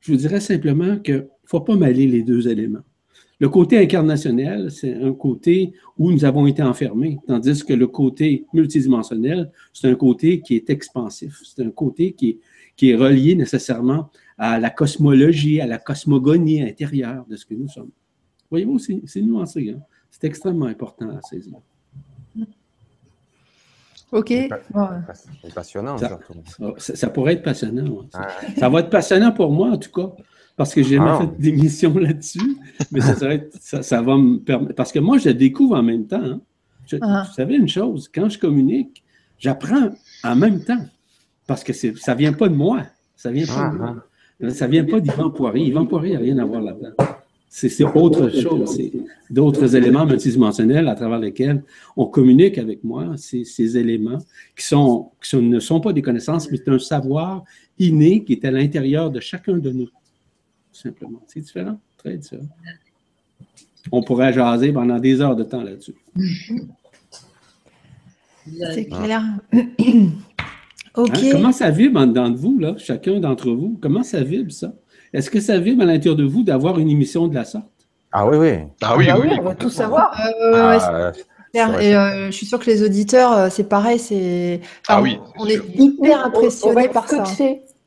je 0.00 0.12
vous 0.12 0.18
dirais 0.18 0.40
simplement 0.40 0.96
qu'il 0.96 1.16
ne 1.16 1.22
faut 1.44 1.60
pas 1.60 1.76
mêler 1.76 2.06
les 2.06 2.22
deux 2.22 2.48
éléments. 2.48 2.86
Le 3.38 3.50
côté 3.50 3.76
incarnationnel, 3.76 4.70
c'est 4.70 4.94
un 4.94 5.12
côté 5.12 5.74
où 5.98 6.10
nous 6.10 6.24
avons 6.24 6.46
été 6.46 6.62
enfermés, 6.62 7.18
tandis 7.26 7.62
que 7.66 7.74
le 7.74 7.86
côté 7.86 8.46
multidimensionnel, 8.54 9.52
c'est 9.74 9.88
un 9.88 9.94
côté 9.94 10.40
qui 10.40 10.56
est 10.56 10.70
expansif. 10.70 11.38
C'est 11.44 11.62
un 11.62 11.70
côté 11.70 12.14
qui 12.14 12.30
est, 12.30 12.38
qui 12.76 12.90
est 12.92 12.96
relié 12.96 13.34
nécessairement 13.34 14.08
à 14.44 14.58
la 14.58 14.70
cosmologie, 14.70 15.60
à 15.60 15.66
la 15.66 15.78
cosmogonie 15.78 16.60
intérieure 16.62 17.24
de 17.30 17.36
ce 17.36 17.46
que 17.46 17.54
nous 17.54 17.68
sommes. 17.68 17.90
Voyez-vous, 18.50 18.78
c'est 18.80 19.22
nuancé. 19.22 19.70
hein. 19.76 19.80
C'est 20.10 20.24
extrêmement 20.24 20.66
important 20.66 21.08
à 21.10 21.22
saisir. 21.22 21.54
Ok. 24.10 24.28
C'est 24.28 25.54
passionnant, 25.54 25.96
Ça- 25.96 26.08
surtout. 26.08 26.74
Ça, 26.78 26.96
ça 26.96 27.08
pourrait 27.08 27.34
être 27.34 27.42
passionnant. 27.44 27.88
ouais. 27.88 28.06
Ça, 28.58 28.68
va 28.68 28.80
être 28.80 28.90
passionnant 28.90 29.32
pour 29.32 29.50
moi, 29.52 29.68
en 29.70 29.78
tout 29.78 29.90
cas, 29.92 30.10
parce 30.56 30.74
que 30.74 30.82
j'ai 30.82 30.96
jamais 30.96 31.10
Ah. 31.10 31.20
fait 31.20 31.40
d'émission 31.40 31.94
là-dessus, 31.96 32.56
mais 32.90 33.00
ça, 33.00 33.14
serait 33.16 33.36
être- 33.36 33.56
ça, 33.60 33.82
ça 33.82 34.02
va 34.02 34.16
me 34.18 34.38
permettre. 34.38 34.74
Parce 34.74 34.92
que 34.92 34.98
moi, 34.98 35.16
je 35.18 35.30
découvre 35.30 35.76
en 35.78 35.82
même 35.82 36.06
temps. 36.06 36.22
hein. 36.22 36.40
Je- 36.86 36.96
Ah. 37.00 37.24
Vous 37.28 37.34
savez 37.34 37.54
une 37.56 37.68
chose, 37.68 38.10
quand 38.14 38.28
je 38.28 38.38
communique, 38.38 39.02
j'apprends 39.38 39.90
en 40.24 40.36
même 40.36 40.62
temps. 40.64 40.84
Parce 41.46 41.62
que 41.64 41.72
ça 41.72 42.12
ne 42.14 42.18
vient 42.18 42.32
pas 42.34 42.48
de 42.48 42.54
moi. 42.54 42.82
Ça 43.16 43.30
vient 43.30 43.46
pas 43.46 43.52
de 43.52 43.58
Ah, 43.60 43.72
moi. 43.72 44.06
Ça 44.50 44.66
vient 44.66 44.84
pas 44.84 45.00
d'Yvan 45.00 45.30
Poirier. 45.30 45.66
Yvan 45.66 45.86
Poirier 45.86 46.14
n'a 46.14 46.20
rien 46.20 46.38
à 46.38 46.44
voir 46.44 46.60
là-dedans. 46.62 46.90
C'est 47.48 47.68
c'est 47.68 47.84
autre 47.84 48.30
chose. 48.30 48.74
C'est 48.76 48.90
d'autres 49.30 49.76
éléments 49.76 50.06
multidimensionnels 50.06 50.88
à 50.88 50.94
travers 50.94 51.18
lesquels 51.18 51.62
on 51.96 52.06
communique 52.06 52.56
avec 52.58 52.82
moi. 52.82 53.14
Ces 53.16 53.76
éléments 53.76 54.18
qui, 54.56 54.64
sont, 54.66 55.10
qui 55.22 55.28
sont- 55.28 55.42
ne 55.42 55.60
sont 55.60 55.80
pas 55.80 55.92
des 55.92 56.00
connaissances, 56.02 56.50
mais 56.50 56.56
c'est 56.56 56.70
un 56.70 56.78
savoir 56.78 57.44
inné 57.78 58.24
qui 58.24 58.32
est 58.32 58.44
à 58.46 58.50
l'intérieur 58.50 59.10
de 59.10 59.20
chacun 59.20 59.58
de 59.58 59.70
nous. 59.70 59.84
Tout 59.86 59.90
simplement. 60.72 61.20
C'est 61.26 61.40
différent. 61.40 61.78
Très 61.98 62.16
différent. 62.16 62.48
On 63.90 64.02
pourrait 64.02 64.32
jaser 64.32 64.72
pendant 64.72 64.98
des 64.98 65.20
heures 65.20 65.36
de 65.36 65.44
temps 65.44 65.62
là-dessus. 65.62 65.94
c'est 68.74 68.86
clair. 68.86 69.22
Hein? 70.96 71.04
Comment 71.32 71.52
ça 71.52 71.70
vibre 71.70 72.00
en 72.00 72.06
dedans 72.06 72.28
de 72.30 72.36
vous, 72.36 72.58
là, 72.58 72.74
chacun 72.76 73.18
d'entre 73.20 73.50
vous? 73.50 73.78
Comment 73.80 74.02
ça 74.02 74.20
vibre, 74.22 74.52
ça? 74.52 74.72
Est-ce 75.12 75.30
que 75.30 75.40
ça 75.40 75.58
vibre 75.58 75.82
à 75.82 75.86
l'intérieur 75.86 76.16
de 76.16 76.24
vous 76.24 76.42
d'avoir 76.42 76.78
une 76.78 76.90
émission 76.90 77.28
de 77.28 77.34
la 77.34 77.44
sorte? 77.44 77.64
Ah 78.12 78.26
oui, 78.26 78.36
oui. 78.36 78.52
Ah 78.82 78.94
oui, 78.96 79.06
bah 79.06 79.16
oui, 79.20 79.28
oui, 79.30 79.36
on 79.40 79.44
va 79.44 79.54
tout 79.54 79.70
savoir. 79.70 80.14
Euh, 80.42 80.78
Ah, 81.54 81.68
Et 81.80 81.82
c'est- 81.82 81.94
euh, 81.94 82.26
je 82.26 82.30
suis 82.30 82.46
sûre 82.46 82.58
que 82.58 82.64
les 82.66 82.82
auditeurs, 82.82 83.32
euh, 83.32 83.48
c'est 83.50 83.64
pareil. 83.68 83.98
C'est. 83.98 84.62
Ah 84.88 85.02
oui, 85.02 85.18
On 85.38 85.44
est 85.46 85.56
sûr. 85.56 85.64
hyper 85.74 86.24
impressionnés 86.24 86.88
par 86.88 87.06
ça. 87.08 87.24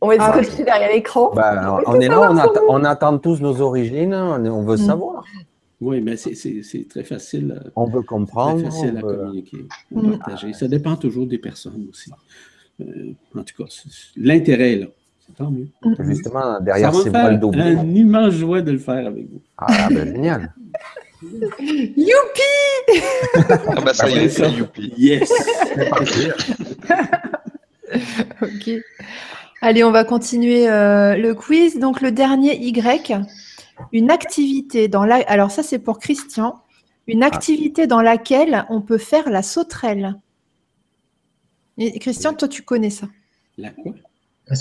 On 0.01 0.07
va 0.07 0.15
être 0.15 0.23
Ah. 0.23 0.43
scotché 0.43 0.63
derrière 0.63 0.89
l'écran. 0.93 1.31
Bah, 1.35 1.79
On 1.87 1.99
est 1.99 2.07
là, 2.07 2.31
on, 2.31 2.37
on 2.69 2.83
attend 2.83 3.17
tous 3.17 3.39
nos 3.41 3.59
origines, 3.61 4.13
on, 4.13 4.45
est- 4.45 4.49
on 4.49 4.61
veut 4.63 4.75
Mm. 4.75 4.85
savoir, 4.85 5.23
Oui, 5.81 5.99
mais 6.01 6.15
c'est- 6.15 6.87
très 6.87 7.03
facile, 7.03 7.59
euh, 7.65 7.69
on 7.75 7.85
veut 7.85 7.99
très 8.01 8.05
comprendre. 8.05 8.63
facile 8.65 8.97
à 8.97 9.03
on 9.03 9.07
veut- 9.07 9.17
communiquer, 9.17 9.65
à 9.95 9.99
Mm. 9.99 10.17
partager. 10.19 10.53
Ça 10.53 10.67
dépend 10.67 10.95
toujours 10.95 11.25
des 11.25 11.39
personnes 11.39 11.87
aussi. 11.89 12.11
Euh, 12.81 13.13
en 13.35 13.43
tout 13.43 13.63
cas, 13.63 13.69
l'intérêt 14.17 14.73
est 14.73 14.77
là. 14.77 14.87
C'est 15.25 15.35
tant 15.35 15.49
mieux. 15.49 15.67
Justement, 15.99 16.55
Ça 16.55 16.59
derrière 16.61 16.93
ces 16.93 17.09
voiles 17.09 17.39
doublés. 17.39 17.61
un 17.61 17.89
immense 17.89 18.33
joie 18.33 18.61
de 18.61 18.71
le 18.71 18.77
faire 18.77 19.07
avec 19.07 19.29
vous. 19.29 19.41
Ah, 19.57 19.87
ben, 19.89 20.13
génial. 20.13 20.53
Youpi 21.61 22.41
Ah 23.47 23.81
bah 23.83 23.93
ça 23.93 24.09
y 24.09 24.17
est, 24.17 24.29
c'est 24.29 24.51
youpi. 24.51 24.93
Yes! 24.97 25.31
Ok. 28.41 28.71
Allez, 29.61 29.83
on 29.83 29.91
va 29.91 30.03
continuer 30.03 30.69
euh, 30.69 31.15
le 31.15 31.33
quiz. 31.33 31.79
Donc, 31.79 32.01
le 32.01 32.11
dernier 32.11 32.55
Y, 32.57 33.15
une 33.91 34.11
activité 34.11 34.87
dans 34.87 35.05
la. 35.05 35.17
Alors, 35.27 35.51
ça, 35.51 35.63
c'est 35.63 35.79
pour 35.79 35.99
Christian. 35.99 36.55
Une 37.07 37.23
activité 37.23 37.87
dans 37.87 38.01
laquelle 38.01 38.65
on 38.69 38.81
peut 38.81 38.97
faire 38.97 39.29
la 39.29 39.43
sauterelle. 39.43 40.15
Et 41.77 41.99
Christian, 41.99 42.33
toi, 42.33 42.47
tu 42.47 42.61
connais 42.63 42.89
ça. 42.89 43.07
La 43.57 43.69
quoi? 43.71 43.93
La 44.47 44.55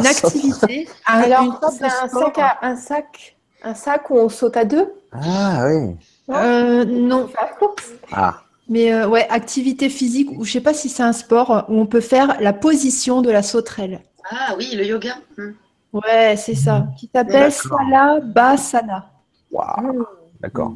Une 0.00 0.06
activité. 0.06 0.88
un- 1.06 1.20
Alors, 1.20 1.42
une 1.42 1.52
un 1.62 2.08
sac, 2.08 2.38
à- 2.38 2.58
un 2.62 2.76
sac, 2.76 3.36
un 3.62 3.74
sac 3.74 4.10
où 4.10 4.16
on 4.16 4.28
saute 4.28 4.56
à 4.56 4.64
deux. 4.64 4.92
Ah, 5.12 5.66
oui. 5.68 5.96
Euh, 6.30 6.84
non, 6.84 7.24
On 7.24 7.28
fait 7.28 7.36
la 7.40 7.48
course. 7.56 7.92
Ah, 8.12 8.42
mais 8.68 8.92
euh, 8.92 9.08
ouais, 9.08 9.28
activité 9.28 9.88
physique, 9.88 10.30
ou 10.32 10.44
je 10.44 10.52
sais 10.52 10.60
pas 10.60 10.74
si 10.74 10.88
c'est 10.88 11.02
un 11.04 11.12
sport 11.12 11.50
euh, 11.50 11.62
où 11.68 11.78
on 11.80 11.86
peut 11.86 12.00
faire 12.00 12.40
la 12.40 12.52
position 12.52 13.22
de 13.22 13.30
la 13.30 13.42
sauterelle. 13.42 14.00
Ah 14.30 14.54
oui, 14.58 14.74
le 14.74 14.84
yoga. 14.84 15.14
Hmm. 15.38 15.52
Ouais, 15.92 16.36
c'est 16.36 16.56
ça. 16.56 16.88
Qui 16.98 17.08
s'appelle 17.14 17.50
D'accord. 17.52 17.78
Salabhasana. 17.88 19.10
waouh. 19.52 20.04
D'accord. 20.40 20.74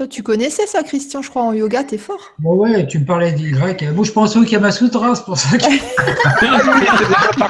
Toi, 0.00 0.08
tu 0.08 0.22
connaissais 0.22 0.66
ça, 0.66 0.82
Christian, 0.82 1.20
je 1.20 1.28
crois, 1.28 1.42
en 1.42 1.52
yoga, 1.52 1.84
t'es 1.84 1.98
fort. 1.98 2.32
Bon, 2.38 2.56
ouais, 2.56 2.86
tu 2.86 3.00
me 3.00 3.04
parlais 3.04 3.32
d'Y. 3.32 3.52
Moi, 3.52 4.02
je 4.02 4.12
pensais 4.12 4.38
au 4.38 4.46
Kamasutra, 4.46 5.14
c'est 5.14 5.26
pour 5.26 5.36
ça 5.36 5.58
que. 5.58 5.64
Ah, 7.42 7.48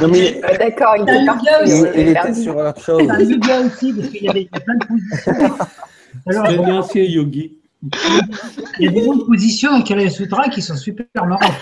D'accord, 0.59 0.97
il 0.99 1.09
est 1.09 1.27
parti. 1.27 1.47
il, 1.67 1.73
on 1.73 1.93
il 1.95 2.09
est 2.09 2.11
était 2.11 2.35
sur 2.35 2.57
autre 2.57 2.83
chose. 2.83 3.09
Un 3.09 3.21
yoga 3.21 3.61
aussi, 3.61 3.93
parce 3.93 4.09
qu'il 4.09 4.25
y 4.25 4.29
avait 4.29 4.47
plein 4.47 4.75
de 4.75 4.85
positions. 4.85 5.59
Alors, 6.27 6.79
ancien 6.79 7.05
yogi. 7.05 7.57
il 8.81 8.85
y 8.85 8.89
a 8.89 8.91
des 8.91 9.07
noms 9.07 9.15
de 9.15 9.23
positions 9.23 9.75
avec 9.75 9.89
les 9.91 10.11
sutras 10.11 10.49
qui 10.49 10.61
sont 10.61 10.75
super 10.75 11.07
marrantes. 11.15 11.53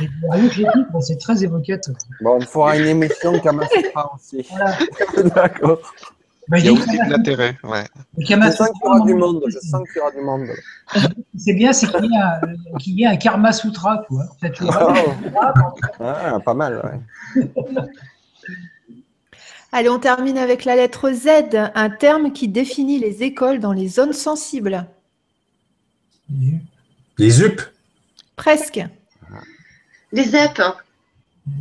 C'est 1.02 1.18
très 1.18 1.44
évocateur. 1.44 1.96
Bon, 2.22 2.38
on 2.38 2.40
fera 2.40 2.78
une 2.78 2.86
émission 2.86 3.38
Kamasutra 3.40 4.10
aussi. 4.14 4.42
Voilà. 4.48 4.72
D'accord. 5.34 5.80
Bah, 6.48 6.58
Il 6.58 6.64
y 6.64 6.68
a 6.68 6.72
aussi 6.72 6.98
de 6.98 7.10
l'intérêt. 7.10 7.56
Ouais. 7.62 7.84
Je 8.16 8.24
sens 8.56 8.68
qu'il 8.70 8.82
y 8.82 8.86
aura 8.88 9.00
du 9.00 9.14
monde. 9.14 9.42
Je 9.48 9.58
sens 9.58 9.82
qu'il 9.88 9.98
y 9.98 10.00
aura 10.00 10.10
du 10.12 10.20
monde. 10.20 10.46
C'est 11.36 11.52
bien, 11.52 11.72
c'est 11.72 11.86
qu'il 11.88 12.10
y, 12.10 12.16
a 12.16 12.40
un- 12.42 12.78
qu'il 12.78 12.98
y 12.98 13.02
ait 13.02 13.06
un 13.06 13.16
Karma 13.16 13.52
Sutra, 13.52 14.02
tu 14.08 14.14
vois, 14.14 14.24
Ah, 16.00 16.38
pas 16.44 16.54
mal, 16.54 16.80
ouais. 17.36 17.44
Allez, 19.72 19.90
on 19.90 19.98
termine 19.98 20.38
avec 20.38 20.64
la 20.64 20.76
lettre 20.76 21.10
Z, 21.12 21.28
un 21.74 21.90
terme 21.90 22.32
qui 22.32 22.48
définit 22.48 22.98
les 22.98 23.22
écoles 23.22 23.60
dans 23.60 23.72
les 23.74 23.88
zones 23.88 24.14
sensibles. 24.14 24.86
Les 27.18 27.42
UP 27.42 27.60
Presque. 28.36 28.80
Les 30.12 30.24
ZEP. 30.24 30.62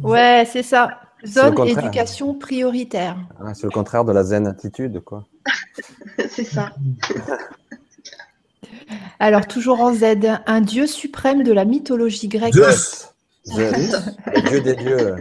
Ouais, 0.03 0.47
c'est 0.49 0.63
ça. 0.63 1.01
Zone 1.27 1.67
éducation 1.67 2.33
prioritaire. 2.33 3.17
Ah, 3.39 3.53
c'est 3.53 3.63
le 3.63 3.71
contraire 3.71 4.05
de 4.05 4.11
la 4.11 4.23
zen 4.23 4.47
attitude, 4.47 5.01
quoi. 5.01 5.25
c'est 6.29 6.43
ça. 6.43 6.73
Alors, 9.19 9.47
toujours 9.47 9.81
en 9.81 9.93
Z, 9.93 10.03
un 10.45 10.61
dieu 10.61 10.87
suprême 10.87 11.43
de 11.43 11.51
la 11.51 11.65
mythologie 11.65 12.27
grecque. 12.27 12.53
Zeus 12.53 13.09
Zeus, 13.45 13.95
le 14.35 14.49
dieu 14.49 14.61
des 14.61 14.75
dieux. 14.75 15.15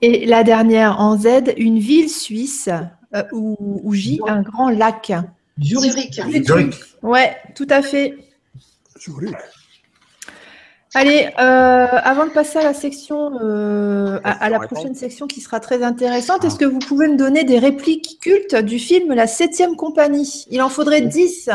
Et 0.00 0.26
la 0.26 0.44
dernière 0.44 1.00
en 1.00 1.16
Z, 1.16 1.54
une 1.56 1.78
ville 1.78 2.10
suisse 2.10 2.68
euh, 3.14 3.22
où, 3.32 3.80
où 3.82 3.94
gît 3.94 4.20
un 4.26 4.42
grand 4.42 4.70
lac. 4.70 5.12
Zurich. 5.60 6.14
Zurich. 6.14 6.46
Zurich. 6.46 6.74
Ouais, 7.02 7.36
tout 7.54 7.66
à 7.70 7.82
fait. 7.82 8.14
Allez, 10.94 11.28
euh, 11.38 11.86
avant 12.02 12.24
de 12.24 12.30
passer 12.30 12.58
à 12.58 12.62
la 12.64 12.72
section, 12.74 13.38
euh, 13.42 14.18
à, 14.24 14.44
à 14.44 14.48
la 14.48 14.58
prochaine 14.58 14.94
section 14.94 15.26
qui 15.26 15.40
sera 15.40 15.60
très 15.60 15.82
intéressante, 15.82 16.44
est-ce 16.44 16.56
que 16.56 16.64
vous 16.64 16.78
pouvez 16.78 17.08
me 17.08 17.16
donner 17.16 17.44
des 17.44 17.58
répliques 17.58 18.18
cultes 18.22 18.54
du 18.56 18.78
film 18.78 19.12
La 19.12 19.26
Septième 19.26 19.76
Compagnie? 19.76 20.46
Il 20.50 20.62
en 20.62 20.68
faudrait 20.70 21.02
10. 21.02 21.50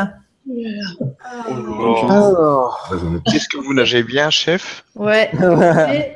Oh. 0.48 1.96
Alors, 2.08 2.94
Qu'est-ce 3.26 3.48
que 3.48 3.56
vous 3.58 3.74
nagez 3.74 4.02
bien, 4.02 4.30
chef? 4.30 4.84
Ouais. 4.94 5.30
Et 5.32 6.14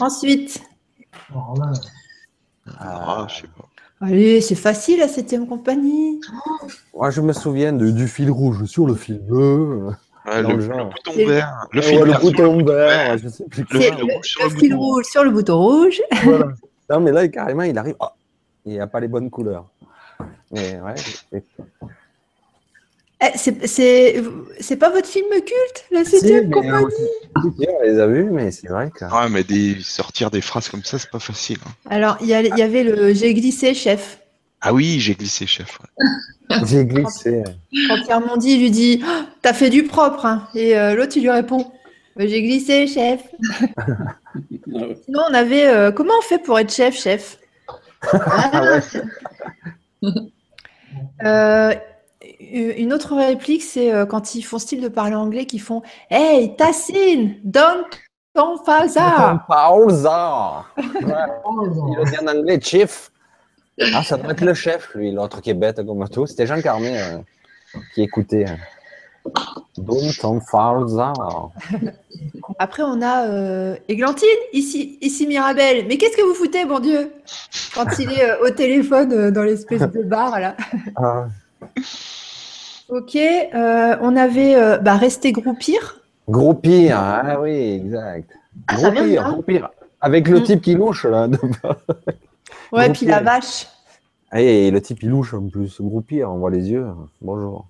Ensuite, 0.00 0.62
Alors 1.30 1.54
là, 1.58 1.72
Ah, 2.78 3.26
je 3.28 3.34
sais 3.42 3.48
pas. 3.48 4.06
allez, 4.06 4.40
c'est 4.40 4.54
facile 4.54 4.98
La 5.00 5.08
Septième 5.08 5.46
Compagnie. 5.46 6.20
moi, 6.94 7.10
je 7.10 7.20
me 7.20 7.32
souviens 7.32 7.72
de, 7.72 7.90
du 7.90 8.08
fil 8.08 8.30
rouge 8.30 8.64
sur 8.64 8.86
le 8.86 8.94
fil 8.94 9.18
bleu. 9.18 9.90
Ouais, 10.26 10.42
Dans 10.42 10.50
le, 10.50 10.56
le 10.56 10.60
genre. 10.62 10.76
le 10.78 10.84
bouton 10.84 11.26
vert. 11.26 11.66
Le 11.72 11.82
fil 11.82 11.98
bouton 12.20 12.58
le 12.58 12.64
vert, 12.72 13.18
je 13.18 13.28
sais 13.28 13.44
plus 13.50 13.64
Le 13.70 13.78
quoi. 13.90 14.14
rouge 14.14 14.26
sur 14.26 14.44
Le 14.44 14.48
le 14.50 14.58
fil 14.58 14.70
bouton. 14.70 14.82
rouge 14.84 15.04
sur 15.06 15.24
le 15.24 15.30
bouton 15.30 15.58
rouge. 15.58 16.02
Voilà. 16.24 16.46
Non, 16.90 17.00
mais 17.00 17.10
là, 17.12 17.26
carrément, 17.28 17.62
il 17.62 17.78
arrive. 17.78 17.94
Ah, 18.00 18.12
il 18.66 18.72
n'y 18.72 18.80
a 18.80 18.86
pas 18.86 19.00
les 19.00 19.08
bonnes 19.08 19.30
couleurs. 19.30 19.64
Mais 20.50 20.78
ouais, 20.80 20.94
c'est- 20.96 21.42
Eh, 23.24 23.38
c'est- 23.38 23.66
c'est 23.66 24.22
c'est 24.60 24.76
pas 24.76 24.90
votre 24.90 25.06
film 25.06 25.28
culte, 25.30 25.84
La 25.92 26.04
Si, 26.04 26.18
Septième 26.18 26.46
mais 26.48 26.50
Compagnie 26.50 26.84
aussi- 26.86 27.66
on 27.68 27.82
les 27.84 27.98
a 28.00 28.06
vus, 28.08 28.28
mais 28.30 28.50
c'est 28.50 28.66
vrai 28.68 28.90
que. 28.90 29.04
Ouais, 29.04 29.28
mais 29.30 29.44
des, 29.44 29.76
sortir 29.80 30.30
des 30.30 30.40
phrases 30.40 30.68
comme 30.68 30.82
ça, 30.82 30.98
c'est 30.98 31.10
pas 31.10 31.20
facile. 31.20 31.58
hein. 31.66 31.70
Alors, 31.88 32.16
il 32.20 32.26
y, 32.26 32.34
a- 32.34 32.40
il 32.42 32.58
y 32.58 32.62
avait 32.62 32.82
le 32.82 33.14
J'ai 33.14 33.32
glissé, 33.32 33.74
chef. 33.74 34.18
Ah 34.62 34.72
oui, 34.72 35.00
j'ai 35.00 35.14
glissé, 35.14 35.46
chef. 35.46 35.78
J'ai 36.66 36.84
glissé. 36.84 37.42
Quand 37.88 37.96
Pierre 38.04 38.20
Mondi 38.20 38.58
lui 38.58 38.70
dit 38.70 39.02
Oh, 39.04 39.22
T'as 39.40 39.54
fait 39.54 39.70
du 39.70 39.84
propre. 39.84 40.26
hein. 40.26 40.48
Et 40.54 40.76
euh, 40.78 40.94
l'autre, 40.94 41.16
il 41.16 41.22
lui 41.22 41.30
répond 41.30 41.72
Mais 42.16 42.28
J'ai 42.28 42.42
glissé, 42.42 42.86
chef. 42.86 43.22
Ah. 44.74 44.80
Sinon, 45.04 45.20
on 45.30 45.34
avait 45.34 45.66
euh, 45.66 45.92
Comment 45.92 46.14
on 46.18 46.22
fait 46.22 46.38
pour 46.38 46.58
être 46.58 46.72
chef, 46.72 46.94
chef? 46.98 47.38
Ah, 48.12 48.78
Euh, 51.24 51.74
Une 52.40 52.92
autre 52.92 53.14
réplique, 53.16 53.62
c'est 53.62 53.92
quand 54.08 54.34
ils 54.34 54.42
font 54.42 54.58
style 54.58 54.80
de 54.82 54.88
parler 54.88 55.14
anglais, 55.14 55.46
qu'ils 55.46 55.60
font 55.60 55.82
Hey, 56.10 56.54
Tassine, 56.56 57.36
donne 57.44 57.82
ton. 58.34 58.58
Pausa. 58.58 59.36
Oh, 61.44 61.66
Il 61.66 61.96
le 61.96 62.04
dit 62.10 62.18
en 62.22 62.26
anglais, 62.38 62.60
chief. 62.60 63.10
Ah, 63.94 64.02
ça 64.02 64.16
doit 64.16 64.32
être 64.32 64.42
le 64.44 64.54
chef, 64.54 64.94
lui, 64.94 65.12
l'autre 65.12 65.40
qui 65.40 65.50
est 65.50 65.54
bête 65.54 65.84
comme 65.84 66.06
tout. 66.08 66.26
C'était 66.26 66.46
Jean 66.46 66.60
Carmé 66.60 67.00
euh, 67.00 67.18
qui 67.94 68.02
écoutait. 68.02 68.44
Après, 72.58 72.82
on 72.82 73.00
a 73.02 73.26
euh, 73.28 73.76
Églantine, 73.88 74.28
ici, 74.52 74.98
ici 75.00 75.26
Mirabelle. 75.26 75.86
Mais 75.88 75.96
qu'est-ce 75.96 76.16
que 76.16 76.22
vous 76.22 76.34
foutez, 76.34 76.64
bon 76.64 76.80
Dieu? 76.80 77.12
Quand 77.74 77.86
il 77.98 78.10
est 78.12 78.30
euh, 78.30 78.46
au 78.46 78.50
téléphone 78.50 79.12
euh, 79.12 79.30
dans 79.30 79.42
l'espèce 79.42 79.80
de 79.82 80.02
bar, 80.02 80.38
là. 80.40 80.56
Ah, 80.96 81.26
Ok, 82.88 83.16
euh, 83.16 83.96
on 84.02 84.16
avait 84.16 84.78
bah, 84.80 84.96
Rester 84.96 85.32
groupir. 85.32 86.00
Groupir, 86.28 86.98
ah 86.98 87.40
oui, 87.40 87.80
exact. 87.82 88.30
Ah, 88.68 88.74
Groupir, 88.74 89.24
groupir. 89.32 89.70
Avec 90.00 90.28
le 90.28 90.40
Mm. 90.40 90.42
type 90.42 90.60
qui 90.60 90.74
louche, 90.74 91.04
là. 91.06 91.26
Ouais, 92.72 92.90
puis 92.90 93.06
la 93.06 93.20
vache. 93.20 93.66
Et 94.34 94.70
le 94.70 94.80
type, 94.80 95.02
il 95.02 95.10
louche 95.10 95.34
en 95.34 95.46
plus. 95.46 95.80
Groupir, 95.80 96.30
on 96.30 96.38
voit 96.38 96.50
les 96.50 96.70
yeux. 96.70 96.86
Bonjour. 97.20 97.66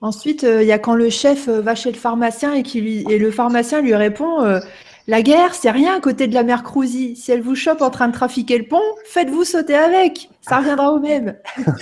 Ensuite, 0.00 0.44
euh, 0.44 0.62
il 0.62 0.68
y 0.68 0.72
a 0.72 0.78
quand 0.78 0.94
le 0.94 1.10
chef 1.10 1.48
euh, 1.48 1.60
va 1.60 1.74
chez 1.74 1.90
le 1.90 1.98
pharmacien 1.98 2.54
et, 2.54 2.62
qui 2.62 2.80
lui, 2.80 3.04
et 3.10 3.18
le 3.18 3.30
pharmacien 3.32 3.82
lui 3.82 3.94
répond 3.96 4.42
euh, 4.44 4.60
La 5.08 5.22
guerre, 5.22 5.54
c'est 5.54 5.72
rien 5.72 5.96
à 5.96 6.00
côté 6.00 6.28
de 6.28 6.34
la 6.34 6.44
mer 6.44 6.62
Crouzy. 6.62 7.16
Si 7.16 7.32
elle 7.32 7.42
vous 7.42 7.56
chope 7.56 7.82
en 7.82 7.90
train 7.90 8.06
de 8.08 8.12
trafiquer 8.12 8.58
le 8.58 8.64
pont, 8.64 8.80
faites-vous 9.06 9.44
sauter 9.44 9.74
avec. 9.74 10.30
Ça 10.40 10.58
reviendra 10.58 10.92
au 10.92 11.00
même. 11.00 11.36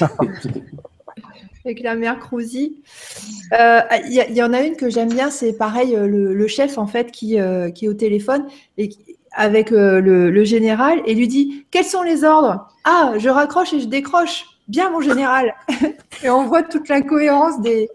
Avec 1.65 1.81
la 1.83 1.97
mer 1.97 2.21
Crouzy. 2.21 2.77
Euh, 3.59 3.81
Il 4.09 4.13
y, 4.37 4.43
en 4.43 4.53
a 4.53 4.61
une 4.61 4.77
que 4.77 4.89
j'aime 4.89 5.09
bien, 5.09 5.31
c'est 5.31 5.53
pareil, 5.53 5.97
le, 5.97 6.33
le 6.33 6.47
chef 6.47 6.79
en 6.79 6.87
fait 6.87 7.11
qui, 7.11 7.41
euh, 7.41 7.71
qui 7.71 7.87
est 7.87 7.89
au 7.89 7.95
téléphone 7.95 8.47
et 8.79 8.89
qui- 8.89 9.06
avec 9.37 9.71
euh, 9.71 10.01
le, 10.01 10.31
le 10.31 10.45
général 10.45 11.01
et 11.07 11.15
lui 11.15 11.29
dit 11.29 11.67
Quels 11.71 11.85
sont 11.85 12.03
les 12.03 12.25
ordres 12.25 12.69
Ah, 12.85 13.13
je 13.19 13.29
raccroche 13.29 13.73
et 13.73 13.81
je 13.81 13.87
décroche. 13.87 14.47
Bien, 14.67 14.91
mon 14.91 15.01
général. 15.01 15.55
et 16.25 16.31
on 16.31 16.47
voit 16.47 16.65
toute 16.65 16.89
la 16.89 17.03
cohérence 17.03 17.61
des, 17.61 17.89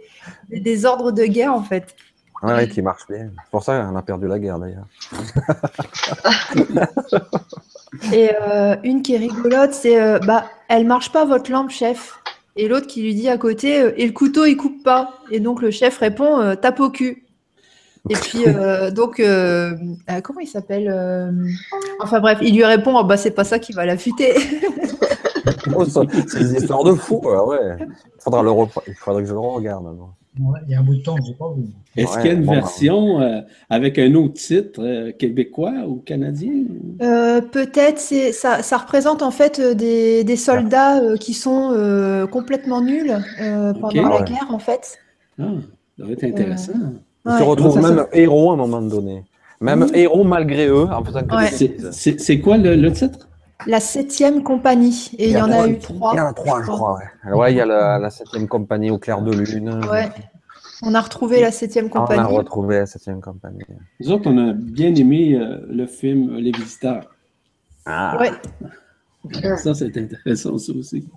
des, 0.49 0.85
ordres 0.85 1.11
de 1.11 1.25
guerre 1.25 1.53
en 1.53 1.63
fait. 1.63 1.95
Ouais, 2.43 2.53
ouais, 2.53 2.69
qui 2.69 2.81
marche 2.81 3.05
bien. 3.09 3.29
C'est 3.43 3.51
pour 3.51 3.63
ça 3.63 3.81
qu'on 3.81 3.95
a 3.95 4.01
perdu 4.01 4.27
la 4.27 4.39
guerre 4.39 4.57
d'ailleurs. 4.57 4.87
Et 8.13 8.31
euh, 8.41 8.75
une 8.83 9.01
qui 9.01 9.15
est 9.15 9.17
rigolote, 9.17 9.73
c'est 9.73 10.01
euh, 10.01 10.19
bah, 10.19 10.45
elle 10.69 10.85
marche 10.85 11.11
pas 11.11 11.25
votre 11.25 11.51
lampe, 11.51 11.71
chef. 11.71 12.19
Et 12.55 12.67
l'autre 12.67 12.87
qui 12.87 13.01
lui 13.01 13.13
dit 13.13 13.29
à 13.29 13.37
côté, 13.37 13.81
euh, 13.81 13.91
et 13.97 14.05
le 14.05 14.13
couteau 14.13 14.45
il 14.45 14.55
coupe 14.55 14.83
pas. 14.83 15.13
Et 15.29 15.39
donc 15.39 15.61
le 15.61 15.71
chef 15.71 15.97
répond, 15.97 16.55
tape 16.55 16.79
au 16.79 16.89
cul. 16.89 17.25
Et 18.09 18.13
puis 18.15 18.47
euh, 18.47 18.89
donc 18.91 19.19
euh, 19.19 19.75
euh, 20.09 20.21
comment 20.21 20.39
il 20.39 20.47
s'appelle 20.47 20.89
euh, 20.91 21.31
Enfin 22.01 22.19
bref, 22.19 22.39
il 22.41 22.55
lui 22.55 22.65
répond, 22.65 22.97
oh, 22.97 23.03
bah 23.03 23.15
c'est 23.17 23.31
pas 23.31 23.43
ça 23.43 23.59
qui 23.59 23.73
va 23.73 23.85
l'affûter. 23.85 24.33
Oh, 25.75 25.85
c'est 25.85 26.39
des 26.39 26.55
histoires 26.57 26.83
de 26.83 26.93
fous. 26.93 27.19
ouais, 27.23 27.37
ouais. 27.57 27.77
Il, 27.79 28.21
faudra 28.21 28.43
le 28.43 28.49
repre- 28.51 28.81
il 28.87 28.93
faudrait 28.93 29.23
que 29.23 29.27
je 29.29 29.33
le 29.33 29.39
regarde. 29.39 29.83
maintenant. 29.83 30.13
Ouais, 30.39 30.59
il 30.67 30.71
y 30.71 30.75
a 30.75 30.79
un 30.79 30.83
bout 30.83 30.95
de 30.95 31.01
temps 31.01 31.15
je 31.17 31.29
n'ai 31.31 31.35
pas 31.35 31.51
vu. 31.55 31.63
Est-ce 31.95 32.15
Ouais, 32.15 32.21
qu'il 32.21 32.31
y 32.31 32.33
a 32.33 32.37
une 32.37 32.43
bon, 32.45 32.51
ben, 32.51 32.59
version 32.59 33.21
euh, 33.21 33.41
avec 33.69 33.97
un 33.99 34.13
autre 34.15 34.33
titre 34.35 34.81
euh, 34.83 35.11
québécois 35.11 35.73
ou 35.87 35.95
canadien? 35.97 36.53
Euh, 37.01 37.41
Peut-être 37.41 37.99
c'est 37.99 38.31
ça, 38.33 38.61
ça 38.63 38.77
représente 38.77 39.21
en 39.23 39.31
fait 39.31 39.59
euh, 39.59 39.73
des, 39.73 40.23
des 40.23 40.35
soldats 40.35 40.99
euh, 41.01 41.17
qui 41.17 41.33
sont 41.33 41.71
euh, 41.73 42.27
complètement 42.27 42.81
nuls 42.81 43.15
euh, 43.41 43.73
pendant 43.73 44.09
la 44.09 44.17
Ouais. 44.19 44.23
guerre 44.25 44.47
en 44.49 44.59
fait. 44.59 44.99
Ah, 45.39 45.43
ça 45.97 46.05
va 46.05 46.11
être 46.11 46.23
intéressant. 46.23 46.73
Ils 47.25 47.31
Ouais. 47.31 47.37
se 47.39 47.43
retrouvent 47.43 47.75
Comment 47.75 47.87
ça 47.87 47.93
même 47.95 48.05
héros 48.13 48.51
à 48.51 48.53
un 48.53 48.57
moment 48.57 48.81
donné. 48.81 49.23
Même 49.59 49.81
Mmh. 49.85 49.95
héros 49.95 50.23
malgré 50.23 50.67
eux, 50.67 50.87
en 50.91 51.03
faisant 51.03 51.21
que 51.23 51.35
Ouais. 51.35 51.47
C'est- 51.51 51.67
bêtises. 51.67 51.89
C'est 51.91 52.19
c'est 52.19 52.39
quoi 52.39 52.57
le, 52.57 52.75
le 52.75 52.91
titre? 52.91 53.27
La 53.67 53.79
septième 53.79 54.41
compagnie 54.41 55.11
et 55.19 55.29
il 55.29 55.37
y 55.37 55.41
en 55.41 55.51
a 55.51 55.67
eu 55.67 55.77
trois. 55.77 56.13
Il 56.13 56.17
y 56.17 56.19
en 56.19 56.25
a 56.27 56.33
trois, 56.33 56.61
je 56.63 56.67
crois. 56.67 56.97
Ouais, 57.27 57.31
Ouais, 57.33 57.53
il 57.53 57.57
y 57.57 57.61
a 57.61 57.65
la, 57.67 57.99
la 57.99 58.09
septième 58.09 58.47
compagnie 58.47 58.89
au 58.89 58.97
clair 58.97 59.21
de 59.21 59.31
lune. 59.31 59.81
Ouais. 59.91 60.09
On 60.81 60.95
a 60.95 61.01
retrouvé 61.01 61.41
la 61.41 61.51
septième 61.51 61.89
Ah, 61.93 61.99
on 61.99 62.03
a 62.05 62.07
compagnie. 62.07 62.35
retrouvé 62.37 62.79
la 62.79 62.85
septième 62.87 63.21
compagnie. 63.21 63.61
Nous 63.99 64.11
autres, 64.11 64.23
on 64.31 64.49
a 64.49 64.53
bien 64.53 64.95
aimé 64.95 65.35
euh, 65.35 65.59
le 65.69 65.85
film 65.85 66.37
Les 66.37 66.51
Visiteurs. 66.51 67.03
Ah. 67.85 68.17
Ouais. 68.19 68.31
Ça, 69.57 69.75
c'est 69.75 69.95
intéressant, 69.95 70.57
ça 70.57 70.73
aussi. 70.73 71.07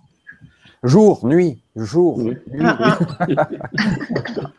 Jour, 0.82 1.24
nuit, 1.26 1.62
jour. 1.76 2.18
Oui. 2.18 2.36
nuit. 2.52 2.62
Ah, 2.62 2.98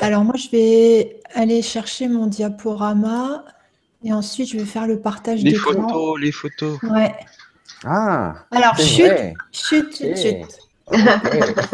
Alors 0.00 0.24
moi 0.24 0.34
je 0.36 0.48
vais 0.50 1.20
aller 1.34 1.62
chercher 1.62 2.08
mon 2.08 2.26
diaporama 2.26 3.44
et 4.04 4.12
ensuite 4.12 4.50
je 4.50 4.58
vais 4.58 4.64
faire 4.64 4.86
le 4.86 4.98
partage 5.00 5.42
Les 5.42 5.52
d'écran. 5.52 5.72
photos, 5.72 6.20
les 6.20 6.32
photos. 6.32 6.78
Ouais. 6.82 7.14
Ah, 7.84 8.34
Alors 8.50 8.74
c'est 8.76 8.82
chut, 8.84 9.06
vrai. 9.06 9.34
chut, 9.52 9.96
chut, 9.96 10.06
Ok. 10.10 10.16
chut. 10.16 10.44
Ok. 10.86 10.98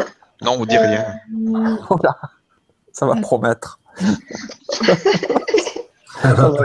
Non, 0.43 0.57
on 0.59 0.65
dit 0.65 0.77
rien. 0.77 1.05
Hum, 1.31 1.77
Ça 2.91 3.05
va 3.05 3.15
promettre. 3.17 3.79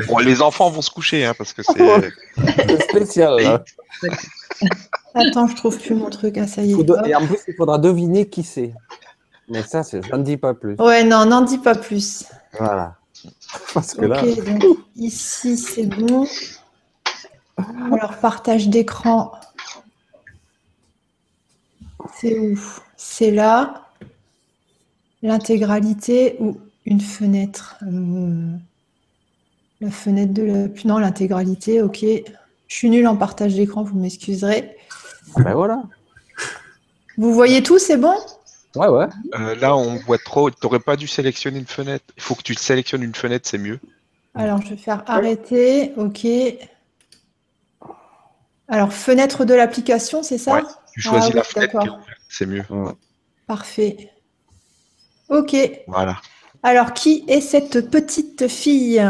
Bon, 0.09 0.19
les 0.19 0.43
enfants 0.43 0.69
vont 0.71 0.83
se 0.83 0.91
coucher, 0.91 1.25
hein, 1.25 1.33
parce 1.37 1.53
que 1.55 1.63
c'est. 1.63 2.83
Spécial. 2.91 3.37
Là. 3.43 3.65
Attends, 5.15 5.47
je 5.47 5.57
trouve 5.57 5.79
plus 5.79 5.95
mon 5.95 6.11
truc. 6.11 6.37
Ah 6.39 6.47
ça 6.47 6.63
y 6.63 6.73
est. 6.73 7.09
Et 7.09 7.15
en 7.15 7.27
plus, 7.27 7.39
il 7.49 7.55
faudra 7.55 7.79
deviner 7.79 8.29
qui 8.29 8.43
c'est. 8.43 8.73
Mais 9.49 9.63
ça, 9.63 9.83
c'est- 9.83 10.03
je 10.03 10.11
n'en 10.11 10.19
dis 10.19 10.37
pas 10.37 10.55
plus. 10.55 10.75
Ouais, 10.79 11.05
non, 11.05 11.25
n'en 11.27 11.43
dis 11.43 11.59
pas 11.59 11.75
plus. 11.75 12.25
Voilà. 12.59 12.97
Parce 13.75 13.95
que 13.95 14.05
là, 14.05 14.23
Ok, 14.23 14.45
donc 14.45 14.79
ici 14.97 15.57
c'est 15.57 15.87
bon. 15.87 16.27
Alors 17.93 18.19
partage 18.19 18.69
d'écran. 18.69 19.33
C'est 22.19 22.39
où? 22.39 22.59
C'est 22.97 23.31
là. 23.31 23.89
L'intégralité 25.23 26.37
ou 26.41 26.59
une 26.85 27.01
fenêtre? 27.01 27.77
Euh, 27.83 28.53
La 29.81 29.91
fenêtre 29.91 30.33
de 30.33 30.43
la... 30.43 30.69
Non, 30.85 30.99
l'intégralité, 30.99 31.83
ok. 31.83 31.99
Je 32.69 32.75
suis 32.75 32.89
nulle 32.91 33.07
en 33.07 33.17
partage 33.17 33.55
d'écran, 33.55 33.83
vous 33.83 33.99
m'excuserez. 33.99 34.77
ben 35.37 35.55
voilà. 35.55 35.83
Vous 37.19 37.33
voyez 37.35 37.63
tout, 37.63 37.79
c'est 37.79 37.97
bon? 37.97 38.15
Ouais, 38.77 38.89
ouais. 38.89 39.07
Euh, 39.35 39.55
là, 39.57 39.77
on 39.77 39.97
voit 39.97 40.19
trop. 40.19 40.51
Tu 40.51 40.57
n'aurais 40.63 40.81
pas 40.81 40.97
dû 40.97 41.07
sélectionner 41.09 41.59
une 41.59 41.67
fenêtre. 41.67 42.05
Il 42.17 42.23
faut 42.23 42.35
que 42.35 42.43
tu 42.43 42.55
sélectionnes 42.55 43.03
une 43.03 43.15
fenêtre, 43.15 43.49
c'est 43.49 43.59
mieux. 43.59 43.81
Alors, 44.35 44.61
je 44.61 44.71
vais 44.71 44.77
faire 44.77 45.03
arrêter, 45.07 45.93
ok. 45.97 46.27
Alors, 48.69 48.93
fenêtre 48.93 49.45
de 49.45 49.55
l'application, 49.55 50.23
c'est 50.23 50.39
ça? 50.39 50.55
Ouais. 50.55 50.63
Tu 50.93 51.01
choisis 51.01 51.31
Ah 51.33 51.37
la 51.37 51.41
oui, 51.43 51.47
fenêtre 51.47 51.99
c'est 52.29 52.47
mieux. 52.47 52.65
Ouais. 52.69 52.93
Parfait. 53.47 54.11
Ok. 55.29 55.57
Voilà. 55.87 56.17
Alors, 56.63 56.93
qui 56.93 57.25
est 57.29 57.41
cette 57.41 57.91
petite 57.91 58.49
fille? 58.49 59.03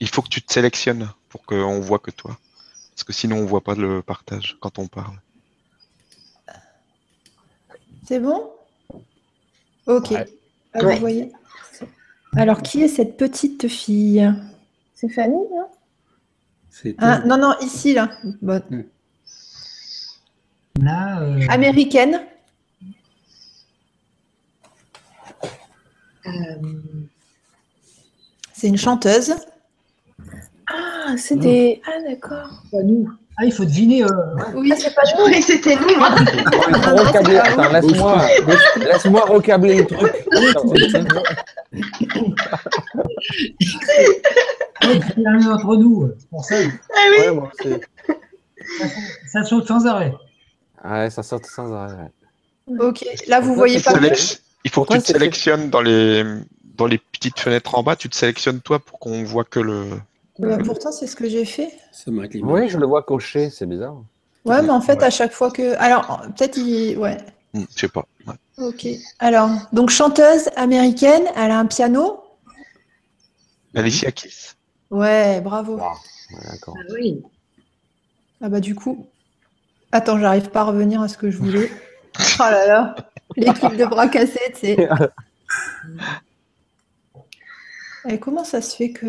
Il 0.00 0.08
faut 0.08 0.22
que 0.22 0.28
tu 0.28 0.40
te 0.40 0.52
sélectionnes 0.52 1.10
pour 1.28 1.44
qu'on 1.44 1.80
voit 1.80 1.98
que 1.98 2.10
toi. 2.10 2.38
Parce 2.94 3.04
que 3.04 3.12
sinon, 3.12 3.38
on 3.38 3.46
voit 3.46 3.62
pas 3.62 3.74
le 3.74 4.00
partage 4.00 4.56
quand 4.60 4.78
on 4.78 4.86
parle. 4.86 5.16
C'est 8.08 8.20
bon? 8.20 8.50
Ok. 9.86 10.12
Ouais. 10.12 10.24
Ah, 10.72 10.80
vous 10.80 10.86
Ouais. 10.86 10.98
voyez 10.98 11.32
Alors, 12.36 12.62
qui 12.62 12.80
est 12.82 12.88
cette 12.88 13.18
petite 13.18 13.68
fille? 13.68 14.32
C'est 14.94 15.10
Fanny, 15.10 15.36
Ah, 16.96 17.18
Non, 17.26 17.36
non, 17.36 17.52
ici, 17.60 17.92
là. 17.92 18.08
Bon. 18.40 18.62
Là, 20.80 21.20
euh, 21.20 21.46
Américaine. 21.50 22.22
Euh, 26.24 26.30
C'est 28.54 28.68
une 28.68 28.78
chanteuse. 28.78 29.34
Ah, 30.66 31.14
c'est 31.18 31.36
des. 31.36 31.82
Ah, 31.86 32.00
d'accord. 32.08 32.62
nous. 32.72 33.10
Ah, 33.40 33.44
il 33.44 33.52
faut 33.52 33.64
deviner. 33.64 34.02
euh, 34.02 34.08
Oui, 34.54 34.72
c'est 34.76 34.92
pas 34.94 35.02
je 35.06 35.12
croyais 35.12 35.38
que 35.38 35.44
c'était 35.46 35.76
nous. 35.76 35.88
Il. 35.88 37.36
Attends, 37.38 37.70
laisse-moi 37.72 38.22
laisse-moi 38.78 39.20
recabler 39.26 39.76
le 39.76 39.86
truc. 39.86 40.12
c'est 43.86 45.16
l'un 45.16 45.38
d'entre 45.38 45.76
nous. 45.76 46.04
euh, 46.04 46.16
C'est 46.18 46.28
pour 46.28 46.44
ça. 46.44 46.54
Ah 46.94 46.98
oui. 47.10 47.18
Ouais, 47.26 47.30
moi 47.32 47.50
aussi. 47.58 47.74
Ça, 48.78 48.84
ça 49.32 49.44
saute 49.44 49.66
sans 49.66 49.86
arrêt. 49.86 50.12
Ouais, 50.84 51.10
ça 51.10 51.22
saute 51.22 51.46
sans 51.46 51.72
arrêt. 51.72 51.94
ouais. 52.66 52.76
Ok. 52.80 53.04
Là, 53.28 53.40
vous 53.40 53.54
voyez 53.54 53.80
pas. 53.80 53.92
Sélec- 53.94 54.40
Il 54.64 54.70
faut 54.70 54.82
que 54.82 54.88
Pourquoi 54.88 54.96
tu 54.98 55.12
te 55.12 55.18
sélectionnes 55.18 55.70
dans 55.70 55.80
les, 55.80 56.24
dans 56.76 56.86
les 56.86 56.98
petites 56.98 57.38
fenêtres 57.40 57.74
en 57.76 57.82
bas. 57.82 57.96
Tu 57.96 58.08
te 58.08 58.16
sélectionnes 58.16 58.60
toi 58.60 58.78
pour 58.78 58.98
qu'on 58.98 59.22
voit 59.24 59.44
que 59.44 59.60
le. 59.60 59.84
Bah, 60.38 60.58
pourtant, 60.64 60.92
c'est 60.92 61.06
ce 61.06 61.16
que 61.16 61.28
j'ai 61.28 61.44
fait. 61.44 61.72
Oui, 62.42 62.68
je 62.68 62.78
le 62.78 62.86
vois 62.86 63.02
coché, 63.02 63.50
c'est 63.50 63.66
bizarre. 63.66 63.96
Ouais, 64.44 64.62
mais 64.62 64.70
en 64.70 64.80
fait, 64.80 64.98
Ouais. 64.98 65.04
à 65.04 65.10
chaque 65.10 65.32
fois 65.32 65.50
que. 65.50 65.76
Alors, 65.78 66.22
peut-être 66.36 66.56
il. 66.56 66.96
Ouais. 66.96 67.16
Hmm, 67.54 67.64
Je 67.74 67.80
sais 67.80 67.88
pas. 67.88 68.06
Ouais. 68.26 68.34
Ok. 68.58 68.86
Alors, 69.18 69.50
donc 69.72 69.90
chanteuse 69.90 70.48
américaine, 70.56 71.24
elle 71.36 71.50
a 71.50 71.58
un 71.58 71.66
piano. 71.66 72.20
Alicia 73.74 74.12
Keys. 74.12 74.52
Ouais, 74.90 75.40
bravo. 75.40 75.76
Ouais, 75.76 75.82
D'accord. 76.50 76.74
Ah 76.78 76.92
oui. 76.94 77.22
Ah 78.40 78.48
bah 78.48 78.60
du 78.60 78.74
coup. 78.74 79.06
Attends, 79.92 80.18
j'arrive 80.20 80.50
pas 80.50 80.60
à 80.60 80.64
revenir 80.64 81.00
à 81.02 81.08
ce 81.08 81.18
que 81.18 81.30
je 81.30 81.38
voulais. 81.38 81.70
Oh 82.40 82.42
là 82.42 82.66
là, 82.66 82.96
l'équipe 83.36 83.76
de 83.76 83.84
bras 83.84 84.08
cassés, 84.08 84.40
tu 84.54 84.60
sais. 84.74 84.88
Et 88.08 88.18
comment 88.18 88.42
ça 88.44 88.60
se 88.60 88.74
fait 88.74 88.90
que. 88.90 89.06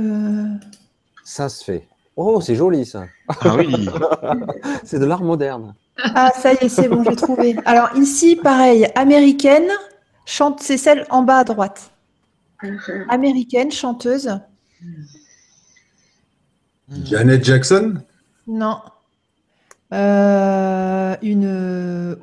Ça 1.30 1.47
se 1.47 1.64
fait. 1.64 1.88
Oh, 2.15 2.41
c'est 2.41 2.56
joli 2.56 2.88
ça. 2.88 3.06
Ah 3.27 3.56
oui. 3.56 3.88
C'est 4.84 4.97
de 4.97 5.06
l'art 5.06 5.22
moderne. 5.22 5.76
Ah, 6.15 6.31
ça 6.35 6.53
y 6.53 6.56
est, 6.56 6.69
c'est 6.69 6.88
bon, 6.88 7.03
j'ai 7.03 7.15
trouvé. 7.15 7.56
Alors 7.65 7.89
ici, 7.95 8.35
pareil, 8.35 8.88
américaine, 8.95 9.69
chante, 10.26 10.60
c'est 10.61 10.77
celle 10.77 11.06
en 11.11 11.22
bas 11.22 11.38
à 11.38 11.43
droite. 11.43 11.91
Américaine, 13.10 13.72
chanteuse. 13.72 14.39
Janet 17.03 17.43
Jackson? 17.43 18.01
Non. 18.47 18.80
Euh, 19.93 21.15
une 21.22 22.18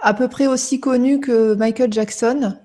à 0.00 0.14
peu 0.14 0.28
près 0.28 0.46
aussi 0.46 0.80
connue 0.80 1.20
que 1.20 1.54
Michael 1.54 1.92
Jackson. 1.92 2.56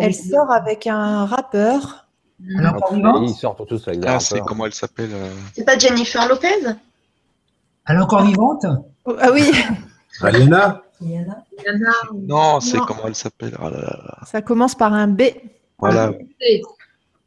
Elle 0.00 0.14
sort 0.14 0.50
avec 0.50 0.86
un 0.86 1.26
rappeur. 1.26 2.03
Elle 2.40 2.64
est 2.64 2.66
encore 2.68 2.94
Après, 2.94 2.96
vivante 2.96 3.88
Ah, 4.06 4.20
c'est 4.20 4.40
comment 4.40 4.66
elle 4.66 4.74
s'appelle 4.74 5.10
euh, 5.12 5.32
C'est 5.54 5.64
pas 5.64 5.78
Jennifer 5.78 6.28
Lopez 6.28 6.48
Elle 7.86 7.96
est 7.96 8.00
encore 8.00 8.24
vivante 8.24 8.66
Oh, 9.04 9.16
ah 9.20 9.30
oui, 9.32 9.50
Rihanna 10.20 10.82
Non, 12.14 12.60
c'est 12.60 12.78
comment 12.78 13.06
elle 13.06 13.14
s'appelle 13.14 13.54
Ah 13.58 13.70
là 13.70 13.80
là 13.80 13.98
là. 14.04 14.18
ça 14.26 14.42
commence 14.42 14.74
par 14.74 14.92
un 14.92 15.08
B. 15.08 15.22
Voilà. 15.78 16.12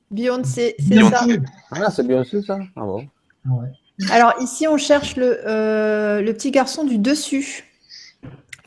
Beyoncé, 0.09 0.75
c'est 0.79 0.89
Beyoncé. 0.89 1.15
ça. 1.15 1.25
Ah, 1.71 1.91
c'est 1.91 2.07
bien 2.07 2.23
sûr 2.23 2.43
ça. 2.43 2.57
Ah 2.75 2.81
bon. 2.81 3.05
Ah 3.45 3.53
ouais. 3.53 3.67
Alors 4.11 4.33
ici, 4.39 4.67
on 4.67 4.77
cherche 4.77 5.15
le, 5.17 5.39
euh, 5.47 6.21
le 6.21 6.33
petit 6.33 6.51
garçon 6.51 6.83
du 6.85 6.97
dessus. 6.97 7.65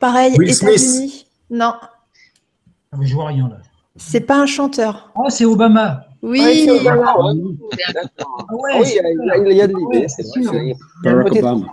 Pareil. 0.00 0.34
États-Unis. 0.40 1.26
Non. 1.50 1.74
Ah, 2.92 2.98
je 3.00 3.14
vois 3.14 3.28
rien 3.28 3.48
là. 3.48 3.56
C'est 3.96 4.20
pas 4.20 4.36
un 4.36 4.46
chanteur. 4.46 5.10
Oh, 5.14 5.28
c'est 5.28 5.44
Obama. 5.44 6.06
Oui. 6.22 6.40
Ouais, 6.40 6.54
c'est 6.64 6.70
Obama. 6.70 7.14
Ouais, 7.16 7.32
oui, 8.80 8.86
il 8.86 8.94
y 8.94 8.98
a- 9.00 9.36
il 9.38 9.56
y 9.56 9.68
de 9.68 9.74
l'idée, 9.74 10.06
c'est 10.08 10.22
vrai. 10.44 10.74
Barack 11.02 11.32
Obama. 11.32 11.66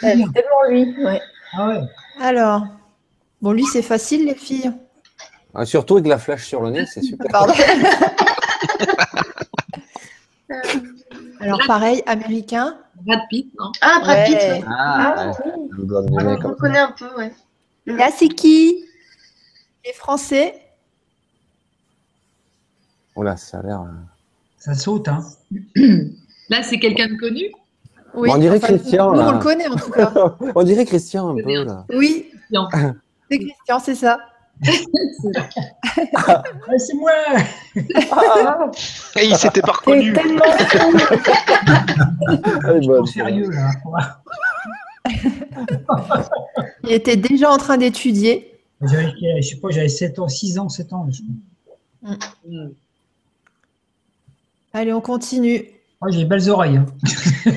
C'est 0.00 0.10
tellement 0.10 0.62
lui. 0.68 1.04
ouais. 1.04 1.20
ah. 1.56 1.80
Alors, 2.20 2.62
bon, 3.40 3.52
lui, 3.52 3.64
c'est 3.64 3.82
facile, 3.82 4.24
les 4.26 4.34
filles. 4.34 4.72
Ah, 5.54 5.64
Surtout 5.64 5.94
avec 5.94 6.06
la 6.08 6.18
flèche 6.18 6.44
sur 6.46 6.62
le 6.62 6.70
nez, 6.70 6.86
c'est 6.86 7.02
super. 7.02 7.26
Pardon. 7.30 7.54
Alors, 11.40 11.60
pareil, 11.66 12.02
américain. 12.06 12.76
Brad 13.04 13.20
Pitt, 13.30 13.52
non? 13.58 13.70
Ah, 13.80 14.00
Brad 14.02 14.24
Pitt, 14.26 14.34
Ouais. 14.34 14.64
Ah, 14.66 15.14
Ah, 15.16 15.26
ouais. 15.28 15.52
oui. 15.78 15.86
Ah, 16.18 16.36
on 16.44 16.54
connaît 16.54 16.78
un 16.78 16.92
peu, 16.92 17.06
ouais. 17.16 17.32
Là, 17.86 18.08
c'est 18.14 18.28
qui? 18.28 18.84
Les 19.86 19.92
Français? 19.92 20.54
Oh 23.20 23.24
là, 23.24 23.36
ça 23.36 23.58
a 23.58 23.62
l'air. 23.62 23.80
euh, 23.80 23.86
Ça 24.58 24.74
saute, 24.74 25.08
hein. 25.08 25.24
Là, 26.48 26.62
c'est 26.62 26.78
quelqu'un 26.78 27.08
de 27.08 27.16
connu? 27.16 27.46
Oui. 28.14 28.30
on 28.32 28.38
dirait 28.38 28.60
Christian, 28.60 29.10
Nous, 29.12 29.18
là. 29.18 29.28
on 29.28 29.32
le 29.32 29.38
connaît 29.40 29.66
en 29.66 29.74
tout 29.76 29.90
cas. 29.90 30.12
On 30.54 30.62
dirait 30.62 30.84
Christian 30.84 31.30
un 31.30 31.34
peu 31.42 31.64
là. 31.64 31.84
Oui, 31.90 32.30
c'est 33.30 33.38
Christian, 33.40 33.78
c'est 33.80 33.94
ça. 33.96 34.18
C'est 34.64 34.86
moi. 36.94 37.10
Et 39.16 39.26
il 39.26 39.36
s'était 39.36 39.60
pas 39.62 39.72
C'est 39.84 39.90
reconnu. 39.90 40.12
tellement 40.12 40.44
Sérieux, 43.06 43.50
là. 43.50 43.70
Il 46.84 46.92
était 46.92 47.16
déjà 47.16 47.50
en 47.50 47.56
train 47.58 47.78
d'étudier. 47.78 48.60
J'avais, 48.82 49.12
je 49.42 49.48
sais 49.48 49.56
pas, 49.56 49.70
j'avais 49.70 49.88
7 49.88 50.18
ans, 50.20 50.28
6 50.28 50.58
ans, 50.58 50.68
7 50.68 50.92
ans. 50.92 51.08
je 51.10 51.20
crois. 52.04 52.16
Allez, 54.78 54.92
on 54.92 55.00
continue. 55.00 55.64
Oh, 56.00 56.06
j'ai 56.08 56.18
des 56.18 56.24
belles 56.24 56.48
oreilles. 56.48 56.76
hein. 56.76 56.86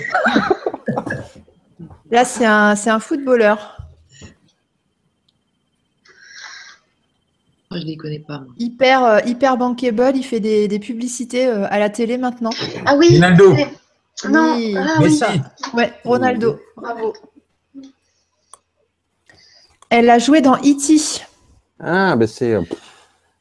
Là, 2.09 2.25
c'est 2.25 2.45
un, 2.47 2.75
c'est 2.75 2.89
un 2.89 2.99
footballeur. 2.99 3.77
Moi, 7.69 7.79
je 7.79 7.85
les 7.85 7.95
connais 7.95 8.17
pas. 8.19 8.39
moi. 8.39 8.47
Hyper, 8.57 9.03
euh, 9.05 9.19
hyper 9.27 9.55
bankable. 9.55 10.13
Il 10.15 10.23
fait 10.23 10.39
des, 10.39 10.67
des 10.67 10.79
publicités 10.79 11.45
euh, 11.45 11.67
à 11.69 11.77
la 11.77 11.91
télé 11.91 12.17
maintenant. 12.17 12.49
Ah 12.87 12.95
oui. 12.97 13.09
Ronaldo. 13.13 13.53
Non, 14.27 14.55
Oui. 14.55 14.75
ah 14.75 14.97
oui. 14.99 15.03
Messi. 15.05 15.41
Ouais, 15.75 15.93
Ronaldo. 16.03 16.59
Bravo. 16.75 17.13
Elle 19.91 20.09
a 20.09 20.17
joué 20.17 20.41
dans 20.41 20.55
E.T. 20.55 21.21
Ah, 21.79 22.15
ben 22.15 22.27
c'est. 22.27 22.53
euh, 22.55 22.63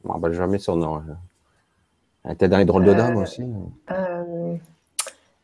Je 0.03 0.07
me 0.07 0.13
rappelle 0.13 0.33
jamais 0.33 0.59
son 0.59 0.75
nom. 0.75 1.01
Elle 2.25 2.33
était 2.33 2.47
dans 2.47 2.57
les 2.57 2.65
drôles 2.65 2.85
de 2.85 2.91
Euh, 2.91 2.95
dames 2.95 3.17
aussi. 3.17 3.43
Euh, 3.91 4.55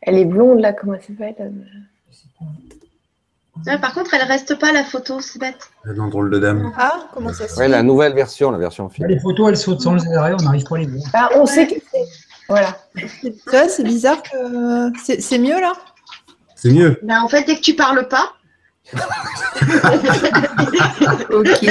elle 0.02 0.18
est 0.18 0.26
blonde 0.26 0.60
là, 0.60 0.74
comment 0.74 0.94
elle 0.94 1.02
s'appelle 1.02 1.36
euh, 1.40 2.46
Ouais, 3.66 3.80
par 3.80 3.94
contre, 3.96 4.14
elle 4.14 4.22
reste 4.28 4.60
pas 4.60 4.72
la 4.72 4.84
photo, 4.84 5.20
c'est 5.20 5.40
bête. 5.40 5.58
Dans 5.96 6.08
Drôle 6.10 6.30
de 6.30 6.38
Dame. 6.38 6.72
Ah, 6.78 7.08
comment 7.12 7.34
ça 7.34 7.48
se 7.48 7.56
Ouais, 7.58 7.64
fait? 7.66 7.68
la 7.70 7.82
nouvelle 7.82 8.14
version, 8.14 8.52
la 8.52 8.60
version 8.60 8.88
film. 8.90 9.08
les 9.08 9.20
photos, 9.20 9.50
elles 9.50 9.58
sautent 9.58 9.82
sans 9.82 9.96
les 9.96 10.08
arrêts, 10.14 10.34
on 10.40 10.44
n'arrive 10.44 10.64
pas 10.66 10.76
à 10.76 10.80
les 10.80 10.86
voir. 10.86 11.04
Ah, 11.14 11.30
on 11.36 11.48
sait 11.48 11.66
qui 11.68 11.82
c'est. 11.92 12.06
Voilà. 12.48 12.78
C'est 13.68 13.84
bizarre 13.84 14.22
que. 14.22 14.92
C'est 15.04 15.20
c'est 15.22 15.40
mieux 15.40 15.60
là? 15.60 15.74
C'est 16.56 16.72
mieux. 16.72 17.00
Ben, 17.02 17.20
en 17.22 17.28
fait, 17.28 17.44
dès 17.46 17.56
que 17.56 17.62
tu 17.62 17.76
parles 17.76 18.08
pas, 18.08 18.32
Ok. 21.32 21.66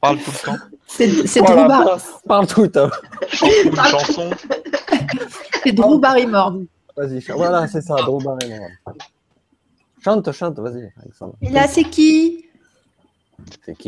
Parle 0.00 0.18
tout 0.18 0.30
le 0.30 0.44
temps. 0.46 0.56
C'est 0.96 1.40
Voilà, 1.40 1.66
Drew, 1.66 2.00
parle, 2.26 2.46
tout. 2.46 2.70
hein. 2.76 2.90
Chante 3.28 3.50
une 3.64 3.76
chanson. 3.76 4.30
c'est 5.64 5.72
Drew 5.72 5.98
Barrymore. 5.98 6.54
Vas-y, 6.96 7.20
chante. 7.20 7.36
voilà, 7.36 7.66
c'est 7.66 7.80
ça, 7.80 7.94
Drew 7.96 8.22
Barrymore. 8.22 8.68
Chante, 10.04 10.30
chante, 10.32 10.58
vas-y, 10.58 10.92
Alexandre. 11.02 11.34
Et 11.42 11.50
là, 11.50 11.66
c'est 11.66 11.84
qui? 11.84 12.44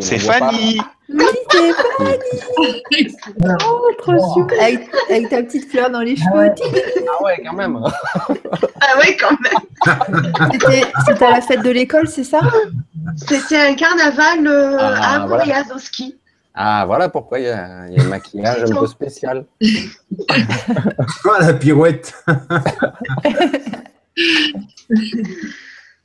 C'est 0.00 0.18
Fanny. 0.18 0.80
Oui, 1.08 1.24
c'est 1.50 1.72
Fanny. 1.72 3.16
Oh, 3.64 3.88
trop 3.98 4.34
sûr. 4.34 4.46
Avec, 4.60 4.88
avec 5.08 5.28
ta 5.28 5.42
petite 5.42 5.70
fleur 5.70 5.90
dans 5.90 6.00
les 6.00 6.16
Ah 6.20 6.24
cheveux. 6.24 6.40
ouais. 6.40 6.54
Ah 7.08 7.22
ouais, 7.24 7.42
quand 7.44 7.52
même. 7.54 7.78
ah 8.80 8.98
ouais, 8.98 9.16
quand 9.16 9.36
même. 9.40 10.32
C'était 10.52 10.82
c'était 11.06 11.24
à 11.26 11.30
la 11.30 11.40
fête 11.40 11.62
de 11.62 11.70
l'école, 11.70 12.08
c'est 12.08 12.24
ça? 12.24 12.40
C'était 13.28 13.56
un 13.58 13.74
carnaval 13.74 14.46
euh, 14.46 14.76
Ah, 14.80 15.22
à 15.22 15.26
voilà. 15.26 15.44
Ah, 16.58 16.84
voilà 16.86 17.10
pourquoi 17.10 17.38
il 17.38 17.44
y 17.44 17.48
a, 17.48 17.86
il 17.86 17.98
y 17.98 18.00
a 18.00 18.02
un 18.02 18.08
maquillage 18.08 18.70
un 18.70 18.74
peu 18.74 18.86
spécial. 18.86 19.44
Oh, 19.62 21.34
la 21.38 21.52
pirouette. 21.52 22.14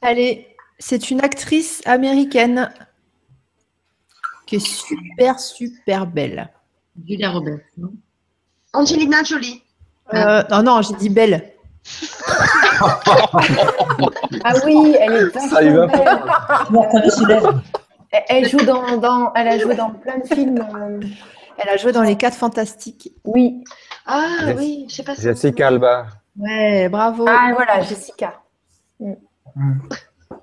Allez, 0.02 0.48
c'est 0.78 1.10
une 1.10 1.22
actrice 1.24 1.82
américaine 1.86 2.70
qui 4.46 4.58
est 4.58 4.68
super, 4.68 5.40
super 5.40 6.06
belle. 6.06 6.50
Julia 7.08 7.30
Roberts, 7.32 7.62
non? 7.78 7.94
Angelina 8.74 9.24
Jolie. 9.24 9.64
Euh, 10.14 10.44
non, 10.50 10.64
non, 10.64 10.82
j'ai 10.82 10.96
dit 10.96 11.10
belle. 11.10 11.54
Ah 14.44 14.54
oui, 14.66 14.96
elle 15.00 15.14
est 15.14 15.40
Ça 15.40 15.62
y 15.62 15.70
va 15.70 15.88
Elle, 18.12 18.48
joue 18.50 18.58
dans, 18.66 18.98
dans, 18.98 19.34
elle 19.34 19.48
a 19.48 19.58
joué 19.58 19.76
dans 19.76 19.92
plein 19.92 20.18
de 20.20 20.28
films. 20.28 20.60
euh, 20.76 21.00
Elle 21.58 21.70
a 21.70 21.78
joué 21.78 21.92
dans 21.92 22.02
Les 22.02 22.18
Quatre 22.18 22.36
Fantastiques. 22.36 23.14
Oui. 23.26 23.64
Ah 24.06 24.26
Jess- 24.48 24.58
oui, 24.58 24.86
je 24.90 24.96
sais 24.96 25.04
pas 25.04 25.16
si. 25.16 25.22
Jessica 25.22 25.68
Alba. 25.68 26.08
Ouais, 26.38 26.90
bravo. 26.90 27.26
Ah 27.28 27.52
voilà, 27.54 27.82
Jessica. 27.82 28.42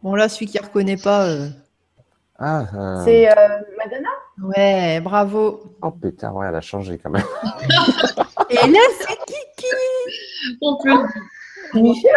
Bon, 0.03 0.15
là, 0.15 0.29
celui 0.29 0.47
qui 0.47 0.59
ne 0.59 0.63
reconnaît 0.65 0.97
pas. 0.97 1.27
euh, 1.27 1.49
Ah, 2.39 2.65
euh, 2.75 3.05
C'est 3.05 3.29
euh, 3.31 3.59
Madonna? 3.77 4.09
Ouais, 4.43 5.01
bravo. 5.01 5.75
oh 5.83 5.91
putain, 5.91 6.31
ouais, 6.33 6.47
elle 6.49 6.55
a 6.55 6.61
changé 6.61 6.99
quand 6.99 7.11
même. 7.11 7.25
Et 8.51 8.55
là, 8.71 8.79
c'est 9.01 9.17
Kiki. 9.27 10.57
On 10.63 10.77
peut. 10.83 11.03
Michel? 11.75 12.13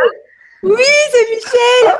Oui, 0.63 0.83
c'est 1.11 1.29
Michel. 1.35 1.97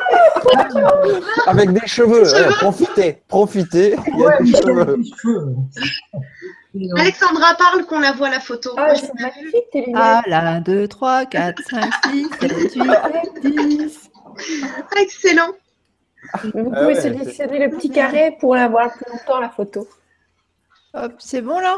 Avec 1.47 1.71
des 1.73 1.87
cheveux, 1.87 2.23
ouais, 2.31 2.47
profitez, 2.59 3.21
profitez. 3.27 3.95
Il 4.07 4.19
y 4.19 4.23
a 4.23 4.25
Ouais, 4.27 4.37
des 4.37 4.43
Michel, 4.43 4.61
cheveux. 4.63 4.95
les 4.97 5.11
cheveux. 5.17 5.55
Alexandra 6.97 7.55
parle 7.55 7.85
qu'on 7.85 7.99
la 7.99 8.13
voit 8.13 8.29
la 8.29 8.39
photo. 8.39 8.71
Ah, 8.77 8.85
Moi, 8.85 8.93
je 8.95 9.01
c'est 9.01 9.13
magnifique 9.19 9.69
tes 9.71 9.81
lunettes. 9.81 9.95
Ah, 9.97 10.21
là, 10.27 10.39
1, 10.57 10.61
2, 10.61 10.87
3, 10.87 11.25
4, 11.25 11.61
5, 11.69 11.91
6, 12.11 12.29
7, 12.39 12.51
8, 12.75 12.75
9, 12.77 12.97
10. 13.43 14.09
Ah, 14.63 15.01
excellent. 15.01 15.49
Vous 16.43 16.71
Ah 16.73 16.79
pouvez 16.81 16.85
ouais, 16.85 17.01
sélectionner 17.01 17.67
le 17.67 17.75
petit 17.75 17.89
carré 17.89 18.37
pour 18.39 18.55
la 18.55 18.67
voir 18.69 18.93
plus 18.93 19.05
longtemps 19.11 19.39
la 19.41 19.49
photo. 19.49 19.87
Hop, 20.93 21.13
c'est 21.19 21.41
bon 21.41 21.59
là? 21.59 21.77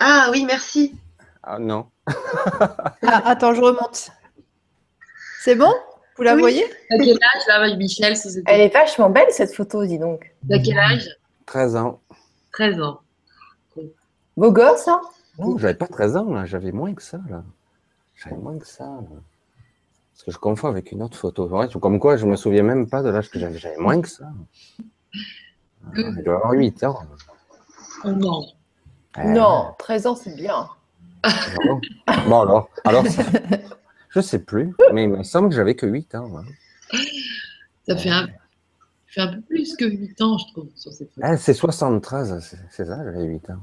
Ah 0.00 0.28
oui, 0.30 0.44
merci. 0.46 0.94
Ah 1.42 1.58
non. 1.58 1.86
ah, 2.06 3.22
Attends, 3.24 3.54
je 3.54 3.60
remonte. 3.60 4.10
C'est 5.40 5.56
bon? 5.56 5.72
Vous 6.16 6.22
la 6.22 6.34
Oui. 6.34 6.40
voyez? 6.40 6.64
T'as 6.88 6.98
quel 6.98 7.10
âge 7.16 7.42
là, 7.70 7.76
Michel 7.76 8.16
si 8.16 8.42
Elle 8.46 8.60
est 8.62 8.72
vachement 8.72 9.10
belle 9.10 9.26
cette 9.30 9.54
photo, 9.54 9.84
dis 9.84 9.98
donc. 9.98 10.34
T'as 10.48 10.58
quel 10.58 10.78
âge? 10.78 11.08
13 11.46 11.76
ans. 11.76 12.00
13 12.52 12.80
ans. 12.80 13.00
Beau 14.36 14.50
gosse, 14.52 14.88
hein? 14.88 15.00
Non, 15.38 15.56
j'avais 15.58 15.74
pas 15.74 15.86
13 15.86 16.16
ans, 16.16 16.30
là. 16.32 16.44
J'avais 16.46 16.72
moins 16.72 16.94
que 16.94 17.02
ça, 17.02 17.18
là. 17.28 17.42
J'avais 18.16 18.36
moins 18.36 18.58
que 18.58 18.66
ça. 18.66 18.84
là. 18.84 19.00
Parce 20.12 20.24
que 20.24 20.30
je 20.30 20.38
confonds 20.38 20.68
avec 20.68 20.92
une 20.92 21.02
autre 21.02 21.16
photo. 21.18 21.46
Ouais, 21.48 21.68
comme 21.80 21.98
quoi, 22.00 22.16
je 22.16 22.24
me 22.26 22.36
souviens 22.36 22.62
même 22.62 22.88
pas 22.88 23.02
de 23.02 23.10
l'âge 23.10 23.30
que 23.30 23.38
j'avais. 23.38 23.58
J'avais 23.58 23.76
moins 23.76 24.00
que 24.00 24.08
ça. 24.08 24.24
Ah, 25.86 25.90
Je 25.94 26.22
dois 26.22 26.36
avoir 26.36 26.52
8 26.52 26.84
ans. 26.84 26.98
Oh 28.04 28.10
non. 28.12 28.42
Non, 29.24 29.74
13 29.78 30.06
ans, 30.06 30.14
c'est 30.14 30.34
bien. 30.36 30.68
bon? 31.64 31.80
Bon, 32.28 32.40
alors, 32.40 32.68
alors 32.84 33.04
je 34.16 34.20
sais 34.22 34.38
plus, 34.38 34.74
mais 34.94 35.04
il 35.04 35.10
me 35.10 35.22
semble 35.22 35.50
que 35.50 35.54
j'avais 35.54 35.74
que 35.74 35.86
8 35.86 36.14
ans. 36.14 36.30
hein. 36.38 36.44
Ça 37.86 37.96
fait 37.96 38.08
un, 38.10 38.26
ça 38.26 38.32
fait 39.08 39.20
un 39.20 39.28
peu 39.34 39.40
plus 39.42 39.76
que 39.76 39.84
8 39.84 40.20
ans, 40.22 40.38
je 40.38 40.46
trouve, 40.52 40.68
sur 40.74 40.90
cette 40.92 41.12
photo. 41.14 41.26
Eh, 41.30 41.36
c'est 41.36 41.52
73, 41.54 42.38
c'est- 42.40 42.56
c'est 42.70 42.86
ça, 42.86 42.98
j'avais 43.04 43.24
8 43.24 43.50
ans. 43.50 43.60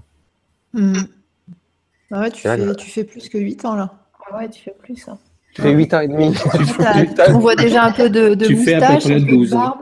Ah 2.11 2.19
ouais, 2.21 2.30
tu 2.31 2.41
fais, 2.43 2.75
tu 2.75 2.89
fais 2.91 3.03
plus 3.03 3.27
que 3.30 3.38
8 3.39 3.65
ans 3.65 3.75
là. 3.75 3.93
Ah 4.31 4.38
ouais, 4.38 4.49
tu 4.49 4.61
fais 4.63 4.75
plus, 4.80 5.07
hein. 5.07 5.17
Tu 5.55 5.61
fais 5.61 5.71
8 5.71 5.93
ans 5.93 5.99
et 6.01 6.07
demi. 6.07 6.34
Putain, 6.34 7.35
on 7.35 7.39
voit 7.39 7.55
déjà 7.55 7.84
un 7.85 7.91
peu 7.91 8.09
de, 8.09 8.34
de 8.35 8.45
Tu 8.45 8.55
fais 8.57 8.75
à 8.75 8.80
peu 8.88 8.93
moustache, 8.93 9.03
près 9.03 9.13
un 9.15 9.19
peu 9.19 9.25
de 9.25 9.30
12 9.31 9.53
ans. 9.53 9.59
barbe. 9.59 9.81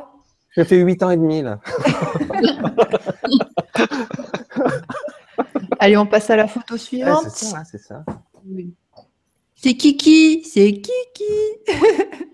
J'ai 0.55 0.65
fait 0.65 0.77
8 0.81 1.03
ans 1.03 1.09
et 1.11 1.17
demi, 1.17 1.41
là. 1.41 1.59
Allez, 5.79 5.97
on 5.97 6.05
passe 6.05 6.29
à 6.29 6.35
la 6.35 6.47
photo 6.47 6.73
Ouais, 6.73 6.79
suivante. 6.79 7.23
c'est 7.29 7.45
ça, 7.45 7.63
c'est 7.63 7.77
ça. 7.79 8.03
Oui. 8.45 8.73
C'est 9.61 9.75
Kiki, 9.75 10.43
c'est 10.43 10.73
Kiki. 10.73 11.67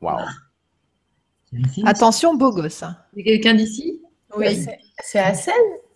Waouh. 0.00 0.20
Attention, 1.84 2.34
beau 2.34 2.52
gosse. 2.52 2.82
hein. 2.82 2.96
C'est 3.14 3.22
quelqu'un 3.22 3.54
d'ici? 3.54 4.00
Oui. 4.36 4.56
C'est- 4.56 4.78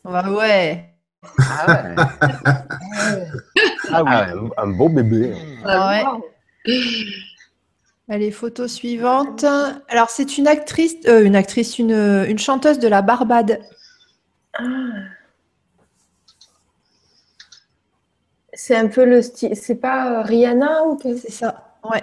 Bah 0.04 0.30
ouais. 0.30 0.90
Ah 1.38 1.66
ouais. 1.68 1.94
Ah 3.90 4.02
oui. 4.02 4.10
Ah, 4.10 4.26
un, 4.32 4.50
un 4.56 4.66
beau 4.68 4.88
bébé. 4.88 5.34
Ah 5.64 6.02
ouais. 6.66 6.74
Allez, 8.08 8.30
photo 8.30 8.66
suivante. 8.68 9.44
Alors, 9.88 10.10
c'est 10.10 10.36
une 10.36 10.46
actrice, 10.48 10.96
euh, 11.06 11.24
une 11.24 11.36
actrice, 11.36 11.78
une, 11.78 11.92
une 11.92 12.38
chanteuse 12.38 12.78
de 12.78 12.88
la 12.88 13.02
Barbade. 13.02 13.60
C'est 18.54 18.76
un 18.76 18.86
peu 18.88 19.04
le 19.04 19.20
style. 19.22 19.56
C'est 19.56 19.74
pas 19.74 20.20
euh, 20.20 20.22
Rihanna 20.22 20.84
ou 20.84 20.96
que 20.96 21.16
C'est 21.16 21.32
ça. 21.32 21.74
Ouais. 21.82 22.02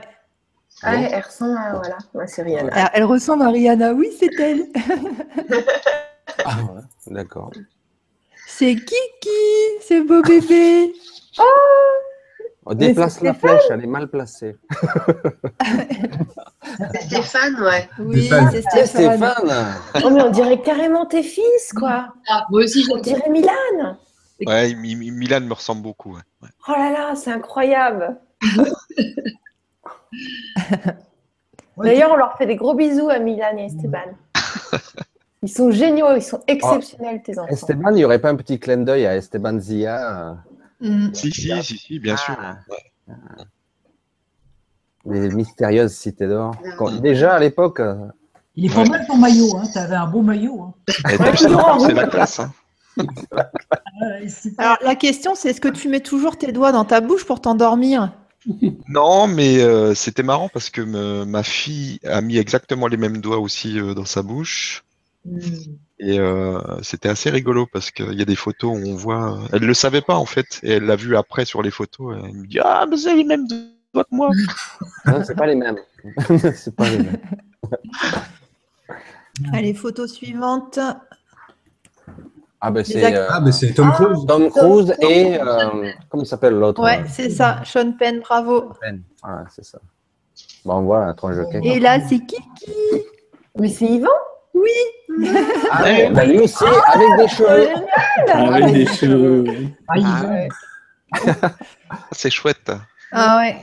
Ah, 0.84 0.95
elle 0.95 1.22
ressemble 1.23 1.57
à. 1.57 1.73
Voilà, 1.76 1.98
Ouais, 2.14 2.28
c'est 2.28 2.41
Rihanna. 2.41 2.72
Elle, 2.76 2.90
elle 2.94 3.03
ressemble 3.06 3.44
à 3.44 3.49
Rihanna. 3.49 3.94
Oui, 3.94 4.10
c'est 4.19 4.30
elle. 4.40 4.65
Ah 6.45 6.56
ouais, 6.73 6.82
d'accord. 7.07 7.52
C'est 8.48 8.73
Kiki, 8.73 9.30
c'est 9.82 10.02
beau 10.02 10.22
bébé. 10.22 10.94
On 12.65 12.73
déplace 12.73 13.18
c'est 13.19 13.26
la 13.26 13.34
flèche, 13.34 13.64
elle 13.69 13.84
est 13.84 13.88
mal 13.88 14.07
placée. 14.07 14.56
C'est 16.94 17.02
Stéphane, 17.03 17.61
ouais. 17.61 17.90
Oui, 17.99 18.30
c'est 18.30 18.36
Ah, 18.36 18.86
Stéphane. 18.86 19.18
Stéphane 19.18 19.73
Oh, 20.06 20.10
mais 20.10 20.22
on 20.22 20.30
dirait 20.30 20.61
carrément 20.61 21.06
tes 21.06 21.23
fils, 21.23 21.73
quoi. 21.78 22.14
Ah, 22.30 22.45
moi 22.49 22.64
aussi, 22.64 22.88
On 22.94 22.98
dirait 22.98 23.30
Milan. 23.30 23.98
Ouais, 24.45 24.73
Mi- 24.76 24.95
Mi- 24.95 25.11
Milan 25.11 25.41
me 25.41 25.53
ressemble 25.53 25.81
beaucoup. 25.81 26.13
ouais. 26.15 26.22
Ouais. 26.41 26.49
Oh 26.68 26.72
là 26.72 26.91
là, 26.91 27.15
c'est 27.15 27.31
incroyable. 27.31 28.18
D'ailleurs, 31.77 32.11
on 32.11 32.15
leur 32.15 32.38
fait 32.38 32.45
des 32.45 32.55
gros 32.55 32.73
bisous 32.76 33.09
à 33.09 33.19
Milan 33.19 33.57
et 33.57 33.65
Esteban. 33.65 33.99
Ils 35.43 35.49
sont 35.51 35.72
géniaux, 35.72 36.15
ils 36.15 36.22
sont 36.22 36.39
exceptionnels, 36.45 37.23
tes 37.23 37.39
enfants. 37.39 37.49
Esteban, 37.49 37.89
il 37.89 37.95
n'y 37.95 38.05
aurait 38.05 38.19
pas 38.19 38.30
un 38.30 38.35
petit 38.35 38.59
clin 38.59 38.77
d'œil 38.77 39.07
à 39.07 39.15
Esteban 39.15 39.59
Zia 39.59 40.30
euh, 40.30 40.34
Mm. 40.84 41.13
Si, 41.13 41.31
si, 41.31 41.63
si, 41.63 41.77
si, 41.77 41.99
bien 41.99 42.18
sûr. 42.18 42.35
Ah. 42.41 42.57
Ouais. 42.68 43.13
Les 45.05 45.30
mystérieuses 45.30 45.93
cités 45.93 46.27
d'or. 46.27 46.55
Ah. 46.80 46.91
Déjà 46.99 47.34
à 47.35 47.39
l'époque, 47.39 47.80
euh, 47.80 48.07
Il 48.55 48.65
est 48.65 48.73
pas 48.73 48.85
mal 48.85 49.05
ton 49.05 49.15
maillot, 49.18 49.57
hein. 49.57 49.63
tu 49.72 49.77
avais 49.77 49.95
un 49.95 50.07
beau 50.07 50.22
maillot. 50.23 50.61
Hein. 50.61 50.73
C'est 51.77 51.93
la 51.93 52.07
classe. 52.07 52.39
Hein. 52.39 52.51
C'est- 54.27 54.59
Alors, 54.59 54.77
la 54.84 54.95
question, 54.95 55.35
c'est 55.35 55.49
est-ce 55.49 55.61
que 55.61 55.68
tu 55.68 55.88
mets 55.89 55.99
toujours 55.99 56.38
tes 56.38 56.51
doigts 56.51 56.72
dans 56.72 56.85
ta 56.85 57.01
bouche 57.01 57.26
pour 57.26 57.41
t'endormir? 57.41 58.11
Non, 58.89 59.27
mais 59.27 59.61
euh, 59.61 59.93
c'était 59.93 60.23
marrant 60.23 60.49
parce 60.49 60.69
que 60.69 60.81
me- 60.81 61.26
ma 61.26 61.43
fille 61.43 61.99
a 62.05 62.22
mis 62.22 62.38
exactement 62.38 62.88
les 62.88 62.97
mêmes 62.97 63.19
doigts 63.19 63.38
aussi 63.39 63.80
euh, 63.80 63.93
dans 63.93 64.05
sa 64.05 64.23
bouche. 64.23 64.84
Et 65.99 66.19
euh, 66.19 66.59
c'était 66.81 67.09
assez 67.09 67.30
rigolo 67.30 67.68
parce 67.72 67.91
qu'il 67.91 68.13
y 68.13 68.22
a 68.23 68.26
des 68.26 68.35
photos 68.35 68.76
où 68.76 68.89
on 68.89 68.95
voit. 68.95 69.39
Elle 69.53 69.65
le 69.65 69.73
savait 69.76 70.01
pas 70.01 70.15
en 70.15 70.26
fait, 70.26 70.59
et 70.63 70.72
elle 70.72 70.85
l'a 70.85 70.95
vu 70.95 71.15
après 71.15 71.45
sur 71.45 71.61
les 71.61 71.69
photos. 71.69 72.18
Elle 72.26 72.34
me 72.34 72.47
dit 72.47 72.59
Ah, 72.59 72.85
mais 72.89 72.95
vous 72.95 73.07
avez 73.07 73.18
les 73.18 73.23
mêmes 73.23 73.45
doigts 73.47 74.03
que 74.03 74.15
moi. 74.15 74.30
non, 75.05 75.23
c'est 75.23 75.35
pas 75.35 75.45
les 75.45 75.55
mêmes. 75.55 75.77
c'est 76.55 76.76
pas 76.76 76.89
les 76.89 76.97
mêmes. 76.97 77.22
Allez, 79.53 79.73
photo 79.76 80.07
suivante. 80.07 80.80
Ah 82.62 82.70
ben 82.72 82.80
Les 82.80 82.86
c'est 82.86 83.04
acteurs. 83.04 83.24
euh, 83.24 83.34
Ah, 83.34 83.40
ben 83.40 83.52
c'est 83.52 83.74
Tom 83.74 83.92
Cruise. 83.92 84.20
Tom 84.28 84.50
Cruise 84.52 84.94
et 85.02 85.40
euh, 85.42 85.92
comment 86.10 86.24
il 86.24 86.28
s'appelle 86.28 86.54
l'autre 86.54 86.82
Ouais, 86.84 87.00
euh, 87.00 87.08
c'est 87.10 87.30
ça. 87.32 87.60
Sean 87.66 87.92
Penn, 87.98 88.20
bravo. 88.20 88.72
Ben. 88.82 89.02
Voilà, 89.24 89.46
c'est 89.50 89.66
ça. 89.66 89.80
Bon, 90.64 90.82
voilà, 90.82 91.08
un 91.08 91.14
tronc. 91.14 91.32
Et 91.64 91.80
là, 91.80 92.00
c'est 92.08 92.20
Kiki. 92.20 92.72
Mais 93.58 93.68
c'est 93.70 93.86
Yvan 93.86 94.08
Ah 95.72 95.84
ouais, 95.84 96.10
ben 96.12 96.24
lui 96.30 96.40
aussi, 96.40 96.64
avec 96.64 97.08
des 97.18 97.28
cheveux. 97.28 97.70
Avec 98.32 98.74
des 98.74 98.86
cheveux. 98.86 99.46
Ah, 99.88 99.94
il 99.98 100.06
Ah 100.06 100.26
ouais. 100.30 100.48
C'est 102.12 102.30
chouette. 102.30 102.72
Ah 103.12 103.40
ouais. 103.40 103.58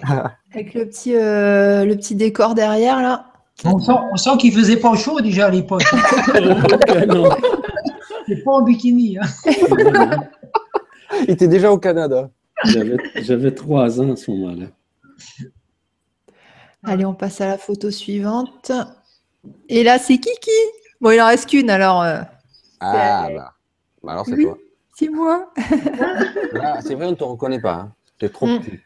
Avec 0.52 0.74
le 0.74 0.86
petit, 0.86 1.14
euh, 1.16 1.84
le 1.86 1.96
petit 1.96 2.14
décor 2.14 2.54
derrière, 2.54 3.00
là. 3.00 3.24
On 3.64 3.78
sent, 3.78 3.92
on 4.12 4.16
sent 4.16 4.36
qu'il 4.38 4.52
faisait 4.52 4.76
pas 4.76 4.94
chaud 4.96 5.20
déjà 5.20 5.46
à 5.46 5.50
l'époque. 5.50 5.84
C'est 8.28 8.44
pas 8.44 8.52
en 8.52 8.62
bikini. 8.62 9.18
Hein. 9.18 10.20
Il 11.22 11.30
était 11.30 11.48
déjà 11.48 11.72
au 11.72 11.78
Canada. 11.78 12.30
J'avais 13.16 13.54
trois 13.54 14.00
ans 14.00 14.12
à 14.12 14.16
ce 14.16 14.30
moment-là. 14.30 14.66
Allez, 16.84 17.04
on 17.04 17.14
passe 17.14 17.40
à 17.40 17.46
la 17.46 17.58
photo 17.58 17.90
suivante. 17.90 18.70
Et 19.68 19.82
là, 19.82 19.98
c'est 19.98 20.18
Kiki. 20.18 20.50
Bon, 21.00 21.10
il 21.10 21.20
en 21.20 21.26
reste 21.26 21.48
qu'une, 21.48 21.70
alors. 21.70 22.02
euh, 22.02 22.20
Ah 22.80 23.24
C'est- 23.28 23.34
bah. 23.34 23.54
Bah 24.02 24.12
alors 24.12 24.26
c'est 24.26 24.34
Oui. 24.34 24.44
toi. 24.44 24.56
c'est 24.96 25.08
moi. 25.08 25.52
Là, 26.52 26.80
c'est 26.80 26.94
vrai, 26.94 27.06
on 27.06 27.10
ne 27.10 27.16
te 27.16 27.24
reconnaît 27.24 27.60
pas. 27.60 27.74
Hein. 27.74 27.92
T'es 28.18 28.28
trop 28.28 28.46
Mm. 28.46 28.60
petit. 28.60 28.78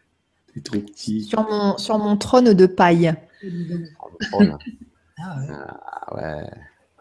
T'es 0.54 0.60
trop 0.60 0.78
petit. 0.78 1.22
Sur 1.24 1.42
mon, 1.48 1.76
sur 1.78 1.98
mon 1.98 2.16
trône 2.16 2.52
de 2.54 2.66
paille. 2.66 3.12
Ah, 3.42 4.38
ouais. 4.38 4.50
Ah 5.18 6.14
ouais. 6.14 6.50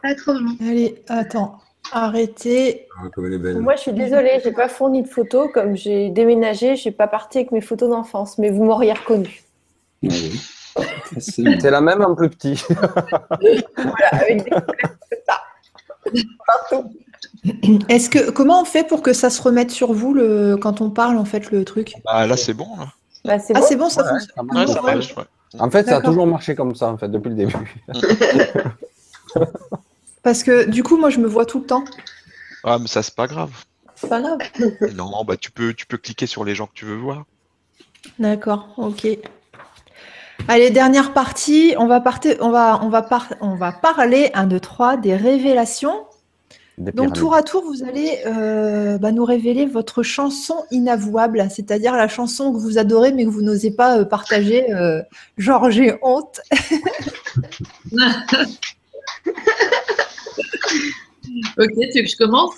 Pas 0.01 0.15
trop 0.15 0.33
mignon. 0.33 0.55
Allez, 0.61 1.03
attends. 1.07 1.59
Arrêtez. 1.91 2.87
Ah, 2.97 3.07
comme 3.13 3.25
elle 3.25 3.33
est 3.33 3.37
belle. 3.37 3.59
Moi, 3.59 3.75
je 3.75 3.81
suis 3.81 3.93
désolée, 3.93 4.39
j'ai 4.43 4.51
pas 4.51 4.67
fourni 4.69 5.03
de 5.03 5.07
photos. 5.07 5.49
Comme 5.53 5.75
j'ai 5.75 6.09
déménagé, 6.09 6.75
je 6.75 6.81
suis 6.81 6.91
pas 6.91 7.07
partie 7.07 7.39
avec 7.39 7.51
mes 7.51 7.61
photos 7.61 7.89
d'enfance, 7.89 8.37
mais 8.37 8.49
vous 8.49 8.63
m'auriez 8.63 8.93
reconnue. 8.93 9.43
Ah 10.03 10.07
oui. 10.09 10.41
C'est 11.19 11.69
la 11.69 11.81
même 11.81 12.01
en 12.01 12.15
plus 12.15 12.29
petit. 12.29 12.63
Voilà, 12.69 14.07
avec 14.11 14.43
des 14.45 14.49
couleurs 14.51 14.65
comme 14.79 15.19
ça. 15.27 15.41
Partout. 16.47 16.93
Est-ce 17.89 18.09
que 18.09 18.29
comment 18.31 18.61
on 18.61 18.65
fait 18.65 18.87
pour 18.87 19.01
que 19.01 19.11
ça 19.13 19.29
se 19.29 19.41
remette 19.41 19.71
sur 19.71 19.91
vous 19.93 20.13
le 20.13 20.55
quand 20.57 20.79
on 20.79 20.89
parle 20.91 21.17
en 21.17 21.25
fait 21.25 21.51
le 21.51 21.65
truc? 21.65 21.95
Bah, 22.05 22.25
là, 22.27 22.37
c'est 22.37 22.53
bon. 22.53 22.67
Là. 22.77 22.87
Bah, 23.25 23.39
c'est 23.39 23.53
Ah 23.55 23.59
bon. 23.59 23.65
c'est 23.67 23.75
bon 23.75 23.89
ça 23.89 24.03
Ouais, 24.03 24.09
fonctionne. 24.19 24.45
Ouais, 24.47 24.53
marche. 24.53 24.71
ça 24.71 24.81
marche. 24.81 25.15
ouais. 25.17 25.23
En 25.59 25.69
fait, 25.69 25.85
ça 25.87 25.97
a 25.97 26.01
toujours 26.01 26.25
marché 26.27 26.55
comme 26.55 26.73
ça, 26.75 26.87
en 26.87 26.97
fait, 26.97 27.09
depuis 27.09 27.29
le 27.29 27.35
début. 27.35 27.83
Parce 30.23 30.43
que 30.43 30.69
du 30.69 30.83
coup 30.83 30.97
moi 30.97 31.09
je 31.09 31.19
me 31.19 31.27
vois 31.27 31.45
tout 31.45 31.59
le 31.59 31.65
temps. 31.65 31.83
Ah, 32.63 32.77
mais 32.79 32.87
ça, 32.87 33.01
c'est 33.01 33.15
pas 33.15 33.27
grave. 33.27 33.51
C'est 33.95 34.07
pas 34.09 34.21
grave. 34.21 34.37
Non, 34.95 35.23
bah, 35.25 35.35
tu 35.37 35.51
peux, 35.51 35.73
tu 35.73 35.85
peux 35.85 35.97
cliquer 35.97 36.27
sur 36.27 36.43
les 36.43 36.53
gens 36.55 36.67
que 36.67 36.73
tu 36.75 36.85
veux 36.85 36.95
voir. 36.95 37.25
D'accord, 38.19 38.69
ok. 38.77 39.07
Allez, 40.47 40.69
dernière 40.69 41.13
partie, 41.13 41.75
on 41.77 41.87
va, 41.87 42.01
partir, 42.01 42.35
on 42.39 42.49
va, 42.49 42.79
on 42.83 42.89
va, 42.89 43.01
par- 43.03 43.33
on 43.41 43.55
va 43.55 43.71
parler, 43.71 44.31
1, 44.33 44.47
2, 44.47 44.59
3, 44.59 44.97
des 44.97 45.15
révélations. 45.15 46.05
Des 46.77 46.91
Donc, 46.91 47.13
tour 47.13 47.35
à 47.35 47.43
tour, 47.43 47.63
vous 47.63 47.83
allez 47.83 48.19
euh, 48.25 48.97
bah, 48.97 49.11
nous 49.11 49.25
révéler 49.25 49.65
votre 49.65 50.01
chanson 50.01 50.65
inavouable, 50.71 51.47
c'est-à-dire 51.49 51.93
la 51.93 52.07
chanson 52.07 52.51
que 52.53 52.57
vous 52.57 52.77
adorez 52.79 53.11
mais 53.11 53.25
que 53.25 53.29
vous 53.29 53.43
n'osez 53.43 53.71
pas 53.71 53.99
euh, 53.99 54.05
partager. 54.05 54.71
euh, 54.73 55.01
genre, 55.37 55.69
j'ai 55.69 55.95
honte. 56.01 56.41
Ok, 61.61 61.73
tu 61.75 61.99
veux 61.99 62.03
que 62.03 62.09
je 62.09 62.17
commence? 62.17 62.55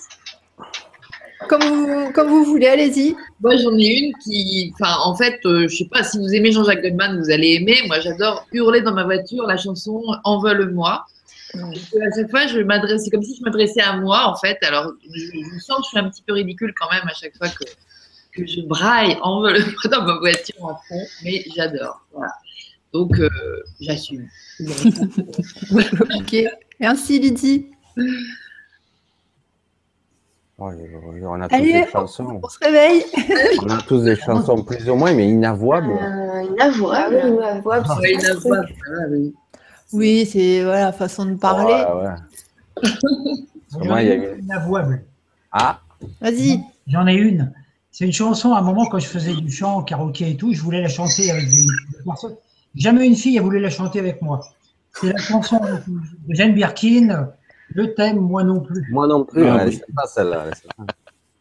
Comme 1.46 1.62
vous, 1.62 2.12
comme 2.12 2.28
vous 2.28 2.44
voulez, 2.44 2.68
allez-y. 2.68 3.14
Moi, 3.42 3.54
j'en 3.56 3.76
ai 3.76 3.98
une 3.98 4.12
qui. 4.14 4.72
Enfin, 4.74 4.96
en 5.04 5.14
fait, 5.14 5.38
euh, 5.44 5.68
je 5.68 5.76
sais 5.76 5.88
pas 5.90 6.02
si 6.02 6.16
vous 6.18 6.34
aimez 6.34 6.52
Jean-Jacques 6.52 6.80
Goldman, 6.80 7.20
vous 7.20 7.30
allez 7.30 7.54
aimer. 7.54 7.76
Moi, 7.86 8.00
j'adore 8.00 8.46
hurler 8.52 8.80
dans 8.80 8.94
ma 8.94 9.04
voiture 9.04 9.46
la 9.46 9.58
chanson 9.58 10.02
Envole-moi. 10.24 11.04
À 11.54 12.16
chaque 12.16 12.30
fois, 12.30 12.46
je 12.46 12.60
m'adresse, 12.60 13.04
c'est 13.04 13.10
comme 13.10 13.22
si 13.22 13.36
je 13.36 13.42
m'adressais 13.42 13.82
à 13.82 13.94
moi, 13.98 14.26
en 14.26 14.36
fait. 14.36 14.56
Alors, 14.62 14.90
je, 15.14 15.20
je 15.20 15.58
sens 15.60 15.78
que 15.78 15.84
je 15.84 15.88
suis 15.88 15.98
un 15.98 16.08
petit 16.08 16.22
peu 16.22 16.32
ridicule 16.32 16.72
quand 16.74 16.90
même 16.90 17.06
à 17.06 17.12
chaque 17.12 17.36
fois 17.36 17.48
que, 17.48 17.64
que 18.34 18.46
je 18.46 18.62
braille 18.62 19.18
Envole-moi 19.20 19.82
dans 19.90 20.02
ma 20.02 20.18
voiture 20.18 20.64
en 20.64 20.76
fond, 20.88 21.06
mais 21.24 21.44
j'adore. 21.54 22.06
Voilà. 22.12 22.32
Donc, 22.94 23.18
euh, 23.18 23.28
j'assume. 23.80 24.28
Ok. 26.18 26.36
Ainsi, 26.80 27.18
Lydie. 27.18 27.66
Ouais, 30.56 30.72
on 31.24 31.40
a 31.40 31.48
tous 31.48 31.54
Allez, 31.56 31.72
des 31.72 31.86
chansons. 31.90 32.40
On 32.42 32.48
se 32.48 32.58
réveille. 32.60 33.04
On 33.62 33.70
a 33.70 33.82
tous 33.82 34.02
des 34.04 34.14
chansons 34.14 34.62
plus 34.62 34.88
ou 34.88 34.94
moins, 34.94 35.12
mais 35.12 35.28
inavouables. 35.28 35.90
Euh, 35.90 35.96
Ah 36.00 36.40
oui, 36.42 36.46
inavouable. 36.54 37.36
ma 37.40 37.60
voix, 37.60 37.82
c'est 37.84 37.92
Ouais, 38.00 38.14
un 38.14 38.18
il 38.20 38.26
a 38.26 38.30
truc. 38.34 38.42
pas- 38.44 38.48
voilà, 38.86 39.08
oui. 39.10 39.34
Oui, 39.92 40.26
c'est 40.30 40.62
voilà, 40.62 40.92
façon 40.92 41.24
de 41.26 41.34
parler. 41.34 41.72
Ouais, 41.74 42.82
ouais. 43.82 43.86
Moi, 43.86 44.02
il 44.02 44.08
y 44.08 44.12
a 44.12 44.14
eu- 44.14 44.40
Inavouable. 44.42 45.02
Ah, 45.50 45.80
Vas-y. 46.20 46.60
J'en 46.86 47.06
ai 47.06 47.14
une. 47.14 47.52
C'est 47.90 48.04
une 48.04 48.12
chanson, 48.12 48.52
à 48.54 48.58
un 48.58 48.62
moment, 48.62 48.86
quand 48.86 48.98
je 48.98 49.06
faisais 49.06 49.34
du 49.34 49.50
chant, 49.50 49.82
karaoké 49.82 50.30
et 50.30 50.36
tout, 50.36 50.52
je 50.52 50.60
voulais 50.60 50.82
la 50.82 50.88
chanter 50.88 51.30
avec 51.30 51.44
des, 51.46 51.62
des 51.66 52.04
personnes. 52.04 52.34
Jamais 52.76 53.06
une 53.06 53.16
fille 53.16 53.38
a 53.38 53.42
voulu 53.42 53.58
la 53.60 53.70
chanter 53.70 53.98
avec 54.00 54.20
moi. 54.22 54.40
C'est 54.92 55.12
la 55.12 55.18
chanson 55.18 55.58
de 55.58 56.34
Jeanne 56.34 56.54
Birkin, 56.54 57.28
Je 57.74 57.82
t'aime, 57.82 58.18
moi 58.20 58.44
non 58.44 58.60
plus. 58.60 58.86
moi 58.90 59.06
non 59.06 59.24
plus, 59.24 59.46
Ah 59.46 59.58
elle 59.62 59.68
oui. 59.68 59.80
pas 59.94 60.06
celle-là. 60.06 60.46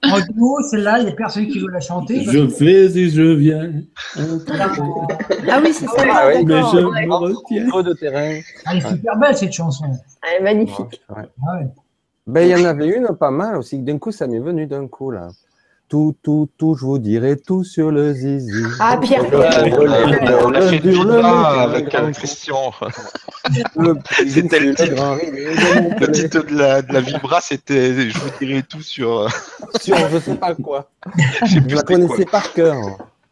En 0.06 0.20
duo, 0.20 0.62
celle-là, 0.70 1.00
il 1.00 1.06
n'y 1.06 1.12
a 1.12 1.16
personne 1.16 1.48
qui 1.48 1.60
veut 1.60 1.70
la 1.72 1.80
chanter. 1.80 2.24
Je 2.26 2.40
vais 2.40 2.98
et 2.98 3.10
je 3.10 3.22
viens. 3.22 3.72
Ah 4.18 5.62
oui, 5.64 5.74
c'est 5.74 5.86
ça. 5.88 6.04
Ah 6.12 6.28
oui, 6.28 6.44
Mais 6.46 6.56
je 6.60 7.06
me 7.08 7.14
retiens. 7.16 7.68
Trop 7.70 7.84
de 7.84 7.94
terrain. 7.94 8.40
Elle 8.70 8.78
est 8.78 8.90
super 8.90 9.18
belle, 9.18 9.36
cette 9.38 9.54
chanson. 9.54 9.86
Elle 10.22 10.42
est 10.42 10.44
magnifique. 10.44 11.02
Ouais. 11.10 11.24
Ah 11.48 11.58
ouais. 11.60 11.68
Ben, 12.28 12.42
il 12.42 12.50
y 12.50 12.56
en 12.62 12.66
avait 12.66 12.88
une 12.90 13.08
pas 13.18 13.32
mal 13.32 13.58
aussi. 13.58 13.80
D'un 13.80 13.98
coup, 13.98 14.12
ça 14.12 14.28
m'est 14.28 14.40
venu 14.40 14.66
d'un 14.66 14.88
coup, 14.88 15.12
là. 15.12 15.30
Tout, 15.94 16.16
tout, 16.24 16.50
tout, 16.58 16.74
je 16.74 16.86
vous 16.86 16.98
dirai 16.98 17.38
tout 17.38 17.64
sur 17.64 17.92
le 17.92 18.14
zizi. 18.14 18.64
Ah, 18.80 18.98
Pierre 19.00 19.24
On 19.32 19.40
a 19.40 20.60
le- 20.60 20.68
fait 20.68 20.80
le- 20.80 21.24
avec 21.24 21.90
Christian. 22.16 22.72
le- 23.76 23.94
C'était 24.28 24.60
le 24.60 24.74
titre. 24.74 25.20
Le 26.02 26.08
titre 26.12 26.48
de 26.48 26.58
la, 26.58 26.82
de 26.82 26.92
la 26.94 27.00
vibra, 27.02 27.42
c'était 27.42 28.10
Je 28.10 28.18
vous 28.18 28.30
dirai 28.40 28.64
tout 28.64 28.82
sur. 28.82 29.20
euh, 29.20 29.28
Sur 29.80 29.96
je 30.10 30.18
sais 30.18 30.34
pas 30.36 30.56
quoi. 30.56 30.90
je 31.46 31.76
la 31.76 31.84
connaissais 31.84 32.26
par 32.26 32.52
cœur. 32.54 32.76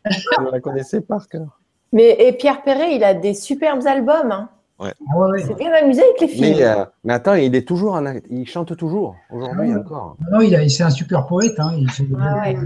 Je 0.05 0.51
la 0.51 0.59
connaissais 0.59 1.01
par 1.01 1.27
cœur. 1.27 1.59
Mais 1.91 2.15
et 2.19 2.31
Pierre 2.33 2.61
Perret, 2.61 2.95
il 2.95 3.03
a 3.03 3.15
des 3.15 3.33
superbes 3.33 3.87
albums. 3.87 4.31
hein. 4.31 4.49
Ah 4.83 5.17
ouais, 5.17 5.29
ouais. 5.31 5.43
C'est 5.45 5.53
bien 5.57 5.71
amusé 5.73 6.01
avec 6.01 6.19
les 6.21 6.27
filles. 6.27 6.55
Mais, 6.57 6.63
euh, 6.63 6.85
mais 7.03 7.13
attends, 7.13 7.35
il 7.35 7.53
est 7.55 7.67
toujours 7.67 7.93
en 7.93 8.05
act- 8.05 8.25
il 8.31 8.47
chante 8.47 8.75
toujours 8.75 9.15
aujourd'hui 9.31 9.69
Ah 9.71 9.75
ouais. 9.75 9.79
encore. 9.79 10.17
Non, 10.31 10.41
il 10.41 10.55
a- 10.55 10.67
c'est 10.69 10.83
un 10.83 10.89
super 10.89 11.25
poète. 11.27 11.59
Hein. 11.59 11.73
Il 11.77 11.89
fait- 11.91 12.07
Ah 12.19 12.39
ouais. 12.41 12.57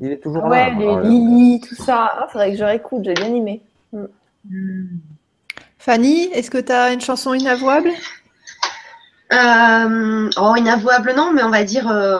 Il 0.00 0.12
est 0.12 0.18
toujours 0.22 0.42
Ah 0.44 0.48
ouais, 0.48 0.70
là. 0.70 0.74
les 0.78 0.84
Alors, 0.86 1.00
Lily, 1.00 1.60
tout 1.60 1.74
ça. 1.74 2.10
Ah, 2.18 2.26
faudrait 2.30 2.52
que 2.52 2.56
je 2.58 2.64
réécoute, 2.64 3.02
j'ai 3.04 3.14
bien 3.14 3.34
aimé. 3.34 3.62
Fanny, 5.78 6.24
est-ce 6.32 6.50
que 6.50 6.58
tu 6.58 6.72
as 6.72 6.92
une 6.92 7.00
chanson 7.00 7.34
inavouable? 7.34 7.88
Euh, 9.32 10.30
oh, 10.38 10.54
inavouable, 10.56 11.14
non, 11.16 11.32
mais 11.32 11.42
on 11.42 11.50
va 11.50 11.64
dire 11.64 11.88
euh, 11.88 12.18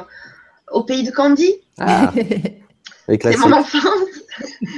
au 0.72 0.84
pays 0.84 1.02
de 1.04 1.10
Candy. 1.10 1.52
Ah, 1.78 2.12
les 2.14 3.18
C'est 3.20 3.36
mon 3.38 3.52
enfance. 3.52 3.84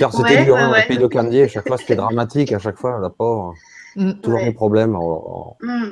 Car 0.00 0.12
c'était 0.12 0.38
Ouais, 0.38 0.44
dur, 0.44 0.54
ouais, 0.54 0.60
hein, 0.60 0.70
ouais. 0.72 0.80
le 0.82 0.88
pays 0.88 0.98
de 0.98 1.06
Candy, 1.06 1.42
à 1.42 1.48
chaque 1.48 1.68
fois 1.68 1.76
c'était 1.76 1.94
dramatique, 1.96 2.52
à 2.52 2.58
chaque 2.58 2.78
fois, 2.78 2.98
la 3.00 3.10
pauvre. 3.10 3.54
Mm. 3.96 4.12
Toujours 4.22 4.38
Ouais. 4.40 4.46
des 4.46 4.52
problèmes. 4.52 4.96
Hmm. 5.60 5.90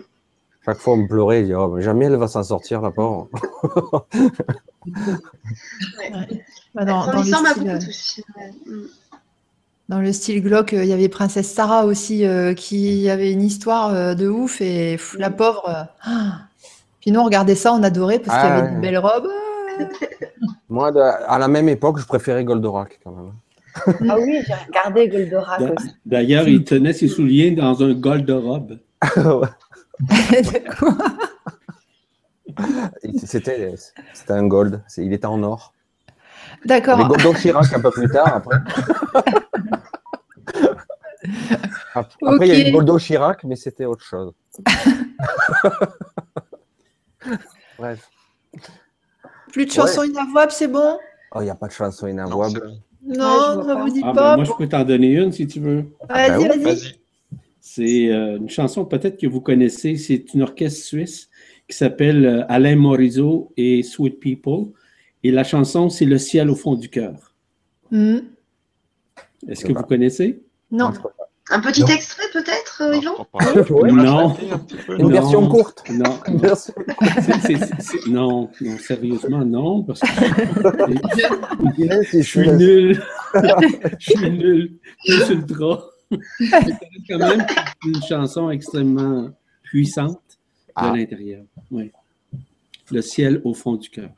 chaque 0.64 0.78
fois 0.78 0.94
on 0.94 1.06
pleurait, 1.06 1.42
on 1.42 1.46
dit, 1.46 1.54
oh, 1.54 1.68
mais 1.68 1.82
jamais 1.82 2.06
elle 2.06 2.16
va 2.16 2.28
s'en 2.28 2.42
sortir, 2.42 2.80
la 2.80 2.90
pauvre. 2.90 3.28
Bah, 6.74 6.84
dans, 6.84 7.12
le 7.12 7.22
style, 7.22 7.34
beaucoup 7.54 7.68
euh, 7.68 8.86
dans 9.88 9.98
le 10.00 10.12
style 10.12 10.36
il 10.72 10.84
y 10.84 10.92
avait 10.92 11.08
Princesse 11.08 11.52
Sarah 11.52 11.84
aussi 11.84 12.24
euh, 12.24 12.54
qui 12.54 13.08
avait 13.10 13.32
une 13.32 13.42
histoire 13.42 13.92
euh, 13.92 14.14
de 14.14 14.28
ouf 14.28 14.60
et 14.60 14.92
pff, 14.92 15.16
la 15.18 15.30
pauvre. 15.30 15.68
euh, 15.68 15.82
ah. 16.04 16.38
Puis 17.00 17.10
nous, 17.10 17.20
on 17.20 17.24
regardait 17.24 17.54
ça, 17.54 17.72
on 17.72 17.82
adorait 17.82 18.18
parce 18.18 18.38
qu'il 18.38 18.48
y 18.48 18.52
Ah, 18.52 18.56
avait 18.58 18.68
ouais. 18.68 18.74
une 18.74 18.80
belle 18.80 18.98
robe. 18.98 19.26
Moi, 20.68 20.92
de- 20.92 21.00
à 21.00 21.38
la 21.38 21.48
même 21.48 21.68
époque, 21.68 21.98
je 21.98 22.06
préférais 22.06 22.44
Goldorak 22.44 23.00
quand 23.02 23.10
même. 23.12 23.32
Ah 24.08 24.16
oui, 24.18 24.40
j'ai 24.46 24.54
regardé 24.54 25.08
Goldorak 25.08 25.60
D'a- 25.60 25.72
aussi. 25.72 25.96
D'ailleurs, 26.04 26.48
il 26.48 26.64
tenait 26.64 26.92
ses 26.92 27.08
souliers 27.08 27.50
dans 27.52 27.82
un 27.82 27.92
golde-robe. 27.94 28.78
Quoi 29.14 29.50
Et 33.02 33.18
C'était 33.18 33.74
c'était 34.12 34.32
un 34.32 34.46
gold, 34.46 34.82
c'est- 34.88 35.04
il 35.04 35.12
était 35.12 35.26
en 35.26 35.42
or. 35.42 35.72
Les 36.64 36.68
D'accord. 36.68 37.06
Goldo 37.08 37.32
Chirac 37.34 37.72
un 37.72 37.80
peu 37.80 37.90
plus 37.90 38.08
tard, 38.08 38.34
après. 38.36 38.56
Après, 41.94 42.48
il 42.48 42.54
y 42.58 42.62
a 42.64 42.68
eu. 42.68 42.72
Goldo 42.72 42.98
Chirac, 42.98 43.44
mais 43.44 43.56
c'était 43.56 43.84
autre 43.84 44.04
chose. 44.04 44.32
Bref. 47.78 48.08
Plus 49.52 49.66
de 49.66 49.70
chansons 49.70 50.02
inavouables, 50.04 50.52
c'est 50.52 50.68
bon? 50.68 50.98
Oh, 51.32 51.40
il 51.40 51.44
n'y 51.44 51.50
a 51.50 51.54
pas 51.54 51.66
de 51.66 51.72
chanson 51.72 52.06
Non, 52.12 52.42
Non, 53.04 53.62
je 53.62 53.66
pas. 53.66 53.82
vous 53.84 53.90
dit 53.92 54.00
Ah, 54.02 54.12
ben, 54.12 54.14
pas 54.14 54.36
moi, 54.36 54.44
je 54.44 54.52
peux 54.52 54.68
t'en 54.68 54.84
donner 54.84 55.12
une 55.14 55.32
si 55.32 55.46
tu 55.46 55.60
veux. 55.60 55.84
Ah, 56.08 56.28
Vas-y, 56.28 56.42
oui, 56.42 56.48
vas-y. 56.48 56.62
Vas-y. 56.62 56.94
C'est 57.60 58.08
euh, 58.12 58.36
une 58.38 58.48
chanson 58.50 58.84
peut-être 58.84 59.18
que 59.18 59.26
vous 59.26 59.40
connaissez. 59.40 59.96
C'est 59.96 60.34
une 60.34 60.42
orchestre 60.42 60.84
suisse 60.84 61.30
qui 61.68 61.76
s'appelle 61.76 62.24
euh, 62.26 62.44
Alain 62.48 62.76
Morisot 62.76 63.52
et 63.56 63.82
Sweet 63.82 64.18
People. 64.20 64.72
Et 65.22 65.30
la 65.30 65.44
chanson, 65.44 65.88
c'est 65.88 66.04
Le 66.06 66.18
ciel 66.18 66.50
au 66.50 66.54
fond 66.54 66.74
du 66.74 66.88
cœur. 66.88 67.34
Hmm. 67.90 68.18
Est-ce 69.48 69.64
que 69.64 69.72
vous 69.72 69.82
connaissez? 69.84 70.42
Non. 70.70 70.90
je 70.92 70.98
crois 70.98 71.12
pas. 71.16 71.29
Un 71.52 71.60
petit 71.60 71.80
Non. 71.82 71.86
extrait 71.88 72.26
peut-être, 72.32 72.82
euh, 72.82 72.96
Yvan. 72.96 73.26
Ouais. 73.70 73.90
Non. 73.90 74.36
Une 74.88 74.98
non 74.98 75.08
version 75.08 75.48
courte. 75.48 75.82
Non. 75.90 76.18
Version- 76.38 76.74
non, 78.06 78.50
non, 78.60 78.78
sérieusement, 78.78 79.44
non, 79.44 79.82
parce 79.82 80.00
que 80.00 80.06
je 82.12 82.22
suis 82.22 82.50
nul. 82.52 83.02
je 83.98 84.10
suis 84.16 84.30
nul. 84.30 84.78
Je 85.06 85.12
suis 85.24 85.34
ultra. 85.34 85.84
C'est 86.38 86.50
quand 87.08 87.18
même 87.18 87.46
une 87.84 88.02
chanson 88.08 88.50
extrêmement 88.50 89.30
puissante 89.62 90.20
de 90.68 90.72
Ah. 90.76 90.92
l'intérieur. 90.96 91.42
Oui. 91.70 91.90
Le 92.92 93.02
ciel 93.02 93.40
au 93.44 93.54
fond 93.54 93.74
du 93.74 93.88
cœur. 93.90 94.10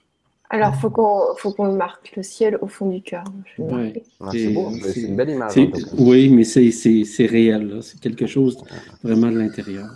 Alors, 0.54 0.74
faut 0.76 0.90
qu'on 0.90 1.34
faut 1.36 1.52
qu'on 1.52 1.66
le 1.66 1.72
marque, 1.72 2.12
le 2.16 2.22
ciel 2.22 2.58
au 2.60 2.66
fond 2.68 2.86
du 2.90 3.00
cœur. 3.02 3.24
Ouais. 3.58 3.72
marquer. 3.72 4.02
Ah, 4.20 4.28
c'est 4.32 4.48
beau, 4.48 4.70
C'est- 4.82 5.00
une 5.00 5.16
belle 5.16 5.30
image. 5.30 5.54
Tout 5.54 5.70
cas. 5.70 5.78
oui, 5.98 6.28
mais 6.28 6.44
c'est- 6.44 6.70
c'est 6.70 7.04
c'est 7.04 7.26
réel. 7.26 7.62
là. 7.68 7.76
C'est 7.80 7.98
quelque 7.98 8.26
chose 8.26 8.58
vraiment 9.02 9.30
de 9.30 9.38
l'intérieur. 9.38 9.86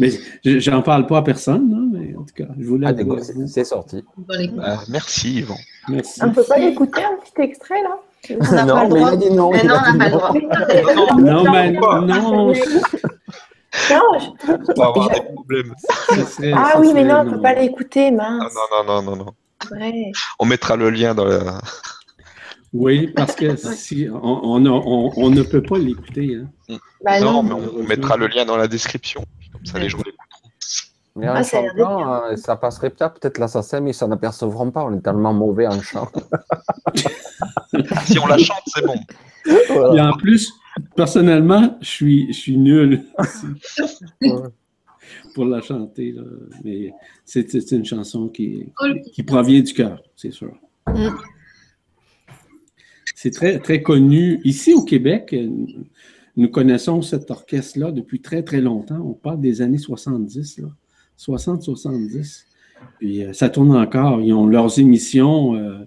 Mais 0.00 0.10
je- 0.44 0.58
j'en 0.58 0.82
parle 0.82 1.06
pas 1.06 1.18
à 1.18 1.22
personne, 1.22 1.70
non, 1.70 1.88
mais 1.92 2.16
en 2.16 2.22
tout 2.24 2.34
cas, 2.34 2.48
je 2.58 2.64
voulais. 2.66 2.88
Ah, 2.90 2.94
c'est 3.22 3.46
c'est 3.46 3.64
sorti. 3.64 4.04
Ah, 4.60 4.80
merci. 4.88 5.44
Merci. 5.88 6.20
On 6.24 6.30
peut 6.32 6.42
pas 6.42 6.58
l'écouter, 6.58 7.02
un 7.04 7.16
petit 7.24 7.40
extrait, 7.42 7.80
là? 7.82 7.96
On 8.30 8.52
n'a 8.54 8.66
pas 8.66 8.88
non, 8.88 8.88
le 8.88 8.94
mais 8.94 8.94
il 8.94 8.98
droit. 8.98 9.10
a 9.12 9.16
dit 9.16 9.30
non. 9.30 9.50
Mais 9.52 9.62
non, 9.62 9.74
on 9.86 9.92
n'a 9.96 10.10
pas 10.10 10.10
le 10.10 10.10
droit. 10.10 11.20
Non, 11.20 11.52
mais 11.52 11.70
non, 11.72 12.06
Non, 13.90 14.18
je- 14.18 14.40
On 14.76 14.80
va 14.80 14.86
avoir 14.88 15.10
des 15.10 15.20
problèmes. 15.20 15.74
Ah 16.54 16.72
oui, 16.80 16.90
mais 16.94 17.04
non, 17.04 17.22
on 17.26 17.30
peut 17.30 17.40
pas 17.40 17.54
l'écouter, 17.54 18.08
Ah, 18.08 18.10
mince. 18.12 18.54
non, 18.54 18.84
non, 18.84 19.02
non, 19.02 19.10
non, 19.10 19.24
non. 19.24 19.32
On 20.38 20.46
mettra 20.46 20.76
le 20.76 20.90
lien 20.90 21.14
dans 21.14 21.24
la. 21.24 21.60
Oui, 22.72 23.08
parce 23.14 23.34
que 23.36 23.54
si 23.56 24.08
on, 24.10 24.18
on, 24.22 24.66
a- 24.66 24.68
on- 24.68 25.12
on 25.16 25.30
ne 25.30 25.42
peut 25.42 25.62
pas 25.62 25.78
l'écouter. 25.78 26.38
Hein. 26.68 26.76
Bah 27.04 27.20
non, 27.20 27.42
non. 27.42 27.42
mais 27.44 27.52
on, 27.54 27.76
on 27.80 27.82
mettra 27.84 28.16
le 28.16 28.26
lien 28.26 28.44
dans 28.44 28.56
la 28.56 28.66
description. 28.66 29.24
Comme 29.52 29.64
ça, 29.64 29.78
les 29.78 29.88
gens 29.88 29.98
l'écouteront. 29.98 30.18
Mais 31.16 31.28
en 31.28 31.34
Ah, 31.36 31.44
chantant, 31.44 32.24
euh, 32.24 32.34
ça 32.36 32.56
passerait 32.56 32.90
peut-être 32.90 33.20
peut-être 33.20 33.38
l'assassin, 33.38 33.78
mais 33.80 33.90
ils 33.90 33.94
s'en 33.94 34.10
apercevront 34.10 34.72
pas. 34.72 34.82
On 34.84 34.96
est 34.96 35.00
tellement 35.02 35.32
mauvais 35.32 35.66
en 35.68 35.80
chant. 35.80 36.10
Si 38.06 38.18
on 38.20 38.26
la 38.26 38.38
chante, 38.38 38.62
c'est 38.66 38.84
bon. 38.86 38.94
Et 39.96 40.00
en 40.00 40.12
plus, 40.16 40.52
personnellement, 40.96 41.76
je 41.80 41.86
suis, 41.88 42.32
je 42.32 42.38
suis 42.38 42.56
nul 42.56 43.04
pour 45.34 45.44
la 45.46 45.60
chanter. 45.60 46.12
là. 46.12 46.22
Mais 46.64 46.92
c'est 47.24 47.70
une 47.72 47.84
chanson 47.84 48.28
qui, 48.28 48.66
qui 49.12 49.22
provient 49.22 49.60
du 49.60 49.72
cœur, 49.74 50.02
c'est 50.16 50.30
sûr. 50.32 50.54
Mm. 50.88 51.08
C'est 53.14 53.30
très, 53.30 53.58
très 53.58 53.82
connu. 53.82 54.40
Ici 54.44 54.72
au 54.74 54.84
Québec, 54.84 55.34
nous 56.36 56.48
connaissons 56.48 57.00
cet 57.02 57.30
orchestre-là 57.30 57.92
depuis 57.92 58.20
très, 58.20 58.42
très 58.42 58.60
longtemps. 58.60 59.00
On 59.00 59.12
parle 59.14 59.40
des 59.40 59.62
années 59.62 59.78
70, 59.78 60.58
là. 60.58 60.68
60-70. 61.18 62.44
Puis 62.98 63.24
euh, 63.24 63.32
ça 63.32 63.48
tourne 63.48 63.74
encore. 63.76 64.20
Ils 64.20 64.32
ont 64.32 64.46
leurs 64.46 64.78
émissions, 64.78 65.54
euh, 65.54 65.78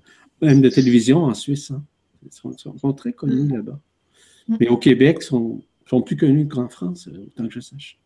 même 0.41 0.61
de 0.61 0.69
télévision 0.69 1.25
en 1.25 1.33
Suisse. 1.33 1.71
hein. 1.71 1.83
Ils 2.25 2.31
sont, 2.31 2.57
sont- 2.57 2.77
sont 2.77 2.93
très 2.93 3.13
connus 3.13 3.47
là-bas. 3.49 3.79
Mais 4.59 4.69
au 4.69 4.77
Québec, 4.77 5.17
ils 5.21 5.25
sont, 5.25 5.61
sont 5.89 6.01
plus 6.01 6.15
connus 6.15 6.47
qu'en 6.47 6.69
France, 6.69 7.09
euh, 7.11 7.25
autant 7.27 7.47
que 7.47 7.53
je 7.53 7.59
sache. 7.59 7.99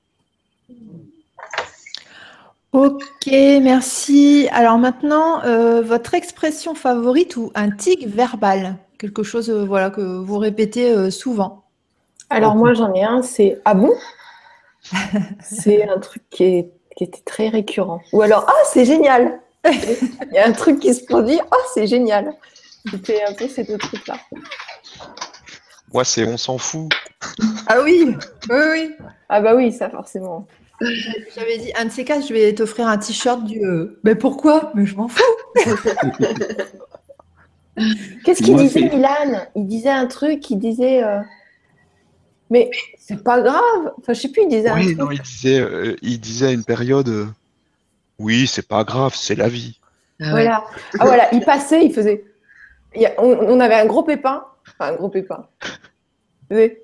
Ok, 2.74 3.28
merci. 3.28 4.48
Alors 4.52 4.78
maintenant, 4.78 5.44
euh, 5.44 5.82
votre 5.82 6.14
expression 6.14 6.74
favorite 6.74 7.36
ou 7.36 7.52
un 7.54 7.70
tic 7.70 8.08
verbal? 8.08 8.78
Quelque 8.98 9.24
chose 9.24 9.50
euh, 9.50 9.66
voilà, 9.66 9.90
que 9.90 10.02
vous 10.02 10.38
répétez 10.38 10.90
euh, 10.90 11.10
souvent. 11.10 11.66
Alors 12.30 12.56
moi 12.56 12.74
j'en 12.74 12.94
ai 12.94 13.04
un, 13.04 13.22
c'est 13.24 13.60
ah 13.66 13.74
bon? 13.74 13.92
C'est 15.44 15.88
un 15.90 16.00
truc 16.00 16.24
qui, 16.30 16.44
est, 16.44 16.72
qui 16.96 17.04
était 17.04 17.22
très 17.26 17.50
récurrent. 17.50 18.02
Ou 18.14 18.22
alors 18.22 18.46
ah 18.48 18.64
c'est 18.66 18.86
génial 18.86 19.42
Il 19.66 20.34
y 20.34 20.38
a 20.38 20.48
un 20.48 20.54
truc 20.54 20.80
qui 20.80 20.94
se 20.94 21.04
produit, 21.04 21.40
ah 21.52 21.58
c'est 21.74 21.88
génial 21.88 22.34
C'était 22.90 23.22
un 23.26 23.34
peu 23.34 23.50
ces 23.50 23.66
deux 23.66 23.78
trucs-là. 23.78 24.16
Moi, 25.94 26.06
c'est 26.06 26.26
on 26.26 26.38
s'en 26.38 26.58
fout. 26.58 26.90
Ah 27.68 27.82
oui, 27.84 28.16
oui, 28.50 28.60
oui. 28.72 28.96
Ah 29.28 29.42
bah 29.42 29.56
oui, 29.56 29.74
ça 29.74 29.90
forcément. 29.90 30.48
J'avais 31.36 31.58
dit, 31.60 31.72
un 31.78 31.86
de 31.86 31.92
ces 31.92 32.04
quatre, 32.04 32.28
je 32.28 32.34
vais 32.34 32.54
t'offrir 32.56 32.88
un 32.88 32.98
t-shirt 32.98 33.44
du... 33.46 33.64
euh, 33.66 34.00
Mais 34.04 34.16
pourquoi? 34.16 34.72
Mais 34.76 34.86
je 34.86 34.96
m'en 34.96 35.08
fous. 35.08 35.22
Qu'est-ce 38.26 38.44
qu'il 38.44 38.56
disait 38.58 38.82
Milan 38.82 39.46
Il 39.56 39.66
disait 39.68 39.90
un 39.90 40.06
truc, 40.08 40.50
il 40.50 40.58
disait 40.60 41.04
euh, 41.04 41.20
mais 42.50 42.70
c'est 43.00 43.24
pas 43.24 43.42
grave. 43.42 43.94
Enfin 43.98 44.14
je 44.14 44.20
sais 44.22 44.30
plus, 44.30 44.44
il 44.44 44.50
disait 44.50 44.68
un 44.68 44.76
Oui, 44.76 44.86
truc. 44.88 44.98
non, 44.98 45.12
il 45.12 45.22
disait, 45.22 45.60
euh, 45.60 45.96
il 46.02 46.20
disait 46.20 46.48
à 46.48 46.52
une 46.52 46.66
période 46.66 47.08
euh, 47.08 47.26
Oui, 48.20 48.46
c'est 48.46 48.68
pas 48.68 48.84
grave, 48.84 49.14
c'est 49.16 49.36
la 49.36 49.48
vie. 49.48 49.80
Ah 50.20 50.26
ouais. 50.26 50.32
Voilà. 50.32 50.66
Ah 51.00 51.06
voilà, 51.06 51.34
il 51.34 51.42
passait, 51.46 51.86
il 51.86 51.94
faisait. 51.94 52.26
il 52.96 53.02
y 53.02 53.06
a- 53.06 53.14
on, 53.20 53.30
on 53.30 53.60
avait 53.62 53.76
un 53.76 53.86
gros 53.86 54.04
pépin. 54.04 54.46
Enfin, 54.68 54.92
un 54.94 54.96
gros 54.98 55.10
pépin. 55.10 55.48
Il 56.50 56.56
faisait, 56.56 56.84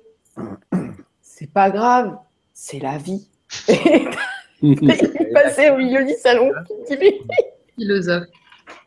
C'est 1.22 1.52
pas 1.52 1.70
grave, 1.70 2.16
c'est 2.54 2.78
la 2.80 2.96
vie. 2.96 3.28
Et 3.68 4.04
il 4.62 5.30
passait 5.32 5.70
au 5.70 5.76
milieu 5.76 6.04
du 6.04 6.14
salon. 6.14 6.50
Philosophe. 7.76 8.24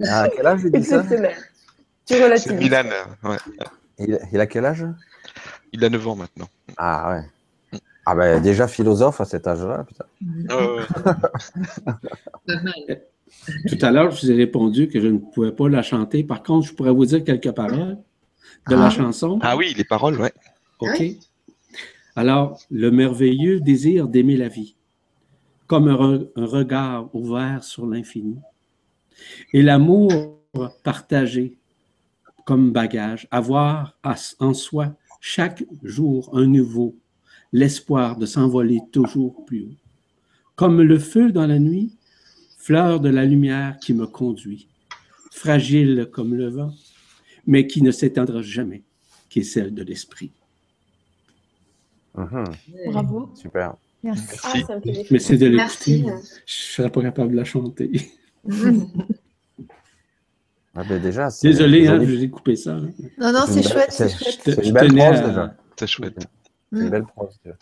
Ah, 0.05 0.23
à 0.23 0.29
quel 0.29 0.45
âge 0.45 0.61
il 0.65 0.71
dit 0.71 0.83
ça 0.83 0.97
Exceptionnel. 1.01 1.35
Tu 2.05 2.13
C'est 2.15 2.23
relativises. 2.23 2.59
Milan. 2.59 2.83
ouais. 3.23 3.37
Il, 3.99 4.19
il 4.33 4.39
a 4.39 4.45
quel 4.47 4.65
âge? 4.65 4.85
Il 5.71 5.83
a 5.85 5.89
9 5.89 6.07
ans 6.07 6.15
maintenant. 6.15 6.47
Ah 6.77 7.11
ouais. 7.11 7.79
Ah 8.05 8.15
ben 8.15 8.41
déjà 8.41 8.67
philosophe 8.67 9.21
à 9.21 9.25
cet 9.25 9.45
âge-là, 9.47 9.85
putain. 9.87 10.05
Mal. 10.27 10.85
Tout 13.69 13.77
à 13.81 13.91
l'heure, 13.91 14.11
je 14.11 14.21
vous 14.25 14.31
ai 14.31 14.35
répondu 14.35 14.87
que 14.89 14.99
je 14.99 15.07
ne 15.07 15.17
pouvais 15.19 15.51
pas 15.51 15.69
la 15.69 15.81
chanter. 15.83 16.23
Par 16.23 16.43
contre, 16.43 16.67
je 16.67 16.73
pourrais 16.73 16.91
vous 16.91 17.05
dire 17.05 17.23
quelques 17.23 17.51
paroles 17.51 17.97
de 18.67 18.75
la 18.75 18.87
Ah. 18.87 18.89
chanson. 18.89 19.39
Ah 19.41 19.55
oui, 19.55 19.73
les 19.77 19.83
paroles, 19.85 20.19
ouais. 20.19 20.33
OK? 20.79 21.01
Alors, 22.15 22.59
le 22.69 22.91
merveilleux 22.91 23.59
désir 23.59 24.07
d'aimer 24.07 24.37
la 24.37 24.49
vie, 24.49 24.75
comme 25.67 25.87
un, 25.87 25.95
re- 25.95 26.29
un 26.35 26.45
regard 26.45 27.13
ouvert 27.15 27.63
sur 27.63 27.85
l'infini, 27.85 28.37
et 29.53 29.61
l'amour 29.61 30.41
partagé 30.83 31.57
comme 32.45 32.71
bagage, 32.71 33.27
avoir 33.31 33.97
en 34.39 34.53
soi 34.53 34.95
chaque 35.21 35.63
jour 35.83 36.29
un 36.37 36.47
nouveau, 36.47 36.95
l'espoir 37.53 38.17
de 38.17 38.25
s'envoler 38.25 38.79
toujours 38.91 39.45
plus 39.45 39.63
haut. 39.63 39.75
Comme 40.55 40.81
le 40.81 40.99
feu 40.99 41.31
dans 41.31 41.47
la 41.47 41.59
nuit, 41.59 41.95
fleur 42.57 42.99
de 42.99 43.09
la 43.09 43.25
lumière 43.25 43.77
qui 43.79 43.93
me 43.93 44.07
conduit, 44.07 44.67
fragile 45.31 46.09
comme 46.11 46.35
le 46.35 46.49
vent, 46.49 46.73
mais 47.47 47.67
qui 47.67 47.81
ne 47.81 47.91
s'éteindra 47.91 48.41
jamais, 48.41 48.83
qui 49.29 49.39
est 49.39 49.43
celle 49.43 49.73
de 49.73 49.83
l'esprit. 49.83 50.31
Mhm, 52.15 52.43
Bravo. 52.91 53.29
Super. 53.35 53.73
Merci. 54.03 54.27
Ah, 54.43 54.53
ça 54.67 54.75
me 54.75 54.81
fait 54.81 54.91
des 54.91 55.07
Mais 55.11 55.19
c'est 55.19 55.37
de 55.37 55.49
Merci. 55.49 55.97
l'écouter. 55.97 56.15
Je 56.45 56.61
ne 56.61 56.75
serais 56.75 56.89
pas 56.89 57.01
capable 57.01 57.31
de 57.31 57.37
la 57.37 57.43
chanter. 57.45 58.11
Ah 60.73 60.83
ben 60.87 61.01
déjà, 61.01 61.27
Désolé, 61.43 61.85
hein, 61.87 61.99
je 61.99 62.05
vous 62.05 62.23
ai 62.23 62.29
coupé 62.29 62.55
ça. 62.55 62.71
hein. 62.75 62.87
Non, 63.17 63.33
non, 63.33 63.41
C'est 63.45 63.61
chouette, 63.61 63.91
c'est 63.91 64.65
une 64.65 64.71
belle 64.71 64.87
tenais 64.87 65.05
prose 65.09 65.19
à- 65.19 65.27
déjà. 65.27 65.53
C'est 65.77 65.87
chouette. 65.87 66.27
C'est 66.71 66.79
une 66.79 66.89
belle 66.89 67.03
prose 67.03 67.37
déjà. 67.43 67.57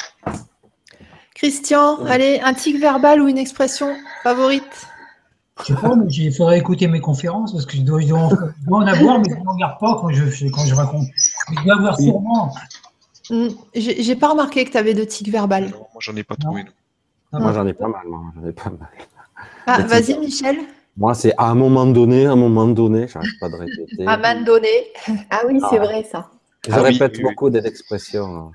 Christian, 1.33 2.05
allez, 2.05 2.39
un 2.43 2.53
tic 2.53 2.79
verbal 2.79 3.19
ou 3.21 3.27
une 3.27 3.39
expression 3.39 3.95
favorite? 4.21 4.87
Je 5.61 5.73
sais 5.73 5.81
pas, 5.81 5.95
mais 5.95 6.05
il 6.07 6.31
faudrait 6.33 6.59
écouter 6.59 6.87
mes 6.87 6.99
conférences 7.01 7.51
parce 7.51 7.65
que 7.65 7.77
je 7.77 7.81
dois, 7.81 7.99
je 7.99 8.07
dois 8.09 8.19
en, 8.19 8.29
je 8.29 8.35
dois 8.67 8.77
en 8.77 8.85
avoir, 8.87 9.17
mais 9.19 9.25
je 9.29 9.35
ne 9.43 9.49
regarde 9.49 9.79
pas 9.79 9.97
quand 9.99 10.09
je, 10.09 10.47
quand 10.49 10.65
je 10.65 10.75
raconte. 10.75 11.07
Je 11.49 11.63
dois 11.63 11.77
avoir 11.77 11.99
sûrement. 11.99 12.53
Hmm, 13.29 13.47
J'ai 13.75 14.15
pas 14.15 14.29
remarqué 14.29 14.65
que 14.65 14.71
tu 14.71 14.77
avais 14.77 14.93
de 14.93 15.03
tic 15.03 15.29
verbal. 15.29 15.65
Non, 15.65 15.69
moi, 15.93 15.99
j'en 15.99 16.15
ai 16.15 16.23
pas 16.23 16.35
trouvé. 16.35 16.63
non. 16.63 16.69
Ah, 17.31 17.39
Moi 17.39 17.53
j'en 17.53 17.67
ai 17.67 17.73
pas 17.73 17.87
mal, 17.87 18.01
moi. 18.07 18.21
J'en 18.41 18.47
ai 18.49 18.53
pas 18.53 18.69
mal. 18.71 18.89
Ah, 19.67 19.81
vas-y. 19.83 20.17
Michel. 20.17 20.57
Moi 20.97 21.13
c'est 21.13 21.33
à 21.37 21.45
un 21.51 21.55
moment 21.55 21.85
donné, 21.85 22.25
à 22.25 22.31
un 22.31 22.35
moment 22.35 22.67
donné, 22.67 23.07
j'arrête 23.07 23.29
pas 23.39 23.49
de 23.49 23.55
répéter. 23.55 24.05
À 24.07 24.17
man 24.17 24.43
donné. 24.43 24.67
Ah 25.29 25.41
oui, 25.47 25.59
c'est 25.69 25.77
Ah. 25.77 25.83
vrai 25.85 26.03
ça. 26.03 26.29
Je 26.67 26.73
Ah 26.73 26.81
répète 26.81 27.13
oui, 27.13 27.19
oui. 27.23 27.29
beaucoup 27.29 27.49
des 27.51 27.65
expressions. 27.65 28.51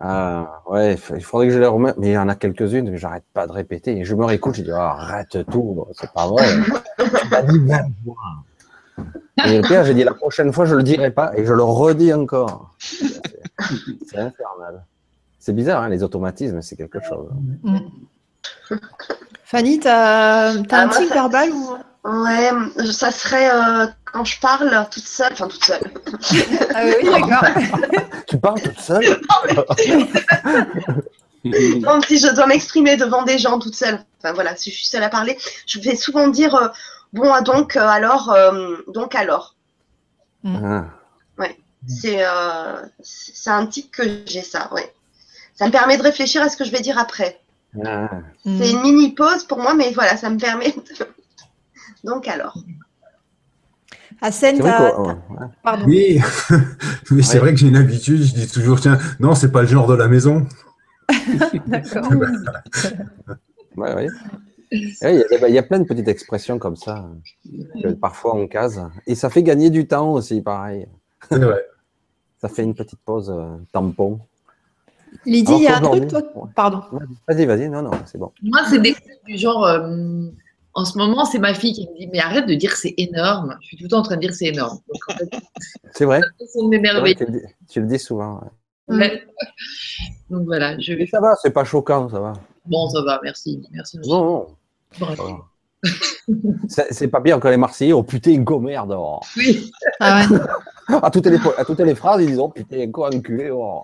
Ah, 0.00 0.62
ouais, 0.70 0.96
il 1.16 1.22
faudrait 1.22 1.48
que 1.48 1.52
je 1.52 1.58
les 1.58 1.66
remette, 1.66 1.96
mais 1.98 2.08
il 2.08 2.12
y 2.12 2.18
en 2.18 2.28
a 2.30 2.34
quelques-unes 2.36 2.90
que 2.92 2.96
j'arrête 2.96 3.24
pas 3.34 3.46
de 3.46 3.52
répéter. 3.52 3.98
Et 3.98 4.04
je 4.04 4.14
me 4.14 4.24
réécoute, 4.24 4.54
je 4.54 4.62
dis, 4.62 4.70
oh, 4.72 4.76
arrête 4.76 5.36
tout, 5.50 5.84
c'est 6.00 6.10
pas 6.12 6.26
vrai. 6.28 6.46
Et 9.46 9.56
le 9.58 9.62
pire, 9.66 9.84
j'ai 9.84 9.94
dit, 9.94 10.04
la 10.04 10.14
prochaine 10.14 10.52
fois, 10.52 10.64
je 10.64 10.74
le 10.74 10.82
dirai 10.82 11.10
pas, 11.10 11.32
et 11.36 11.44
je 11.44 11.52
le 11.52 11.62
redis 11.62 12.14
encore. 12.14 12.74
C'est 14.06 14.18
infernal. 14.18 14.84
C'est 15.38 15.54
bizarre, 15.54 15.82
hein, 15.82 15.88
les 15.88 16.02
automatismes, 16.02 16.60
c'est 16.62 16.76
quelque 16.76 17.00
chose. 17.00 17.28
Fanny, 19.44 19.80
t'as 19.80 20.52
as 20.52 20.62
Ah, 20.70 20.82
un 20.82 20.88
tic 20.88 21.12
verbal 21.12 21.50
ou... 21.50 21.76
Ouais, 22.02 22.50
ça 22.92 23.10
serait 23.10 23.50
euh, 23.50 23.86
quand 24.10 24.24
je 24.24 24.40
parle 24.40 24.86
toute 24.90 25.04
seule, 25.04 25.32
enfin 25.32 25.48
toute 25.48 25.64
seule. 25.64 25.82
Ah 26.74 26.84
oui, 26.84 27.10
d'accord. 27.10 27.44
Tu 28.26 28.38
parles 28.38 28.60
toute 28.60 28.80
seule? 28.80 29.20
Non, 31.44 32.00
si 32.02 32.18
je 32.18 32.34
dois 32.34 32.46
m'exprimer 32.46 32.96
devant 32.96 33.22
des 33.22 33.38
gens 33.38 33.58
toute 33.58 33.74
seule, 33.74 33.98
enfin 34.18 34.32
voilà, 34.34 34.56
si 34.56 34.70
je 34.70 34.76
suis 34.76 34.86
seule 34.86 35.02
à 35.02 35.08
parler, 35.08 35.38
je 35.66 35.80
vais 35.80 35.96
souvent 35.96 36.28
dire 36.28 36.54
euh, 36.54 36.68
bon, 37.12 37.32
ah, 37.32 37.40
donc 37.40 37.76
euh, 37.76 37.86
alors, 37.86 38.30
euh, 38.30 38.76
donc 38.88 39.14
alors. 39.14 39.56
Ah, 40.46 40.84
C'est 41.86 42.24
euh, 42.26 42.82
c'est 43.02 43.50
un 43.50 43.66
tic 43.66 43.90
que 43.90 44.02
j'ai 44.26 44.42
ça, 44.42 44.72
ouais. 44.74 44.92
Ça 45.54 45.66
me 45.66 45.72
permet 45.72 45.96
de 45.96 46.02
réfléchir 46.02 46.42
à 46.42 46.48
ce 46.48 46.56
que 46.56 46.64
je 46.64 46.70
vais 46.72 46.80
dire 46.80 46.98
après. 46.98 47.40
ah. 47.84 48.08
C'est 48.44 48.70
une 48.70 48.82
mini 48.82 49.12
pause 49.14 49.44
pour 49.44 49.58
moi, 49.58 49.74
mais 49.74 49.92
voilà, 49.92 50.16
ça 50.16 50.30
me 50.30 50.38
permet. 50.38 50.70
De... 50.72 51.06
Donc 52.04 52.28
alors. 52.28 52.56
Ouais. 54.22 54.30
Pardon. 55.62 55.84
Oui, 55.86 56.18
mais 57.10 57.22
c'est 57.22 57.34
Ouais. 57.34 57.38
vrai 57.40 57.50
que 57.54 57.60
j'ai 57.60 57.68
une 57.68 57.76
habitude, 57.76 58.22
je 58.22 58.34
dis 58.34 58.48
toujours, 58.48 58.80
tiens, 58.80 58.98
non, 59.18 59.34
c'est 59.34 59.50
pas 59.50 59.62
le 59.62 59.68
genre 59.68 59.86
de 59.86 59.94
la 59.94 60.08
maison. 60.08 60.46
D'accord. 61.66 62.10
Ouais, 63.76 63.94
ouais. 63.94 64.08
Ouais, 64.72 65.14
Il 65.14 65.18
y, 65.20 65.22
a 65.34 65.38
des- 65.38 65.48
il 65.48 65.54
y 65.54 65.58
a 65.58 65.62
plein 65.62 65.78
de 65.78 65.84
petites 65.84 66.08
expressions 66.08 66.58
comme 66.58 66.76
ça 66.76 67.08
que 67.82 67.88
parfois 67.92 68.34
on 68.36 68.46
case. 68.48 68.82
Et 69.06 69.14
ça 69.14 69.30
fait 69.30 69.42
gagner 69.42 69.70
du 69.70 69.86
temps 69.86 70.12
aussi, 70.12 70.42
pareil. 70.42 70.86
C'est 71.28 71.38
vrai. 71.38 71.64
Ça 72.40 72.48
fait 72.48 72.62
une 72.62 72.74
petite 72.74 73.00
pause 73.04 73.30
euh, 73.34 73.56
tampon. 73.72 74.20
Lydie, 75.26 75.52
il 75.56 75.62
y 75.64 75.66
a 75.66 75.76
un 75.78 75.80
truc, 75.80 76.08
toi? 76.08 76.22
Pardon. 76.54 76.82
Vas-y, 77.28 77.44
vas-y, 77.44 77.68
non, 77.68 77.82
non, 77.82 77.90
c'est 78.06 78.16
bon. 78.18 78.32
Moi, 78.42 78.60
c'est 78.70 78.78
des 78.80 78.92
trucs 78.94 79.24
du 79.26 79.36
genre. 79.36 79.64
euh, 79.66 80.28
en 80.72 80.84
ce 80.84 80.96
moment, 80.96 81.24
c'est 81.24 81.40
ma 81.40 81.52
fille 81.52 81.72
qui 81.72 81.88
me 81.88 81.98
dit 81.98 82.08
Mais 82.12 82.20
arrête 82.20 82.46
de 82.46 82.54
dire 82.54 82.72
c'est 82.76 82.94
énorme. 82.96 83.56
Je 83.60 83.66
suis 83.66 83.76
tout 83.76 83.82
le 83.84 83.88
temps 83.90 83.98
en 83.98 84.02
train 84.02 84.14
de 84.16 84.20
dire 84.20 84.32
c'est 84.32 84.46
énorme. 84.46 84.78
Donc, 84.88 85.02
en 85.08 85.14
fait, 85.18 85.30
C'est 85.92 86.04
vrai, 86.04 86.20
tu, 86.38 86.46
le 86.62 87.30
dis, 87.32 87.40
tu 87.68 87.80
le 87.80 87.86
dis 87.88 87.98
souvent. 87.98 88.40
ouais. 88.88 88.96
Ouais. 88.96 89.22
Donc 90.30 90.44
voilà, 90.46 90.78
je 90.78 90.92
Mais 90.94 91.06
ça 91.06 91.20
va, 91.20 91.34
c'est 91.42 91.50
pas 91.50 91.64
choquant, 91.64 92.08
ça 92.08 92.20
va. 92.20 92.32
Bon, 92.66 92.88
ça 92.88 93.02
va, 93.02 93.18
merci. 93.22 93.60
Merci. 93.72 93.98
Non, 94.06 94.46
non. 95.00 95.40
C'est 96.68 97.08
pas 97.08 97.20
bien 97.20 97.40
que 97.40 97.48
les 97.48 97.56
Marseillais, 97.56 97.92
oh 97.92 98.02
putain, 98.04 98.36
go 98.38 98.60
merde. 98.60 98.94
oh. 98.96 99.18
Oui, 99.36 99.70
Ah 99.98 100.24
ouais. 100.30 100.38
À, 101.02 101.10
toutes 101.10 101.26
les, 101.26 101.38
à 101.58 101.64
toutes 101.64 101.80
les 101.80 101.94
phrases, 101.94 102.22
ils 102.22 102.28
disent, 102.28 102.38
oh 102.38 102.48
putain, 102.48 102.86
go 102.86 103.04
enculé. 103.06 103.50
oh. 103.50 103.82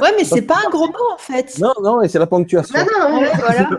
Ouais, 0.00 0.12
mais 0.16 0.24
c'est 0.24 0.42
pas 0.42 0.58
un 0.66 0.70
gros 0.70 0.86
mot 0.86 1.12
en 1.14 1.18
fait. 1.18 1.58
Non, 1.58 1.72
non, 1.82 2.02
et 2.02 2.08
c'est 2.08 2.18
la 2.18 2.26
ponctuation. 2.26 2.78
Non, 2.78 2.86
non, 3.00 3.08
non. 3.16 3.20
Ouais, 3.20 3.30
voilà. 3.38 3.70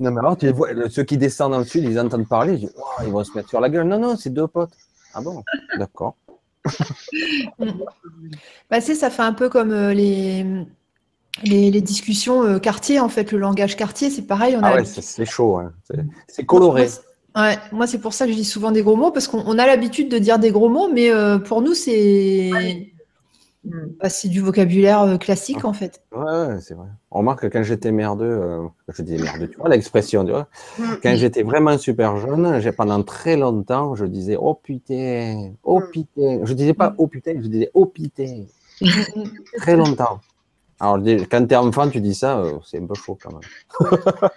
Non, 0.00 0.10
mais 0.10 0.18
alors, 0.20 0.36
tu 0.36 0.46
les 0.46 0.52
vois, 0.52 0.68
ceux 0.90 1.02
qui 1.04 1.16
descendent 1.16 1.52
dans 1.52 1.58
le 1.58 1.64
sud, 1.64 1.84
ils 1.84 1.98
entendent 2.00 2.28
parler, 2.28 2.54
ils 2.54 2.60
disent, 2.60 2.72
Ouah, 2.76 3.04
ils 3.04 3.10
vont 3.12 3.24
se 3.24 3.32
mettre 3.36 3.48
sur 3.48 3.60
la 3.60 3.68
gueule. 3.68 3.86
Non, 3.86 3.98
non, 3.98 4.16
c'est 4.16 4.30
deux 4.30 4.46
potes. 4.46 4.70
Ah 5.14 5.20
bon? 5.20 5.42
D'accord. 5.78 6.14
Bah, 8.70 8.80
c'est, 8.80 8.94
ça 8.94 9.10
fait 9.10 9.22
un 9.22 9.32
peu 9.32 9.48
comme 9.48 9.70
euh, 9.72 9.94
les, 9.94 10.44
les, 11.44 11.70
les 11.70 11.80
discussions 11.80 12.42
euh, 12.42 12.58
quartier, 12.58 12.98
en 13.00 13.08
fait, 13.08 13.30
le 13.32 13.38
langage 13.38 13.76
quartier, 13.76 14.10
c'est 14.10 14.22
pareil. 14.26 14.56
On 14.56 14.60
Ah 14.62 14.68
a 14.70 14.76
ouais, 14.76 14.84
c'est 14.84 15.24
chaud. 15.24 15.58
hein. 15.58 15.72
C'est- 15.84 16.04
C'est 16.28 16.44
coloré. 16.44 16.88
Moi, 17.36 17.50
c'est- 17.52 17.56
Ouais, 17.56 17.58
moi 17.72 17.86
c'est 17.86 17.98
pour 17.98 18.12
ça 18.14 18.24
que 18.26 18.32
je 18.32 18.36
dis 18.36 18.44
souvent 18.44 18.70
des 18.72 18.82
gros 18.82 18.96
mots, 18.96 19.10
parce 19.10 19.28
qu'on 19.28 19.42
on 19.46 19.58
a 19.58 19.66
l'habitude 19.66 20.08
de 20.10 20.18
dire 20.18 20.38
des 20.38 20.50
gros 20.50 20.68
mots, 20.68 20.88
mais 20.92 21.10
euh, 21.10 21.38
pour 21.38 21.60
nous 21.62 21.74
c'est 21.74 22.50
Mm. 23.64 23.70
bah, 24.00 24.08
c'est 24.08 24.28
du 24.28 24.40
vocabulaire 24.40 25.02
euh, 25.02 25.16
classique 25.16 25.64
en 25.64 25.72
fait. 25.72 26.00
Ouais, 26.12 26.22
ouais, 26.22 26.60
c'est 26.60 26.74
vrai. 26.74 26.86
On 27.10 27.18
remarque 27.18 27.40
que 27.42 27.46
quand 27.48 27.64
j'étais 27.64 27.90
merdeux, 27.90 28.24
euh, 28.24 28.62
je 28.88 29.02
disais 29.02 29.20
merdeux, 29.20 29.48
tu 29.48 29.56
vois 29.56 29.68
l'expression, 29.68 30.24
tu 30.24 30.30
vois. 30.30 30.46
Mm. 30.78 30.82
Quand 31.02 31.14
j'étais 31.16 31.42
vraiment 31.42 31.76
super 31.76 32.16
jeune, 32.16 32.60
j'ai 32.60 32.70
pendant 32.70 33.02
très 33.02 33.36
longtemps, 33.36 33.96
je 33.96 34.04
disais 34.06 34.36
oh 34.40 34.54
putain, 34.54 35.50
oh 35.64 35.80
Mm. 35.80 35.90
putain. 35.90 36.40
Je 36.44 36.52
disais 36.54 36.74
pas 36.74 36.94
oh 36.96 37.08
putain, 37.08 37.32
je 37.42 37.48
disais 37.48 37.70
oh 37.74 37.86
putain. 37.86 38.44
Très 39.58 39.76
longtemps. 39.76 40.20
Alors, 40.78 41.04
je 41.04 41.24
quand 41.24 41.46
t'es 41.46 41.56
enfant, 41.56 41.88
tu 41.88 42.00
dis 42.00 42.14
ça, 42.14 42.38
euh, 42.38 42.52
c'est 42.64 42.78
un 42.78 42.86
peu 42.86 42.94
chaud 42.94 43.18
quand 43.20 43.32
même. 43.32 44.30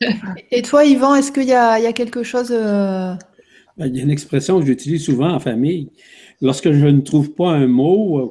Et 0.50 0.62
toi, 0.62 0.84
Yvan, 0.84 1.14
est-ce 1.14 1.30
qu'il 1.30 1.44
y 1.44 1.52
a, 1.52 1.78
il 1.78 1.84
y 1.84 1.86
a 1.86 1.92
quelque 1.92 2.22
chose 2.22 2.50
euh, 2.50 3.14
Ben, 3.76 3.86
Il 3.86 3.96
y 3.96 4.00
a 4.00 4.02
une 4.02 4.10
expression 4.10 4.58
que 4.60 4.66
j'utilise 4.66 5.04
souvent 5.04 5.30
en 5.30 5.40
famille. 5.40 5.90
Lorsque 6.40 6.72
je 6.72 6.86
ne 6.86 7.00
trouve 7.02 7.32
pas 7.32 7.50
un 7.50 7.66
mot, 7.66 8.18
euh, 8.18 8.30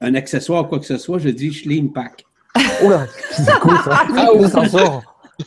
un 0.00 0.14
accessoire, 0.14 0.68
quoi 0.68 0.80
que 0.80 0.84
ce 0.84 0.98
soit, 0.98 1.18
je 1.18 1.28
dis 1.28 1.52
schling 1.52 1.92
pack. 1.92 2.24
Oula, 2.84 3.06
c'est 3.30 3.58
cool 3.60 3.76
ça. 3.84 4.06
Ah, 4.16 4.32
où 4.34 4.42
ça 4.48 4.68
sort 4.68 5.02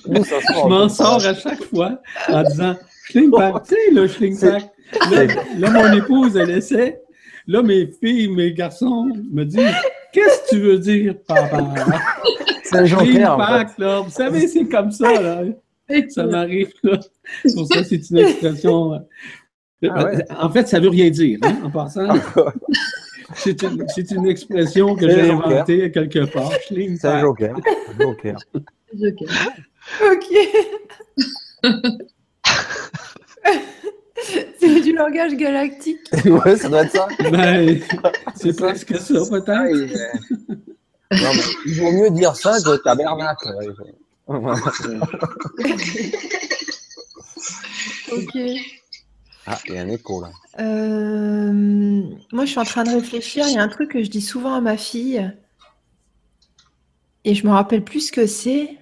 ça 0.06 0.40
Je 0.40 0.54
sort 0.54 0.70
m'en 0.70 0.88
sors 0.88 1.26
à 1.26 1.34
chaque 1.34 1.64
fois 1.66 2.02
en 2.30 2.44
disant 2.44 2.78
schling 3.10 3.32
pack, 3.32 3.64
tu 3.64 3.76
sais, 3.76 3.92
le 3.92 4.08
schling 4.08 4.40
pack. 4.40 4.72
Là, 5.12 5.26
là, 5.58 5.70
mon 5.70 5.94
épouse, 5.94 6.38
elle 6.38 6.52
essaie. 6.52 7.02
Là, 7.48 7.62
mes 7.62 7.88
filles, 7.88 8.30
mes 8.30 8.54
garçons 8.54 9.10
me 9.32 9.44
disent 9.44 9.76
Qu'est-ce 10.14 10.40
que 10.44 10.50
tu 10.50 10.60
veux 10.62 10.78
dire, 10.80 11.16
papa? 11.28 11.60
C'est 12.64 12.78
un 12.78 12.86
joker 12.86 13.38
en 13.40 13.60
fait. 13.60 13.68
là. 13.80 14.00
Vous 14.02 14.10
savez, 14.12 14.48
c'est 14.48 14.66
comme 14.66 14.92
ça, 14.92 15.22
là. 15.22 15.42
Ça 16.10 16.26
m'arrive, 16.26 16.72
là. 16.84 17.00
Pour 17.54 17.68
ça, 17.68 17.84
c'est 17.84 18.10
une 18.10 18.18
expression. 18.20 18.94
euh, 18.94 19.90
Ah 19.90 20.06
ouais. 20.06 20.26
En 20.40 20.50
fait, 20.50 20.68
ça 20.70 20.80
veut 20.80 20.88
rien 20.90 21.10
dire, 21.10 21.38
hein, 21.44 21.58
en 21.66 21.70
passant. 21.70 22.08
C'est 23.36 23.62
une, 23.64 23.86
c'est 23.94 24.10
une 24.12 24.26
expression 24.28 24.96
que 24.96 25.10
j'ai 25.10 25.28
joker. 25.28 25.48
inventée 25.48 25.92
quelque 25.92 26.26
part. 26.32 26.52
C'est 26.70 27.06
un 27.06 27.20
joker. 27.22 27.56
Un 27.58 28.04
joker. 28.04 28.38
Ok. 30.12 30.34
Ok. 34.64 34.86
langage 34.96 35.36
galactique. 35.36 36.00
ouais, 36.26 36.58
ça 36.58 36.70
doit 36.70 36.84
être 36.84 36.92
ça. 36.92 37.08
Ben, 37.32 37.82
c'est 38.36 38.56
presque 38.56 38.98
ça, 38.98 39.14
peut-être. 39.30 39.96
Non, 40.50 41.32
mais 41.34 41.44
il 41.66 41.80
vaut 41.80 41.92
mieux 41.92 42.10
dire 42.12 42.36
ça 42.36 42.58
que 42.60 42.78
tabernacle. 42.78 43.50
Ok. 48.12 48.38
Ah, 49.48 49.58
il 49.68 49.74
y 49.74 49.78
a 49.78 49.82
un 49.82 49.88
écho 49.88 50.22
là. 50.22 50.30
Euh, 50.60 52.04
moi, 52.32 52.46
je 52.46 52.52
suis 52.52 52.60
en 52.60 52.66
train 52.66 52.84
de 52.84 52.92
réfléchir. 52.92 53.46
Il 53.48 53.56
y 53.56 53.58
a 53.58 53.64
un 53.64 53.70
truc 53.70 53.92
que 53.92 54.04
je 54.04 54.10
dis 54.10 54.22
souvent 54.22 54.54
à 54.54 54.62
ma 54.62 54.78
fille. 54.78 55.32
Et 57.24 57.36
je 57.36 57.46
me 57.46 57.52
rappelle 57.52 57.84
plus 57.84 58.08
ce 58.08 58.12
que 58.12 58.28
c'est. 58.28 58.78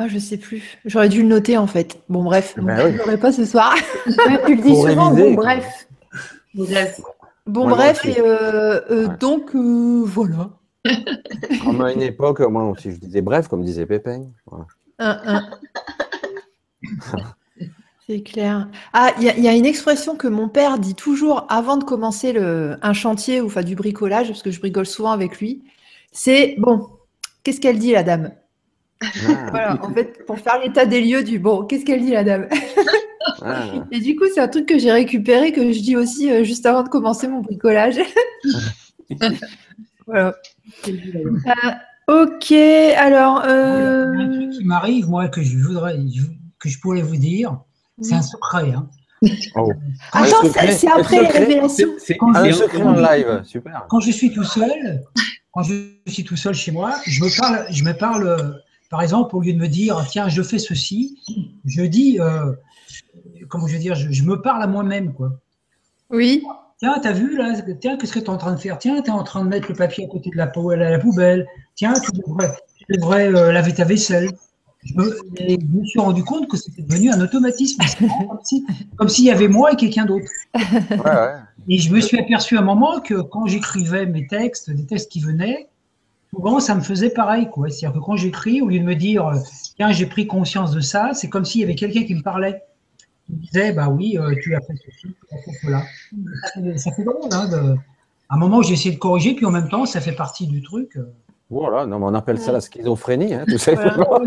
Ah, 0.00 0.06
je 0.08 0.18
sais 0.18 0.36
plus. 0.36 0.78
J'aurais 0.84 1.08
dû 1.08 1.22
le 1.22 1.28
noter 1.28 1.56
en 1.58 1.66
fait. 1.66 2.00
Bon, 2.08 2.22
bref. 2.22 2.54
Ben 2.56 2.76
Bon, 2.76 2.84
oui. 2.86 2.92
je 2.92 2.98
l'aurai 2.98 3.18
pas 3.18 3.32
ce 3.32 3.44
soir. 3.44 3.74
Tu 4.46 4.54
le 4.54 4.62
dis 4.62 4.70
Pour 4.70 4.88
souvent, 4.88 5.10
réviser, 5.10 5.30
bon, 5.30 5.34
bref. 5.34 5.88
Bref. 6.54 7.00
Bon, 7.46 7.68
bref. 7.68 8.04
Et 8.04 8.20
euh, 8.20 8.80
euh, 8.90 9.08
Ouais. 9.08 9.16
donc, 9.18 9.54
euh, 9.56 10.02
voilà. 10.04 10.50
Comme 11.64 11.80
à 11.82 11.92
une 11.92 12.02
époque, 12.02 12.40
moi 12.40 12.64
aussi, 12.70 12.92
je 12.92 12.96
disais 13.00 13.20
bref, 13.22 13.48
comme 13.48 13.64
disait 13.64 13.86
Pépin. 13.86 14.26
Voilà. 14.46 14.66
Un, 15.00 15.20
un. 15.26 15.50
C'est 18.06 18.22
clair. 18.22 18.68
Ah, 18.94 19.12
il 19.18 19.24
y, 19.24 19.28
a- 19.28 19.36
il 19.36 19.42
y 19.44 19.48
a 19.48 19.52
une 19.54 19.66
expression 19.66 20.16
que 20.16 20.28
mon 20.28 20.48
père 20.48 20.78
dit 20.78 20.94
toujours 20.94 21.44
avant 21.50 21.76
de 21.76 21.84
commencer 21.84 22.32
le, 22.32 22.78
un 22.80 22.92
chantier 22.94 23.40
ou 23.42 23.46
enfin 23.46 23.62
du 23.62 23.74
bricolage, 23.74 24.28
parce 24.28 24.42
que 24.42 24.50
je 24.50 24.60
bricole 24.60 24.86
souvent 24.86 25.10
avec 25.10 25.38
lui. 25.40 25.62
C'est 26.10 26.54
bon, 26.58 26.86
qu'est-ce 27.44 27.60
qu'elle 27.60 27.78
dit 27.78 27.92
la 27.92 28.02
dame? 28.02 28.30
Ah, 29.02 29.06
Voilà, 29.50 29.78
en 29.84 29.92
fait, 29.92 30.24
pour 30.26 30.38
faire 30.38 30.60
l'état 30.62 30.84
des 30.86 31.00
lieux 31.00 31.22
du 31.22 31.38
bon, 31.38 31.64
qu'est-ce 31.64 31.84
qu'elle 31.84 32.00
dit 32.04 32.10
la 32.12 32.24
dame? 32.24 32.48
Ah. 33.42 33.64
Et 33.92 34.00
du 34.00 34.16
coup, 34.16 34.24
c'est 34.34 34.40
un 34.40 34.48
truc 34.48 34.66
que 34.66 34.78
j'ai 34.78 34.90
récupéré, 34.90 35.52
que 35.52 35.72
je 35.72 35.80
dis 35.80 35.96
aussi 35.96 36.30
euh, 36.30 36.42
juste 36.44 36.66
avant 36.66 36.82
de 36.82 36.88
commencer 36.88 37.28
mon 37.28 37.40
bricolage. 37.40 37.98
voilà. 40.06 40.34
Euh, 40.88 42.24
ok, 42.24 42.52
alors. 42.52 43.42
Il 43.44 43.50
y 43.50 43.52
a 43.52 43.54
un 43.54 44.30
euh, 44.30 44.34
truc 44.34 44.50
qui 44.50 44.64
m'arrive, 44.64 45.08
moi, 45.08 45.28
que 45.28 45.42
je 45.42 45.56
voudrais, 45.58 45.96
que 46.58 46.68
je 46.68 46.80
pourrais 46.80 47.02
vous 47.02 47.16
dire, 47.16 47.58
c'est 48.00 48.14
un 48.14 48.22
secret. 48.22 48.72
Hein. 48.72 48.88
Oh. 49.56 49.72
Attends, 50.12 50.36
c'est 50.42 50.88
après 50.88 51.20
les 51.20 51.26
secret. 51.26 51.38
révélations. 51.40 51.88
C'est- 51.98 52.16
Quand 52.16 52.34
Un 52.34 52.52
secret 52.52 52.82
en 52.82 52.94
live, 52.94 53.42
super. 53.44 53.86
Quand 53.88 54.00
je 54.00 54.10
suis 54.12 54.32
tout 54.32 54.44
seul, 54.44 55.02
quand 55.52 55.62
je 55.62 55.74
suis 56.06 56.24
tout 56.24 56.36
seul 56.36 56.54
chez 56.54 56.70
moi, 56.72 56.94
je 57.06 57.22
me 57.24 57.38
parle, 57.40 57.66
je 57.70 57.84
me 57.84 57.92
parle, 57.92 58.26
euh, 58.28 58.52
par 58.90 59.02
exemple, 59.02 59.36
au 59.36 59.40
lieu 59.40 59.52
de 59.52 59.58
me 59.58 59.68
dire, 59.68 60.04
tiens, 60.08 60.28
je 60.28 60.42
fais 60.42 60.58
ceci, 60.58 61.18
je 61.64 61.82
dis, 61.82 62.18
euh, 62.20 62.52
comment 63.48 63.66
je 63.66 63.74
veux 63.74 63.78
dire, 63.78 63.94
je, 63.94 64.10
je 64.10 64.22
me 64.24 64.40
parle 64.40 64.62
à 64.62 64.66
moi-même, 64.66 65.12
quoi. 65.12 65.32
Oui. 66.10 66.42
Tiens, 66.78 66.98
t'as 67.02 67.12
vu 67.12 67.36
là 67.36 67.60
Tiens, 67.80 67.96
qu'est-ce 67.98 68.12
que 68.12 68.20
tu 68.20 68.26
es 68.26 68.30
en 68.30 68.38
train 68.38 68.52
de 68.54 68.60
faire? 68.60 68.78
Tiens, 68.78 69.02
tu 69.02 69.08
es 69.08 69.12
en 69.12 69.24
train 69.24 69.44
de 69.44 69.48
mettre 69.48 69.68
le 69.68 69.74
papier 69.74 70.04
à 70.04 70.08
côté 70.08 70.30
de 70.30 70.36
la 70.36 70.46
poubelle 70.46 70.80
à 70.82 70.90
la 70.90 70.98
poubelle. 70.98 71.46
Tiens, 71.74 71.92
tu 71.94 72.10
devrais, 72.12 72.54
tu 72.78 72.96
devrais, 72.96 73.34
euh, 73.34 73.52
laver 73.52 73.74
ta 73.74 73.84
vaisselle. 73.84 74.30
Je 74.84 74.94
me, 74.94 75.18
et 75.38 75.58
je 75.60 75.66
me 75.76 75.84
suis 75.84 75.98
rendu 75.98 76.22
compte 76.22 76.48
que 76.48 76.56
c'était 76.56 76.82
devenu 76.82 77.10
un 77.10 77.20
automatisme, 77.20 77.82
comme 78.28 78.38
si- 78.44 78.64
s'il 79.08 79.24
y 79.24 79.30
avait 79.32 79.48
moi 79.48 79.72
et 79.72 79.76
quelqu'un 79.76 80.04
d'autre. 80.06 80.30
Ouais, 80.54 80.98
ouais. 81.04 81.34
Et 81.68 81.78
je 81.78 81.92
me 81.92 82.00
suis 82.00 82.18
aperçu 82.18 82.56
à 82.56 82.60
un 82.60 82.64
moment 82.64 83.00
que 83.00 83.20
quand 83.20 83.46
j'écrivais 83.46 84.06
mes 84.06 84.28
textes, 84.28 84.70
des 84.70 84.86
textes 84.86 85.10
qui 85.10 85.20
venaient, 85.20 85.68
souvent 86.30 86.60
ça 86.60 86.74
me 86.74 86.80
faisait 86.80 87.10
pareil. 87.10 87.48
quoi. 87.50 87.68
C'est-à-dire 87.68 87.98
que 88.00 88.04
quand 88.04 88.16
j'écris, 88.16 88.60
au 88.62 88.68
lieu 88.68 88.78
de 88.78 88.84
me 88.84 88.94
dire, 88.94 89.26
euh, 89.26 89.38
tiens, 89.76 89.92
j'ai 89.92 90.06
pris 90.06 90.26
conscience 90.26 90.72
de 90.72 90.80
ça, 90.80 91.10
c'est 91.14 91.28
comme 91.28 91.44
s'il 91.44 91.60
y 91.60 91.64
avait 91.64 91.74
quelqu'un 91.74 92.04
qui 92.04 92.14
me 92.14 92.22
parlait. 92.22 92.62
Qui 93.26 93.32
me 93.32 93.38
disait, 93.38 93.72
bah 93.72 93.88
oui, 93.88 94.16
euh, 94.18 94.34
tu 94.42 94.54
as 94.54 94.60
fait 94.60 94.74
ceci, 94.84 95.14
tu 95.28 95.34
as 95.34 95.38
fait 95.42 95.52
cela. 95.62 95.82
Ça 96.78 96.92
fait, 96.92 97.04
hein, 97.32 97.76
à 98.30 98.34
un 98.34 98.38
moment, 98.38 98.62
j'ai 98.62 98.74
essayé 98.74 98.94
de 98.94 98.98
corriger, 99.00 99.34
puis 99.34 99.46
en 99.46 99.50
même 99.50 99.68
temps, 99.68 99.86
ça 99.86 100.00
fait 100.00 100.12
partie 100.12 100.46
du 100.46 100.62
truc. 100.62 100.96
euh. 100.96 101.12
Voilà, 101.50 101.86
non, 101.86 101.98
mais 101.98 102.04
on 102.04 102.14
appelle 102.14 102.38
ça 102.38 102.52
la 102.52 102.60
schizophrénie, 102.60 103.32
hein, 103.32 103.44
tout 103.48 103.56
simplement. 103.56 104.20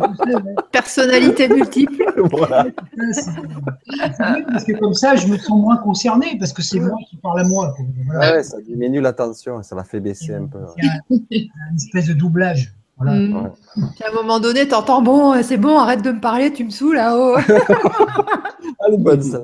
Personnalité 0.71 1.47
multiple. 1.47 2.03
Voilà. 2.31 2.65
C'est 3.13 4.43
parce 4.51 4.63
que 4.63 4.73
comme 4.79 4.93
ça, 4.93 5.15
je 5.15 5.27
me 5.27 5.37
sens 5.37 5.59
moins 5.61 5.77
concerné, 5.77 6.35
parce 6.39 6.51
que 6.51 6.61
c'est 6.61 6.79
moi 6.79 6.97
qui 7.09 7.17
parle 7.17 7.41
à 7.41 7.43
moi. 7.43 7.75
Voilà. 8.07 8.33
Ouais, 8.33 8.43
ça 8.43 8.59
diminue 8.61 9.01
la 9.01 9.13
tension, 9.13 9.61
ça 9.63 9.75
la 9.75 9.83
fait 9.83 9.99
baisser 9.99 10.33
un 10.33 10.45
peu. 10.45 10.59
ouais. 10.59 11.19
Il 11.29 11.43
y 11.43 11.49
a 11.49 11.69
une 11.69 11.75
espèce 11.77 12.07
de 12.07 12.13
doublage. 12.13 12.73
Voilà. 12.97 13.13
Mm. 13.13 13.35
Ouais. 13.35 13.49
À 14.03 14.09
un 14.09 14.13
moment 14.13 14.39
donné, 14.39 14.67
t'entends 14.67 15.01
bon, 15.01 15.33
euh, 15.33 15.41
c'est 15.43 15.57
bon, 15.57 15.77
arrête 15.77 16.01
de 16.03 16.11
me 16.11 16.19
parler, 16.19 16.51
tu 16.53 16.63
me 16.63 16.69
saoules 16.69 16.95
là-haut. 16.95 17.37
Elle 18.87 18.93
est 18.95 18.97
bonne, 18.97 19.21
ça. 19.21 19.41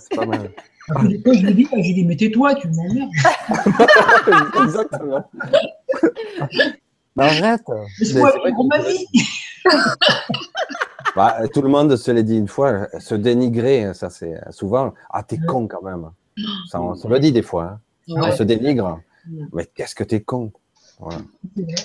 C'est 0.00 0.16
pas 0.16 0.26
mal. 0.26 0.50
Après, 0.90 1.08
des 1.08 1.20
fois, 1.22 1.32
je 1.34 1.46
lui 1.46 1.54
dis, 1.54 1.68
je 1.70 1.76
lui 1.76 1.94
dis, 1.94 2.04
mais 2.04 2.16
tais-toi, 2.16 2.54
tu 2.56 2.68
m'emmerdes. 2.68 3.10
Exactement. 4.64 5.24
Mais 7.16 7.24
arrête. 7.24 7.62
Mais 7.68 8.04
c'est 8.04 8.14
Laisse-moi 8.14 8.32
vivre 8.44 8.64
ma 8.64 8.78
vie. 8.78 9.06
Bah, 11.14 11.36
tout 11.52 11.60
le 11.62 11.68
monde 11.68 11.94
se 11.96 12.10
l'est 12.10 12.22
dit 12.22 12.38
une 12.38 12.48
fois, 12.48 12.88
se 12.98 13.14
dénigrer, 13.14 13.92
ça 13.92 14.08
c'est 14.08 14.40
souvent, 14.50 14.94
ah 15.10 15.22
t'es 15.22 15.36
con 15.38 15.68
quand 15.68 15.82
même. 15.82 16.10
Ça, 16.70 16.80
on 16.80 16.94
se 16.94 17.06
le 17.06 17.18
dit 17.20 17.32
des 17.32 17.42
fois. 17.42 17.64
hein. 17.64 17.80
Ouais. 18.08 18.30
On 18.32 18.32
se 18.36 18.42
dénigre. 18.42 19.00
Mais 19.52 19.66
qu'est-ce 19.74 19.94
que 19.94 20.04
t'es 20.04 20.22
con? 20.22 20.50
Voilà, 21.02 21.18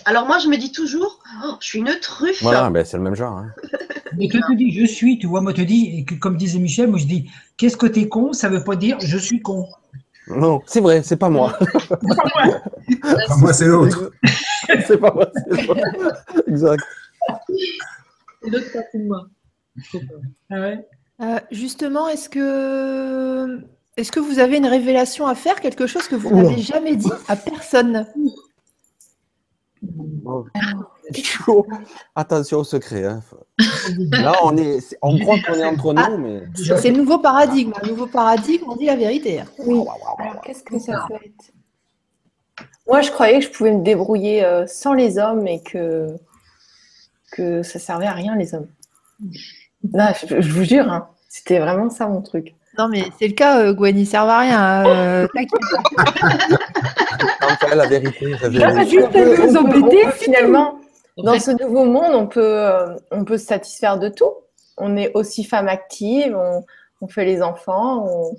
Alors 0.05 0.27
moi, 0.27 0.37
je 0.37 0.47
me 0.47 0.57
dis 0.57 0.71
toujours, 0.71 1.19
oh, 1.43 1.53
je 1.59 1.65
suis 1.67 1.79
une 1.79 1.91
truffe. 2.01 2.43
Voilà, 2.43 2.69
ben, 2.69 2.85
c'est 2.85 2.97
le 2.97 3.03
même 3.03 3.15
genre. 3.15 3.37
hein. 3.39 3.51
Mais 4.15 4.27
quand 4.29 4.39
tu 4.47 4.55
dis 4.55 4.71
je 4.71 4.85
suis, 4.85 5.17
tu 5.17 5.25
vois, 5.27 5.41
moi, 5.41 5.53
te 5.53 5.61
dis, 5.61 5.97
et 5.97 6.05
que, 6.05 6.13
comme 6.15 6.37
disait 6.37 6.59
Michel, 6.59 6.87
moi, 6.89 6.99
je 6.99 7.05
dis, 7.05 7.29
qu'est-ce 7.57 7.77
que 7.77 7.87
t'es 7.87 8.07
con 8.07 8.31
Ça 8.33 8.47
veut 8.47 8.63
pas 8.63 8.75
dire 8.75 8.97
je 8.99 9.17
suis 9.17 9.41
con. 9.41 9.67
Non, 10.27 10.61
c'est 10.65 10.81
vrai, 10.81 11.01
c'est 11.03 11.15
pas 11.17 11.29
moi. 11.29 11.57
Enfin, 13.03 13.37
moi, 13.39 13.53
c'est 13.53 13.65
l'autre. 13.67 14.11
c'est 14.85 14.97
pas 14.97 15.11
moi. 15.13 15.27
c'est 15.49 15.65
l'autre. 15.65 15.81
Exact. 16.47 16.83
C'est 18.43 18.49
l'autre 18.49 18.71
partie 18.73 18.97
de 18.99 19.03
moi. 19.07 19.27
Pas. 19.93 19.99
Ah 20.51 20.59
ouais 20.59 20.85
Euh, 21.21 21.39
justement, 21.51 22.07
est-ce 22.07 22.29
que, 22.29 23.59
est-ce 23.95 24.11
que 24.11 24.19
vous 24.19 24.39
avez 24.39 24.57
une 24.57 24.67
révélation 24.67 25.25
à 25.27 25.33
faire, 25.35 25.59
quelque 25.61 25.87
chose 25.87 26.07
que 26.07 26.15
vous 26.15 26.29
n'avez 26.35 26.61
jamais 26.61 26.95
dit 26.95 27.09
à 27.27 27.35
personne? 27.35 28.05
Bon. 29.81 30.45
Attention 32.15 32.59
au 32.59 32.63
secret. 32.63 33.05
hein. 33.05 33.21
Là, 34.11 34.33
on, 34.43 34.57
est, 34.57 34.97
on 35.01 35.17
croit 35.19 35.37
qu'on 35.45 35.53
est 35.53 35.63
entre 35.65 35.93
Ah. 35.97 36.09
nous, 36.09 36.17
mais. 36.17 36.43
C'est 36.55 36.91
le 36.91 36.97
nouveau 36.97 37.19
paradigme. 37.19 37.73
Le 37.83 37.89
nouveau 37.89 38.07
paradigme, 38.07 38.65
on 38.67 38.75
dit 38.75 38.85
la 38.85 38.95
vérité. 38.95 39.43
Oui. 39.59 39.83
Alors, 40.19 40.41
qu'est-ce 40.41 40.63
que 40.63 40.79
ça 40.79 41.05
peut 41.07 41.15
être? 41.15 41.51
Moi, 42.87 43.01
je 43.01 43.11
croyais 43.11 43.39
que 43.39 43.45
je 43.45 43.51
pouvais 43.51 43.73
me 43.73 43.83
débrouiller 43.83 44.43
euh, 44.45 44.65
sans 44.67 44.93
les 44.93 45.17
hommes 45.17 45.47
et 45.47 45.61
que, 45.61 46.07
que 47.31 47.61
ça 47.63 47.79
servait 47.79 48.07
à 48.07 48.13
rien, 48.13 48.35
les 48.35 48.53
hommes. 48.55 48.67
Là, 49.93 50.13
je, 50.13 50.41
je 50.41 50.51
vous 50.51 50.63
jure, 50.63 50.91
hein, 50.91 51.09
c'était 51.29 51.59
vraiment 51.59 51.89
ça 51.89 52.07
mon 52.07 52.21
truc. 52.21 52.55
Non, 52.77 52.87
mais 52.89 53.03
c'est 53.19 53.27
le 53.27 53.33
cas, 53.33 53.59
euh, 53.59 53.73
Gwen, 53.73 53.97
ils 53.97 54.05
servent 54.05 54.29
à 54.29 54.39
rien. 54.39 54.85
euh, 54.87 55.27
t'inquiète. 55.33 55.61
Enfin, 57.43 57.67
la 57.75 57.87
vérité, 57.87 58.35
la 58.41 58.49
vérité. 58.49 58.89
juste 58.89 59.15
à 59.15 59.25
nous 59.25 59.35
peut- 59.35 59.57
embêter, 59.79 60.03
peut 60.05 60.11
finalement, 60.11 60.79
dans 61.17 61.39
ce 61.39 61.51
nouveau 61.51 61.85
monde, 61.85 62.13
on 62.13 62.27
peut, 62.27 62.41
euh, 62.43 62.95
on 63.11 63.23
peut 63.23 63.37
se 63.37 63.45
satisfaire 63.47 63.97
de 63.97 64.09
tout. 64.09 64.31
On 64.77 64.95
est 64.95 65.11
aussi 65.15 65.43
femme 65.43 65.67
active, 65.67 66.35
on, 66.37 66.63
on 67.01 67.07
fait 67.07 67.25
les 67.25 67.41
enfants, 67.41 68.05
on, 68.07 68.31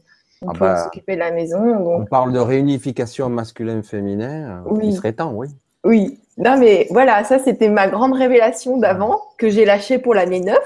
on 0.42 0.48
Ah 0.50 0.52
peut 0.52 0.58
bah. 0.60 0.84
s'occuper 0.84 1.14
de 1.14 1.20
la 1.20 1.32
maison. 1.32 1.58
On 1.60 2.04
parle 2.04 2.32
de 2.32 2.38
réunification 2.38 3.28
masculin-féminin. 3.28 4.62
Oui. 4.66 4.82
Il 4.84 4.96
serait 4.96 5.12
temps, 5.14 5.32
oui. 5.32 5.48
oui. 5.84 6.20
Non, 6.36 6.56
mais 6.56 6.86
voilà, 6.90 7.24
ça, 7.24 7.40
c'était 7.40 7.68
ma 7.68 7.88
grande 7.88 8.12
révélation 8.14 8.76
d'avant 8.76 9.20
que 9.38 9.48
j'ai 9.48 9.64
lâchée 9.64 9.98
pour 9.98 10.14
l'année 10.14 10.38
9. 10.38 10.56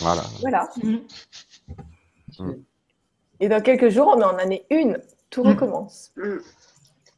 Voilà. 0.00 0.22
Voilà. 0.40 0.68
Mhm. 0.80 1.00
Mm. 2.38 2.52
Et 3.40 3.48
dans 3.48 3.60
quelques 3.60 3.88
jours, 3.88 4.12
on 4.16 4.20
est 4.20 4.24
en 4.24 4.36
année 4.38 4.64
1. 4.70 4.94
Tout 5.30 5.42
Mm. 5.44 5.48
recommence. 5.48 6.12
Mm. 6.16 6.36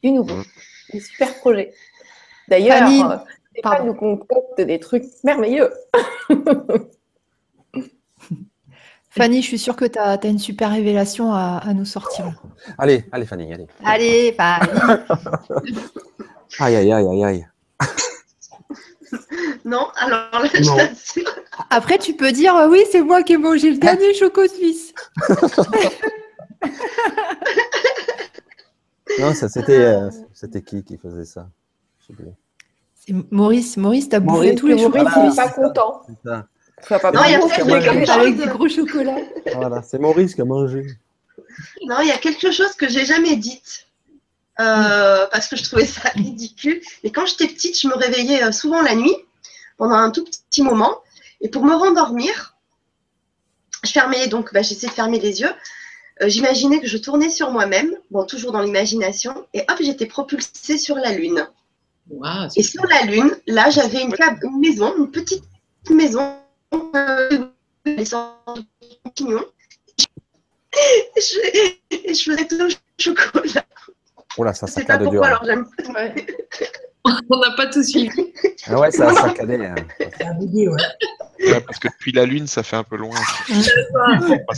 Du 0.02 0.12
nouveau. 0.12 0.36
Mm. 0.36 0.44
Des 0.92 1.00
super 1.00 1.34
projets. 1.40 1.72
D'ailleurs, 2.48 2.78
Fanny, 2.78 3.02
euh, 3.02 3.16
Stéphane 3.50 3.86
nous 3.86 3.94
concocte 3.94 4.60
des 4.60 4.78
trucs 4.78 5.04
merveilleux. 5.22 5.70
Fanny, 9.10 9.42
je 9.42 9.46
suis 9.46 9.58
sûre 9.58 9.76
que 9.76 9.84
tu 9.84 9.98
as, 9.98 10.18
une 10.24 10.40
super 10.40 10.70
révélation 10.72 11.32
à, 11.32 11.58
à 11.64 11.72
nous 11.72 11.84
sortir. 11.84 12.32
Allez, 12.78 13.04
allez, 13.12 13.26
Fanny, 13.26 13.52
allez. 13.52 13.66
Allez, 13.84 14.32
Fanny. 14.36 14.68
Aïe, 16.60 16.76
aïe, 16.76 16.92
aïe, 16.92 17.06
aïe, 17.08 17.24
aïe. 17.24 17.46
Non, 19.64 19.88
alors 19.96 20.28
là, 20.32 20.48
je 20.52 20.62
Non. 20.68 20.76
t'assure. 20.76 21.34
Après, 21.70 21.98
tu 21.98 22.14
peux 22.14 22.32
dire 22.32 22.54
euh, 22.56 22.68
oui, 22.68 22.82
c'est 22.90 23.00
moi 23.02 23.22
qui 23.22 23.32
ai 23.34 23.36
mangé 23.38 23.70
le 23.70 23.78
dernier 23.78 24.12
choco 24.20 24.46
suisse. 24.46 24.92
Non, 29.20 29.32
ça, 29.34 29.48
c'était, 29.48 29.78
euh, 29.78 30.10
c'était 30.32 30.62
qui 30.62 30.82
qui 30.82 30.96
faisait 30.98 31.24
ça? 31.24 31.48
C'est 32.06 33.14
Maurice. 33.30 33.76
Maurice, 33.76 34.08
t'as 34.08 34.18
bouffé 34.20 34.54
tous 34.54 34.66
les 34.66 34.74
Maurice, 34.74 34.86
chocolats 34.86 35.12
il 35.16 35.28
n'est 35.30 35.36
pas 35.36 35.48
content. 35.50 36.02
C'est 36.06 36.28
ça. 36.28 36.46
Non, 37.12 37.20
il 37.24 37.30
y 37.32 37.34
a 37.34 37.38
quelque 37.40 38.04
chose- 38.04 38.10
Avec 38.10 38.36
des 38.36 38.46
gros 38.46 38.68
chocolats. 38.68 39.16
Voilà, 39.54 39.82
c'est 39.82 39.98
Maurice 39.98 40.34
qui 40.34 40.40
a 40.40 40.44
mangé. 40.44 40.84
Non, 41.86 41.96
il 42.02 42.08
y 42.08 42.12
a 42.12 42.18
quelque 42.18 42.50
chose 42.50 42.72
que 42.74 42.88
j'ai 42.88 43.04
jamais 43.04 43.36
dite. 43.36 43.86
Euh, 44.60 45.26
parce 45.32 45.48
que 45.48 45.56
je 45.56 45.64
trouvais 45.64 45.86
ça 45.86 46.08
ridicule. 46.14 46.80
Mais 47.02 47.10
quand 47.10 47.26
j'étais 47.26 47.48
petite, 47.48 47.80
je 47.80 47.88
me 47.88 47.94
réveillais 47.94 48.42
euh, 48.44 48.52
souvent 48.52 48.82
la 48.82 48.94
nuit, 48.94 49.16
pendant 49.76 49.96
un 49.96 50.10
tout 50.10 50.24
petit 50.24 50.62
moment. 50.62 51.00
Et 51.40 51.48
pour 51.48 51.64
me 51.64 51.74
rendormir, 51.74 52.54
je 53.82 53.90
fermais 53.90 54.28
donc, 54.28 54.52
bah, 54.52 54.62
j'essayais 54.62 54.88
de 54.88 54.94
fermer 54.94 55.18
les 55.20 55.40
yeux. 55.40 55.52
Euh, 56.22 56.28
J'imaginais 56.28 56.80
que 56.80 56.86
je 56.86 56.96
tournais 56.96 57.28
sur 57.28 57.50
moi-même, 57.50 57.92
bon, 58.10 58.24
toujours 58.24 58.52
dans 58.52 58.62
l'imagination, 58.62 59.46
et 59.52 59.62
hop, 59.68 59.78
j'étais 59.80 60.06
propulsée 60.06 60.78
sur 60.78 60.96
la 60.96 61.12
Lune. 61.12 61.48
Et 62.56 62.62
sur 62.62 62.84
la 62.86 63.02
Lune, 63.02 63.36
là, 63.46 63.70
j'avais 63.70 64.02
une, 64.02 64.14
maison, 64.60 64.94
une 64.96 65.10
petite 65.10 65.44
maison, 65.90 66.36
euh, 66.72 67.46
je, 67.86 67.98
je 71.90 72.22
faisais 72.22 72.46
tout 72.46 72.60
au 72.62 72.68
chocolat. 72.98 73.64
Oh 74.36 74.44
là, 74.44 74.52
ça 74.54 74.66
saccade 74.66 75.08
dur. 75.10 75.22
alors 75.24 75.44
j'aime 75.44 75.66
on 77.30 77.36
n'a 77.38 77.50
pas 77.56 77.66
tout 77.66 77.82
suivi. 77.82 78.32
Ah 78.66 78.78
ouais, 78.80 78.90
ça 78.90 79.08
a 79.08 79.14
saccadé. 79.28 79.56
hein. 79.66 79.74
C'est 79.98 80.24
un 80.24 80.34
bébé, 80.34 80.68
ouais. 80.68 80.82
Ouais, 81.52 81.60
parce 81.60 81.78
que 81.78 81.88
depuis 81.88 82.12
la 82.12 82.24
Lune, 82.24 82.46
ça 82.46 82.62
fait 82.62 82.76
un 82.76 82.84
peu 82.84 82.96
loin. 82.96 83.16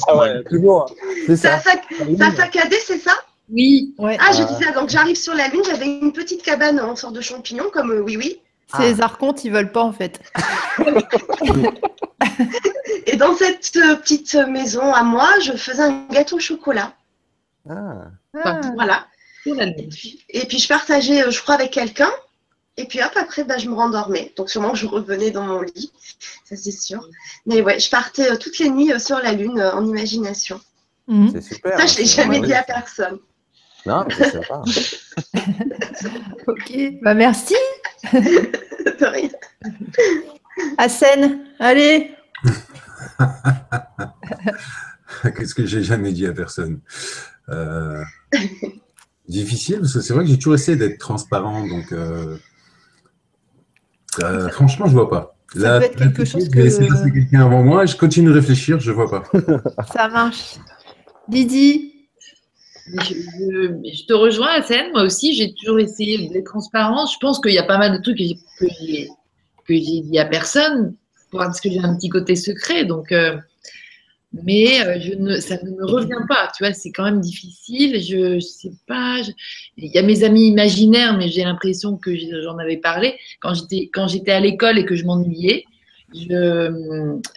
Ah 0.09 0.17
ouais, 0.19 0.45
toujours. 0.45 0.95
Ça 1.37 1.55
a, 1.55 1.61
ça. 1.61 1.71
sac- 1.71 2.17
ça 2.19 2.27
a 2.27 2.31
saccadé, 2.33 2.77
c'est 2.85 2.99
ça? 2.99 3.13
Oui, 3.51 3.95
Ouais. 3.99 4.17
Ah, 4.21 4.33
je 4.33 4.43
Ah. 4.43 4.45
disais, 4.45 4.73
donc 4.73 4.89
j'arrive 4.91 5.17
sur 5.17 5.35
la 5.35 5.49
Lune, 5.49 5.63
j'avais 5.65 5.87
une 5.87 6.13
petite 6.13 6.43
cabane 6.43 6.79
en 6.81 6.95
sorte 6.97 7.15
de 7.15 7.21
champignon, 7.21 7.65
comme 7.73 7.91
euh, 7.91 8.01
oui, 8.01 8.17
oui. 8.17 8.41
C'est 8.77 8.83
les 8.95 9.01
archontes, 9.01 9.45
ils 9.45 9.53
veulent 9.53 9.71
pas 9.73 9.83
en 9.83 9.93
fait. 9.93 10.21
Et 13.07 13.17
dans 13.17 13.35
cette 13.37 13.77
euh, 13.77 13.97
petite 13.97 14.35
maison 14.35 14.93
à 14.93 15.03
moi, 15.03 15.29
je 15.43 15.53
faisais 15.53 15.83
un 15.83 16.07
gâteau 16.11 16.37
au 16.37 16.41
chocolat. 16.41 16.93
Ah. 17.69 18.05
Ah. 18.45 18.61
Voilà. 18.75 19.07
Et 20.31 20.47
puis, 20.47 20.59
je 20.59 20.69
partageais, 20.69 21.25
euh, 21.25 21.31
je 21.31 21.43
crois, 21.43 21.57
avec 21.57 21.73
quelqu'un. 21.73 22.11
Et 22.79 22.85
puis 22.87 23.01
hop, 23.03 23.13
après, 23.17 23.43
bah, 23.45 23.57
je 23.57 23.69
me 23.71 23.75
rendormais. 23.75 24.35
Donc 24.37 24.51
sûrement 24.51 24.73
que 24.73 24.77
je 24.77 24.85
revenais 24.87 25.31
dans 25.31 25.45
mon 25.47 25.63
lit, 25.63 25.91
ça 26.45 26.57
c'est 26.57 26.71
sûr. 26.71 27.09
Mais 27.47 27.63
ouais, 27.63 27.81
je 27.81 27.89
partais 27.89 28.31
euh, 28.31 28.37
toutes 28.37 28.59
les 28.59 28.69
nuits 28.69 28.93
euh, 28.93 28.99
sur 28.99 29.17
la 29.19 29.33
Lune 29.33 29.59
euh, 29.59 29.73
en 29.73 29.87
imagination. 29.87 30.61
Mhm. 31.09 31.31
C'est 31.33 31.41
super. 31.55 31.81
Ça, 31.81 31.87
je 31.87 31.97
l'ai 31.99 32.05
c'est- 32.05 32.23
jamais 32.23 32.41
dit 32.41 32.53
à 32.53 32.63
personne. 32.63 33.19
Non, 33.87 34.05
mais 34.07 34.15
c'est 34.15 34.31
sympa. 34.31 34.63
Ok, 36.49 36.73
bah 37.03 37.15
merci. 37.15 37.55
De 38.13 39.07
rien. 39.07 39.31
Allez. 41.59 42.11
Qu'est-ce 45.37 45.55
que 45.55 45.65
j'ai 45.65 45.83
jamais 45.83 46.13
dit 46.13 46.27
à 46.27 46.33
personne? 46.33 46.81
Euh, 47.49 48.03
Difficile, 49.29 49.81
parce 49.81 49.93
que 49.95 50.01
c'est 50.01 50.13
vrai 50.15 50.25
que 50.25 50.31
j'ai 50.31 50.37
toujours 50.37 50.55
essayé 50.55 50.77
d'être 50.77 50.99
transparent, 50.99 51.67
donc 51.67 51.91
euh, 51.93 52.37
euh, 54.23 54.49
franchement, 54.51 54.87
je 54.87 54.93
vois 54.93 55.11
pas. 55.11 55.37
Ça 55.55 55.79
peut 55.79 55.85
être 55.87 55.97
quelque 55.97 56.25
chose 56.25 56.49
que- 56.49 56.57
j'ai 56.59 56.63
laissé 56.65 56.87
passer 56.87 57.13
quelqu'un 57.13 57.41
avant 57.47 57.63
moi 57.63 57.85
et 57.85 57.87
je 57.87 57.97
continue 57.97 58.29
de 58.29 58.35
réfléchir, 58.35 58.79
je 58.81 58.91
vois 58.93 59.11
pas. 59.11 59.23
Ça 59.93 60.09
marche. 60.09 60.57
Didi, 61.29 61.93
Je, 62.89 63.15
je- 63.15 63.91
je 63.93 64.07
te 64.07 64.13
rejoins, 64.13 64.61
Hassane. 64.61 64.93
Moi 64.93 65.03
aussi, 65.03 65.35
j'ai 65.35 65.53
toujours 65.55 65.81
essayé 65.81 66.29
d'être 66.29 66.45
transparente. 66.47 67.09
Je 67.13 67.19
pense 67.21 67.41
qu'il 67.41 67.53
y 67.53 67.59
a 67.59 67.65
pas 67.65 67.79
mal 67.79 67.97
de 67.97 68.01
trucs 68.03 68.17
que 68.19 69.75
j'ai 69.75 70.01
dit 70.03 70.19
à 70.21 70.25
personne 70.25 70.95
parce 71.33 71.61
que 71.61 71.69
j'ai 71.69 71.81
un 71.81 71.97
petit 71.97 72.09
côté 72.09 72.37
secret. 72.37 72.85
Donc, 72.85 73.11
euh, 73.11 73.37
mais 74.45 74.83
euh, 74.83 74.99
je 75.01 75.15
ne, 75.15 75.37
ça 75.37 75.57
ne 75.63 75.71
me 75.71 75.85
revient 75.85 76.25
pas. 76.29 76.51
Tu 76.57 76.65
vois, 76.65 76.73
c'est 76.73 76.93
quand 76.93 77.05
même 77.05 77.21
difficile. 77.21 78.01
Je, 78.01 78.35
je 78.35 78.41
sais 78.41 78.73
pas. 78.87 79.21
il 79.77 79.91
y 79.91 79.99
a 79.99 80.03
mes 80.03 80.25
amis 80.25 80.49
imaginaires, 80.49 81.17
mais 81.17 81.29
j'ai 81.29 81.45
l'impression 81.45 81.97
que 81.97 82.13
j'en 82.43 82.59
avais 82.59 82.77
parlé 82.77 83.19
quand 83.41 83.55
j'étais 84.09 84.33
à 84.33 84.41
l'école 84.41 84.79
et 84.79 84.85
que 84.85 84.97
je 84.97 85.05
m'ennuyais. 85.05 85.65
Je, 86.15 86.71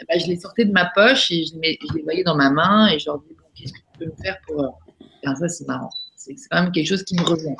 bah, 0.08 0.16
les 0.28 0.40
sortais 0.40 0.66
de 0.66 0.72
ma 0.72 0.86
poche 0.94 1.32
et 1.32 1.44
je 1.46 1.54
les, 1.62 1.80
voyais 2.04 2.24
dans 2.24 2.36
ma 2.36 2.52
main 2.52 2.88
et 2.88 3.00
je 3.00 3.08
leur 3.08 3.20
disais 3.20 3.34
bon, 3.36 3.46
qu'est-ce 3.56 3.74
que 3.74 3.78
tu 3.78 4.00
peux 4.00 4.06
me 4.06 4.24
faire 4.24 4.38
pour 4.48 4.62
euh, 4.62 5.36
ça, 5.36 5.48
c'est 5.48 5.68
marrant. 5.68 5.90
C'est 6.16 6.36
quand 6.50 6.64
même 6.64 6.72
quelque 6.72 6.88
chose 6.88 7.04
qui 7.04 7.16
me 7.16 7.24
revient. 7.24 7.56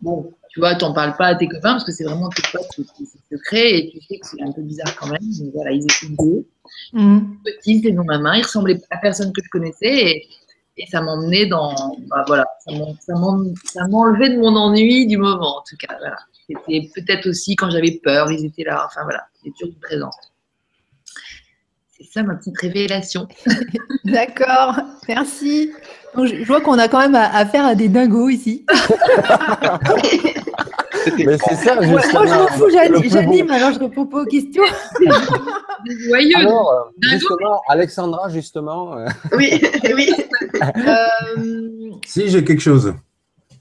Bon, 0.00 0.32
tu 0.50 0.60
vois, 0.60 0.74
t'en 0.74 0.92
parles 0.92 1.16
pas 1.16 1.26
à 1.28 1.34
tes 1.34 1.48
copains 1.48 1.72
parce 1.72 1.84
que 1.84 1.92
c'est 1.92 2.04
vraiment 2.04 2.28
tes 2.30 2.42
potes 2.52 2.68
qui 2.74 3.06
c'est 3.06 3.36
secret 3.36 3.78
et 3.78 3.90
tu 3.90 4.00
sais 4.00 4.18
que 4.18 4.26
c'est 4.26 4.42
un 4.42 4.52
peu 4.52 4.62
bizarre 4.62 4.94
quand 4.96 5.06
même. 5.08 5.20
Mais 5.42 5.50
voilà, 5.54 5.72
ils 5.72 5.82
étaient 5.84 6.14
deux. 6.18 6.46
Mhm. 6.92 7.38
Petits, 7.44 7.76
c'était 7.76 7.92
dans 7.92 8.04
ma 8.04 8.18
main. 8.18 8.36
Ils 8.36 8.42
ressemblaient 8.42 8.80
à 8.90 8.98
personne 8.98 9.32
que 9.32 9.42
je 9.42 9.48
connaissais 9.50 9.86
et, 9.94 10.28
et 10.76 10.86
ça 10.86 11.00
m'emmenait 11.00 11.46
dans. 11.46 11.74
Bah, 12.08 12.24
voilà, 12.26 12.46
ça 12.64 12.72
m'en- 12.72 12.94
ça 13.00 13.14
m'en- 13.14 13.54
ça 13.64 13.86
m'enlevait 13.88 14.30
de 14.30 14.38
mon 14.38 14.54
ennui 14.56 15.06
du 15.06 15.16
moment, 15.16 15.58
en 15.58 15.62
tout 15.68 15.76
cas. 15.78 15.94
Voilà. 15.98 16.16
C'était 16.48 16.88
peut-être 16.94 17.28
aussi 17.28 17.56
quand 17.56 17.70
j'avais 17.70 18.00
peur, 18.02 18.30
ils 18.30 18.44
étaient 18.44 18.64
là. 18.64 18.84
Enfin, 18.86 19.02
voilà, 19.04 19.24
c'était 19.34 19.50
toujours 19.52 19.68
une 19.74 19.80
présence. 19.80 20.16
C'est 21.98 22.04
ça 22.12 22.22
ma 22.22 22.34
petite 22.34 22.58
révélation. 22.58 23.26
d'accord, 24.04 24.76
merci. 25.08 25.72
Donc, 26.14 26.26
je 26.26 26.36
je 26.36 26.44
vois 26.44 26.60
qu'on 26.60 26.78
a 26.78 26.88
quand 26.88 26.98
même 27.00 27.14
à- 27.14 27.34
affaire 27.36 27.64
à 27.64 27.74
des 27.74 27.88
dingos 27.88 28.28
ici. 28.28 28.64
Mais 31.18 31.38
c'est 31.38 31.54
ça, 31.54 31.78
Ouais, 31.78 31.86
moi, 31.86 32.00
je 32.02 32.12
m'en 32.34 32.46
fous, 32.48 32.68
j'anime, 33.10 33.50
alors 33.50 33.72
je 33.72 33.78
réponds 33.78 34.06
pas 34.06 34.22
aux 34.22 34.26
questions. 34.26 34.62
Joyeux. 36.08 36.32
Alors, 36.36 36.90
justement, 37.00 37.62
Alexandra, 37.68 38.28
justement. 38.28 38.96
euh, 38.98 39.06
Oui, 39.32 39.62
oui. 39.94 40.12
Euh, 40.54 41.90
Si, 42.06 42.28
j'ai 42.28 42.42
quelque 42.44 42.60
chose. 42.62 42.92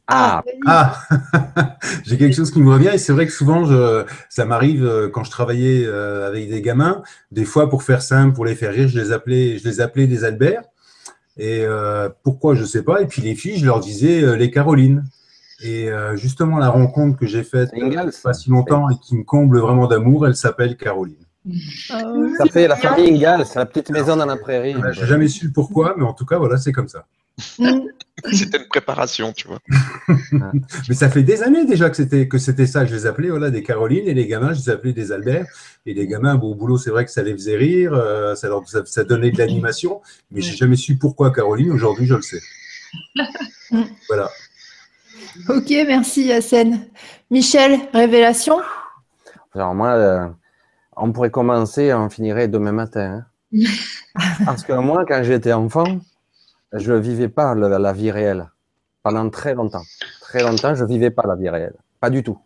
Ah, 0.07 0.43
vas-y. 0.45 0.59
Ah, 0.67 0.99
j'ai 2.03 2.17
quelque 2.17 2.35
chose 2.35 2.51
qui 2.51 2.61
me 2.61 2.71
revient 2.71 2.91
et 2.93 2.97
c'est 2.97 3.13
vrai 3.13 3.25
que 3.25 3.31
souvent, 3.31 3.65
je, 3.65 4.05
ça 4.29 4.45
m'arrive 4.45 4.85
euh, 4.85 5.09
quand 5.09 5.23
je 5.23 5.31
travaillais 5.31 5.83
euh, 5.85 6.27
avec 6.27 6.49
des 6.49 6.61
gamins, 6.61 7.01
des 7.31 7.45
fois 7.45 7.69
pour 7.69 7.83
faire 7.83 8.01
simple, 8.01 8.33
pour 8.35 8.45
les 8.45 8.55
faire 8.55 8.71
rire, 8.71 8.87
je 8.87 8.99
les 8.99 9.11
appelais, 9.11 9.57
je 9.57 9.67
les 9.67 9.81
appelais 9.81 10.05
des 10.07 10.23
Albert. 10.23 10.61
Et 11.37 11.65
euh, 11.65 12.09
pourquoi, 12.23 12.55
je 12.55 12.63
sais 12.63 12.83
pas. 12.83 13.01
Et 13.01 13.07
puis 13.07 13.21
les 13.21 13.35
filles, 13.35 13.57
je 13.57 13.65
leur 13.65 13.79
disais 13.79 14.23
euh, 14.23 14.35
les 14.35 14.51
Carolines. 14.51 15.03
Et 15.63 15.89
euh, 15.89 16.15
justement, 16.15 16.57
la 16.57 16.69
rencontre 16.69 17.17
que 17.17 17.25
j'ai 17.25 17.43
faite 17.43 17.69
C'est 17.73 17.81
euh, 17.81 17.85
Ingalls. 17.85 18.11
pas 18.23 18.33
si 18.33 18.49
longtemps 18.49 18.89
et 18.89 18.95
qui 19.01 19.15
me 19.15 19.23
comble 19.23 19.59
vraiment 19.59 19.87
d'amour, 19.87 20.27
elle 20.27 20.35
s'appelle 20.35 20.77
Caroline. 20.77 21.15
Ah 21.91 22.01
ça 22.37 22.45
fait 22.51 22.67
la 22.67 22.75
famille 22.75 23.09
Ingalls, 23.09 23.45
c'est 23.45 23.59
la 23.59 23.65
petite 23.65 23.89
maison 23.91 24.15
dans 24.15 24.25
la 24.25 24.35
prairie. 24.35 24.73
Voilà, 24.73 24.91
J'ai 24.91 25.05
jamais 25.05 25.27
su 25.27 25.45
le 25.45 25.51
pourquoi, 25.51 25.93
mais 25.97 26.03
en 26.03 26.13
tout 26.13 26.25
cas, 26.25 26.37
voilà, 26.37 26.57
c'est 26.57 26.71
comme 26.71 26.87
ça. 26.87 27.05
Mhm. 27.59 27.89
C'était 28.31 28.57
une 28.59 28.67
préparation, 28.69 29.33
tu 29.33 29.47
vois. 29.47 29.59
Mais 30.89 30.95
ça 30.95 31.09
fait 31.09 31.21
des 31.23 31.43
années 31.43 31.65
déjà 31.65 31.89
que 31.89 31.95
c'était 31.97 32.27
que 32.29 32.37
c'était 32.37 32.65
ça. 32.65 32.85
Je 32.85 32.95
les 32.95 33.05
appelais 33.05 33.29
voilà 33.29 33.51
des 33.51 33.61
Carolines 33.61 34.07
et 34.07 34.13
les 34.13 34.25
gamins, 34.25 34.53
je 34.53 34.59
les 34.59 34.69
appelais 34.69 34.93
des 34.93 35.11
Albert. 35.11 35.45
Et 35.85 35.93
les 35.93 36.07
gamins, 36.07 36.35
bon, 36.35 36.51
au 36.51 36.55
boulot, 36.55 36.77
c'est 36.77 36.89
vrai 36.91 37.03
que 37.05 37.11
ça 37.11 37.21
les 37.23 37.33
faisait 37.33 37.57
rire, 37.57 37.93
euh, 37.93 38.33
ça, 38.35 38.47
leur, 38.47 38.67
ça, 38.67 38.83
ça 38.85 39.03
donnait 39.03 39.31
de 39.31 39.37
l'animation. 39.37 40.01
Mais 40.31 40.41
j'ai 40.41 40.55
jamais 40.55 40.77
su 40.77 40.97
pourquoi 40.97 41.31
Caroline. 41.31 41.71
Aujourd'hui, 41.71 42.05
je 42.07 42.15
le 42.15 42.21
sais. 42.21 42.39
Voilà. 44.07 44.29
Ok, 45.49 45.69
merci 45.69 46.31
Hassen. 46.31 46.87
Michel, 47.29 47.77
révélation? 47.93 48.57
Alors 49.53 49.75
moi, 49.75 49.89
euh, 49.89 50.27
on 50.95 51.11
pourrait 51.11 51.31
commencer, 51.31 51.93
on 51.93 52.09
finirait 52.09 52.47
demain 52.47 52.71
matin. 52.71 53.25
hein. 53.53 53.65
Parce 54.45 54.63
que 54.63 54.73
moi, 54.73 55.05
quand 55.05 55.21
j'étais 55.23 55.53
enfant, 55.53 55.99
je 56.75 56.93
ne 56.93 56.97
vivais 56.97 57.29
pas 57.29 57.55
la, 57.55 57.93
vie 57.93 58.11
réelle. 58.11 58.49
Pendant 59.03 59.29
très 59.29 59.53
longtemps. 59.53 59.83
Très 60.21 60.43
longtemps, 60.43 60.75
je 60.75 60.83
ne 60.83 60.89
vivais 60.89 61.11
pas 61.11 61.23
la 61.25 61.35
vie 61.35 61.49
réelle. 61.49 61.75
Pas 61.99 62.09
du 62.09 62.23
tout. 62.23 62.39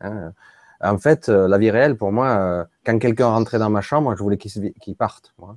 Hein. 0.00 0.32
En 0.80 0.98
fait, 0.98 1.28
euh, 1.28 1.48
la 1.48 1.58
vie 1.58 1.70
réelle, 1.70 1.96
pour 1.96 2.12
moi, 2.12 2.28
euh, 2.36 2.64
quand 2.84 2.98
quelqu'un 2.98 3.28
rentrait 3.28 3.58
dans 3.58 3.70
ma 3.70 3.80
chambre, 3.80 4.14
je 4.16 4.22
voulais 4.22 4.36
qu'il 4.36 4.72
qu'il 4.74 4.96
parte. 4.96 5.34
moi. 5.38 5.56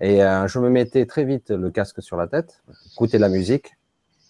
Et 0.00 0.22
euh, 0.22 0.48
je 0.48 0.58
me 0.58 0.68
mettais 0.68 1.06
très 1.06 1.24
vite 1.24 1.50
le 1.50 1.70
casque 1.70 2.02
sur 2.02 2.16
la 2.16 2.26
tête, 2.26 2.62
écouter 2.92 3.18
la 3.18 3.28
musique, 3.28 3.76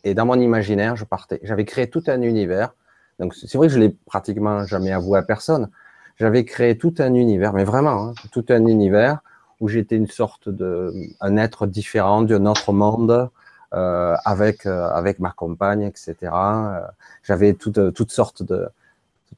et 0.05 0.15
dans 0.15 0.27
mon 0.27 0.39
imaginaire, 0.39 0.97
je 0.97 1.05
partais. 1.05 1.41
J'avais 1.43 1.65
créé 1.65 1.89
tout 1.89 2.03
un 2.09 2.21
univers. 2.21 2.75
Donc 3.19 3.35
c'est 3.35 3.57
vrai 3.57 3.69
que 3.69 3.73
je 3.73 3.79
l'ai 3.79 3.91
pratiquement 3.91 4.65
jamais 4.65 4.93
avoué 4.93 5.19
à 5.19 5.23
personne. 5.23 5.71
J'avais 6.17 6.45
créé 6.45 6.77
tout 6.77 6.95
un 6.99 7.15
univers, 7.15 7.53
mais 7.53 7.65
vraiment, 7.65 8.09
hein, 8.09 8.15
tout 8.33 8.45
un 8.51 8.67
univers 8.67 9.21
où 9.63 9.69
j'étais 9.69 9.97
une 9.97 10.09
sorte 10.09 10.49
de, 10.49 10.93
un 11.21 11.37
être 11.37 11.67
différent 11.67 12.23
d'un 12.23 12.47
autre 12.47 12.73
monde, 12.73 13.31
euh, 13.75 14.17
avec 14.25 14.67
euh, 14.67 14.89
avec 14.91 15.19
ma 15.21 15.31
compagne, 15.31 15.83
etc. 15.83 16.77
Euh, 16.77 16.87
J'avais 17.23 17.55
toutes 17.55 17.95
toutes 17.95 18.11
sortes 18.13 18.43
de 18.43 18.69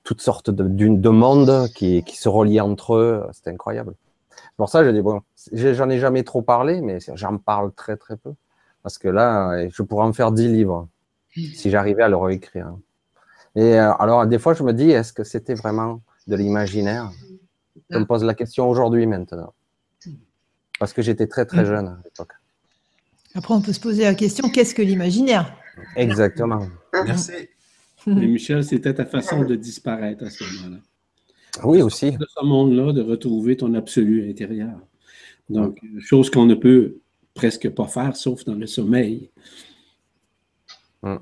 toutes 0.03 0.23
sortes 0.23 0.51
de, 0.51 0.65
de 1.09 1.09
mondes 1.11 1.69
qui 1.77 2.03
qui 2.05 2.17
se 2.17 2.29
reliaient 2.29 2.61
entre 2.73 2.95
eux. 2.95 3.25
C'était 3.33 3.51
incroyable. 3.51 3.95
C'est 4.37 4.57
pour 4.57 4.69
ça 4.71 4.81
que 4.81 4.87
je 4.87 4.91
dis 4.93 5.03
bon, 5.03 5.21
j'ai- 5.53 5.75
j'en 5.75 5.89
ai 5.91 5.99
jamais 5.99 6.25
trop 6.25 6.43
parlé, 6.43 6.81
mais 6.81 6.99
j'en 7.15 7.39
parle 7.39 7.73
très 7.73 7.97
très 7.97 8.17
peu 8.17 8.33
parce 8.83 8.99
que 8.99 9.09
là, 9.09 9.69
je 9.69 9.83
pourrais 9.83 10.07
en 10.07 10.13
faire 10.13 10.33
dix 10.33 10.49
livres 10.49 10.89
si 11.55 11.71
j'arrivais 11.71 12.03
à 12.05 12.09
le 12.09 12.17
réécrire. 12.17 12.75
Et 13.57 13.77
alors, 13.79 14.27
des 14.27 14.39
fois, 14.39 14.55
je 14.55 14.63
me 14.63 14.73
dis, 14.73 14.91
est-ce 14.91 15.13
que 15.13 15.25
c'était 15.25 15.55
vraiment 15.55 16.01
de 16.27 16.37
l'imaginaire? 16.37 17.11
Je 17.91 17.99
me 17.99 18.07
pose 18.07 18.25
la 18.25 18.35
question 18.35 18.69
aujourd'hui 18.69 19.07
maintenant. 19.07 19.53
Parce 20.79 20.93
que 20.93 21.03
j'étais 21.03 21.27
très 21.27 21.47
très 21.47 21.65
jeune 21.65 21.89
à 21.89 21.99
l'époque. 22.05 22.33
Après, 23.35 23.55
on 23.55 23.61
peut 23.61 23.73
se 23.73 23.81
poser 23.81 24.05
la 24.05 24.15
question 24.15 24.49
qu'est-ce 24.49 24.75
que 24.75 24.83
l'imaginaire? 24.83 25.57
Exactement. 25.97 26.67
Merci. 26.93 27.49
Mais 28.07 28.27
Michel, 28.27 28.63
c'était 28.63 28.95
ta 28.95 29.07
façon 29.07 29.43
de 29.45 29.55
disparaître 29.55 30.25
à 30.25 30.31
ce 30.31 30.45
moment-là. 30.45 30.83
Oui, 31.63 31.83
aussi. 31.83 32.13
De 32.13 32.27
ce 32.27 32.45
monde-là, 32.45 32.93
de 32.93 33.03
retrouver 33.03 33.57
ton 33.57 33.75
absolu 33.75 34.29
intérieur. 34.29 34.79
Donc, 35.49 35.79
chose 36.01 36.31
qu'on 36.31 36.47
ne 36.47 36.55
peut 36.55 36.99
presque 37.35 37.69
pas 37.71 37.87
faire, 37.87 38.17
sauf 38.17 38.45
dans 38.45 38.55
le 38.55 38.67
sommeil. 38.67 39.31
Mm. 41.03 41.17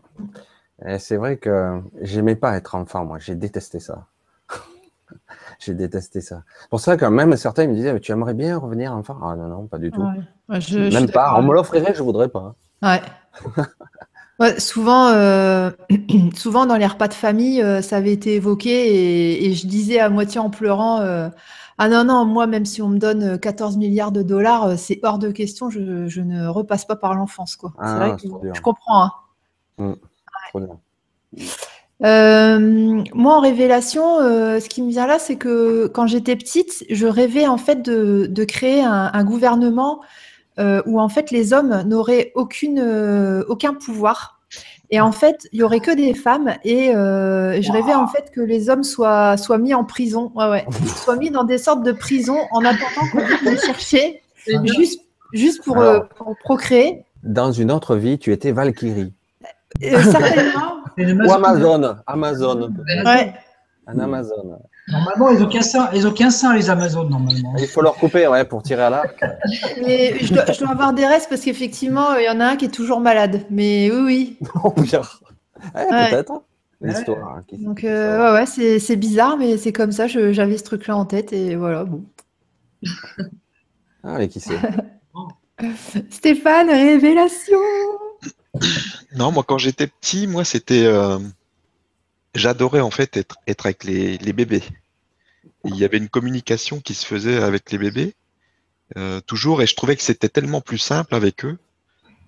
C'est 0.98 1.16
vrai 1.16 1.36
que 1.36 1.80
j'aimais 2.00 2.36
pas 2.36 2.56
être 2.56 2.74
enfant, 2.74 3.04
moi. 3.04 3.18
J'ai 3.18 3.34
détesté 3.34 3.80
ça. 3.80 4.06
J'ai 5.64 5.74
détesté 5.74 6.20
ça. 6.20 6.42
Pour 6.70 6.80
ça 6.80 6.96
que 6.96 7.04
même 7.04 7.36
certains 7.36 7.66
me 7.68 7.74
disaient, 7.74 7.92
Mais 7.92 8.00
tu 8.00 8.10
aimerais 8.10 8.34
bien 8.34 8.58
revenir 8.58 8.92
enfant 8.92 9.18
Ah 9.22 9.36
non, 9.36 9.46
non, 9.46 9.66
pas 9.68 9.78
du 9.78 9.92
tout. 9.92 10.02
Ouais. 10.48 10.60
Je- 10.60 10.92
même 10.92 11.08
pas. 11.10 11.34
On 11.38 11.42
me 11.42 11.52
l'offrirait, 11.54 11.94
je 11.94 12.02
voudrais 12.02 12.28
pas. 12.28 12.54
Ouais. 12.82 13.00
Ouais, 14.40 14.58
souvent, 14.58 15.08
euh, 15.10 15.70
souvent 16.34 16.66
dans 16.66 16.76
les 16.76 16.86
repas 16.86 17.06
de 17.06 17.14
famille, 17.14 17.62
euh, 17.62 17.80
ça 17.80 17.98
avait 17.98 18.12
été 18.12 18.34
évoqué 18.34 18.70
et, 18.70 19.46
et 19.46 19.52
je 19.54 19.68
disais 19.68 20.00
à 20.00 20.08
moitié 20.08 20.40
en 20.40 20.50
pleurant 20.50 21.00
euh, 21.00 21.28
Ah 21.78 21.88
non, 21.88 22.02
non, 22.02 22.24
moi, 22.24 22.48
même 22.48 22.64
si 22.64 22.82
on 22.82 22.88
me 22.88 22.98
donne 22.98 23.22
euh, 23.22 23.38
14 23.38 23.76
milliards 23.76 24.10
de 24.10 24.22
dollars, 24.22 24.76
c'est 24.78 24.98
hors 25.04 25.18
de 25.18 25.30
question, 25.30 25.70
je, 25.70 26.08
je 26.08 26.20
ne 26.22 26.46
repasse 26.48 26.86
pas 26.86 26.96
par 26.96 27.14
l'enfance. 27.14 27.54
quoi. 27.54 27.72
Ah 27.78 27.86
c'est 27.86 27.94
vrai 27.98 28.08
non, 28.08 28.16
que 28.16 28.54
je 28.56 28.60
comprends. 28.62 29.04
hein. 29.04 29.12
Mm. 29.78 29.92
Trop 30.50 30.60
bien. 30.60 30.78
Euh, 32.04 33.02
moi, 33.14 33.36
en 33.36 33.40
révélation, 33.40 34.20
euh, 34.20 34.60
ce 34.60 34.68
qui 34.68 34.82
me 34.82 34.90
vient 34.90 35.06
là, 35.06 35.18
c'est 35.18 35.36
que 35.36 35.86
quand 35.86 36.06
j'étais 36.06 36.36
petite, 36.36 36.84
je 36.90 37.06
rêvais 37.06 37.46
en 37.46 37.58
fait 37.58 37.82
de, 37.82 38.26
de 38.28 38.44
créer 38.44 38.82
un, 38.82 39.10
un 39.12 39.24
gouvernement 39.24 40.00
euh, 40.58 40.82
où 40.86 41.00
en 41.00 41.08
fait 41.08 41.30
les 41.30 41.52
hommes 41.52 41.82
n'auraient 41.86 42.32
aucune, 42.34 42.80
aucun 43.48 43.74
pouvoir. 43.74 44.40
Et 44.90 45.00
en 45.00 45.12
fait, 45.12 45.48
il 45.52 45.60
y 45.60 45.62
aurait 45.62 45.80
que 45.80 45.94
des 45.94 46.12
femmes. 46.12 46.54
Et 46.64 46.92
je 46.92 47.72
rêvais 47.72 47.94
en 47.94 48.08
fait 48.08 48.30
que 48.32 48.40
les 48.40 48.68
hommes 48.68 48.82
soient, 48.84 49.36
soient 49.36 49.58
mis 49.58 49.72
en 49.72 49.84
prison, 49.84 50.32
ouais, 50.34 50.48
ouais, 50.48 50.66
soient 51.04 51.16
mis 51.16 51.30
dans 51.30 51.44
des 51.44 51.58
sortes 51.58 51.82
de 51.82 51.92
prisons 51.92 52.40
en 52.50 52.64
attendant 52.64 53.08
qu'on 53.12 53.50
les 53.50 53.58
chercher, 53.58 54.22
juste, 54.64 55.00
juste 55.32 55.64
pour, 55.64 55.82
pour 56.16 56.36
procréer. 56.42 57.04
Dans 57.22 57.52
une 57.52 57.70
autre 57.70 57.94
vie, 57.94 58.18
tu 58.18 58.32
étais 58.32 58.50
Valkyrie. 58.50 59.12
Euh, 59.82 60.02
certainement. 60.02 60.71
Une 60.96 61.22
Ou 61.22 61.32
Amazon. 61.32 61.96
Amazon. 62.06 62.60
Amazon. 62.66 62.74
Ouais. 63.04 63.34
Un 63.86 63.98
Amazon. 63.98 64.58
Normalement, 64.88 65.30
ils 65.30 65.38
n'ont 65.40 65.48
qu'un 65.48 65.62
sein, 65.62 65.88
ils 65.94 66.06
ont 66.06 66.12
qu'un 66.12 66.30
sein, 66.30 66.54
les 66.54 66.70
Amazones, 66.70 67.08
normalement. 67.10 67.54
Il 67.58 67.66
faut 67.66 67.82
leur 67.82 67.94
couper, 67.94 68.26
ouais, 68.28 68.44
pour 68.44 68.62
tirer 68.62 68.82
à 68.82 68.90
l'arc. 68.90 69.24
Mais 69.84 70.18
je 70.20 70.32
dois, 70.34 70.44
je 70.52 70.58
dois 70.60 70.70
avoir 70.70 70.92
des 70.92 71.06
restes 71.06 71.28
parce 71.28 71.40
qu'effectivement, 71.42 72.14
il 72.14 72.24
y 72.24 72.28
en 72.28 72.40
a 72.40 72.44
un 72.46 72.56
qui 72.56 72.66
est 72.66 72.74
toujours 72.74 73.00
malade. 73.00 73.42
Mais 73.50 73.90
oui, 73.92 74.00
oui. 74.04 74.38
Oh. 74.64 74.72
Eh, 74.76 74.96
Ouais. 75.78 76.10
Peut-être. 76.10 76.42
L'histoire. 76.80 77.36
hein, 77.38 77.44
Donc, 77.60 77.84
euh, 77.84 78.18
ouais, 78.32 78.40
ouais, 78.40 78.46
c'est 78.46 78.80
c'est 78.80 78.96
bizarre, 78.96 79.36
mais 79.36 79.56
c'est 79.56 79.72
comme 79.72 79.92
ça. 79.92 80.08
je- 80.08 80.32
J'avais 80.32 80.58
ce 80.58 80.64
truc-là 80.64 80.96
en 80.96 81.04
tête 81.04 81.32
et 81.32 81.54
voilà. 81.54 81.84
Bon. 81.84 82.02
Ah, 84.02 84.16
mais 84.18 84.26
qui 84.28 84.40
sait 84.40 84.54
Stéphane, 86.10 86.68
révélation. 86.70 87.58
Non, 89.14 89.32
moi, 89.32 89.44
quand 89.46 89.58
j'étais 89.58 89.86
petit, 89.86 90.26
moi, 90.26 90.44
c'était. 90.44 90.84
euh, 90.84 91.18
J'adorais 92.34 92.80
en 92.80 92.90
fait 92.90 93.16
être, 93.16 93.36
être 93.46 93.66
avec 93.66 93.84
les, 93.84 94.16
les 94.18 94.32
bébés. 94.32 94.62
Il 95.64 95.76
y 95.76 95.84
avait 95.84 95.98
une 95.98 96.08
communication 96.08 96.80
qui 96.80 96.94
se 96.94 97.06
faisait 97.06 97.42
avec 97.42 97.70
les 97.70 97.78
bébés, 97.78 98.14
euh, 98.96 99.20
toujours, 99.20 99.62
et 99.62 99.66
je 99.66 99.76
trouvais 99.76 99.96
que 99.96 100.02
c'était 100.02 100.28
tellement 100.28 100.60
plus 100.60 100.78
simple 100.78 101.14
avec 101.14 101.44
eux 101.44 101.58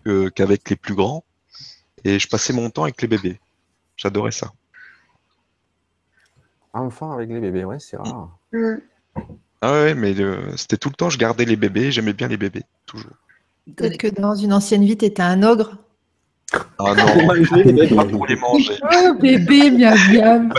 que- 0.04 0.28
qu'avec 0.30 0.70
les 0.70 0.76
plus 0.76 0.94
grands. 0.94 1.24
Et 2.04 2.18
je 2.18 2.28
passais 2.28 2.52
mon 2.52 2.70
temps 2.70 2.84
avec 2.84 3.02
les 3.02 3.08
bébés. 3.08 3.40
J'adorais 3.96 4.32
ça. 4.32 4.52
Enfant 6.74 7.12
avec 7.12 7.30
les 7.30 7.40
bébés, 7.40 7.64
ouais, 7.64 7.78
c'est 7.78 7.96
rare. 7.96 8.36
Ah 9.62 9.72
ouais, 9.72 9.94
mais 9.94 10.18
euh, 10.20 10.56
c'était 10.56 10.76
tout 10.76 10.90
le 10.90 10.94
temps, 10.96 11.08
je 11.10 11.18
gardais 11.18 11.44
les 11.44 11.56
bébés, 11.56 11.92
j'aimais 11.92 12.12
bien 12.12 12.28
les 12.28 12.36
bébés, 12.36 12.64
toujours. 12.86 13.12
Peut-être 13.76 13.96
que 13.96 14.08
dans 14.08 14.34
une 14.34 14.52
ancienne 14.52 14.84
vie, 14.84 14.96
t'étais 14.96 15.22
un 15.22 15.42
ogre. 15.42 15.78
Ah 16.78 16.94
non, 16.94 17.26
pas 17.96 18.04
pour 18.04 18.26
les 18.26 18.36
manger. 18.36 18.78
Oh, 18.82 19.14
bébé, 19.14 19.70
miam 19.70 19.96
miam. 20.12 20.52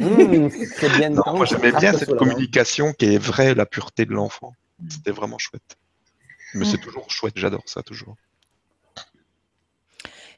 Mmh, 0.00 0.48
c'est 0.76 0.88
bien 0.98 1.10
Non, 1.10 1.22
moi 1.34 1.46
j'aimais 1.46 1.70
bien 1.70 1.80
carte 1.92 1.98
cette 1.98 2.16
communication 2.16 2.92
qui 2.92 3.14
est 3.14 3.18
vraie, 3.18 3.54
la 3.54 3.64
pureté 3.66 4.04
de 4.04 4.12
l'enfant. 4.12 4.52
C'était 4.88 5.12
vraiment 5.12 5.38
chouette. 5.38 5.76
Mais 6.54 6.64
Mm. 6.64 6.68
c'est 6.68 6.78
toujours 6.78 7.10
chouette, 7.10 7.34
j'adore 7.36 7.62
ça 7.66 7.82
toujours. 7.82 8.16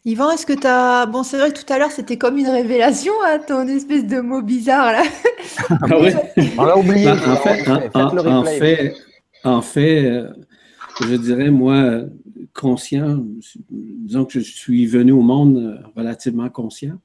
Yvan, 0.04 0.30
est-ce 0.30 0.46
que 0.46 0.52
t'as. 0.52 1.06
Bon, 1.06 1.22
c'est 1.22 1.36
vrai 1.38 1.52
que 1.52 1.58
tout 1.60 1.70
à 1.72 1.78
l'heure, 1.78 1.90
c'était 1.90 2.16
comme 2.16 2.38
une 2.38 2.48
révélation, 2.48 3.12
hein, 3.26 3.38
ton 3.46 3.66
espèce 3.66 4.06
de 4.06 4.20
mot 4.20 4.40
bizarre 4.42 4.92
là. 4.92 5.02
Ah 5.70 5.98
ouais? 5.98 6.14
On 6.56 6.64
l'a 6.64 6.76
oublié. 6.78 7.08
En 7.10 7.14
l'a 7.14 7.36
fait, 7.36 7.68
en, 7.68 7.74
en- 7.94 8.44
fait, 8.44 8.94
en 9.44 9.62
fait, 9.62 10.04
euh, 10.04 10.28
je 11.00 11.14
dirais, 11.16 11.50
moi, 11.50 12.00
conscient, 12.58 13.24
disons 13.70 14.24
que 14.24 14.40
je 14.40 14.40
suis 14.40 14.86
venu 14.86 15.12
au 15.12 15.22
monde 15.22 15.56
euh, 15.58 15.78
relativement 15.96 16.50
conscient, 16.50 16.98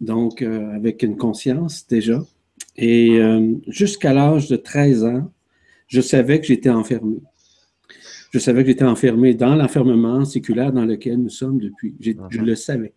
donc 0.00 0.42
euh, 0.42 0.74
avec 0.74 1.02
une 1.02 1.16
conscience 1.16 1.86
déjà. 1.86 2.20
Et 2.76 3.18
euh, 3.20 3.54
jusqu'à 3.68 4.12
l'âge 4.12 4.48
de 4.48 4.56
13 4.56 5.04
ans, 5.04 5.32
je 5.86 6.00
savais 6.00 6.40
que 6.40 6.46
j'étais 6.46 6.70
enfermé. 6.70 7.18
Je 8.32 8.40
savais 8.40 8.64
que 8.64 8.70
j'étais 8.70 8.84
enfermé 8.84 9.34
dans 9.34 9.54
l'enfermement 9.54 10.24
séculaire 10.24 10.72
dans 10.72 10.84
lequel 10.84 11.18
nous 11.18 11.30
sommes 11.30 11.58
depuis. 11.58 11.94
Je 12.00 12.40
le 12.40 12.56
savais. 12.56 12.92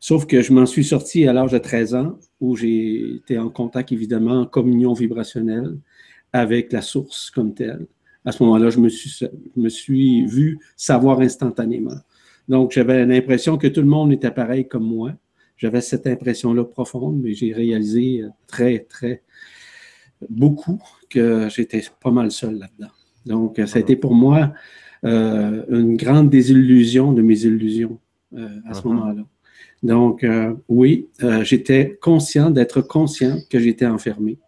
Sauf 0.00 0.26
que 0.26 0.42
je 0.42 0.52
m'en 0.52 0.66
suis 0.66 0.84
sorti 0.84 1.28
à 1.28 1.32
l'âge 1.32 1.52
de 1.52 1.58
13 1.58 1.94
ans, 1.94 2.18
où 2.40 2.56
j'ai 2.56 3.16
été 3.16 3.38
en 3.38 3.50
contact, 3.50 3.92
évidemment, 3.92 4.40
en 4.40 4.46
communion 4.46 4.94
vibrationnelle 4.94 5.78
avec 6.32 6.72
la 6.72 6.82
source 6.82 7.30
comme 7.30 7.54
telle. 7.54 7.86
À 8.28 8.32
ce 8.32 8.42
moment-là, 8.42 8.68
je 8.68 8.78
me 8.78 8.90
suis, 8.90 9.10
je 9.20 9.60
me 9.60 9.70
suis 9.70 10.26
vu 10.26 10.58
savoir 10.76 11.20
instantanément. 11.20 11.98
Donc, 12.46 12.72
j'avais 12.72 13.06
l'impression 13.06 13.56
que 13.56 13.68
tout 13.68 13.80
le 13.80 13.86
monde 13.96 14.12
était 14.12 14.30
pareil 14.30 14.68
comme 14.68 14.84
moi. 14.84 15.12
J'avais 15.56 15.80
cette 15.80 16.06
impression-là 16.06 16.64
profonde, 16.64 17.16
mais 17.22 17.32
j'ai 17.32 17.52
réalisé 17.54 18.22
euh, 18.22 18.28
très, 18.46 18.80
très 18.80 19.22
beaucoup 20.28 20.78
que 21.08 21.48
j'étais 21.54 21.82
pas 22.02 22.10
mal 22.10 22.30
seul 22.30 22.54
là-dedans. 22.58 22.92
Donc, 23.24 23.60
ça 23.66 23.78
a 23.78 23.80
été 23.80 23.96
pour 23.96 24.14
moi 24.14 24.52
euh, 25.04 25.64
une 25.70 25.96
grande 25.96 26.28
désillusion 26.28 27.12
de 27.12 27.22
mes 27.22 27.44
illusions 27.44 27.98
euh, 28.36 28.48
à 28.66 28.74
ce 28.74 28.82
Mhm. 28.86 28.94
moment-là. 28.94 29.24
Donc, 29.82 30.22
euh, 30.24 30.54
oui, 30.68 31.08
j'étais 31.42 31.96
conscient 32.02 32.50
d'être 32.50 32.80
conscient 32.82 33.38
que 33.48 33.58
j'étais 33.58 33.86
enfermé 33.86 34.38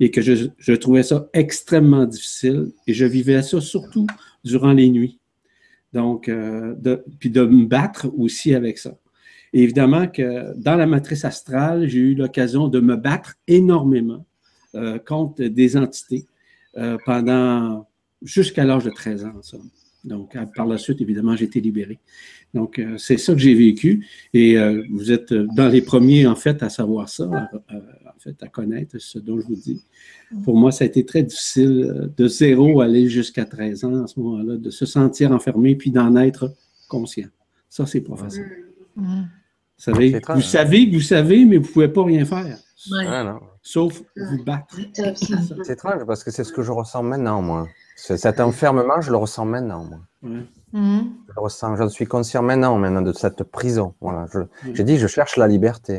et 0.00 0.10
que 0.10 0.20
je, 0.22 0.72
trouvais 0.74 1.02
ça 1.02 1.28
extrêmement 1.32 2.04
difficile 2.04 2.72
et 2.86 2.94
je 2.94 3.04
vivais 3.04 3.42
ça 3.42 3.60
surtout 3.60 4.06
durant 4.44 4.72
les 4.72 4.90
nuits. 4.90 5.18
Donc, 5.92 6.28
euh, 6.28 6.74
de, 6.76 7.04
puis 7.20 7.30
de 7.30 7.44
me 7.44 7.66
battre 7.66 8.10
aussi 8.18 8.54
avec 8.54 8.78
ça. 8.78 8.98
Évidemment 9.52 10.08
que 10.08 10.52
dans 10.56 10.74
la 10.74 10.86
matrice 10.86 11.24
astrale, 11.24 11.88
j'ai 11.88 12.00
eu 12.00 12.14
l'occasion 12.16 12.66
de 12.66 12.80
me 12.80 12.96
battre 12.96 13.36
énormément 13.46 14.26
euh, 14.74 14.98
contre 14.98 15.44
des 15.44 15.76
entités 15.76 16.26
euh, 16.76 16.98
pendant 17.04 17.86
jusqu'à 18.22 18.64
l'âge 18.64 18.84
de 18.84 18.90
13 18.90 19.24
ans. 19.26 19.40
Donc, 20.02 20.36
par 20.56 20.66
la 20.66 20.76
suite, 20.76 21.00
évidemment, 21.00 21.36
j'ai 21.36 21.44
été 21.44 21.60
libéré. 21.60 21.98
Donc, 22.52 22.82
c'est 22.98 23.16
ça 23.16 23.32
que 23.32 23.38
j'ai 23.38 23.54
vécu. 23.54 24.06
Et 24.34 24.56
vous 24.90 25.10
êtes 25.12 25.32
dans 25.32 25.68
les 25.68 25.80
premiers, 25.80 26.26
en 26.26 26.36
fait, 26.36 26.62
à 26.62 26.68
savoir 26.68 27.08
ça, 27.08 27.48
en 28.16 28.20
fait, 28.20 28.42
à 28.42 28.48
connaître 28.48 28.98
ce 28.98 29.18
dont 29.18 29.38
je 29.40 29.46
vous 29.46 29.56
dis. 29.56 29.82
Pour 30.44 30.56
moi, 30.56 30.72
ça 30.72 30.84
a 30.84 30.86
été 30.86 31.04
très 31.04 31.22
difficile 31.22 31.82
euh, 31.90 32.12
de 32.16 32.26
zéro 32.28 32.80
aller 32.80 33.08
jusqu'à 33.08 33.44
13 33.44 33.84
ans 33.84 34.04
à 34.04 34.06
ce 34.06 34.18
moment-là, 34.20 34.56
de 34.56 34.70
se 34.70 34.86
sentir 34.86 35.32
enfermé 35.32 35.74
puis 35.76 35.90
d'en 35.90 36.14
être 36.16 36.52
conscient. 36.88 37.28
Ça, 37.68 37.86
c'est 37.86 38.00
pas 38.00 38.16
facile. 38.16 38.46
Mm. 38.96 39.22
Vous 39.76 39.92
savez, 39.92 40.10
vous 40.10 40.18
hein. 40.28 40.40
savez 40.40 40.88
que 40.88 40.94
vous 40.94 41.00
savez, 41.00 41.44
mais 41.44 41.56
vous 41.56 41.66
ne 41.68 41.72
pouvez 41.72 41.88
pas 41.88 42.04
rien 42.04 42.24
faire, 42.24 42.58
Ouais. 42.90 43.06
Ah, 43.08 43.24
non. 43.24 43.40
sauf 43.62 44.02
vous 44.14 44.44
battre. 44.44 44.76
C'est 44.94 45.70
étrange 45.70 46.04
parce 46.06 46.22
que 46.22 46.30
c'est 46.30 46.44
ce 46.44 46.52
que 46.52 46.62
je 46.62 46.70
ressens 46.70 47.02
maintenant, 47.02 47.40
moi. 47.40 47.66
Cet 47.96 48.40
enfermement, 48.40 49.00
je 49.00 49.10
le 49.10 49.16
ressens 49.16 49.46
maintenant, 49.46 49.84
moi. 49.84 50.00
Ouais. 50.22 50.46
Mm. 50.72 51.00
Je 51.28 51.32
le 51.34 51.40
ressens, 51.42 51.76
j'en 51.76 51.88
suis 51.88 52.06
conscient 52.06 52.42
maintenant, 52.42 52.76
maintenant 52.78 53.02
de 53.02 53.12
cette 53.12 53.42
prison. 53.44 53.94
Voilà. 54.00 54.26
Je-. 54.32 54.72
J'ai 54.74 54.84
dit, 54.84 54.98
je 54.98 55.06
cherche 55.06 55.36
la 55.36 55.48
liberté. 55.48 55.98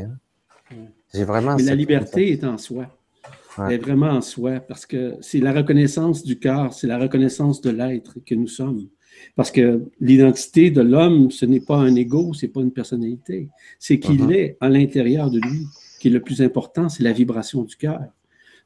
hein. 0.70 0.76
J'ai 1.16 1.24
vraiment. 1.24 1.56
Mais 1.56 1.62
la 1.62 1.74
liberté 1.74 2.32
est 2.32 2.44
en 2.44 2.58
soi. 2.58 2.86
Ouais. 3.58 3.64
Elle 3.68 3.72
est 3.72 3.78
vraiment 3.78 4.08
en 4.10 4.20
soi 4.20 4.60
parce 4.60 4.84
que 4.84 5.14
c'est 5.20 5.40
la 5.40 5.52
reconnaissance 5.52 6.22
du 6.22 6.38
cœur, 6.38 6.72
c'est 6.74 6.86
la 6.86 6.98
reconnaissance 6.98 7.60
de 7.62 7.70
l'être 7.70 8.16
que 8.24 8.34
nous 8.34 8.48
sommes. 8.48 8.86
Parce 9.34 9.50
que 9.50 9.82
l'identité 9.98 10.70
de 10.70 10.82
l'homme, 10.82 11.30
ce 11.30 11.46
n'est 11.46 11.60
pas 11.60 11.78
un 11.78 11.94
ego, 11.94 12.34
c'est 12.34 12.48
pas 12.48 12.60
une 12.60 12.70
personnalité. 12.70 13.48
C'est 13.78 13.98
qu'il 13.98 14.24
Mhm. 14.24 14.30
est 14.32 14.56
à 14.60 14.68
l'intérieur 14.68 15.30
de 15.30 15.40
lui. 15.40 15.66
Qui 15.98 16.08
est 16.08 16.10
le 16.10 16.20
plus 16.20 16.42
important, 16.42 16.90
c'est 16.90 17.02
la 17.02 17.12
vibration 17.12 17.62
du 17.62 17.74
cœur. 17.76 18.00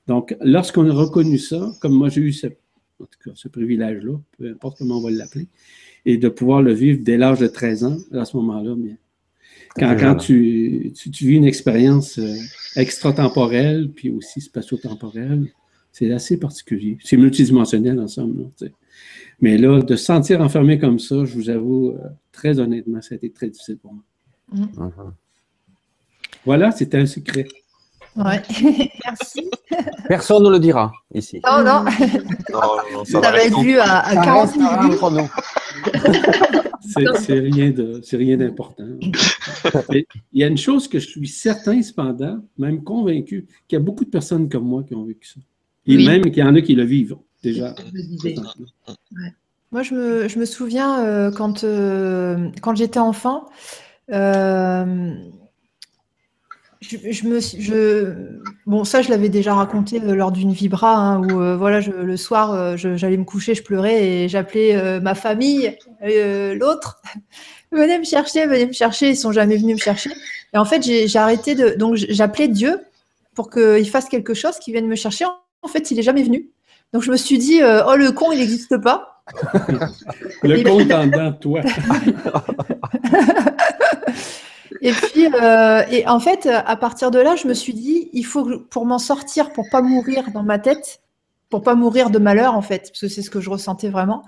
Donc, 0.09 0.37
lorsqu'on 0.41 0.91
a 0.91 0.93
reconnu 0.93 1.39
ça, 1.39 1.71
comme 1.81 1.93
moi 1.95 2.09
j'ai 2.09 2.23
eu 2.23 2.33
ce- 2.33 2.49
en 2.49 3.05
tout 3.05 3.19
cas, 3.25 3.31
ce 3.35 3.47
privilège-là, 3.47 4.19
peu 4.37 4.51
importe 4.51 4.79
comment 4.79 4.99
on 4.99 5.03
va 5.03 5.11
l'appeler, 5.13 5.47
et 6.05 6.17
de 6.19 6.29
pouvoir 6.29 6.61
le 6.63 6.73
vivre 6.73 6.99
dès 7.03 7.17
l'âge 7.17 7.39
de 7.39 7.47
13 7.47 7.85
ans, 7.85 7.97
à 8.13 8.25
ce 8.25 8.37
moment-là, 8.39 8.75
bien. 8.77 8.97
Quand, 9.77 9.97
quand 9.99 10.17
tu, 10.17 10.93
tu, 10.97 11.11
tu, 11.11 11.27
vis 11.27 11.37
une 11.37 11.45
expérience 11.45 12.19
euh, 12.19 12.35
extratemporelle, 12.77 13.91
puis 13.95 14.11
aussi 14.11 14.41
spatio-temporelle, 14.41 15.47
c'est 15.93 16.13
assez 16.13 16.39
particulier. 16.39 16.99
C'est 17.03 17.17
multidimensionnel 17.17 17.99
ensemble. 18.01 18.49
Là, 18.61 18.69
Mais 19.41 19.59
là, 19.59 19.81
de 19.81 19.97
se 19.97 20.05
sentir 20.05 20.41
enfermé 20.41 20.79
comme 20.79 20.99
ça, 20.99 21.25
je 21.25 21.35
vous 21.35 21.51
avoue, 21.51 21.91
euh, 21.91 22.09
très 22.33 22.59
honnêtement, 22.59 23.01
ça 23.01 23.15
a 23.15 23.17
été 23.17 23.31
très 23.31 23.49
difficile 23.49 23.79
pour 23.79 23.95
moi. 23.95 24.03
Mm. 24.53 24.91
Voilà, 26.45 26.73
c'était 26.73 26.99
un 26.99 27.07
secret. 27.07 27.47
Ouais. 28.17 28.43
Merci. 29.05 29.51
Personne 30.09 30.43
ne 30.45 30.51
le 30.51 30.59
dira 30.59 30.93
ici. 31.15 31.41
Non, 31.47 31.59
non, 31.65 31.85
Non, 32.53 32.61
non, 32.93 33.05
ça 33.05 33.13
ça 33.13 33.21
va 33.21 33.31
va 33.31 33.31
rester 33.37 33.49
être 33.49 33.61
vu 33.61 33.79
à, 33.79 34.01
à 34.01 34.15
Ça 34.15 34.23
40 34.23 34.51
reste 34.51 34.57
minutes. 34.57 35.31
C'est 37.21 37.39
rien 37.39 37.71
de- 37.71 38.01
c'est 38.03 38.17
rien 38.17 38.37
d'important. 38.37 38.83
Il 39.93 40.05
y 40.33 40.43
a 40.43 40.49
une 40.49 40.57
chose 40.59 40.89
que 40.89 40.99
je 40.99 41.07
suis 41.09 41.29
certain, 41.29 41.81
cependant, 41.83 42.39
même 42.59 42.83
convaincu, 42.83 43.47
qu'il 43.69 43.79
y 43.79 43.81
a 43.81 43.85
beaucoup 43.85 44.05
de 44.05 44.11
personnes 44.11 44.49
comme 44.49 44.65
moi 44.65 44.83
qui 44.83 44.95
ont 44.97 45.05
vécu 45.05 45.29
ça. 45.29 45.41
Et 45.87 45.97
Oui. 45.97 46.07
même 46.07 46.23
qu'il 46.23 46.39
y 46.39 46.43
en 46.43 46.55
a 46.57 46.61
qui 46.61 46.75
le 46.75 46.83
vivent 46.85 47.17
déjà. 47.45 47.75
Moi, 49.73 49.83
je 49.85 49.95
me, 49.95 50.29
je 50.29 50.39
me 50.39 50.45
souviens 50.45 51.05
euh, 51.05 51.31
quand, 51.31 51.63
euh, 51.63 52.49
quand 52.61 52.75
j'étais 52.75 52.99
enfant, 52.99 53.47
euh, 54.11 55.15
je, 56.81 56.97
je 57.11 57.27
me, 57.29 57.41
suis- 57.41 57.61
je, 57.61 58.15
bon, 58.67 58.85
ça, 58.85 59.03
je 59.03 59.11
l'avais 59.11 59.29
déjà 59.29 59.55
raconté 59.55 60.01
euh, 60.03 60.15
lors 60.15 60.33
d'une 60.33 60.53
vibra, 60.53 60.97
hein, 60.97 61.21
où 61.23 61.41
euh, 61.41 61.57
voilà, 61.57 61.81
je- 61.81 61.91
le 61.91 62.17
soir, 62.17 62.53
euh, 62.55 62.77
j'allais 62.77 63.17
me 63.19 63.25
coucher, 63.25 63.55
je 63.55 63.63
pleurais 63.63 64.05
et 64.07 64.29
j'appelais 64.29 64.75
euh, 64.77 65.01
ma 65.01 65.15
famille, 65.15 65.77
euh, 66.05 66.55
l'autre, 66.55 67.03
venez 67.73 67.99
me 67.99 68.05
chercher, 68.05 68.47
venez 68.47 68.67
me 68.67 68.73
chercher. 68.73 69.11
Ils 69.11 69.17
sont 69.17 69.33
jamais 69.33 69.57
venus 69.57 69.77
me 69.77 69.81
chercher. 69.81 70.11
Et 70.55 70.59
en 70.59 70.65
fait, 70.65 70.83
j'ai 70.83 71.17
arrêté 71.19 71.55
de, 71.55 71.71
donc 71.79 71.97
j'appelais 71.97 72.49
Dieu 72.49 72.81
pour 73.35 73.51
qu'il 73.51 73.89
fasse 73.89 74.09
quelque 74.09 74.35
chose, 74.35 74.59
qu'il 74.59 74.73
vienne 74.73 74.89
me 74.89 74.97
chercher. 74.97 75.27
En 75.63 75.69
fait, 75.69 75.91
il 75.91 75.99
est 75.99 76.03
jamais 76.03 76.23
venu. 76.23 76.49
Donc 76.93 77.03
je 77.03 77.11
me 77.13 77.17
suis 77.17 77.39
dit, 77.39 77.61
oh 77.63 77.95
le 77.95 78.11
con, 78.11 78.33
il 78.33 78.39
n'existe 78.41 78.77
pas. 78.79 79.23
Le 80.43 80.59
Et- 80.59 80.65
compte 80.65 80.91
en 80.91 81.07
dedans 81.07 81.31
de 81.31 81.37
toi. 81.37 81.61
Et 84.83 84.93
puis, 84.93 85.27
euh, 85.27 85.83
et 85.91 86.07
en 86.07 86.21
fait, 86.21 86.47
à 86.47 86.77
partir 86.77 87.11
de 87.11 87.19
là, 87.19 87.37
je 87.37 87.47
me 87.47 87.55
suis 87.55 87.75
dit, 87.75 88.09
il 88.13 88.25
faut 88.25 88.45
que, 88.45 88.57
pour 88.57 88.87
m'en 88.87 88.99
sortir, 88.99 89.53
pour 89.53 89.69
pas 89.71 89.83
mourir 89.83 90.31
dans 90.33 90.43
ma 90.43 90.59
tête, 90.59 91.01
pour 91.51 91.63
pas 91.63 91.75
mourir 91.75 92.11
de 92.11 92.19
malheur, 92.19 92.55
en 92.55 92.63
fait, 92.63 92.89
parce 92.89 93.01
que 93.01 93.09
c'est 93.09 93.23
ce 93.23 93.31
que 93.31 93.41
je 93.41 93.51
ressentais 93.51 93.91
vraiment, 93.91 94.25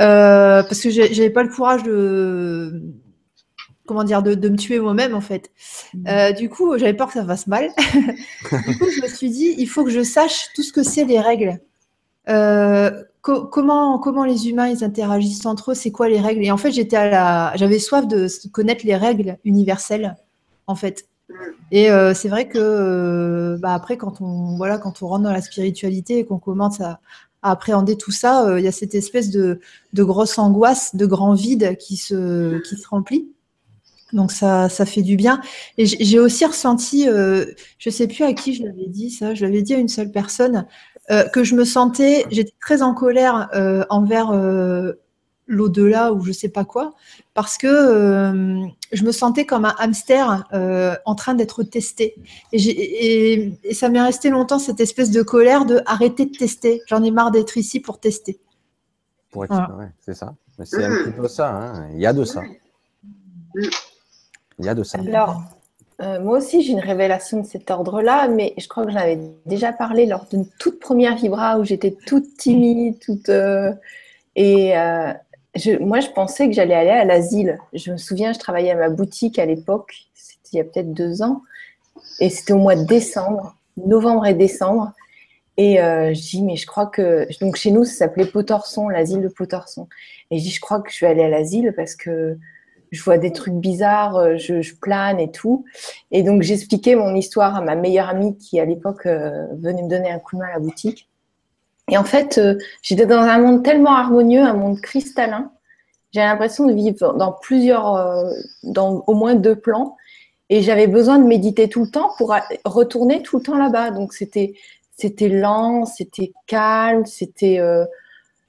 euh, 0.00 0.62
parce 0.62 0.80
que 0.80 0.90
j'avais 0.90 1.30
pas 1.30 1.42
le 1.42 1.50
courage 1.50 1.82
de, 1.84 2.82
comment 3.86 4.04
dire, 4.04 4.22
de, 4.22 4.34
de 4.34 4.48
me 4.48 4.56
tuer 4.56 4.80
moi-même, 4.80 5.14
en 5.14 5.20
fait. 5.20 5.50
Euh, 6.08 6.32
du 6.32 6.48
coup, 6.48 6.76
j'avais 6.78 6.94
peur 6.94 7.08
que 7.08 7.14
ça 7.14 7.24
fasse 7.24 7.46
mal. 7.46 7.70
du 8.66 8.78
coup, 8.78 8.90
je 8.90 9.02
me 9.02 9.08
suis 9.08 9.30
dit, 9.30 9.54
il 9.56 9.68
faut 9.68 9.84
que 9.84 9.90
je 9.90 10.02
sache 10.02 10.48
tout 10.54 10.62
ce 10.62 10.72
que 10.72 10.82
c'est 10.82 11.04
les 11.04 11.20
règles. 11.20 11.60
Co- 13.26 13.44
comment, 13.44 13.98
comment 13.98 14.24
les 14.24 14.48
humains 14.48 14.68
ils 14.68 14.84
interagissent 14.84 15.46
entre 15.46 15.72
eux, 15.72 15.74
c'est 15.74 15.90
quoi 15.90 16.08
les 16.08 16.20
règles? 16.20 16.44
Et 16.44 16.52
en 16.52 16.56
fait, 16.56 16.70
j'étais 16.70 16.96
à 16.96 17.52
j'avais 17.56 17.80
soif 17.80 18.06
de 18.06 18.28
connaître 18.52 18.86
les 18.86 18.94
règles 18.94 19.36
universelles, 19.44 20.16
en 20.68 20.76
fait. 20.76 21.08
Et 21.72 21.90
euh, 21.90 22.14
c'est 22.14 22.28
vrai 22.28 22.46
que 22.46 22.58
euh, 22.60 23.58
bah, 23.58 23.74
après, 23.74 23.96
quand 23.96 24.20
on, 24.20 24.56
voilà, 24.56 24.78
quand 24.78 25.02
on 25.02 25.08
rentre 25.08 25.24
dans 25.24 25.32
la 25.32 25.42
spiritualité 25.42 26.20
et 26.20 26.24
qu'on 26.24 26.38
commence 26.38 26.80
à, 26.80 27.00
à 27.42 27.50
appréhender 27.50 27.96
tout 27.96 28.12
ça, 28.12 28.46
euh, 28.46 28.60
il 28.60 28.64
y 28.64 28.68
a 28.68 28.72
cette 28.72 28.94
espèce 28.94 29.30
de, 29.30 29.58
de 29.92 30.04
grosse 30.04 30.38
angoisse, 30.38 30.94
de 30.94 31.06
grand 31.06 31.34
vide 31.34 31.76
qui 31.78 31.96
se, 31.96 32.60
qui 32.60 32.76
se 32.76 32.86
remplit. 32.88 33.26
Donc 34.12 34.30
ça, 34.32 34.68
ça 34.68 34.86
fait 34.86 35.02
du 35.02 35.16
bien. 35.16 35.40
Et 35.78 35.86
j'ai 35.86 36.18
aussi 36.20 36.44
ressenti, 36.44 37.08
euh, 37.08 37.44
je 37.78 37.90
sais 37.90 38.06
plus 38.06 38.22
à 38.24 38.32
qui 38.32 38.54
je 38.54 38.62
l'avais 38.64 38.86
dit 38.86 39.10
ça, 39.10 39.34
je 39.34 39.44
l'avais 39.44 39.62
dit 39.62 39.74
à 39.74 39.78
une 39.78 39.88
seule 39.88 40.10
personne, 40.12 40.66
euh, 41.10 41.24
que 41.28 41.42
je 41.44 41.54
me 41.54 41.64
sentais, 41.64 42.24
j'étais 42.30 42.54
très 42.60 42.82
en 42.82 42.94
colère 42.94 43.48
euh, 43.54 43.84
envers 43.90 44.30
euh, 44.30 44.92
l'au-delà 45.48 46.12
ou 46.12 46.20
je 46.24 46.32
sais 46.32 46.48
pas 46.48 46.64
quoi, 46.64 46.94
parce 47.34 47.56
que 47.58 47.66
euh, 47.68 48.64
je 48.92 49.04
me 49.04 49.12
sentais 49.12 49.44
comme 49.44 49.64
un 49.64 49.74
hamster 49.78 50.44
euh, 50.52 50.94
en 51.04 51.14
train 51.14 51.34
d'être 51.34 51.62
testé. 51.64 52.14
Et, 52.52 52.58
j'ai- 52.58 53.32
et, 53.34 53.58
et 53.64 53.74
ça 53.74 53.88
m'est 53.88 54.00
resté 54.02 54.30
longtemps 54.30 54.58
cette 54.60 54.80
espèce 54.80 55.10
de 55.12 55.22
colère 55.22 55.64
de 55.64 55.80
arrêter 55.86 56.26
de 56.26 56.36
tester. 56.36 56.80
J'en 56.86 57.02
ai 57.04 57.10
marre 57.12 57.30
d'être 57.32 57.56
ici 57.56 57.78
pour 57.80 57.98
tester. 58.00 58.38
Pour 59.30 59.46
Voilà. 59.46 59.70
ouais, 59.78 59.88
c'est 60.00 60.14
ça. 60.14 60.34
C'est 60.64 60.82
un 60.84 60.90
petit 61.04 61.12
peu 61.12 61.28
ça. 61.28 61.50
hein. 61.50 61.88
Il 61.94 62.00
y 62.00 62.06
a 62.06 62.12
de 62.12 62.24
ça. 62.24 62.42
Il 64.58 64.64
y 64.64 64.68
a 64.68 64.74
de 64.74 64.82
ça. 64.82 64.98
Alors, 64.98 65.42
euh, 66.02 66.20
moi 66.20 66.38
aussi, 66.38 66.62
j'ai 66.62 66.72
une 66.72 66.80
révélation 66.80 67.40
de 67.40 67.46
cet 67.46 67.70
ordre-là, 67.70 68.28
mais 68.28 68.54
je 68.58 68.68
crois 68.68 68.84
que 68.84 68.90
j'en 68.90 68.98
avais 68.98 69.18
déjà 69.46 69.72
parlé 69.72 70.06
lors 70.06 70.26
d'une 70.26 70.46
toute 70.58 70.78
première 70.78 71.16
vibra 71.16 71.58
où 71.58 71.64
j'étais 71.64 71.96
toute 72.06 72.36
timide, 72.36 72.98
toute. 72.98 73.28
euh, 73.28 73.72
et 74.34 74.76
euh, 74.76 75.12
moi, 75.80 76.00
je 76.00 76.08
pensais 76.08 76.48
que 76.48 76.52
j'allais 76.54 76.74
aller 76.74 76.90
à 76.90 77.04
l'asile. 77.04 77.58
Je 77.72 77.92
me 77.92 77.96
souviens, 77.96 78.32
je 78.32 78.38
travaillais 78.38 78.72
à 78.72 78.76
ma 78.76 78.90
boutique 78.90 79.38
à 79.38 79.46
l'époque, 79.46 79.94
c'était 80.14 80.50
il 80.52 80.56
y 80.56 80.60
a 80.60 80.64
peut-être 80.64 80.92
deux 80.92 81.22
ans, 81.22 81.42
et 82.20 82.28
c'était 82.28 82.52
au 82.52 82.58
mois 82.58 82.76
de 82.76 82.84
décembre, 82.84 83.56
novembre 83.78 84.26
et 84.26 84.34
décembre. 84.34 84.92
Et 85.56 85.80
euh, 85.80 86.12
je 86.12 86.20
dis, 86.20 86.42
mais 86.42 86.56
je 86.56 86.66
crois 86.66 86.86
que. 86.86 87.26
Donc, 87.40 87.56
chez 87.56 87.70
nous, 87.70 87.84
ça 87.84 87.94
s'appelait 87.94 88.26
Potorson, 88.26 88.90
l'asile 88.90 89.22
de 89.22 89.28
Potorson. 89.28 89.88
Et 90.30 90.38
je 90.38 90.44
dis, 90.44 90.50
je 90.50 90.60
crois 90.60 90.80
que 90.80 90.92
je 90.92 91.02
vais 91.02 91.10
aller 91.10 91.24
à 91.24 91.30
l'asile 91.30 91.72
parce 91.74 91.94
que 91.94 92.36
je 92.90 93.02
vois 93.02 93.18
des 93.18 93.32
trucs 93.32 93.54
bizarres, 93.54 94.16
euh, 94.16 94.36
je, 94.36 94.74
plane 94.74 95.18
et 95.20 95.30
tout. 95.30 95.64
Et 96.10 96.22
donc, 96.22 96.42
j'expliquais 96.42 96.94
mon 96.94 97.14
histoire 97.14 97.56
à 97.56 97.60
ma 97.60 97.74
meilleure 97.74 98.08
amie 98.08 98.36
qui, 98.36 98.60
à 98.60 98.64
l'époque, 98.64 99.06
euh, 99.06 99.46
venait 99.54 99.82
me 99.82 99.88
donner 99.88 100.10
un 100.10 100.18
coup 100.18 100.36
de 100.36 100.40
main 100.40 100.48
à 100.48 100.54
la 100.54 100.58
boutique. 100.58 101.08
Et 101.90 101.98
en 101.98 102.04
fait, 102.04 102.38
euh, 102.38 102.58
j'étais 102.82 103.06
dans 103.06 103.20
un 103.20 103.38
monde 103.38 103.62
tellement 103.62 103.94
harmonieux, 103.94 104.42
un 104.42 104.54
monde 104.54 104.80
cristallin. 104.80 105.50
J'ai 106.12 106.20
l'impression 106.20 106.66
de 106.66 106.72
vivre 106.72 107.14
dans 107.14 107.32
plusieurs, 107.32 108.24
dans 108.62 109.04
au 109.06 109.14
moins 109.14 109.34
deux 109.34 109.56
plans. 109.56 109.96
Et 110.48 110.62
j'avais 110.62 110.86
besoin 110.86 111.18
de 111.18 111.26
méditer 111.26 111.68
tout 111.68 111.82
le 111.82 111.90
temps 111.90 112.10
pour 112.16 112.34
retourner 112.64 113.22
tout 113.22 113.38
le 113.38 113.42
temps 113.42 113.58
là-bas. 113.58 113.90
Donc, 113.90 114.14
c'était, 114.14 114.54
c'était 114.96 115.28
lent, 115.28 115.84
c'était 115.84 116.32
calme, 116.46 117.04
c'était, 117.04 117.60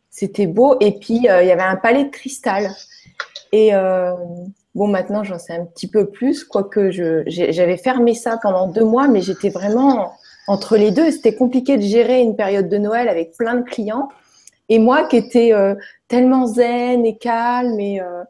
c'était 0.10 0.48
beau. 0.48 0.78
Et 0.80 0.94
puis, 0.98 1.16
il 1.16 1.24
y 1.24 1.28
avait 1.28 1.62
un 1.62 1.76
palais 1.76 2.06
de 2.06 2.10
cristal. 2.10 2.70
Et 3.52 3.74
euh, 3.74 4.14
bon, 4.76 4.88
maintenant, 4.88 5.24
j'en 5.24 5.40
sais 5.40 5.54
un 5.54 5.66
petit 5.66 5.88
peu 5.88 6.08
plus, 6.08 6.44
quoique 6.44 6.92
j'avais 6.92 7.78
fermé 7.78 8.14
ça 8.14 8.40
pendant 8.42 8.68
deux 8.68 8.84
mois, 8.84 9.08
mais 9.08 9.22
j'étais 9.22 9.50
vraiment 9.50 10.14
entre 10.48 10.78
les 10.78 10.92
deux. 10.92 11.12
C'était 11.12 11.36
compliqué 11.36 11.78
de 11.78 11.82
gérer 11.82 12.22
une 12.22 12.36
période 12.36 12.70
de 12.70 12.78
Noël 12.78 13.10
avec 13.10 13.34
plein 13.38 13.56
de 13.56 13.64
clients. 13.64 14.10
Et 14.70 14.80
moi 14.80 15.08
qui 15.08 15.18
étais 15.18 15.54
euh, 15.54 15.76
tellement 16.08 16.46
zen 16.46 17.06
et 17.06 17.18
calme, 17.18 17.80
et 17.80 18.02
euh, 18.02 18.24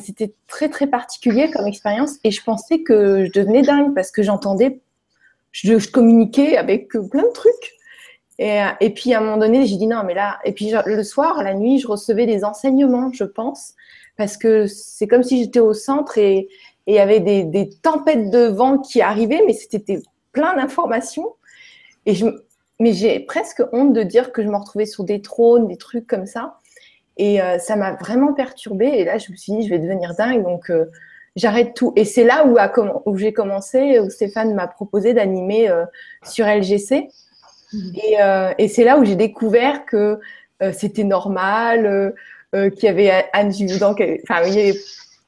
c'était 0.00 0.32
très, 0.46 0.68
très 0.68 0.86
particulier 0.86 1.50
comme 1.50 1.66
expérience. 1.66 2.18
Et 2.22 2.30
je 2.30 2.42
pensais 2.42 2.80
que 2.82 3.26
je 3.26 3.32
devenais 3.32 3.62
dingue 3.62 3.94
parce 3.94 4.12
que 4.12 4.22
j'entendais, 4.22 4.80
je, 5.50 5.78
je 5.78 5.90
communiquais 5.90 6.56
avec 6.56 6.88
plein 6.88 7.24
de 7.24 7.32
trucs. 7.32 7.72
Et, 8.38 8.60
et 8.80 8.90
puis 8.90 9.12
à 9.12 9.18
un 9.18 9.20
moment 9.22 9.36
donné, 9.36 9.66
j'ai 9.66 9.76
dit 9.76 9.86
non, 9.86 10.02
mais 10.04 10.14
là, 10.14 10.38
et 10.44 10.52
puis 10.52 10.72
le 10.86 11.02
soir, 11.02 11.42
la 11.42 11.54
nuit, 11.54 11.78
je 11.78 11.86
recevais 11.86 12.26
des 12.26 12.44
enseignements, 12.44 13.10
je 13.12 13.24
pense 13.24 13.74
parce 14.16 14.36
que 14.36 14.66
c'est 14.66 15.06
comme 15.06 15.22
si 15.22 15.42
j'étais 15.42 15.60
au 15.60 15.72
centre 15.72 16.18
et 16.18 16.48
et 16.86 16.92
il 16.92 16.96
y 16.96 16.98
avait 16.98 17.20
des, 17.20 17.44
des 17.44 17.70
tempêtes 17.70 18.30
de 18.30 18.46
vent 18.46 18.78
qui 18.78 19.02
arrivaient, 19.02 19.42
mais 19.46 19.52
c'était 19.52 20.00
plein 20.32 20.56
d'informations. 20.56 21.34
Et 22.06 22.14
je, 22.14 22.26
mais 22.80 22.92
j'ai 22.92 23.20
presque 23.20 23.62
honte 23.72 23.92
de 23.92 24.02
dire 24.02 24.32
que 24.32 24.42
je 24.42 24.48
me 24.48 24.56
retrouvais 24.56 24.86
sur 24.86 25.04
des 25.04 25.22
trônes, 25.22 25.68
des 25.68 25.76
trucs 25.76 26.06
comme 26.06 26.26
ça. 26.26 26.58
Et 27.18 27.40
euh, 27.40 27.58
ça 27.58 27.76
m'a 27.76 27.92
vraiment 27.92 28.32
perturbée. 28.32 28.88
Et 28.88 29.04
là, 29.04 29.18
je 29.18 29.30
me 29.30 29.36
suis 29.36 29.52
dit, 29.52 29.64
je 29.64 29.70
vais 29.70 29.78
devenir 29.78 30.14
dingue. 30.16 30.42
Donc, 30.42 30.70
euh, 30.70 30.86
j'arrête 31.36 31.74
tout. 31.74 31.92
Et 31.94 32.04
c'est 32.04 32.24
là 32.24 32.46
où, 32.46 33.16
j'ai 33.16 33.32
commencé, 33.32 34.00
où 34.00 34.10
Stéphane 34.10 34.54
m'a 34.54 34.66
proposé 34.66 35.14
d'animer 35.14 35.68
euh, 35.68 35.84
sur 36.24 36.46
LGC. 36.46 37.08
Et, 37.94 38.20
euh, 38.20 38.52
et 38.58 38.66
c'est 38.66 38.84
là 38.84 38.98
où 38.98 39.04
j'ai 39.04 39.16
découvert 39.16 39.86
que 39.86 40.18
c'était 40.72 41.02
normal, 41.02 42.14
euh, 42.54 42.66
euh, 42.66 42.70
qu'il 42.70 42.84
y 42.84 42.88
avait 42.88 43.26
Anne 43.32 43.52
Givaudan. 43.52 43.94
Enfin, 44.28 44.42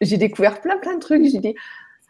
j'ai 0.00 0.16
découvert 0.16 0.60
plein, 0.60 0.76
plein 0.78 0.94
de 0.94 1.00
trucs. 1.00 1.24
J'ai 1.24 1.38
dit, 1.38 1.54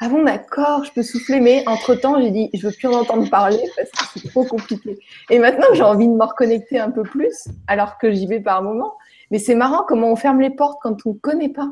ah 0.00 0.08
bon, 0.08 0.24
d'accord, 0.24 0.84
je 0.84 0.92
peux 0.92 1.02
souffler. 1.02 1.40
Mais 1.40 1.62
entre-temps, 1.66 2.20
j'ai 2.20 2.30
dit, 2.30 2.50
je 2.52 2.66
veux 2.66 2.72
plus 2.72 2.88
en 2.88 3.00
entendre 3.00 3.28
parler 3.30 3.62
parce 3.76 3.90
que 3.90 4.20
c'est 4.20 4.28
trop 4.28 4.44
compliqué. 4.44 4.98
Et 5.30 5.38
maintenant, 5.38 5.68
j'ai 5.72 5.82
envie 5.82 6.08
de 6.08 6.12
me 6.12 6.24
reconnecter 6.24 6.78
un 6.78 6.90
peu 6.90 7.02
plus, 7.02 7.48
alors 7.66 7.98
que 7.98 8.12
j'y 8.12 8.26
vais 8.26 8.40
par 8.40 8.62
moment. 8.62 8.94
Mais 9.30 9.38
c'est 9.38 9.54
marrant 9.54 9.84
comment 9.86 10.12
on 10.12 10.16
ferme 10.16 10.40
les 10.40 10.50
portes 10.50 10.78
quand 10.82 10.96
on 11.06 11.10
ne 11.10 11.18
connaît 11.18 11.48
pas. 11.48 11.70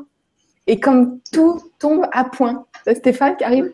Et 0.67 0.79
comme 0.79 1.19
tout 1.31 1.59
tombe 1.79 2.05
à 2.11 2.23
point. 2.23 2.65
Euh, 2.87 2.95
Stéphane 2.95 3.35
qui 3.35 3.43
arrive. 3.43 3.71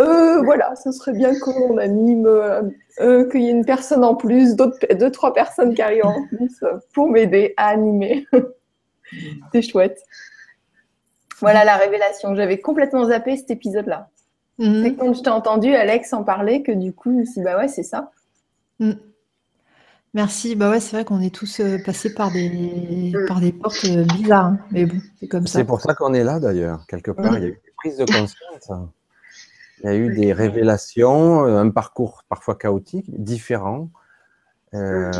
euh, 0.00 0.42
voilà, 0.42 0.74
ce 0.76 0.92
serait 0.92 1.12
bien 1.12 1.32
qu'on 1.38 1.76
anime, 1.78 2.26
euh, 2.26 3.28
qu'il 3.30 3.42
y 3.42 3.48
ait 3.48 3.52
une 3.52 3.64
personne 3.64 4.04
en 4.04 4.14
plus, 4.14 4.56
deux, 4.56 5.10
trois 5.10 5.32
personnes 5.32 5.74
qui 5.74 5.82
arrivent 5.82 6.06
en 6.06 6.26
plus 6.28 6.64
pour 6.92 7.08
m'aider 7.08 7.54
à 7.56 7.68
animer. 7.68 8.26
C'est 9.52 9.62
chouette. 9.62 10.00
Voilà 11.40 11.64
la 11.64 11.76
révélation. 11.76 12.34
J'avais 12.34 12.60
complètement 12.60 13.06
zappé 13.06 13.36
cet 13.36 13.50
épisode-là. 13.50 14.08
Mhm. 14.58 14.82
C'est 14.84 14.94
quand 14.94 15.12
je 15.14 15.22
t'ai 15.22 15.30
entendu, 15.30 15.74
Alex, 15.74 16.12
en 16.12 16.22
parler, 16.22 16.62
que 16.62 16.72
du 16.72 16.92
coup, 16.92 17.10
je 17.12 17.16
me 17.18 17.24
suis 17.24 17.34
dit, 17.40 17.42
bah 17.42 17.58
ouais, 17.58 17.68
c'est 17.68 17.82
ça. 17.82 18.12
Mm. 18.78 18.92
Merci. 20.14 20.54
Bah 20.54 20.70
ouais, 20.70 20.78
c'est 20.78 20.94
vrai 20.96 21.04
qu'on 21.04 21.20
est 21.20 21.34
tous 21.34 21.58
euh, 21.58 21.78
passés 21.84 22.14
par 22.14 22.30
des, 22.30 23.12
par 23.26 23.40
des 23.40 23.52
portes 23.52 23.84
euh, 23.86 24.04
bizarres. 24.04 24.46
hein. 24.46 24.58
Mais 24.70 24.86
bon, 24.86 25.00
c'est 25.18 25.26
comme 25.26 25.46
ça. 25.48 25.58
C'est 25.58 25.64
pour 25.64 25.80
ça 25.80 25.94
qu'on 25.94 26.14
est 26.14 26.22
là 26.22 26.38
d'ailleurs, 26.38 26.86
quelque 26.86 27.10
part. 27.10 27.36
Il 27.36 27.42
y 27.42 27.46
a 27.46 27.48
eu 27.48 27.60
des 27.64 27.72
prises 27.76 27.96
de 27.96 28.04
conscience. 28.04 28.70
hein. 28.70 28.90
Il 29.82 29.86
y 29.86 29.88
a 29.88 29.96
eu 29.96 30.14
des 30.14 30.32
révélations, 30.32 31.44
euh, 31.46 31.58
un 31.58 31.68
parcours 31.70 32.22
parfois 32.28 32.54
chaotique, 32.54 33.06
différent. 33.08 33.90
Euh, 34.74 35.10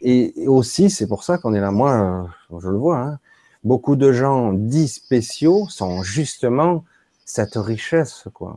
et, 0.00 0.42
et 0.44 0.48
aussi, 0.48 0.90
c'est 0.90 1.06
pour 1.06 1.22
ça 1.22 1.38
qu'on 1.38 1.54
est 1.54 1.60
là. 1.60 1.70
Moi, 1.70 2.28
je 2.60 2.68
le 2.68 2.76
vois, 2.76 2.98
hein, 2.98 3.18
beaucoup 3.64 3.96
de 3.96 4.12
gens 4.12 4.52
dits 4.52 4.88
spéciaux 4.88 5.66
sont 5.68 6.02
justement 6.02 6.84
cette 7.24 7.56
richesse. 7.56 8.24
Quoi. 8.32 8.56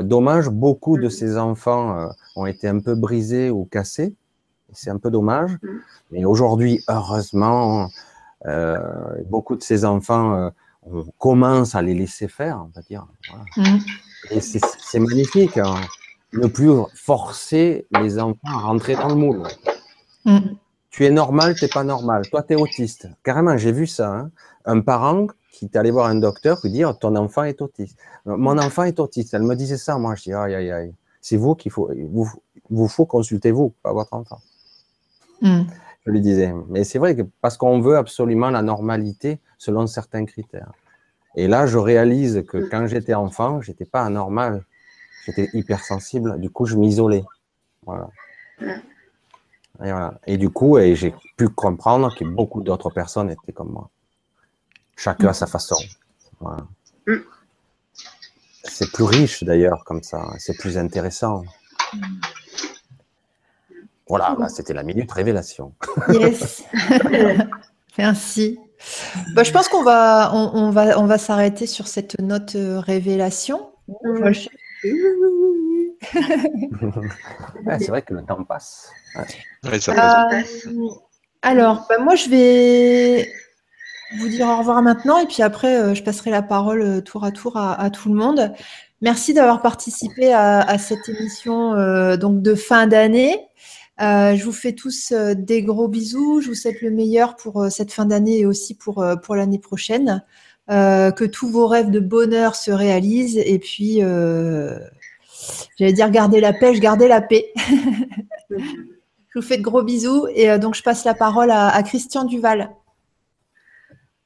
Dommage, 0.00 0.48
beaucoup 0.48 0.98
de 0.98 1.08
ces 1.08 1.38
enfants 1.38 1.96
euh, 1.98 2.08
ont 2.36 2.46
été 2.46 2.68
un 2.68 2.80
peu 2.80 2.94
brisés 2.94 3.50
ou 3.50 3.64
cassés. 3.64 4.14
C'est 4.72 4.90
un 4.90 4.98
peu 4.98 5.10
dommage. 5.10 5.56
Mais 6.10 6.24
aujourd'hui, 6.24 6.82
heureusement, 6.88 7.88
euh, 8.46 8.78
beaucoup 9.28 9.56
de 9.56 9.62
ces 9.62 9.84
enfants, 9.84 10.50
on 10.90 11.04
commence 11.18 11.74
à 11.74 11.82
les 11.82 11.94
laisser 11.94 12.26
faire, 12.26 12.64
on 12.64 12.70
va 12.74 12.82
dire. 12.82 13.06
Voilà. 13.28 13.44
Mm. 13.56 13.78
Et 14.30 14.40
c'est 14.40 14.60
c'est 14.80 14.98
magnifique. 14.98 15.58
hein. 15.58 15.74
Ne 16.32 16.46
plus 16.46 16.70
forcer 16.94 17.86
les 18.00 18.18
enfants 18.18 18.38
à 18.48 18.58
rentrer 18.58 18.94
dans 18.94 19.08
le 19.08 19.14
moule. 19.14 19.42
Mm. 20.24 20.38
Tu 20.90 21.04
es 21.04 21.10
normal, 21.10 21.54
tu 21.54 21.64
n'es 21.64 21.68
pas 21.68 21.84
normal. 21.84 22.22
Toi, 22.30 22.42
tu 22.42 22.54
es 22.54 22.56
autiste. 22.56 23.08
Carrément, 23.22 23.56
j'ai 23.56 23.72
vu 23.72 23.86
ça. 23.86 24.10
hein. 24.10 24.30
Un 24.64 24.80
parent 24.80 25.26
qui 25.52 25.66
est 25.66 25.76
allé 25.76 25.90
voir 25.90 26.06
un 26.06 26.14
docteur 26.14 26.58
lui 26.62 26.70
dire 26.70 26.98
ton 26.98 27.16
enfant 27.16 27.44
est 27.44 27.60
autiste. 27.60 27.98
Mon 28.24 28.58
enfant 28.58 28.84
est 28.84 28.98
autiste. 29.00 29.34
Elle 29.34 29.42
me 29.42 29.54
disait 29.56 29.76
ça. 29.76 29.98
Moi, 29.98 30.14
je 30.14 30.22
dis 30.24 30.32
aïe, 30.32 30.54
aïe, 30.54 30.70
aïe. 30.70 30.94
C'est 31.20 31.36
vous 31.36 31.54
qu'il 31.54 31.70
faut, 31.70 31.90
vous, 32.10 32.30
vous 32.70 32.88
faut 32.88 33.06
consulter 33.06 33.50
vous, 33.52 33.74
pas 33.82 33.92
votre 33.92 34.12
enfant. 34.14 34.40
Mm. 35.40 35.62
Je 36.06 36.10
lui 36.10 36.20
disais. 36.20 36.52
Mais 36.68 36.84
c'est 36.84 36.98
vrai 36.98 37.14
que 37.14 37.22
parce 37.40 37.56
qu'on 37.56 37.80
veut 37.80 37.96
absolument 37.96 38.50
la 38.50 38.62
normalité 38.62 39.40
selon 39.58 39.86
certains 39.86 40.24
critères. 40.24 40.72
Et 41.36 41.48
là, 41.48 41.66
je 41.66 41.78
réalise 41.78 42.44
que 42.46 42.58
quand 42.58 42.86
j'étais 42.86 43.14
enfant, 43.14 43.60
j'étais 43.62 43.84
pas 43.86 44.02
anormal. 44.02 44.64
J'étais 45.26 45.48
hypersensible. 45.52 46.40
Du 46.40 46.50
coup, 46.50 46.66
je 46.66 46.76
m'isolais. 46.76 47.24
Voilà. 47.84 48.08
Et, 48.60 49.90
voilà. 49.90 50.14
Et 50.26 50.36
du 50.36 50.50
coup, 50.50 50.78
et 50.78 50.94
j'ai 50.94 51.14
pu 51.36 51.48
comprendre 51.48 52.14
que 52.16 52.24
beaucoup 52.24 52.62
d'autres 52.62 52.90
personnes 52.90 53.30
étaient 53.30 53.52
comme 53.52 53.70
moi. 53.70 53.90
Chacun 54.96 55.28
à 55.28 55.32
sa 55.32 55.46
façon. 55.46 55.76
Voilà. 56.40 56.66
C'est 58.64 58.90
plus 58.92 59.04
riche 59.04 59.42
d'ailleurs 59.42 59.84
comme 59.84 60.02
ça. 60.02 60.22
C'est 60.38 60.56
plus 60.56 60.78
intéressant. 60.78 61.42
Voilà, 64.08 64.36
là, 64.38 64.48
c'était 64.48 64.74
la 64.74 64.82
minute 64.82 65.10
révélation. 65.10 65.72
Yes. 66.08 66.64
Merci. 67.98 68.58
Bah, 69.34 69.44
je 69.44 69.52
pense 69.52 69.68
qu'on 69.68 69.82
va, 69.82 70.30
on, 70.34 70.50
on 70.54 70.70
va, 70.70 70.98
on 70.98 71.06
va 71.06 71.18
s'arrêter 71.18 71.66
sur 71.66 71.86
cette 71.86 72.20
note 72.20 72.56
euh, 72.56 72.80
révélation. 72.80 73.70
Ouais, 74.84 75.92
c'est 77.78 77.88
vrai 77.88 78.02
que 78.02 78.14
le 78.14 78.24
temps 78.24 78.42
passe. 78.44 78.90
Ouais. 79.14 79.70
Ouais, 79.70 79.80
ça 79.80 79.94
passe. 79.94 80.66
Euh, 80.66 80.88
alors, 81.42 81.86
bah, 81.88 81.98
moi, 81.98 82.14
je 82.14 82.28
vais 82.28 83.32
vous 84.18 84.28
dire 84.28 84.48
au 84.48 84.58
revoir 84.58 84.82
maintenant 84.82 85.18
et 85.18 85.26
puis 85.26 85.42
après, 85.42 85.78
euh, 85.78 85.94
je 85.94 86.02
passerai 86.02 86.30
la 86.30 86.42
parole 86.42 86.82
euh, 86.82 87.00
tour 87.00 87.24
à 87.24 87.30
tour 87.32 87.56
à, 87.56 87.80
à 87.80 87.90
tout 87.90 88.08
le 88.08 88.14
monde. 88.14 88.52
Merci 89.00 89.34
d'avoir 89.34 89.62
participé 89.62 90.32
à, 90.32 90.60
à 90.60 90.78
cette 90.78 91.08
émission 91.08 91.74
euh, 91.74 92.16
donc 92.16 92.42
de 92.42 92.54
fin 92.54 92.86
d'année. 92.86 93.48
Euh, 94.00 94.34
je 94.36 94.44
vous 94.44 94.52
fais 94.52 94.72
tous 94.72 95.12
euh, 95.12 95.34
des 95.34 95.62
gros 95.62 95.88
bisous. 95.88 96.40
Je 96.40 96.48
vous 96.48 96.54
souhaite 96.54 96.80
le 96.80 96.90
meilleur 96.90 97.36
pour 97.36 97.62
euh, 97.62 97.70
cette 97.70 97.92
fin 97.92 98.04
d'année 98.06 98.40
et 98.40 98.46
aussi 98.46 98.74
pour, 98.74 99.02
euh, 99.02 99.16
pour 99.16 99.36
l'année 99.36 99.58
prochaine. 99.58 100.24
Euh, 100.70 101.10
que 101.10 101.24
tous 101.24 101.48
vos 101.48 101.66
rêves 101.66 101.90
de 101.90 101.98
bonheur 101.98 102.54
se 102.54 102.70
réalisent 102.70 103.36
et 103.36 103.58
puis, 103.58 103.98
euh, 104.00 104.78
j'allais 105.76 105.92
dire, 105.92 106.08
gardez 106.08 106.40
la 106.40 106.52
pêche, 106.52 106.78
gardez 106.78 107.08
la 107.08 107.20
paix. 107.20 107.46
Je 108.48 109.38
vous 109.38 109.42
fais 109.42 109.56
de 109.56 109.62
gros 109.62 109.82
bisous 109.82 110.28
et 110.34 110.50
euh, 110.50 110.58
donc 110.58 110.74
je 110.74 110.82
passe 110.82 111.04
la 111.04 111.14
parole 111.14 111.50
à, 111.50 111.82
Christian 111.82 112.24
Duval. 112.24 112.70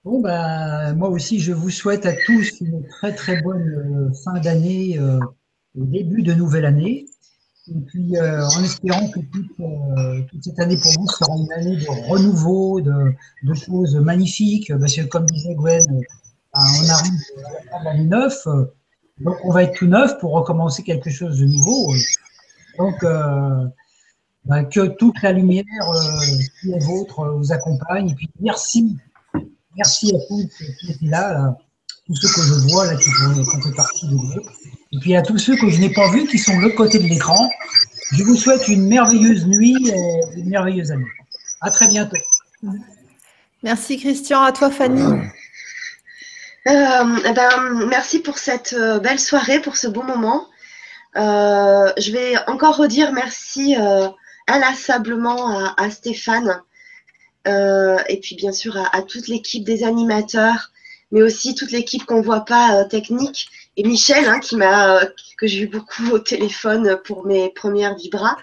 Bon, 0.05 0.21
ben, 0.21 0.95
moi 0.95 1.09
aussi, 1.11 1.39
je 1.39 1.53
vous 1.53 1.71
souhaite 1.71 2.07
à 2.07 2.13
tous 2.27 2.61
une 2.61 2.85
très 2.89 3.15
très 3.15 3.41
bonne 3.41 4.13
fin 4.25 4.41
d'année 4.41 4.99
euh, 4.99 5.21
début 5.77 6.23
de 6.23 6.35
nouvelle 6.35 6.65
année. 6.65 7.07
Et 7.69 7.81
puis, 7.87 8.15
en 8.21 8.65
espérant 8.65 9.09
que 9.09 9.21
toute, 9.21 10.43
cette 10.43 10.59
année 10.59 10.77
pour 10.77 10.93
vous 10.93 11.07
sera 11.07 11.33
une 11.37 11.53
année 11.53 11.77
de 11.77 12.09
renouveau, 12.09 12.81
de, 12.81 13.13
de 13.45 13.55
choses 13.55 13.95
magnifiques. 13.95 14.73
Parce 14.77 14.97
que, 14.97 15.03
comme 15.03 15.27
disait 15.27 15.55
Gwen, 15.55 16.03
on 16.57 16.89
arrive 16.89 17.21
à 17.73 17.85
l'année 17.85 18.05
neuf, 18.05 18.47
euh, 18.47 18.65
donc 19.21 19.37
on 19.45 19.53
va 19.53 19.63
être 19.65 19.75
tout 19.75 19.87
neuf 19.87 20.19
pour 20.19 20.33
recommencer 20.33 20.83
quelque 20.83 21.11
chose 21.11 21.39
de 21.39 21.47
nouveau. 21.47 21.95
Donc, 22.79 23.03
euh, 23.03 23.67
ben, 24.45 24.65
que 24.65 24.87
toute 24.87 25.21
la 25.23 25.33
lumière 25.33 25.65
euh, 25.81 25.99
qui 26.61 26.73
est 26.73 26.85
vôtre 26.85 27.27
vous 27.37 27.53
accompagne. 27.53 28.11
Et 28.11 28.15
puis, 28.15 28.31
merci 28.41 28.97
Merci 29.77 30.15
à 30.15 30.19
tous 30.29 30.49
qui 30.81 30.91
étaient 30.91 31.07
là, 31.07 31.55
tous 32.07 32.15
ceux 32.17 32.29
que 32.29 32.47
je 32.47 32.73
vois 32.73 32.87
là 32.87 32.97
qui 32.97 33.11
font 33.11 33.73
partie 33.77 34.09
du 34.09 34.17
groupe. 34.17 34.49
Et 34.93 34.99
puis 35.01 35.15
à 35.17 35.23
tous 35.23 35.39
ceux 35.39 35.57
que 35.57 35.69
je 35.69 35.81
n'ai 35.81 35.93
pas 35.93 36.11
vus 36.13 36.27
qui 36.27 36.39
sont 36.39 36.57
de 36.57 36.63
l'autre 36.63 36.77
côté 36.77 36.99
de 36.99 37.07
l'écran. 37.07 37.51
Je 38.13 38.23
vous 38.23 38.37
souhaite 38.37 38.69
une 38.69 38.87
merveilleuse 38.89 39.47
nuit 39.47 39.77
et 39.89 40.39
une 40.39 40.49
merveilleuse 40.49 40.93
année. 40.93 41.05
À 41.61 41.71
très 41.71 41.89
bientôt. 41.89 42.17
Merci 43.63 43.99
Christian, 43.99 44.43
à 44.43 44.53
toi 44.53 44.71
Fanny. 44.71 45.03
Euh, 46.67 47.19
eh 47.25 47.33
ben, 47.33 47.87
merci 47.89 48.19
pour 48.19 48.39
cette 48.39 48.73
euh, 48.73 48.99
belle 48.99 49.21
soirée, 49.21 49.61
pour 49.61 49.77
ce 49.77 49.87
beau 49.87 50.03
moment. 50.03 50.49
Euh, 51.17 51.93
je 51.97 52.11
vais 52.11 52.35
encore 52.49 52.77
redire 52.77 53.13
merci 53.13 53.77
inlassablement 54.49 55.75
à, 55.77 55.91
Stéphane 55.91 56.61
et 57.47 58.21
puis 58.21 58.35
bien 58.37 58.53
sûr 58.53 58.77
à, 58.77 59.03
toute 59.03 59.29
l'équipe 59.29 59.65
des 59.65 59.85
animateurs, 59.85 60.73
mais 61.13 61.23
aussi 61.23 61.55
toute 61.55 61.71
l'équipe 61.71 62.05
qu'on 62.05 62.21
voit 62.21 62.45
pas 62.45 62.85
technique 62.85 63.49
et 63.77 63.85
Michel 63.85 64.29
hein, 64.29 64.41
qui 64.41 64.57
m'a 64.57 65.01
que 65.39 65.47
j'ai 65.47 65.61
eu 65.61 65.69
beaucoup 65.69 66.11
au 66.11 66.19
téléphone 66.19 66.99
pour 67.05 67.25
mes 67.25 67.49
premières 67.51 67.95
vibras. 67.95 68.37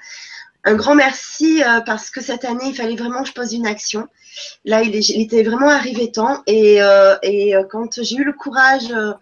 Un 0.63 0.73
grand 0.75 0.95
merci 0.95 1.61
parce 1.85 2.09
que 2.09 2.21
cette 2.21 2.45
année 2.45 2.69
il 2.69 2.75
fallait 2.75 2.95
vraiment 2.95 3.21
que 3.21 3.29
je 3.29 3.33
pose 3.33 3.53
une 3.53 3.67
action. 3.67 4.07
Là, 4.65 4.81
il, 4.81 4.95
était 5.21 5.43
vraiment 5.43 5.69
arrivé 5.69 6.11
temps. 6.11 6.41
Et, 6.47 6.81
euh, 6.81 7.15
euh, 7.23 7.63
quand 7.69 8.01
j'ai 8.01 8.15
eu 8.15 8.23
le 8.23 8.33
courage 8.33 8.91
euh, 8.91 9.13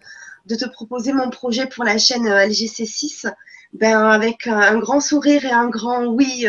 de 0.46 0.54
te 0.54 0.64
proposer 0.66 1.12
mon 1.12 1.30
projet 1.30 1.66
pour 1.66 1.84
la 1.84 1.98
chaîne 1.98 2.26
euh, 2.26 2.46
LGC6, 2.46 3.32
ben, 3.72 4.06
avec 4.08 4.46
un, 4.46 4.78
grand 4.78 5.00
sourire 5.00 5.44
et 5.44 5.50
un 5.50 5.68
grand 5.68 6.04
oui, 6.04 6.46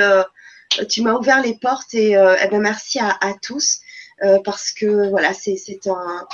tu 0.89 1.01
m'as 1.03 1.13
ouvert 1.13 1.41
les 1.41 1.55
portes. 1.55 1.93
Et, 1.93 2.11
eh 2.11 2.47
ben, 2.49 2.59
merci 2.59 2.99
à, 2.99 3.17
tous 3.41 3.79
parce 4.43 4.71
que 4.71 5.09
voilà, 5.09 5.33
c'est 5.33 5.55
c'est 5.55 5.87
un. 5.87 6.27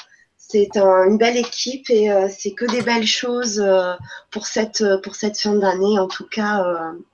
C'est 0.51 0.77
un- 0.77 1.05
une 1.05 1.19
belle 1.19 1.37
équipe 1.37 1.91
et 1.91 2.09
c'est 2.35 2.53
que 2.53 2.65
des 2.65 2.81
belles 2.81 3.05
choses 3.05 3.63
pour 4.31 4.47
cette 4.47 4.83
fin 5.37 5.53
d'année. 5.53 5.99
En 5.99 6.07
tout 6.07 6.25
cas, 6.25 6.65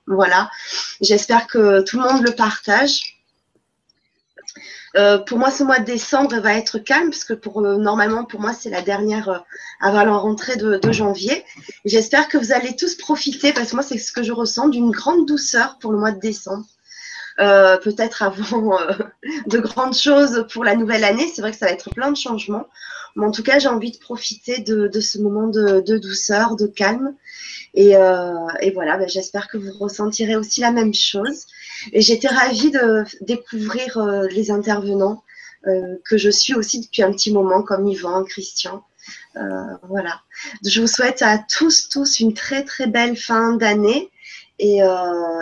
voilà. 0.06 0.48
J'espère 1.02 1.46
que 1.46 1.82
tout 1.82 2.00
le 2.00 2.04
monde 2.10 2.22
le 2.22 2.34
partage. 2.34 3.15
Euh, 4.96 5.18
pour 5.18 5.38
moi, 5.38 5.50
ce 5.50 5.62
mois 5.62 5.78
de 5.78 5.84
décembre 5.84 6.36
va 6.40 6.54
être 6.54 6.78
calme 6.78 7.10
parce 7.10 7.24
que 7.24 7.34
pour, 7.34 7.60
euh, 7.60 7.76
normalement, 7.76 8.24
pour 8.24 8.40
moi, 8.40 8.52
c'est 8.52 8.70
la 8.70 8.82
dernière 8.82 9.28
euh, 9.28 9.38
avant 9.80 10.04
la 10.04 10.12
rentrée 10.12 10.56
de, 10.56 10.80
janvier. 10.92 11.44
J'espère 11.84 12.28
que 12.28 12.38
vous 12.38 12.52
allez 12.52 12.76
tous 12.76 12.94
profiter 12.94 13.52
parce 13.52 13.70
que 13.70 13.76
moi, 13.76 13.82
c'est 13.82 13.98
ce 13.98 14.12
que 14.12 14.22
je 14.22 14.32
ressens 14.32 14.68
d'une 14.68 14.90
grande 14.90 15.26
douceur 15.26 15.78
pour 15.78 15.92
le 15.92 15.98
mois 15.98 16.12
de 16.12 16.20
décembre. 16.20 16.64
Euh, 17.38 17.76
Peut-être 17.76 18.22
avant 18.22 18.80
euh, 18.80 18.92
de 19.46 19.58
grandes 19.58 19.94
choses 19.94 20.46
pour 20.52 20.64
la 20.64 20.74
nouvelle 20.76 21.04
année. 21.04 21.30
C'est 21.34 21.42
vrai 21.42 21.52
que 21.52 21.58
ça 21.58 21.66
va 21.66 21.72
être 21.72 21.90
plein 21.90 22.10
de 22.10 22.16
changements. 22.16 22.66
Mais 23.16 23.24
en 23.24 23.30
tout 23.30 23.42
cas, 23.42 23.58
j'ai 23.58 23.68
envie 23.68 23.92
de 23.92 23.96
profiter 23.96 24.58
de, 24.58 25.00
ce 25.00 25.18
moment 25.18 25.48
de, 25.48 25.80
douceur, 25.98 26.54
de 26.54 26.66
calme. 26.66 27.14
Et, 27.72 27.96
euh, 27.96 28.46
voilà, 28.74 28.98
ben, 28.98 29.08
j'espère 29.08 29.48
que 29.48 29.56
vous 29.56 29.72
ressentirez 29.72 30.36
aussi 30.36 30.60
la 30.60 30.70
même 30.70 30.92
chose. 30.92 31.46
Et 31.92 32.02
j'étais 32.02 32.28
ravie 32.28 32.70
de 32.70 33.04
découvrir 33.22 33.96
euh, 33.96 34.26
les 34.28 34.50
intervenants 34.50 35.24
euh, 35.66 35.96
que 36.04 36.18
je 36.18 36.28
suis 36.28 36.54
aussi 36.54 36.80
depuis 36.80 37.02
un 37.02 37.10
petit 37.10 37.32
moment, 37.32 37.62
comme 37.62 37.88
Yvan, 37.88 38.22
Christian. 38.24 38.84
voilà. 39.34 40.20
Je 40.62 40.82
vous 40.82 40.86
souhaite 40.86 41.22
à 41.22 41.38
tous, 41.38 41.88
tous 41.88 42.20
une 42.20 42.34
très, 42.34 42.64
très 42.64 42.86
belle 42.86 43.16
fin 43.16 43.54
d'année. 43.56 44.10
Et, 44.58 44.80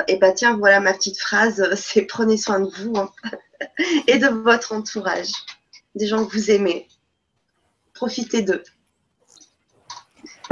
et 0.09 0.17
bah 0.17 0.33
tiens, 0.33 0.57
voilà 0.57 0.81
ma 0.81 0.93
petite 0.93 1.19
phrase, 1.19 1.73
c'est 1.77 2.03
prenez 2.03 2.37
soin 2.37 2.61
de 2.61 2.69
vous 2.69 2.97
hein, 2.97 3.11
et 4.09 4.19
de 4.19 4.27
votre 4.27 4.73
entourage, 4.73 5.31
des 5.95 6.07
gens 6.07 6.25
que 6.27 6.33
vous 6.33 6.51
aimez. 6.51 6.89
Profitez 7.95 8.43
d'eux. 8.43 8.63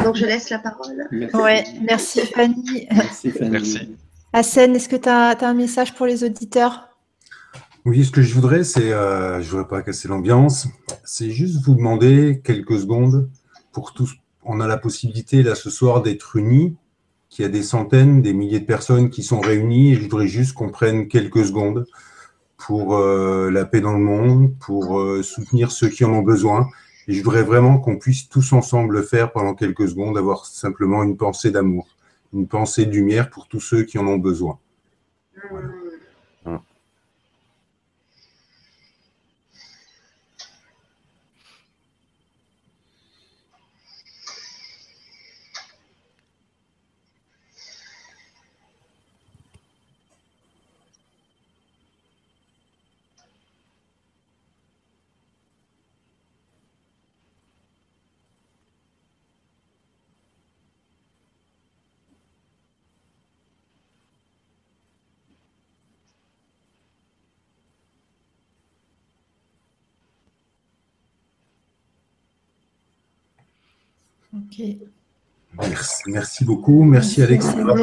Donc 0.03 0.17
je 0.17 0.25
laisse 0.25 0.51
la 0.51 0.59
parole. 0.59 1.07
Merci, 1.11 1.37
ouais, 1.37 1.65
merci 1.83 2.21
Fanny. 2.21 2.87
Merci 2.91 3.31
Fanny. 3.31 3.51
Merci. 3.51 3.97
Hassen, 4.33 4.75
est-ce 4.75 4.89
que 4.89 4.97
tu 4.97 5.09
as, 5.09 5.37
un 5.43 5.55
message 5.55 5.95
pour 5.95 6.07
les 6.07 6.25
auditeurs? 6.25 6.89
Oui, 7.85 8.05
ce 8.05 8.11
que 8.11 8.23
je 8.23 8.33
voudrais, 8.33 8.65
c'est, 8.65 8.93
euh, 8.93 9.43
je 9.43 9.47
ne 9.47 9.51
voudrais 9.51 9.69
pas 9.69 9.83
casser 9.83 10.09
l'ambiance, 10.09 10.69
c'est 11.05 11.31
juste 11.31 11.63
vous 11.65 11.75
demander 11.75 12.41
quelques 12.43 12.79
secondes 12.79 13.29
pour 13.73 13.93
tous. 13.93 14.15
On 14.45 14.61
a 14.61 14.67
la 14.67 14.79
possibilité 14.79 15.43
là 15.43 15.55
ce 15.55 15.69
soir 15.69 16.01
d'être 16.01 16.37
unis, 16.37 16.77
qu'il 17.29 17.45
y 17.45 17.47
a 17.47 17.51
des 17.51 17.63
centaines, 17.63 18.23
des 18.23 18.33
milliers 18.33 18.61
de 18.61 18.67
personnes 18.67 19.11
qui 19.11 19.23
sont 19.23 19.41
réunies, 19.41 19.93
et 19.93 19.95
je 19.97 20.03
voudrais 20.03 20.29
juste 20.29 20.55
qu'on 20.55 20.71
prenne 20.71 21.09
quelques 21.09 21.45
secondes 21.45 21.87
pour 22.57 22.97
euh, 22.97 23.51
la 23.51 23.65
paix 23.65 23.81
dans 23.81 23.93
le 23.93 23.99
monde, 23.99 24.55
pour 24.61 25.01
euh, 25.01 25.23
soutenir 25.23 25.73
ceux 25.73 25.89
qui 25.89 26.05
en 26.05 26.13
ont 26.13 26.23
besoin. 26.23 26.69
Et 27.13 27.15
je 27.15 27.23
voudrais 27.23 27.43
vraiment 27.43 27.77
qu'on 27.77 27.99
puisse 27.99 28.31
tous 28.31 28.55
ensemble 28.55 28.95
le 28.95 29.03
faire 29.03 29.33
pendant 29.33 29.53
quelques 29.53 29.87
secondes, 29.87 30.17
avoir 30.17 30.47
simplement 30.47 31.03
une 31.03 31.19
pensée 31.19 31.51
d'amour, 31.51 31.87
une 32.33 32.49
pensée 32.49 32.87
de 32.87 32.91
lumière 32.91 33.29
pour 33.29 33.49
tous 33.49 33.61
ceux 33.61 33.83
qui 33.83 33.99
en 33.99 34.07
ont 34.07 34.17
besoin. 34.17 34.59
Voilà. 35.51 35.69
Merci, 75.59 76.03
merci 76.07 76.45
beaucoup. 76.45 76.83
Merci 76.85 77.23
Alexandra. 77.23 77.75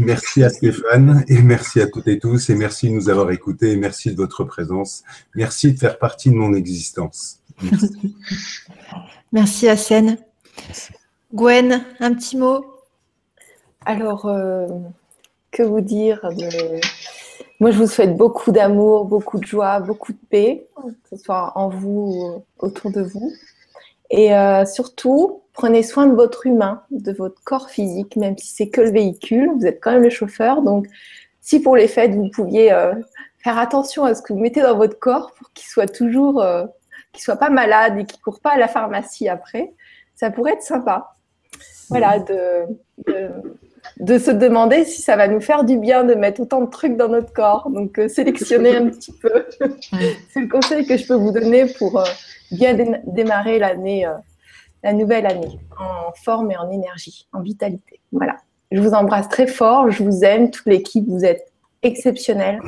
Merci 0.00 0.42
à 0.42 0.48
Stéphane 0.50 1.24
et 1.28 1.40
merci 1.40 1.80
à 1.80 1.86
toutes 1.86 2.08
et 2.08 2.18
tous 2.18 2.50
et 2.50 2.56
merci 2.56 2.88
de 2.88 2.94
nous 2.94 3.08
avoir 3.08 3.30
écoutés. 3.30 3.76
Merci 3.76 4.10
de 4.10 4.16
votre 4.16 4.44
présence. 4.44 5.04
Merci 5.34 5.72
de 5.72 5.78
faire 5.78 5.98
partie 5.98 6.30
de 6.30 6.34
mon 6.34 6.52
existence. 6.54 7.40
Merci, 7.62 8.16
merci 9.30 9.68
Hassen. 9.68 10.18
Gwen, 11.32 11.84
un 12.00 12.14
petit 12.14 12.36
mot? 12.36 12.64
Alors, 13.84 14.26
euh, 14.26 14.66
que 15.52 15.62
vous 15.62 15.80
dire 15.80 16.20
de... 16.36 16.80
Moi, 17.60 17.70
je 17.70 17.78
vous 17.78 17.86
souhaite 17.86 18.16
beaucoup 18.16 18.50
d'amour, 18.50 19.04
beaucoup 19.04 19.38
de 19.38 19.46
joie, 19.46 19.78
beaucoup 19.78 20.12
de 20.12 20.18
paix, 20.28 20.66
que 20.76 21.16
ce 21.16 21.22
soit 21.22 21.52
en 21.56 21.68
vous 21.68 22.42
ou 22.58 22.66
autour 22.66 22.90
de 22.90 23.02
vous. 23.02 23.32
Et 24.16 24.32
euh, 24.32 24.64
surtout, 24.64 25.42
prenez 25.54 25.82
soin 25.82 26.06
de 26.06 26.14
votre 26.14 26.46
humain, 26.46 26.84
de 26.92 27.10
votre 27.10 27.42
corps 27.42 27.68
physique, 27.68 28.14
même 28.14 28.38
si 28.38 28.46
c'est 28.46 28.68
que 28.68 28.80
le 28.80 28.92
véhicule, 28.92 29.50
vous 29.56 29.66
êtes 29.66 29.80
quand 29.82 29.90
même 29.90 30.04
le 30.04 30.10
chauffeur. 30.10 30.62
Donc, 30.62 30.86
si 31.40 31.60
pour 31.60 31.74
les 31.74 31.88
fêtes, 31.88 32.14
vous 32.14 32.28
pouviez 32.28 32.72
euh, 32.72 32.94
faire 33.38 33.58
attention 33.58 34.04
à 34.04 34.14
ce 34.14 34.22
que 34.22 34.32
vous 34.32 34.38
mettez 34.38 34.62
dans 34.62 34.76
votre 34.76 35.00
corps 35.00 35.32
pour 35.32 35.50
qu'il 35.50 35.66
soit 35.66 35.92
toujours, 35.92 36.40
euh, 36.40 36.64
qu'il 37.12 37.24
soit 37.24 37.34
pas 37.34 37.50
malade 37.50 37.98
et 37.98 38.04
qu'il 38.04 38.20
court 38.20 38.38
pas 38.38 38.50
à 38.50 38.56
la 38.56 38.68
pharmacie 38.68 39.28
après, 39.28 39.72
ça 40.14 40.30
pourrait 40.30 40.52
être 40.52 40.62
sympa. 40.62 41.10
Voilà, 41.88 42.20
de, 42.20 42.66
de, 43.98 44.18
se 44.18 44.30
demander 44.30 44.84
si 44.84 45.02
ça 45.02 45.16
va 45.16 45.28
nous 45.28 45.40
faire 45.40 45.64
du 45.64 45.78
bien 45.78 46.04
de 46.04 46.14
mettre 46.14 46.40
autant 46.40 46.60
de 46.60 46.70
trucs 46.70 46.96
dans 46.96 47.08
notre 47.08 47.32
corps. 47.32 47.70
Donc, 47.70 47.98
euh, 47.98 48.08
sélectionnez 48.08 48.76
un 48.76 48.88
petit 48.88 49.12
peu. 49.12 49.46
c'est 50.32 50.40
le 50.40 50.48
conseil 50.48 50.86
que 50.86 50.96
je 50.96 51.06
peux 51.06 51.14
vous 51.14 51.32
donner 51.32 51.66
pour 51.78 51.98
euh, 51.98 52.04
bien 52.50 52.74
dé 52.74 53.00
démarrer 53.06 53.58
l'année 53.58 54.06
la 54.84 54.92
nouvelle 54.92 55.26
année 55.26 55.58
en 55.80 56.12
forme 56.12 56.52
et 56.52 56.56
en 56.56 56.70
énergie, 56.70 57.26
en 57.32 57.40
vitalité. 57.40 58.00
Voilà. 58.12 58.36
Je 58.70 58.80
vous 58.80 58.92
embrasse 58.92 59.28
très 59.28 59.46
fort, 59.46 59.90
je 59.90 60.04
vous 60.04 60.24
aime, 60.24 60.50
toute 60.50 60.66
l'équipe, 60.66 61.08
vous 61.08 61.24
êtes 61.24 61.50
exceptionnels. 61.82 62.60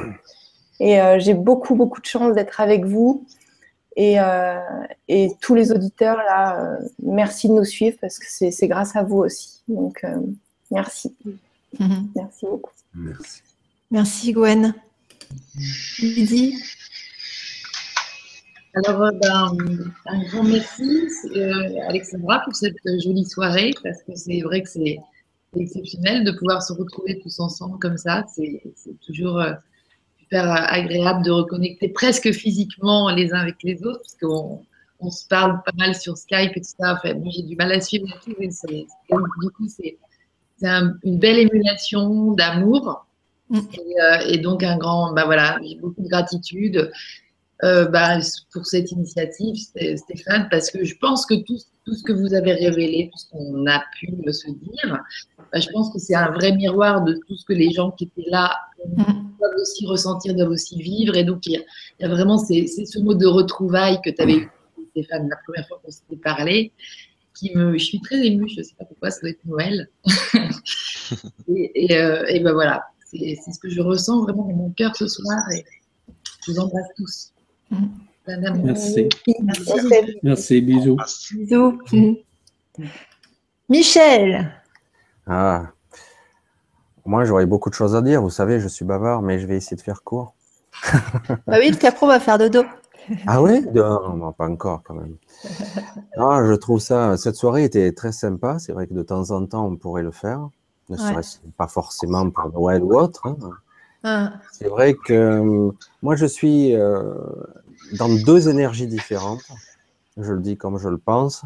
Et 0.80 1.00
euh, 1.00 1.18
j'ai 1.18 1.34
beaucoup, 1.34 1.74
beaucoup 1.74 2.00
de 2.00 2.06
chance 2.06 2.34
d'être 2.34 2.60
avec 2.60 2.84
vous. 2.84 3.26
Et, 3.96 4.20
euh, 4.20 4.58
et, 5.08 5.32
tous 5.40 5.54
les 5.54 5.72
auditeurs, 5.72 6.18
là, 6.18 6.60
euh, 6.60 6.88
merci 7.02 7.48
de 7.48 7.54
nous 7.54 7.64
suivre 7.64 7.96
parce 8.00 8.18
que 8.18 8.26
c'est 8.28 8.68
grâce 8.68 8.94
à 8.94 9.02
vous 9.02 9.18
aussi. 9.18 9.62
Donc, 9.68 10.04
euh, 10.04 10.16
merci. 10.70 11.14
Mhm. 11.78 12.10
Merci 12.14 12.46
beaucoup. 12.46 12.70
Merci. 12.94 13.42
Merci 13.90 14.32
Gwen. 14.32 14.74
Lydie 15.98 16.56
alors, 18.76 19.04
euh, 19.04 19.10
ben, 19.22 19.56
un 20.04 20.22
grand 20.24 20.44
merci, 20.44 21.08
euh, 21.34 21.80
Alexandra, 21.88 22.40
pour 22.40 22.54
cette 22.54 22.76
jolie 23.02 23.24
soirée, 23.24 23.72
parce 23.82 24.02
que 24.02 24.14
c'est 24.14 24.42
vrai 24.42 24.62
que 24.62 24.68
c'est 24.68 24.98
exceptionnel 25.58 26.24
de 26.24 26.32
pouvoir 26.32 26.62
se 26.62 26.74
retrouver 26.74 27.18
tous 27.20 27.40
ensemble 27.40 27.78
comme 27.78 27.96
ça. 27.96 28.26
C'est 28.28 28.60
toujours 29.06 29.40
euh, 29.40 29.54
super 30.18 30.50
agréable 30.50 31.24
de 31.24 31.30
reconnecter 31.30 31.88
presque 31.88 32.30
physiquement 32.32 33.08
les 33.08 33.32
uns 33.32 33.38
avec 33.38 33.56
les 33.62 33.82
autres, 33.82 34.00
parce 34.00 34.16
qu'on 34.20 34.62
on 35.00 35.10
se 35.10 35.26
parle 35.26 35.62
pas 35.64 35.72
mal 35.78 35.94
sur 35.94 36.18
Skype 36.18 36.54
et 36.54 36.60
tout 36.60 36.74
ça. 36.78 36.98
Enfin, 36.98 37.14
bon, 37.14 37.30
j'ai 37.30 37.44
du 37.44 37.56
mal 37.56 37.72
à 37.72 37.80
suivre 37.80 38.06
tout, 38.22 38.34
mais 38.38 38.48
du 38.48 39.50
coup, 39.52 39.68
c'est 39.68 39.96
une 40.62 41.18
belle 41.18 41.38
émulation 41.38 42.32
d'amour. 42.32 43.06
Mm. 43.50 43.58
Et, 43.58 44.00
euh, 44.00 44.18
et, 44.28 44.38
donc, 44.38 44.62
un 44.62 44.76
grand, 44.76 45.12
bah 45.12 45.24
voilà, 45.24 45.58
j'ai 45.62 45.76
beaucoup 45.76 46.02
de 46.02 46.08
gratitude 46.08 46.90
euh, 47.64 47.86
bah, 47.86 48.18
pour 48.52 48.66
cette 48.66 48.90
initiative, 48.92 49.56
Stéphane, 49.56 50.48
parce 50.50 50.70
que 50.70 50.84
je 50.84 50.96
pense 50.98 51.24
que 51.26 51.34
tout, 51.34 51.58
tout 51.84 51.94
ce 51.94 52.02
que 52.02 52.12
vous 52.12 52.34
avez 52.34 52.52
révélé, 52.52 53.10
tout 53.12 53.18
ce 53.18 53.30
qu'on 53.30 53.66
a 53.66 53.82
pu 53.98 54.08
se 54.32 54.50
dire, 54.50 54.98
bah, 55.38 55.60
je 55.60 55.68
pense 55.70 55.92
que 55.92 55.98
c'est 55.98 56.14
un 56.14 56.32
vrai 56.32 56.52
miroir 56.52 57.04
de 57.04 57.14
tout 57.26 57.36
ce 57.36 57.44
que 57.44 57.52
les 57.52 57.70
gens 57.70 57.92
qui 57.92 58.04
étaient 58.04 58.28
là 58.28 58.52
doivent 59.38 59.54
aussi 59.60 59.86
ressentir, 59.86 60.34
doivent 60.34 60.50
aussi 60.50 60.82
vivre. 60.82 61.16
Et 61.16 61.24
donc, 61.24 61.46
il 61.46 61.52
y 61.52 61.56
a, 61.56 61.60
il 61.98 62.02
y 62.02 62.04
a 62.04 62.08
vraiment 62.08 62.38
c'est 62.38 62.66
ce 62.66 62.98
mot 62.98 63.14
de 63.14 63.26
retrouvailles 63.26 64.00
que 64.04 64.10
tu 64.10 64.20
avais 64.20 64.36
eu, 64.36 64.50
Stéphane, 64.90 65.28
la 65.28 65.36
première 65.46 65.66
fois 65.68 65.80
qu'on 65.82 65.90
s'était 65.90 66.16
parlé, 66.16 66.72
qui 67.36 67.54
me, 67.54 67.76
je 67.76 67.84
suis 67.84 68.00
très 68.00 68.24
émue, 68.26 68.48
je 68.48 68.60
ne 68.60 68.64
sais 68.64 68.74
pas 68.78 68.84
pourquoi, 68.84 69.10
ça 69.10 69.20
doit 69.20 69.30
être 69.30 69.44
Noël. 69.44 69.88
et, 71.48 71.84
et, 71.84 71.96
euh, 71.96 72.24
et 72.28 72.40
ben 72.40 72.52
voilà, 72.52 72.84
c'est 73.04 73.36
ce 73.52 73.58
que 73.58 73.68
je 73.68 73.80
ressens 73.80 74.22
vraiment 74.22 74.44
dans 74.44 74.56
mon 74.56 74.70
cœur 74.70 74.96
ce 74.96 75.06
soir. 75.06 75.38
Et 75.52 75.64
je 76.44 76.52
vous 76.52 76.58
embrasse 76.58 76.88
tous. 76.96 77.32
Merci. 78.28 79.08
Merci. 79.42 79.72
Merci, 80.22 80.60
bisous. 80.60 80.96
Bisous. 81.34 81.78
Michel. 83.68 84.52
Ah. 85.26 85.70
Moi, 87.04 87.24
j'aurais 87.24 87.46
beaucoup 87.46 87.70
de 87.70 87.74
choses 87.74 87.94
à 87.94 88.02
dire. 88.02 88.20
Vous 88.20 88.30
savez, 88.30 88.58
je 88.58 88.68
suis 88.68 88.84
bavard, 88.84 89.22
mais 89.22 89.38
je 89.38 89.46
vais 89.46 89.56
essayer 89.56 89.76
de 89.76 89.82
faire 89.82 90.02
court. 90.02 90.34
bah 91.46 91.58
oui, 91.58 91.70
le 91.70 91.76
capro 91.76 92.06
va 92.06 92.18
faire 92.18 92.38
dodo. 92.38 92.64
Ah 93.26 93.42
oui 93.42 93.64
Non, 93.74 94.32
pas 94.32 94.48
encore 94.48 94.82
quand 94.84 94.94
même. 94.94 95.16
Ah, 96.16 96.42
je 96.46 96.52
trouve 96.54 96.80
ça. 96.80 97.16
Cette 97.16 97.36
soirée 97.36 97.64
était 97.64 97.92
très 97.92 98.12
sympa. 98.12 98.58
C'est 98.58 98.72
vrai 98.72 98.86
que 98.86 98.94
de 98.94 99.02
temps 99.02 99.30
en 99.30 99.44
temps, 99.46 99.66
on 99.66 99.76
pourrait 99.76 100.02
le 100.02 100.10
faire. 100.10 100.48
Ne 100.88 100.96
Ouais. 100.96 101.02
serait-ce 101.02 101.38
pas 101.56 101.66
forcément 101.68 102.28
pour 102.30 102.50
Noël 102.52 102.82
ou 102.82 102.94
autre. 102.96 103.26
hein. 103.26 103.36
Ah. 104.04 104.32
C'est 104.52 104.68
vrai 104.68 104.94
que 104.94 105.12
euh, 105.12 105.70
moi, 106.02 106.14
je 106.16 106.26
suis 106.26 106.74
euh, 106.74 107.14
dans 107.98 108.08
deux 108.24 108.48
énergies 108.48 108.86
différentes. 108.86 109.42
Je 110.16 110.32
le 110.32 110.40
dis 110.40 110.56
comme 110.56 110.78
je 110.78 110.88
le 110.88 110.98
pense. 110.98 111.42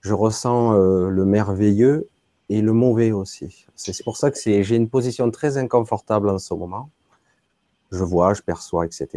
Je 0.00 0.12
ressens 0.14 0.74
euh, 0.74 1.08
le 1.08 1.24
merveilleux 1.24 2.08
et 2.48 2.60
le 2.60 2.72
mauvais 2.72 3.12
aussi. 3.12 3.66
C'est 3.76 4.02
pour 4.02 4.16
ça 4.16 4.30
que 4.32 4.36
j'ai 4.38 4.74
une 4.76 4.88
position 4.88 5.30
très 5.30 5.58
inconfortable 5.58 6.28
en 6.28 6.38
ce 6.38 6.52
moment. 6.54 6.90
Je 7.92 8.04
vois, 8.04 8.32
je 8.32 8.40
perçois, 8.40 8.86
etc. 8.86 9.08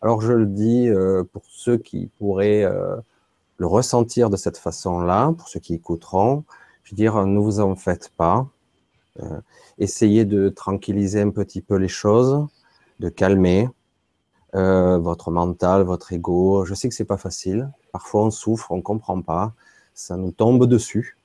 Alors, 0.00 0.20
je 0.20 0.32
le 0.32 0.46
dis 0.46 0.88
euh, 0.88 1.24
pour 1.24 1.42
ceux 1.48 1.76
qui 1.76 2.08
pourraient 2.18 2.62
euh, 2.62 2.96
le 3.58 3.66
ressentir 3.66 4.30
de 4.30 4.36
cette 4.36 4.58
façon-là, 4.58 5.32
pour 5.36 5.48
ceux 5.48 5.58
qui 5.58 5.74
écouteront, 5.74 6.44
je 6.84 6.92
veux 6.92 6.96
dire, 6.96 7.26
ne 7.26 7.38
vous 7.40 7.58
en 7.58 7.74
faites 7.74 8.10
pas. 8.16 8.46
Euh, 9.20 9.40
essayez 9.78 10.24
de 10.24 10.48
tranquilliser 10.48 11.20
un 11.20 11.30
petit 11.30 11.60
peu 11.60 11.74
les 11.74 11.88
choses, 11.88 12.46
de 13.00 13.08
calmer 13.08 13.68
votre 14.54 15.30
mental, 15.30 15.82
votre 15.82 16.12
ego. 16.12 16.66
Je 16.66 16.74
sais 16.74 16.86
que 16.86 16.94
c'est 16.94 17.06
pas 17.06 17.16
facile. 17.16 17.70
Parfois, 17.90 18.24
on 18.26 18.30
souffre, 18.30 18.70
on 18.70 18.82
comprend 18.82 19.22
pas. 19.22 19.54
ça 19.94 20.16
nous 20.18 20.30
tombe 20.30 20.66
dessus. 20.66 21.16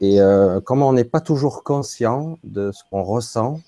Et 0.00 0.18
comme 0.64 0.82
on 0.82 0.92
n'est 0.92 1.04
pas 1.04 1.20
toujours 1.20 1.62
conscient 1.62 2.38
de 2.42 2.72
ce 2.72 2.82
qu'on 2.90 3.04
ressent, 3.04 3.60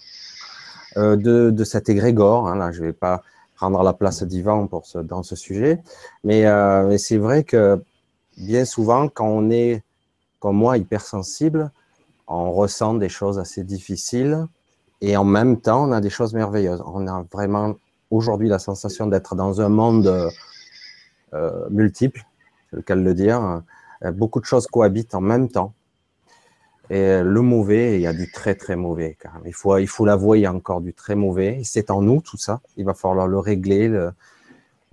euh, 0.97 1.17
de, 1.17 1.65
cet 1.65 1.89
égrégore, 1.89 2.49
hein, 2.49 2.57
là, 2.57 2.73
je 2.73 2.81
ne 2.81 2.87
vais 2.87 2.93
pas 2.93 3.23
prendre 3.55 3.83
la 3.83 3.93
place 3.93 4.23
d'Ivan 4.23 4.67
pour 4.67 4.85
dans 5.05 5.23
ce 5.23 5.37
sujet, 5.37 5.83
mais, 6.25 6.47
euh, 6.47 6.87
mais 6.87 6.99
c'est 6.99 7.17
vrai 7.17 7.45
que 7.45 7.83
bien 8.37 8.65
souvent, 8.65 9.09
quand 9.09 9.27
on 9.27 9.51
est, 9.51 9.83
comme 10.41 10.57
moi, 10.57 10.79
hypersensible, 10.79 11.71
on 12.29 12.53
ressent 12.53 12.95
des 12.95 13.09
choses 13.09 13.39
assez 13.39 13.63
difficiles 13.65 14.47
et 15.01 15.17
en 15.17 15.25
même 15.25 15.61
temps, 15.61 15.89
on 15.89 15.93
a 15.93 16.01
des 16.01 16.11
choses 16.11 16.35
merveilleuses. 16.35 16.83
On 16.87 17.07
a 17.07 17.25
vraiment 17.33 17.75
aujourd'hui 18.11 18.49
la 18.49 18.59
sensation 18.59 19.07
d'être 19.07 19.35
dans 19.35 19.61
un 19.61 19.69
monde 19.69 20.31
euh, 21.35 21.69
multiple, 21.71 22.27
c'est 22.71 22.77
le 22.77 22.83
cas 22.83 22.97
de 22.97 23.03
le 23.03 23.15
dire. 23.15 23.63
Beaucoup 24.15 24.41
de 24.41 24.45
choses 24.47 24.67
cohabitent 24.67 25.15
en 25.15 25.21
même 25.21 25.49
temps. 25.49 25.73
Et 26.89 27.21
le 27.23 27.41
mauvais, 27.41 27.97
il 27.97 28.03
y 28.03 28.07
a 28.07 28.13
du 28.13 28.31
très 28.31 28.55
très 28.55 28.77
mauvais. 28.77 29.17
Quand 29.21 29.33
même. 29.35 29.43
Il 29.47 29.55
faut, 29.55 29.77
il 29.79 29.89
faut 29.89 30.05
l'avouer, 30.05 30.39
il 30.39 30.43
y 30.43 30.47
a 30.47 30.53
encore 30.53 30.81
du 30.81 30.93
très 30.93 31.15
mauvais. 31.15 31.61
C'est 31.65 31.91
en 31.91 32.01
nous 32.01 32.21
tout 32.21 32.37
ça. 32.37 32.61
Il 32.77 32.85
va 32.85 32.95
falloir 32.95 33.27
le 33.27 33.39
régler, 33.39 33.89
le, 33.89 34.13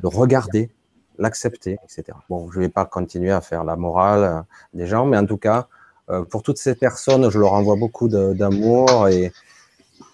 regarder, 0.04 0.72
l'accepter, 1.20 1.78
etc. 1.84 2.18
Bon, 2.30 2.50
je 2.52 2.60
ne 2.60 2.66
vais 2.66 2.70
pas 2.70 2.86
continuer 2.86 3.32
à 3.32 3.42
faire 3.42 3.64
la 3.64 3.76
morale 3.76 4.24
euh, 4.24 4.42
des 4.74 4.88
gens, 4.88 5.06
mais 5.06 5.18
en 5.18 5.26
tout 5.26 5.38
cas, 5.38 5.68
euh, 6.10 6.24
pour 6.24 6.42
toutes 6.42 6.58
ces 6.58 6.76
personnes, 6.76 7.30
je 7.30 7.40
leur 7.40 7.54
envoie 7.54 7.76
beaucoup 7.76 8.08
d'amour 8.10 9.08
et 9.08 9.32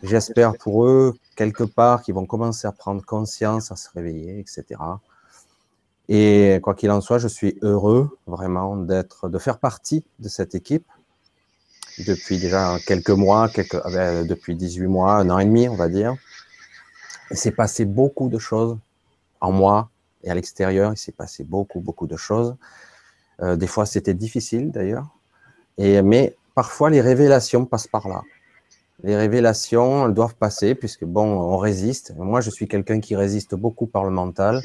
j'espère 0.03 0.53
pour 0.57 0.85
eux, 0.85 1.15
quelque 1.35 1.63
part, 1.63 2.03
qu'ils 2.03 2.13
vont 2.13 2.25
commencer 2.25 2.67
à 2.67 2.73
prendre 2.73 3.03
conscience, 3.03 3.71
à 3.71 3.77
se 3.77 3.89
réveiller, 3.95 4.39
etc. 4.39 4.79
Et 6.09 6.59
quoi 6.61 6.75
qu'il 6.75 6.91
en 6.91 7.01
soit, 7.01 7.19
je 7.19 7.27
suis 7.27 7.57
heureux 7.61 8.17
vraiment 8.27 8.75
de 8.75 9.37
faire 9.39 9.59
partie 9.59 10.03
de 10.19 10.27
cette 10.27 10.55
équipe 10.55 10.85
depuis 12.05 12.37
déjà 12.37 12.77
quelques 12.85 13.09
mois, 13.09 13.49
quelques, 13.49 13.75
euh, 13.75 14.23
depuis 14.23 14.55
18 14.55 14.87
mois, 14.87 15.13
un 15.13 15.29
an 15.29 15.39
et 15.39 15.45
demi, 15.45 15.67
on 15.67 15.75
va 15.75 15.89
dire. 15.89 16.15
Il 17.31 17.37
s'est 17.37 17.51
passé 17.51 17.85
beaucoup 17.85 18.29
de 18.29 18.39
choses 18.39 18.77
en 19.41 19.51
moi 19.51 19.89
et 20.23 20.31
à 20.31 20.35
l'extérieur. 20.35 20.91
Il 20.93 20.97
s'est 20.97 21.11
passé 21.11 21.43
beaucoup, 21.43 21.79
beaucoup 21.79 22.07
de 22.07 22.17
choses. 22.17 22.55
Euh, 23.41 23.55
des 23.55 23.67
fois, 23.67 23.85
c'était 23.85 24.13
difficile 24.13 24.71
d'ailleurs. 24.71 25.07
Mais 25.77 26.35
parfois, 26.55 26.89
les 26.89 26.99
révélations 26.99 27.65
passent 27.65 27.87
par 27.87 28.09
là. 28.09 28.21
Les 29.03 29.15
révélations, 29.15 30.07
elles 30.07 30.13
doivent 30.13 30.35
passer 30.35 30.75
puisque, 30.75 31.05
bon, 31.05 31.25
on 31.25 31.57
résiste. 31.57 32.13
Moi, 32.17 32.41
je 32.41 32.49
suis 32.49 32.67
quelqu'un 32.67 32.99
qui 32.99 33.15
résiste 33.15 33.55
beaucoup 33.55 33.87
par 33.87 34.03
le 34.03 34.09
mental. 34.09 34.61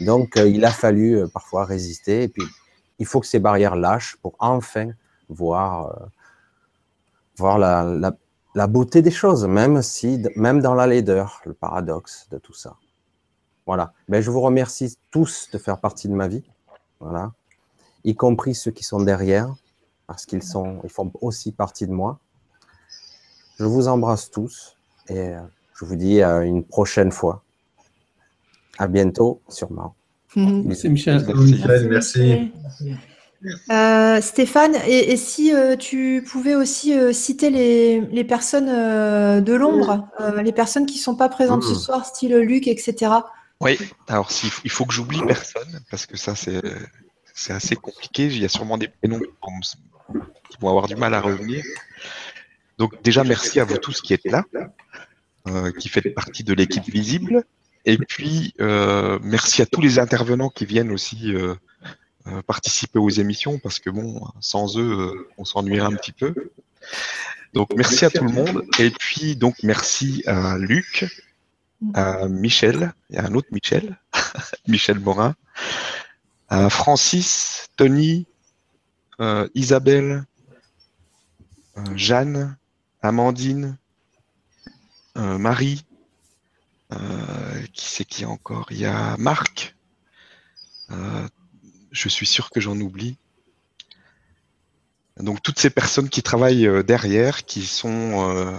Donc, 0.00 0.36
euh, 0.36 0.48
il 0.48 0.64
a 0.64 0.70
fallu 0.70 1.18
euh, 1.18 1.28
parfois 1.28 1.64
résister. 1.64 2.24
Et 2.24 2.28
puis, 2.28 2.42
il 2.98 3.06
faut 3.06 3.20
que 3.20 3.26
ces 3.26 3.38
barrières 3.38 3.76
lâchent 3.76 4.16
pour 4.22 4.34
enfin 4.40 4.88
voir 5.28 5.94
voir 7.40 7.58
la, 7.58 8.14
la, 8.54 8.66
beauté 8.66 9.02
des 9.02 9.10
choses, 9.10 9.46
même 9.46 9.82
si, 9.82 10.22
même 10.36 10.60
dans 10.60 10.74
la 10.74 10.86
laideur, 10.86 11.40
le 11.46 11.54
paradoxe 11.54 12.28
de 12.30 12.38
tout 12.38 12.54
ça. 12.54 12.76
Voilà. 13.66 13.92
Ben, 14.08 14.20
je 14.20 14.30
vous 14.30 14.40
remercie 14.40 14.96
tous 15.10 15.48
de 15.52 15.58
faire 15.58 15.78
partie 15.78 16.08
de 16.08 16.14
ma 16.14 16.28
vie. 16.28 16.44
Voilà. 17.00 17.32
Y 18.04 18.14
compris 18.14 18.54
ceux 18.54 18.70
qui 18.70 18.84
sont 18.84 19.02
derrière, 19.02 19.54
parce 20.06 20.26
qu'ils 20.26 20.42
sont, 20.42 20.80
ils 20.84 20.90
font 20.90 21.10
aussi 21.20 21.52
partie 21.52 21.86
de 21.86 21.92
moi. 21.92 22.18
Je 23.58 23.64
vous 23.64 23.88
embrasse 23.88 24.30
tous 24.30 24.76
et 25.08 25.32
je 25.74 25.84
vous 25.84 25.96
dis 25.96 26.22
à 26.22 26.42
une 26.42 26.64
prochaine 26.64 27.12
fois. 27.12 27.42
À 28.78 28.86
bientôt, 28.86 29.40
sûrement. 29.48 29.94
Merci 30.36 30.88
Michel. 30.88 31.24
Merci. 31.26 31.52
Michel, 31.52 31.88
merci. 31.88 32.52
Euh, 33.70 34.20
Stéphane, 34.20 34.76
et, 34.86 35.16
si 35.16 35.54
euh, 35.54 35.76
tu 35.76 36.22
pouvais 36.26 36.54
aussi 36.54 36.96
euh, 36.96 37.12
citer 37.12 37.50
les, 37.50 38.24
personnes 38.24 38.66
de 38.66 39.54
l'ombre, 39.54 40.08
les 40.42 40.52
personnes 40.52 40.86
qui 40.86 40.98
ne 40.98 41.02
sont 41.02 41.16
pas 41.16 41.28
présentes 41.28 41.62
ce 41.62 41.72
mmh. 41.72 41.76
soir, 41.76 42.06
style 42.06 42.36
Luc, 42.36 42.68
etc. 42.68 43.12
Oui, 43.60 43.78
alors 44.08 44.30
il 44.64 44.70
faut 44.70 44.84
que 44.84 44.92
j'oublie 44.92 45.22
personne, 45.26 45.80
parce 45.90 46.06
que 46.06 46.16
ça 46.16 46.34
c'est 46.34 47.52
assez 47.52 47.76
compliqué, 47.76 48.26
il 48.26 48.38
y 48.38 48.44
a 48.44 48.48
sûrement 48.48 48.78
des 48.78 48.88
prénoms 48.88 49.20
qui 49.20 50.56
vont 50.60 50.68
avoir 50.68 50.86
du 50.86 50.96
mal 50.96 51.14
à 51.14 51.20
revenir. 51.20 51.64
Donc 52.78 53.02
déjà 53.02 53.24
merci 53.24 53.60
à 53.60 53.64
vous 53.64 53.78
tous 53.78 54.00
qui 54.00 54.14
êtes 54.14 54.26
là, 54.26 54.44
qui 55.78 55.88
faites 55.88 56.14
partie 56.14 56.44
de 56.44 56.52
l'équipe 56.52 56.84
visible, 56.84 57.44
et 57.86 57.96
puis 57.96 58.54
merci 58.58 59.62
à 59.62 59.66
tous 59.66 59.80
les 59.80 59.98
intervenants 59.98 60.50
qui 60.50 60.66
viennent 60.66 60.92
aussi 60.92 61.34
participer 62.46 62.98
aux 62.98 63.10
émissions 63.10 63.58
parce 63.58 63.78
que 63.78 63.90
bon, 63.90 64.22
sans 64.40 64.78
eux, 64.78 64.92
euh, 64.92 65.28
on 65.38 65.44
s'ennuierait 65.44 65.92
un 65.92 65.96
petit 65.96 66.12
peu. 66.12 66.34
Donc 67.54 67.70
merci 67.76 68.04
à 68.04 68.10
tout 68.10 68.24
le 68.24 68.32
monde. 68.32 68.64
et 68.78 68.90
puis 68.90 69.36
donc 69.36 69.56
merci 69.62 70.22
à 70.26 70.56
Luc, 70.58 71.06
à 71.94 72.28
Michel 72.28 72.92
et 73.10 73.18
à 73.18 73.26
un 73.26 73.34
autre 73.34 73.48
Michel, 73.52 73.98
Michel 74.68 74.98
Morin, 75.00 75.34
à 76.48 76.70
Francis, 76.70 77.68
Tony, 77.76 78.26
euh, 79.20 79.48
Isabelle, 79.54 80.24
Jeanne, 81.94 82.56
Amandine, 83.02 83.76
Marie, 85.16 85.84
qui 87.72 87.88
c'est 87.88 88.04
qui 88.04 88.24
encore? 88.24 88.66
Il 88.70 88.78
y 88.78 88.86
a 88.86 89.16
Marc, 89.18 89.74
je 91.92 92.08
suis 92.08 92.26
sûr 92.26 92.50
que 92.50 92.60
j'en 92.60 92.78
oublie. 92.80 93.16
Donc 95.18 95.42
toutes 95.42 95.58
ces 95.58 95.70
personnes 95.70 96.08
qui 96.08 96.22
travaillent 96.22 96.66
euh, 96.66 96.82
derrière, 96.82 97.44
qui 97.44 97.66
sont 97.66 98.30
euh, 98.30 98.52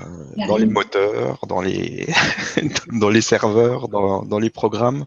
dans 0.47 0.57
les 0.57 0.65
moteurs, 0.65 1.45
dans 1.47 1.61
les, 1.61 2.07
dans 2.91 3.09
les 3.09 3.21
serveurs, 3.21 3.87
dans, 3.87 4.23
dans, 4.23 4.37
les 4.37 4.49
programmes, 4.49 5.05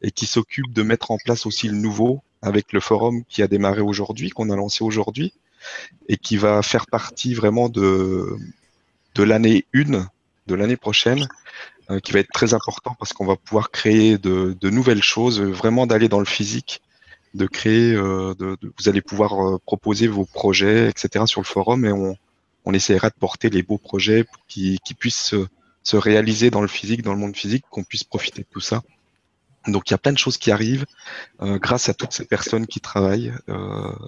et 0.00 0.10
qui 0.10 0.26
s'occupent 0.26 0.72
de 0.72 0.82
mettre 0.82 1.10
en 1.10 1.18
place 1.18 1.44
aussi 1.44 1.68
le 1.68 1.76
nouveau 1.76 2.22
avec 2.40 2.72
le 2.72 2.80
forum 2.80 3.24
qui 3.28 3.42
a 3.42 3.48
démarré 3.48 3.80
aujourd'hui, 3.80 4.30
qu'on 4.30 4.50
a 4.50 4.56
lancé 4.56 4.84
aujourd'hui, 4.84 5.34
et 6.08 6.16
qui 6.16 6.36
va 6.36 6.62
faire 6.62 6.86
partie 6.86 7.34
vraiment 7.34 7.68
de, 7.68 8.36
de 9.14 9.22
l'année 9.22 9.66
1, 9.74 10.08
de 10.46 10.54
l'année 10.54 10.76
prochaine, 10.76 11.28
euh, 11.90 12.00
qui 12.00 12.12
va 12.12 12.20
être 12.20 12.32
très 12.32 12.54
important 12.54 12.96
parce 12.98 13.12
qu'on 13.12 13.26
va 13.26 13.36
pouvoir 13.36 13.70
créer 13.70 14.16
de, 14.16 14.56
de 14.58 14.70
nouvelles 14.70 15.02
choses, 15.02 15.40
vraiment 15.40 15.86
d'aller 15.86 16.08
dans 16.08 16.20
le 16.20 16.24
physique 16.24 16.80
de 17.36 17.46
créer, 17.46 17.94
euh, 17.94 18.34
vous 18.78 18.88
allez 18.88 19.02
pouvoir 19.02 19.34
euh, 19.34 19.58
proposer 19.64 20.08
vos 20.08 20.24
projets, 20.24 20.88
etc. 20.88 21.26
sur 21.26 21.40
le 21.40 21.46
forum 21.46 21.84
et 21.84 21.92
on, 21.92 22.16
on 22.64 22.72
essaiera 22.72 23.10
de 23.10 23.14
porter 23.14 23.50
les 23.50 23.62
beaux 23.62 23.78
projets 23.78 24.24
qu'ils 24.48 24.80
puissent 24.98 25.34
se, 25.82 25.96
réaliser 25.96 26.50
dans 26.50 26.62
le 26.62 26.68
physique, 26.68 27.02
dans 27.02 27.12
le 27.12 27.18
monde 27.18 27.36
physique, 27.36 27.64
qu'on 27.70 27.84
puisse 27.84 28.04
profiter 28.04 28.42
de 28.42 28.48
tout 28.50 28.60
ça. 28.60 28.82
Donc 29.68 29.90
il 29.90 29.92
y 29.92 29.94
a 29.94 29.98
plein 29.98 30.12
de 30.12 30.18
choses 30.18 30.38
qui 30.38 30.50
arrivent 30.50 30.86
euh, 31.42 31.58
grâce 31.58 31.88
à 31.88 31.94
toutes 31.94 32.12
ces 32.12 32.24
personnes 32.24 32.66
qui 32.66 32.80
travaillent 32.80 33.32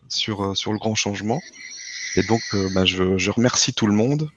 sur, 0.09 0.43
le 0.43 0.79
grand 0.79 0.95
changement. 0.95 1.41
Et 2.17 2.23
donc 2.23 2.41
bah, 2.75 2.85
je, 2.85 3.31
remercie 3.31 3.75
tout 3.75 3.87
le 3.87 3.93
monde. 3.93 4.31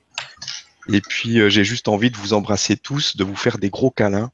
Et 0.90 1.02
puis 1.02 1.50
j'ai 1.50 1.64
juste 1.64 1.88
envie 1.88 2.12
de 2.12 2.18
vous 2.18 2.34
embrasser 2.34 2.76
tous, 2.76 3.16
de 3.16 3.24
vous 3.24 3.36
faire 3.36 3.58
des 3.58 3.70
gros 3.70 3.92
câlins 3.92 4.32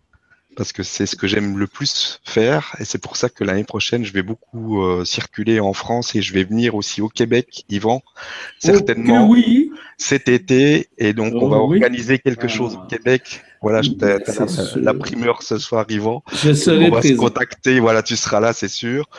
parce 0.58 0.74
que 0.74 0.84
c'est 0.84 1.06
ce 1.06 1.16
que 1.16 1.28
j'aime 1.28 1.58
le 1.58 1.68
plus 1.68 2.20
faire 2.24 2.76
et 2.80 2.86
c'est 2.86 2.98
pour 2.98 3.16
ça 3.16 3.30
que 3.30 3.44
l'année 3.44 3.64
prochaine 3.64 4.04
je 4.04 4.12
vais 4.12 4.24
beaucoup 4.24 4.82
euh, 4.82 5.06
circuler 5.06 5.60
en 5.60 5.74
France 5.74 6.16
et 6.16 6.22
je 6.22 6.34
vais 6.34 6.44
venir 6.44 6.76
aussi 6.76 7.02
au 7.02 7.10
Québec, 7.10 7.64
Yvan, 7.70 8.02
certainement 8.60 9.30
oui. 9.30 9.72
cet 9.98 10.28
été 10.28 10.90
et 10.98 11.14
donc 11.14 11.34
on 11.36 11.48
va 11.48 11.58
oh 11.58 11.72
organiser 11.72 12.18
quelque 12.20 12.48
chose 12.48 12.76
au 12.76 12.88
Québec. 12.88 13.44
Voilà, 13.62 13.82
je 13.82 13.90
t'ai 13.90 14.18
la, 14.76 14.94
primeur 14.94 15.42
ce 15.42 15.58
soir, 15.58 15.86
Yvan. 15.90 16.24
Je 16.32 16.54
serai 16.54 16.90
on 16.90 16.94
va 16.94 17.02
se 17.02 17.14
contacter, 17.14 17.80
voilà, 17.80 18.04
tu 18.04 18.16
seras 18.16 18.40
là, 18.40 18.54
c'est 18.54 18.68
sûr. 18.68 19.10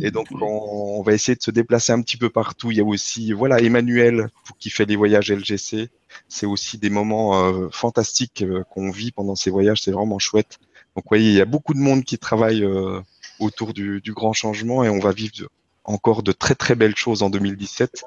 Et 0.00 0.10
donc 0.10 0.28
on, 0.40 1.02
va 1.02 1.14
essayer 1.14 1.34
de 1.34 1.42
se 1.42 1.50
déplacer 1.50 1.92
un 1.92 2.00
petit 2.02 2.16
peu 2.16 2.30
partout. 2.30 2.70
Il 2.70 2.78
y 2.78 2.80
a 2.80 2.84
aussi, 2.84 3.32
voilà, 3.32 3.60
Emmanuel 3.60 4.28
qui 4.60 4.70
fait 4.70 4.84
les 4.84 4.96
voyages 4.96 5.32
LGC. 5.32 5.88
C'est 6.28 6.46
aussi 6.46 6.78
des 6.78 6.90
moments 6.90 7.44
euh, 7.44 7.68
fantastiques 7.70 8.42
euh, 8.42 8.62
qu'on 8.70 8.90
vit 8.90 9.10
pendant 9.10 9.34
ces 9.34 9.50
voyages. 9.50 9.82
C'est 9.82 9.90
vraiment 9.90 10.18
chouette. 10.18 10.58
Donc, 10.98 11.04
vous 11.04 11.10
voyez, 11.10 11.30
il 11.30 11.36
y 11.36 11.40
a 11.40 11.44
beaucoup 11.44 11.74
de 11.74 11.78
monde 11.78 12.02
qui 12.02 12.18
travaille 12.18 12.64
euh, 12.64 12.98
autour 13.38 13.72
du, 13.72 14.02
grand 14.08 14.32
changement 14.32 14.82
et 14.82 14.88
on 14.88 14.98
va 14.98 15.12
vivre 15.12 15.46
encore 15.84 16.24
de 16.24 16.32
très 16.32 16.56
très 16.56 16.74
belles 16.74 16.96
choses 16.96 17.22
en 17.22 17.30
2017. 17.30 18.04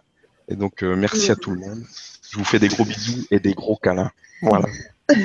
Et 0.49 0.57
donc, 0.57 0.83
euh, 0.83 0.93
merci 0.97 1.31
à 1.31 1.37
tout 1.37 1.51
le 1.51 1.59
monde. 1.61 1.85
Je 2.29 2.37
vous 2.37 2.43
fais 2.43 2.59
des 2.59 2.67
gros 2.67 2.83
bisous 2.83 3.25
et 3.31 3.39
des 3.39 3.53
gros 3.53 3.77
câlins. 3.77 4.11
Voilà. 4.41 4.65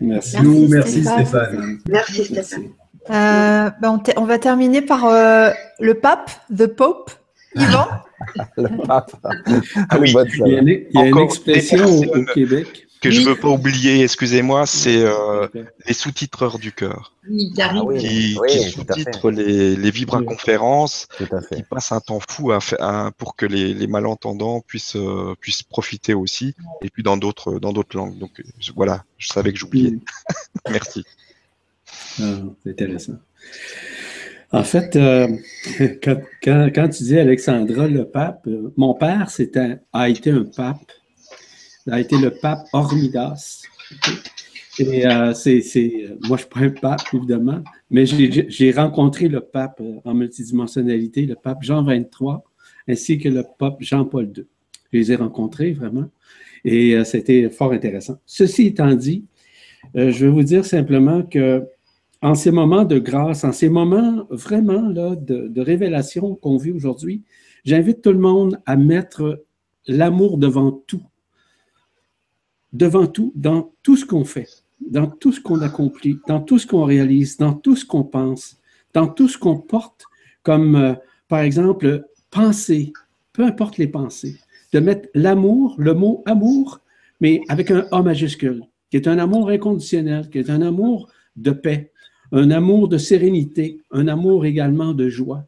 Merci, 0.00 0.36
merci, 0.68 1.02
Stéphane. 1.02 1.80
Merci 1.88 2.26
Stéphane. 2.26 2.68
Euh, 3.10 3.70
ben, 3.80 4.00
on, 4.16 4.24
va 4.24 4.38
terminer 4.38 4.82
par 4.82 5.06
le 5.06 5.94
pape, 5.94 6.30
The 6.54 6.66
Pope, 6.66 7.10
Yvan? 7.56 7.88
le 8.58 8.86
pape. 8.86 9.12
Ah 9.88 9.98
oui. 9.98 10.14
Il 10.44 10.90
y 10.92 10.98
a 10.98 11.06
une, 11.06 11.18
expression 11.18 11.86
au, 11.86 12.24
Québec 12.26 12.85
que 13.00 13.10
je 13.10 13.20
veux 13.28 13.36
pas 13.36 13.48
oublier, 13.48 14.02
excusez-moi, 14.02 14.66
c'est 14.66 15.02
euh, 15.02 15.46
les 15.86 15.92
sous-titreurs 15.94 16.58
du 16.58 16.72
cœur. 16.72 17.12
Oui, 17.28 17.52
Ah 17.60 17.82
oui, 17.84 17.98
qui, 17.98 18.38
oui, 18.40 18.48
qui 18.48 18.70
sous-titrent 18.70 19.30
les, 19.30 19.76
les 19.76 19.90
vibraconférences, 19.90 21.06
qui 21.56 21.62
passent 21.62 21.92
un 21.92 22.00
temps 22.00 22.20
fou 22.28 22.52
à, 22.52 22.60
fa- 22.60 22.76
à- 22.80 23.10
pour 23.12 23.36
que 23.36 23.46
les, 23.46 23.74
les 23.74 23.86
malentendants 23.86 24.60
puissent, 24.60 24.96
euh, 24.96 25.34
puissent 25.40 25.62
profiter 25.62 26.14
aussi, 26.14 26.54
et 26.82 26.90
puis 26.90 27.02
dans 27.02 27.16
d'autres 27.16 27.58
dans 27.58 27.72
d'autres 27.72 27.96
langues. 27.96 28.18
Donc 28.18 28.42
je- 28.60 28.72
voilà, 28.72 29.04
je 29.18 29.28
savais 29.28 29.52
que 29.52 29.58
j'oubliais. 29.58 29.98
Merci. 30.70 31.04
Ah, 32.20 32.40
c'est 32.62 32.70
intéressant. 32.70 33.14
En 34.52 34.62
fait, 34.64 34.94
euh, 34.96 35.28
quand, 36.02 36.20
quand- 36.42 36.70
quand 36.74 36.88
tu 36.88 37.02
dis 37.04 37.18
Alexandra, 37.18 37.88
le 37.88 38.04
pape, 38.08 38.46
euh, 38.46 38.72
mon 38.76 38.94
père 38.94 39.30
c'était, 39.30 39.78
a 39.92 40.08
été 40.08 40.30
un 40.30 40.44
pape, 40.44 40.92
a 41.90 42.00
été 42.00 42.16
le 42.18 42.30
pape 42.30 42.66
Hormidas. 42.72 43.62
Et 44.78 45.06
euh, 45.06 45.32
c'est, 45.32 45.62
moi, 46.28 46.30
je 46.30 46.32
ne 46.32 46.36
suis 46.36 46.48
pas 46.48 46.60
un 46.60 46.70
pape, 46.70 47.00
évidemment, 47.14 47.62
mais 47.90 48.04
j'ai, 48.04 48.72
rencontré 48.72 49.28
le 49.28 49.40
pape 49.40 49.80
euh, 49.80 50.00
en 50.04 50.14
multidimensionnalité, 50.14 51.24
le 51.24 51.34
pape 51.34 51.62
Jean 51.62 51.82
23, 51.82 52.44
ainsi 52.88 53.18
que 53.18 53.28
le 53.28 53.44
pape 53.58 53.76
Jean-Paul 53.80 54.32
II. 54.36 54.44
Je 54.92 54.98
les 54.98 55.12
ai 55.12 55.16
rencontrés 55.16 55.72
vraiment, 55.72 56.10
et 56.64 56.94
euh, 56.94 57.04
c'était 57.04 57.48
fort 57.48 57.72
intéressant. 57.72 58.18
Ceci 58.26 58.66
étant 58.66 58.94
dit, 58.94 59.24
je 59.94 60.24
vais 60.26 60.30
vous 60.30 60.42
dire 60.42 60.64
simplement 60.64 61.22
que 61.22 61.64
en 62.20 62.34
ces 62.34 62.50
moments 62.50 62.84
de 62.84 62.98
grâce, 62.98 63.44
en 63.44 63.52
ces 63.52 63.68
moments 63.68 64.26
vraiment 64.30 64.88
là, 64.88 65.14
de, 65.14 65.48
de 65.48 65.60
révélation 65.60 66.34
qu'on 66.34 66.56
vit 66.56 66.72
aujourd'hui, 66.72 67.22
j'invite 67.64 68.02
tout 68.02 68.12
le 68.12 68.18
monde 68.18 68.60
à 68.66 68.76
mettre 68.76 69.44
l'amour 69.86 70.38
devant 70.38 70.72
tout. 70.72 71.02
Devant 72.72 73.06
tout, 73.06 73.32
dans 73.34 73.72
tout 73.82 73.96
ce 73.96 74.04
qu'on 74.04 74.24
fait, 74.24 74.48
dans 74.80 75.06
tout 75.06 75.32
ce 75.32 75.40
qu'on 75.40 75.60
accomplit, 75.60 76.18
dans 76.28 76.40
tout 76.40 76.58
ce 76.58 76.66
qu'on 76.66 76.84
réalise, 76.84 77.36
dans 77.36 77.54
tout 77.54 77.76
ce 77.76 77.84
qu'on 77.84 78.04
pense, 78.04 78.58
dans 78.92 79.08
tout 79.08 79.28
ce 79.28 79.38
qu'on 79.38 79.58
porte, 79.58 80.04
comme 80.42 80.76
euh, 80.76 80.94
par 81.28 81.40
exemple 81.40 82.06
penser, 82.30 82.92
peu 83.32 83.44
importe 83.44 83.78
les 83.78 83.88
pensées, 83.88 84.36
de 84.72 84.80
mettre 84.80 85.08
l'amour, 85.14 85.74
le 85.78 85.94
mot 85.94 86.22
amour, 86.26 86.80
mais 87.20 87.40
avec 87.48 87.70
un 87.70 87.86
A 87.92 88.02
majuscule, 88.02 88.62
qui 88.90 88.96
est 88.96 89.08
un 89.08 89.18
amour 89.18 89.48
inconditionnel, 89.48 90.28
qui 90.28 90.38
est 90.38 90.50
un 90.50 90.62
amour 90.62 91.08
de 91.36 91.50
paix, 91.50 91.92
un 92.32 92.50
amour 92.50 92.88
de 92.88 92.98
sérénité, 92.98 93.80
un 93.90 94.08
amour 94.08 94.46
également 94.46 94.92
de 94.92 95.08
joie. 95.08 95.44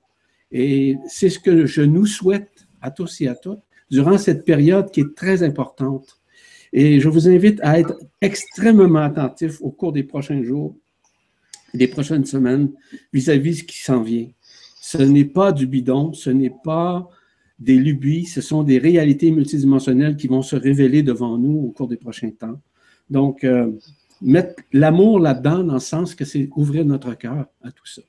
Et 0.50 0.96
c'est 1.06 1.30
ce 1.30 1.38
que 1.38 1.66
je 1.66 1.82
nous 1.82 2.06
souhaite 2.06 2.66
à 2.80 2.90
tous 2.90 3.20
et 3.20 3.28
à 3.28 3.34
toutes 3.34 3.60
durant 3.90 4.18
cette 4.18 4.44
période 4.44 4.90
qui 4.90 5.00
est 5.00 5.14
très 5.14 5.42
importante. 5.42 6.17
Et 6.72 7.00
je 7.00 7.08
vous 7.08 7.28
invite 7.28 7.60
à 7.62 7.78
être 7.78 7.98
extrêmement 8.20 9.00
attentifs 9.00 9.60
au 9.60 9.70
cours 9.70 9.92
des 9.92 10.02
prochains 10.02 10.42
jours, 10.42 10.76
des 11.74 11.88
prochaines 11.88 12.24
semaines, 12.24 12.70
vis-à-vis 13.12 13.52
de 13.52 13.56
ce 13.56 13.64
qui 13.64 13.78
s'en 13.78 14.02
vient. 14.02 14.28
Ce 14.80 14.98
n'est 14.98 15.24
pas 15.24 15.52
du 15.52 15.66
bidon, 15.66 16.12
ce 16.12 16.30
n'est 16.30 16.54
pas 16.64 17.08
des 17.58 17.76
lubies, 17.76 18.26
ce 18.26 18.40
sont 18.40 18.62
des 18.62 18.78
réalités 18.78 19.30
multidimensionnelles 19.30 20.16
qui 20.16 20.28
vont 20.28 20.42
se 20.42 20.56
révéler 20.56 21.02
devant 21.02 21.36
nous 21.38 21.58
au 21.58 21.70
cours 21.70 21.88
des 21.88 21.96
prochains 21.96 22.30
temps. 22.30 22.60
Donc, 23.10 23.44
euh, 23.44 23.72
mettre 24.22 24.62
l'amour 24.72 25.18
là-dedans, 25.18 25.64
dans 25.64 25.74
le 25.74 25.80
sens 25.80 26.14
que 26.14 26.24
c'est 26.24 26.48
ouvrir 26.56 26.84
notre 26.84 27.14
cœur 27.14 27.46
à 27.62 27.72
tout 27.72 27.86
ça. 27.86 28.02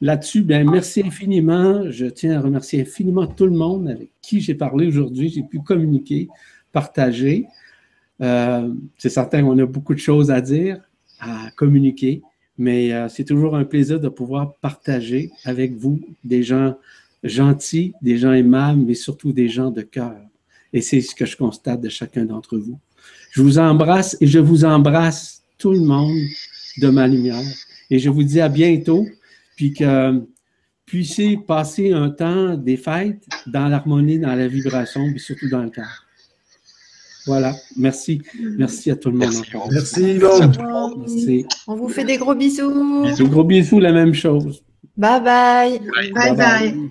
Là-dessus, 0.00 0.42
bien, 0.42 0.64
merci 0.64 1.02
infiniment. 1.04 1.90
Je 1.90 2.06
tiens 2.06 2.38
à 2.38 2.40
remercier 2.40 2.82
infiniment 2.82 3.26
tout 3.26 3.46
le 3.46 3.56
monde 3.56 3.88
avec 3.88 4.10
qui 4.20 4.40
j'ai 4.40 4.54
parlé 4.54 4.86
aujourd'hui. 4.86 5.30
J'ai 5.30 5.42
pu 5.42 5.60
communiquer, 5.60 6.28
partager. 6.74 7.46
Euh, 8.20 8.68
c'est 8.98 9.08
certain 9.08 9.42
qu'on 9.42 9.58
a 9.58 9.64
beaucoup 9.64 9.94
de 9.94 10.00
choses 10.00 10.30
à 10.30 10.40
dire, 10.42 10.78
à 11.20 11.50
communiquer, 11.56 12.20
mais 12.58 12.92
euh, 12.92 13.08
c'est 13.08 13.24
toujours 13.24 13.56
un 13.56 13.64
plaisir 13.64 13.98
de 13.98 14.08
pouvoir 14.10 14.54
partager 14.60 15.30
avec 15.44 15.74
vous 15.74 16.00
des 16.24 16.42
gens 16.42 16.76
gentils, 17.22 17.94
des 18.02 18.18
gens 18.18 18.32
aimables, 18.32 18.82
mais 18.82 18.94
surtout 18.94 19.32
des 19.32 19.48
gens 19.48 19.70
de 19.70 19.82
cœur. 19.82 20.16
Et 20.72 20.82
c'est 20.82 21.00
ce 21.00 21.14
que 21.14 21.24
je 21.24 21.36
constate 21.36 21.80
de 21.80 21.88
chacun 21.88 22.24
d'entre 22.24 22.58
vous. 22.58 22.78
Je 23.30 23.40
vous 23.40 23.58
embrasse 23.58 24.16
et 24.20 24.26
je 24.26 24.40
vous 24.40 24.64
embrasse 24.64 25.42
tout 25.56 25.72
le 25.72 25.80
monde 25.80 26.18
de 26.78 26.88
ma 26.88 27.06
lumière. 27.06 27.48
Et 27.90 27.98
je 27.98 28.10
vous 28.10 28.24
dis 28.24 28.40
à 28.40 28.48
bientôt, 28.48 29.06
puis 29.56 29.72
que 29.72 30.20
puissiez 30.84 31.38
passer 31.38 31.92
un 31.92 32.10
temps 32.10 32.56
des 32.56 32.76
fêtes 32.76 33.24
dans 33.46 33.68
l'harmonie, 33.68 34.18
dans 34.18 34.34
la 34.34 34.48
vibration, 34.48 35.08
mais 35.08 35.18
surtout 35.18 35.48
dans 35.48 35.62
le 35.62 35.70
cœur. 35.70 36.03
Voilà. 37.26 37.54
Merci. 37.76 38.22
Merci 38.58 38.90
à 38.90 38.96
tout 38.96 39.10
le 39.10 39.18
monde. 39.18 39.32
Merci, 39.32 39.56
encore. 39.56 39.68
Merci 39.70 40.02
Yvon. 40.14 41.48
On 41.66 41.74
vous 41.76 41.88
fait 41.88 42.04
des 42.04 42.18
gros 42.18 42.34
bisous. 42.34 43.04
Bisous. 43.04 43.28
Gros 43.28 43.44
bisous, 43.44 43.80
la 43.80 43.92
même 43.92 44.14
chose. 44.14 44.62
Bye 44.96 45.22
bye. 45.22 45.80
Bye 45.80 46.12
bye. 46.12 46.36
bye. 46.36 46.90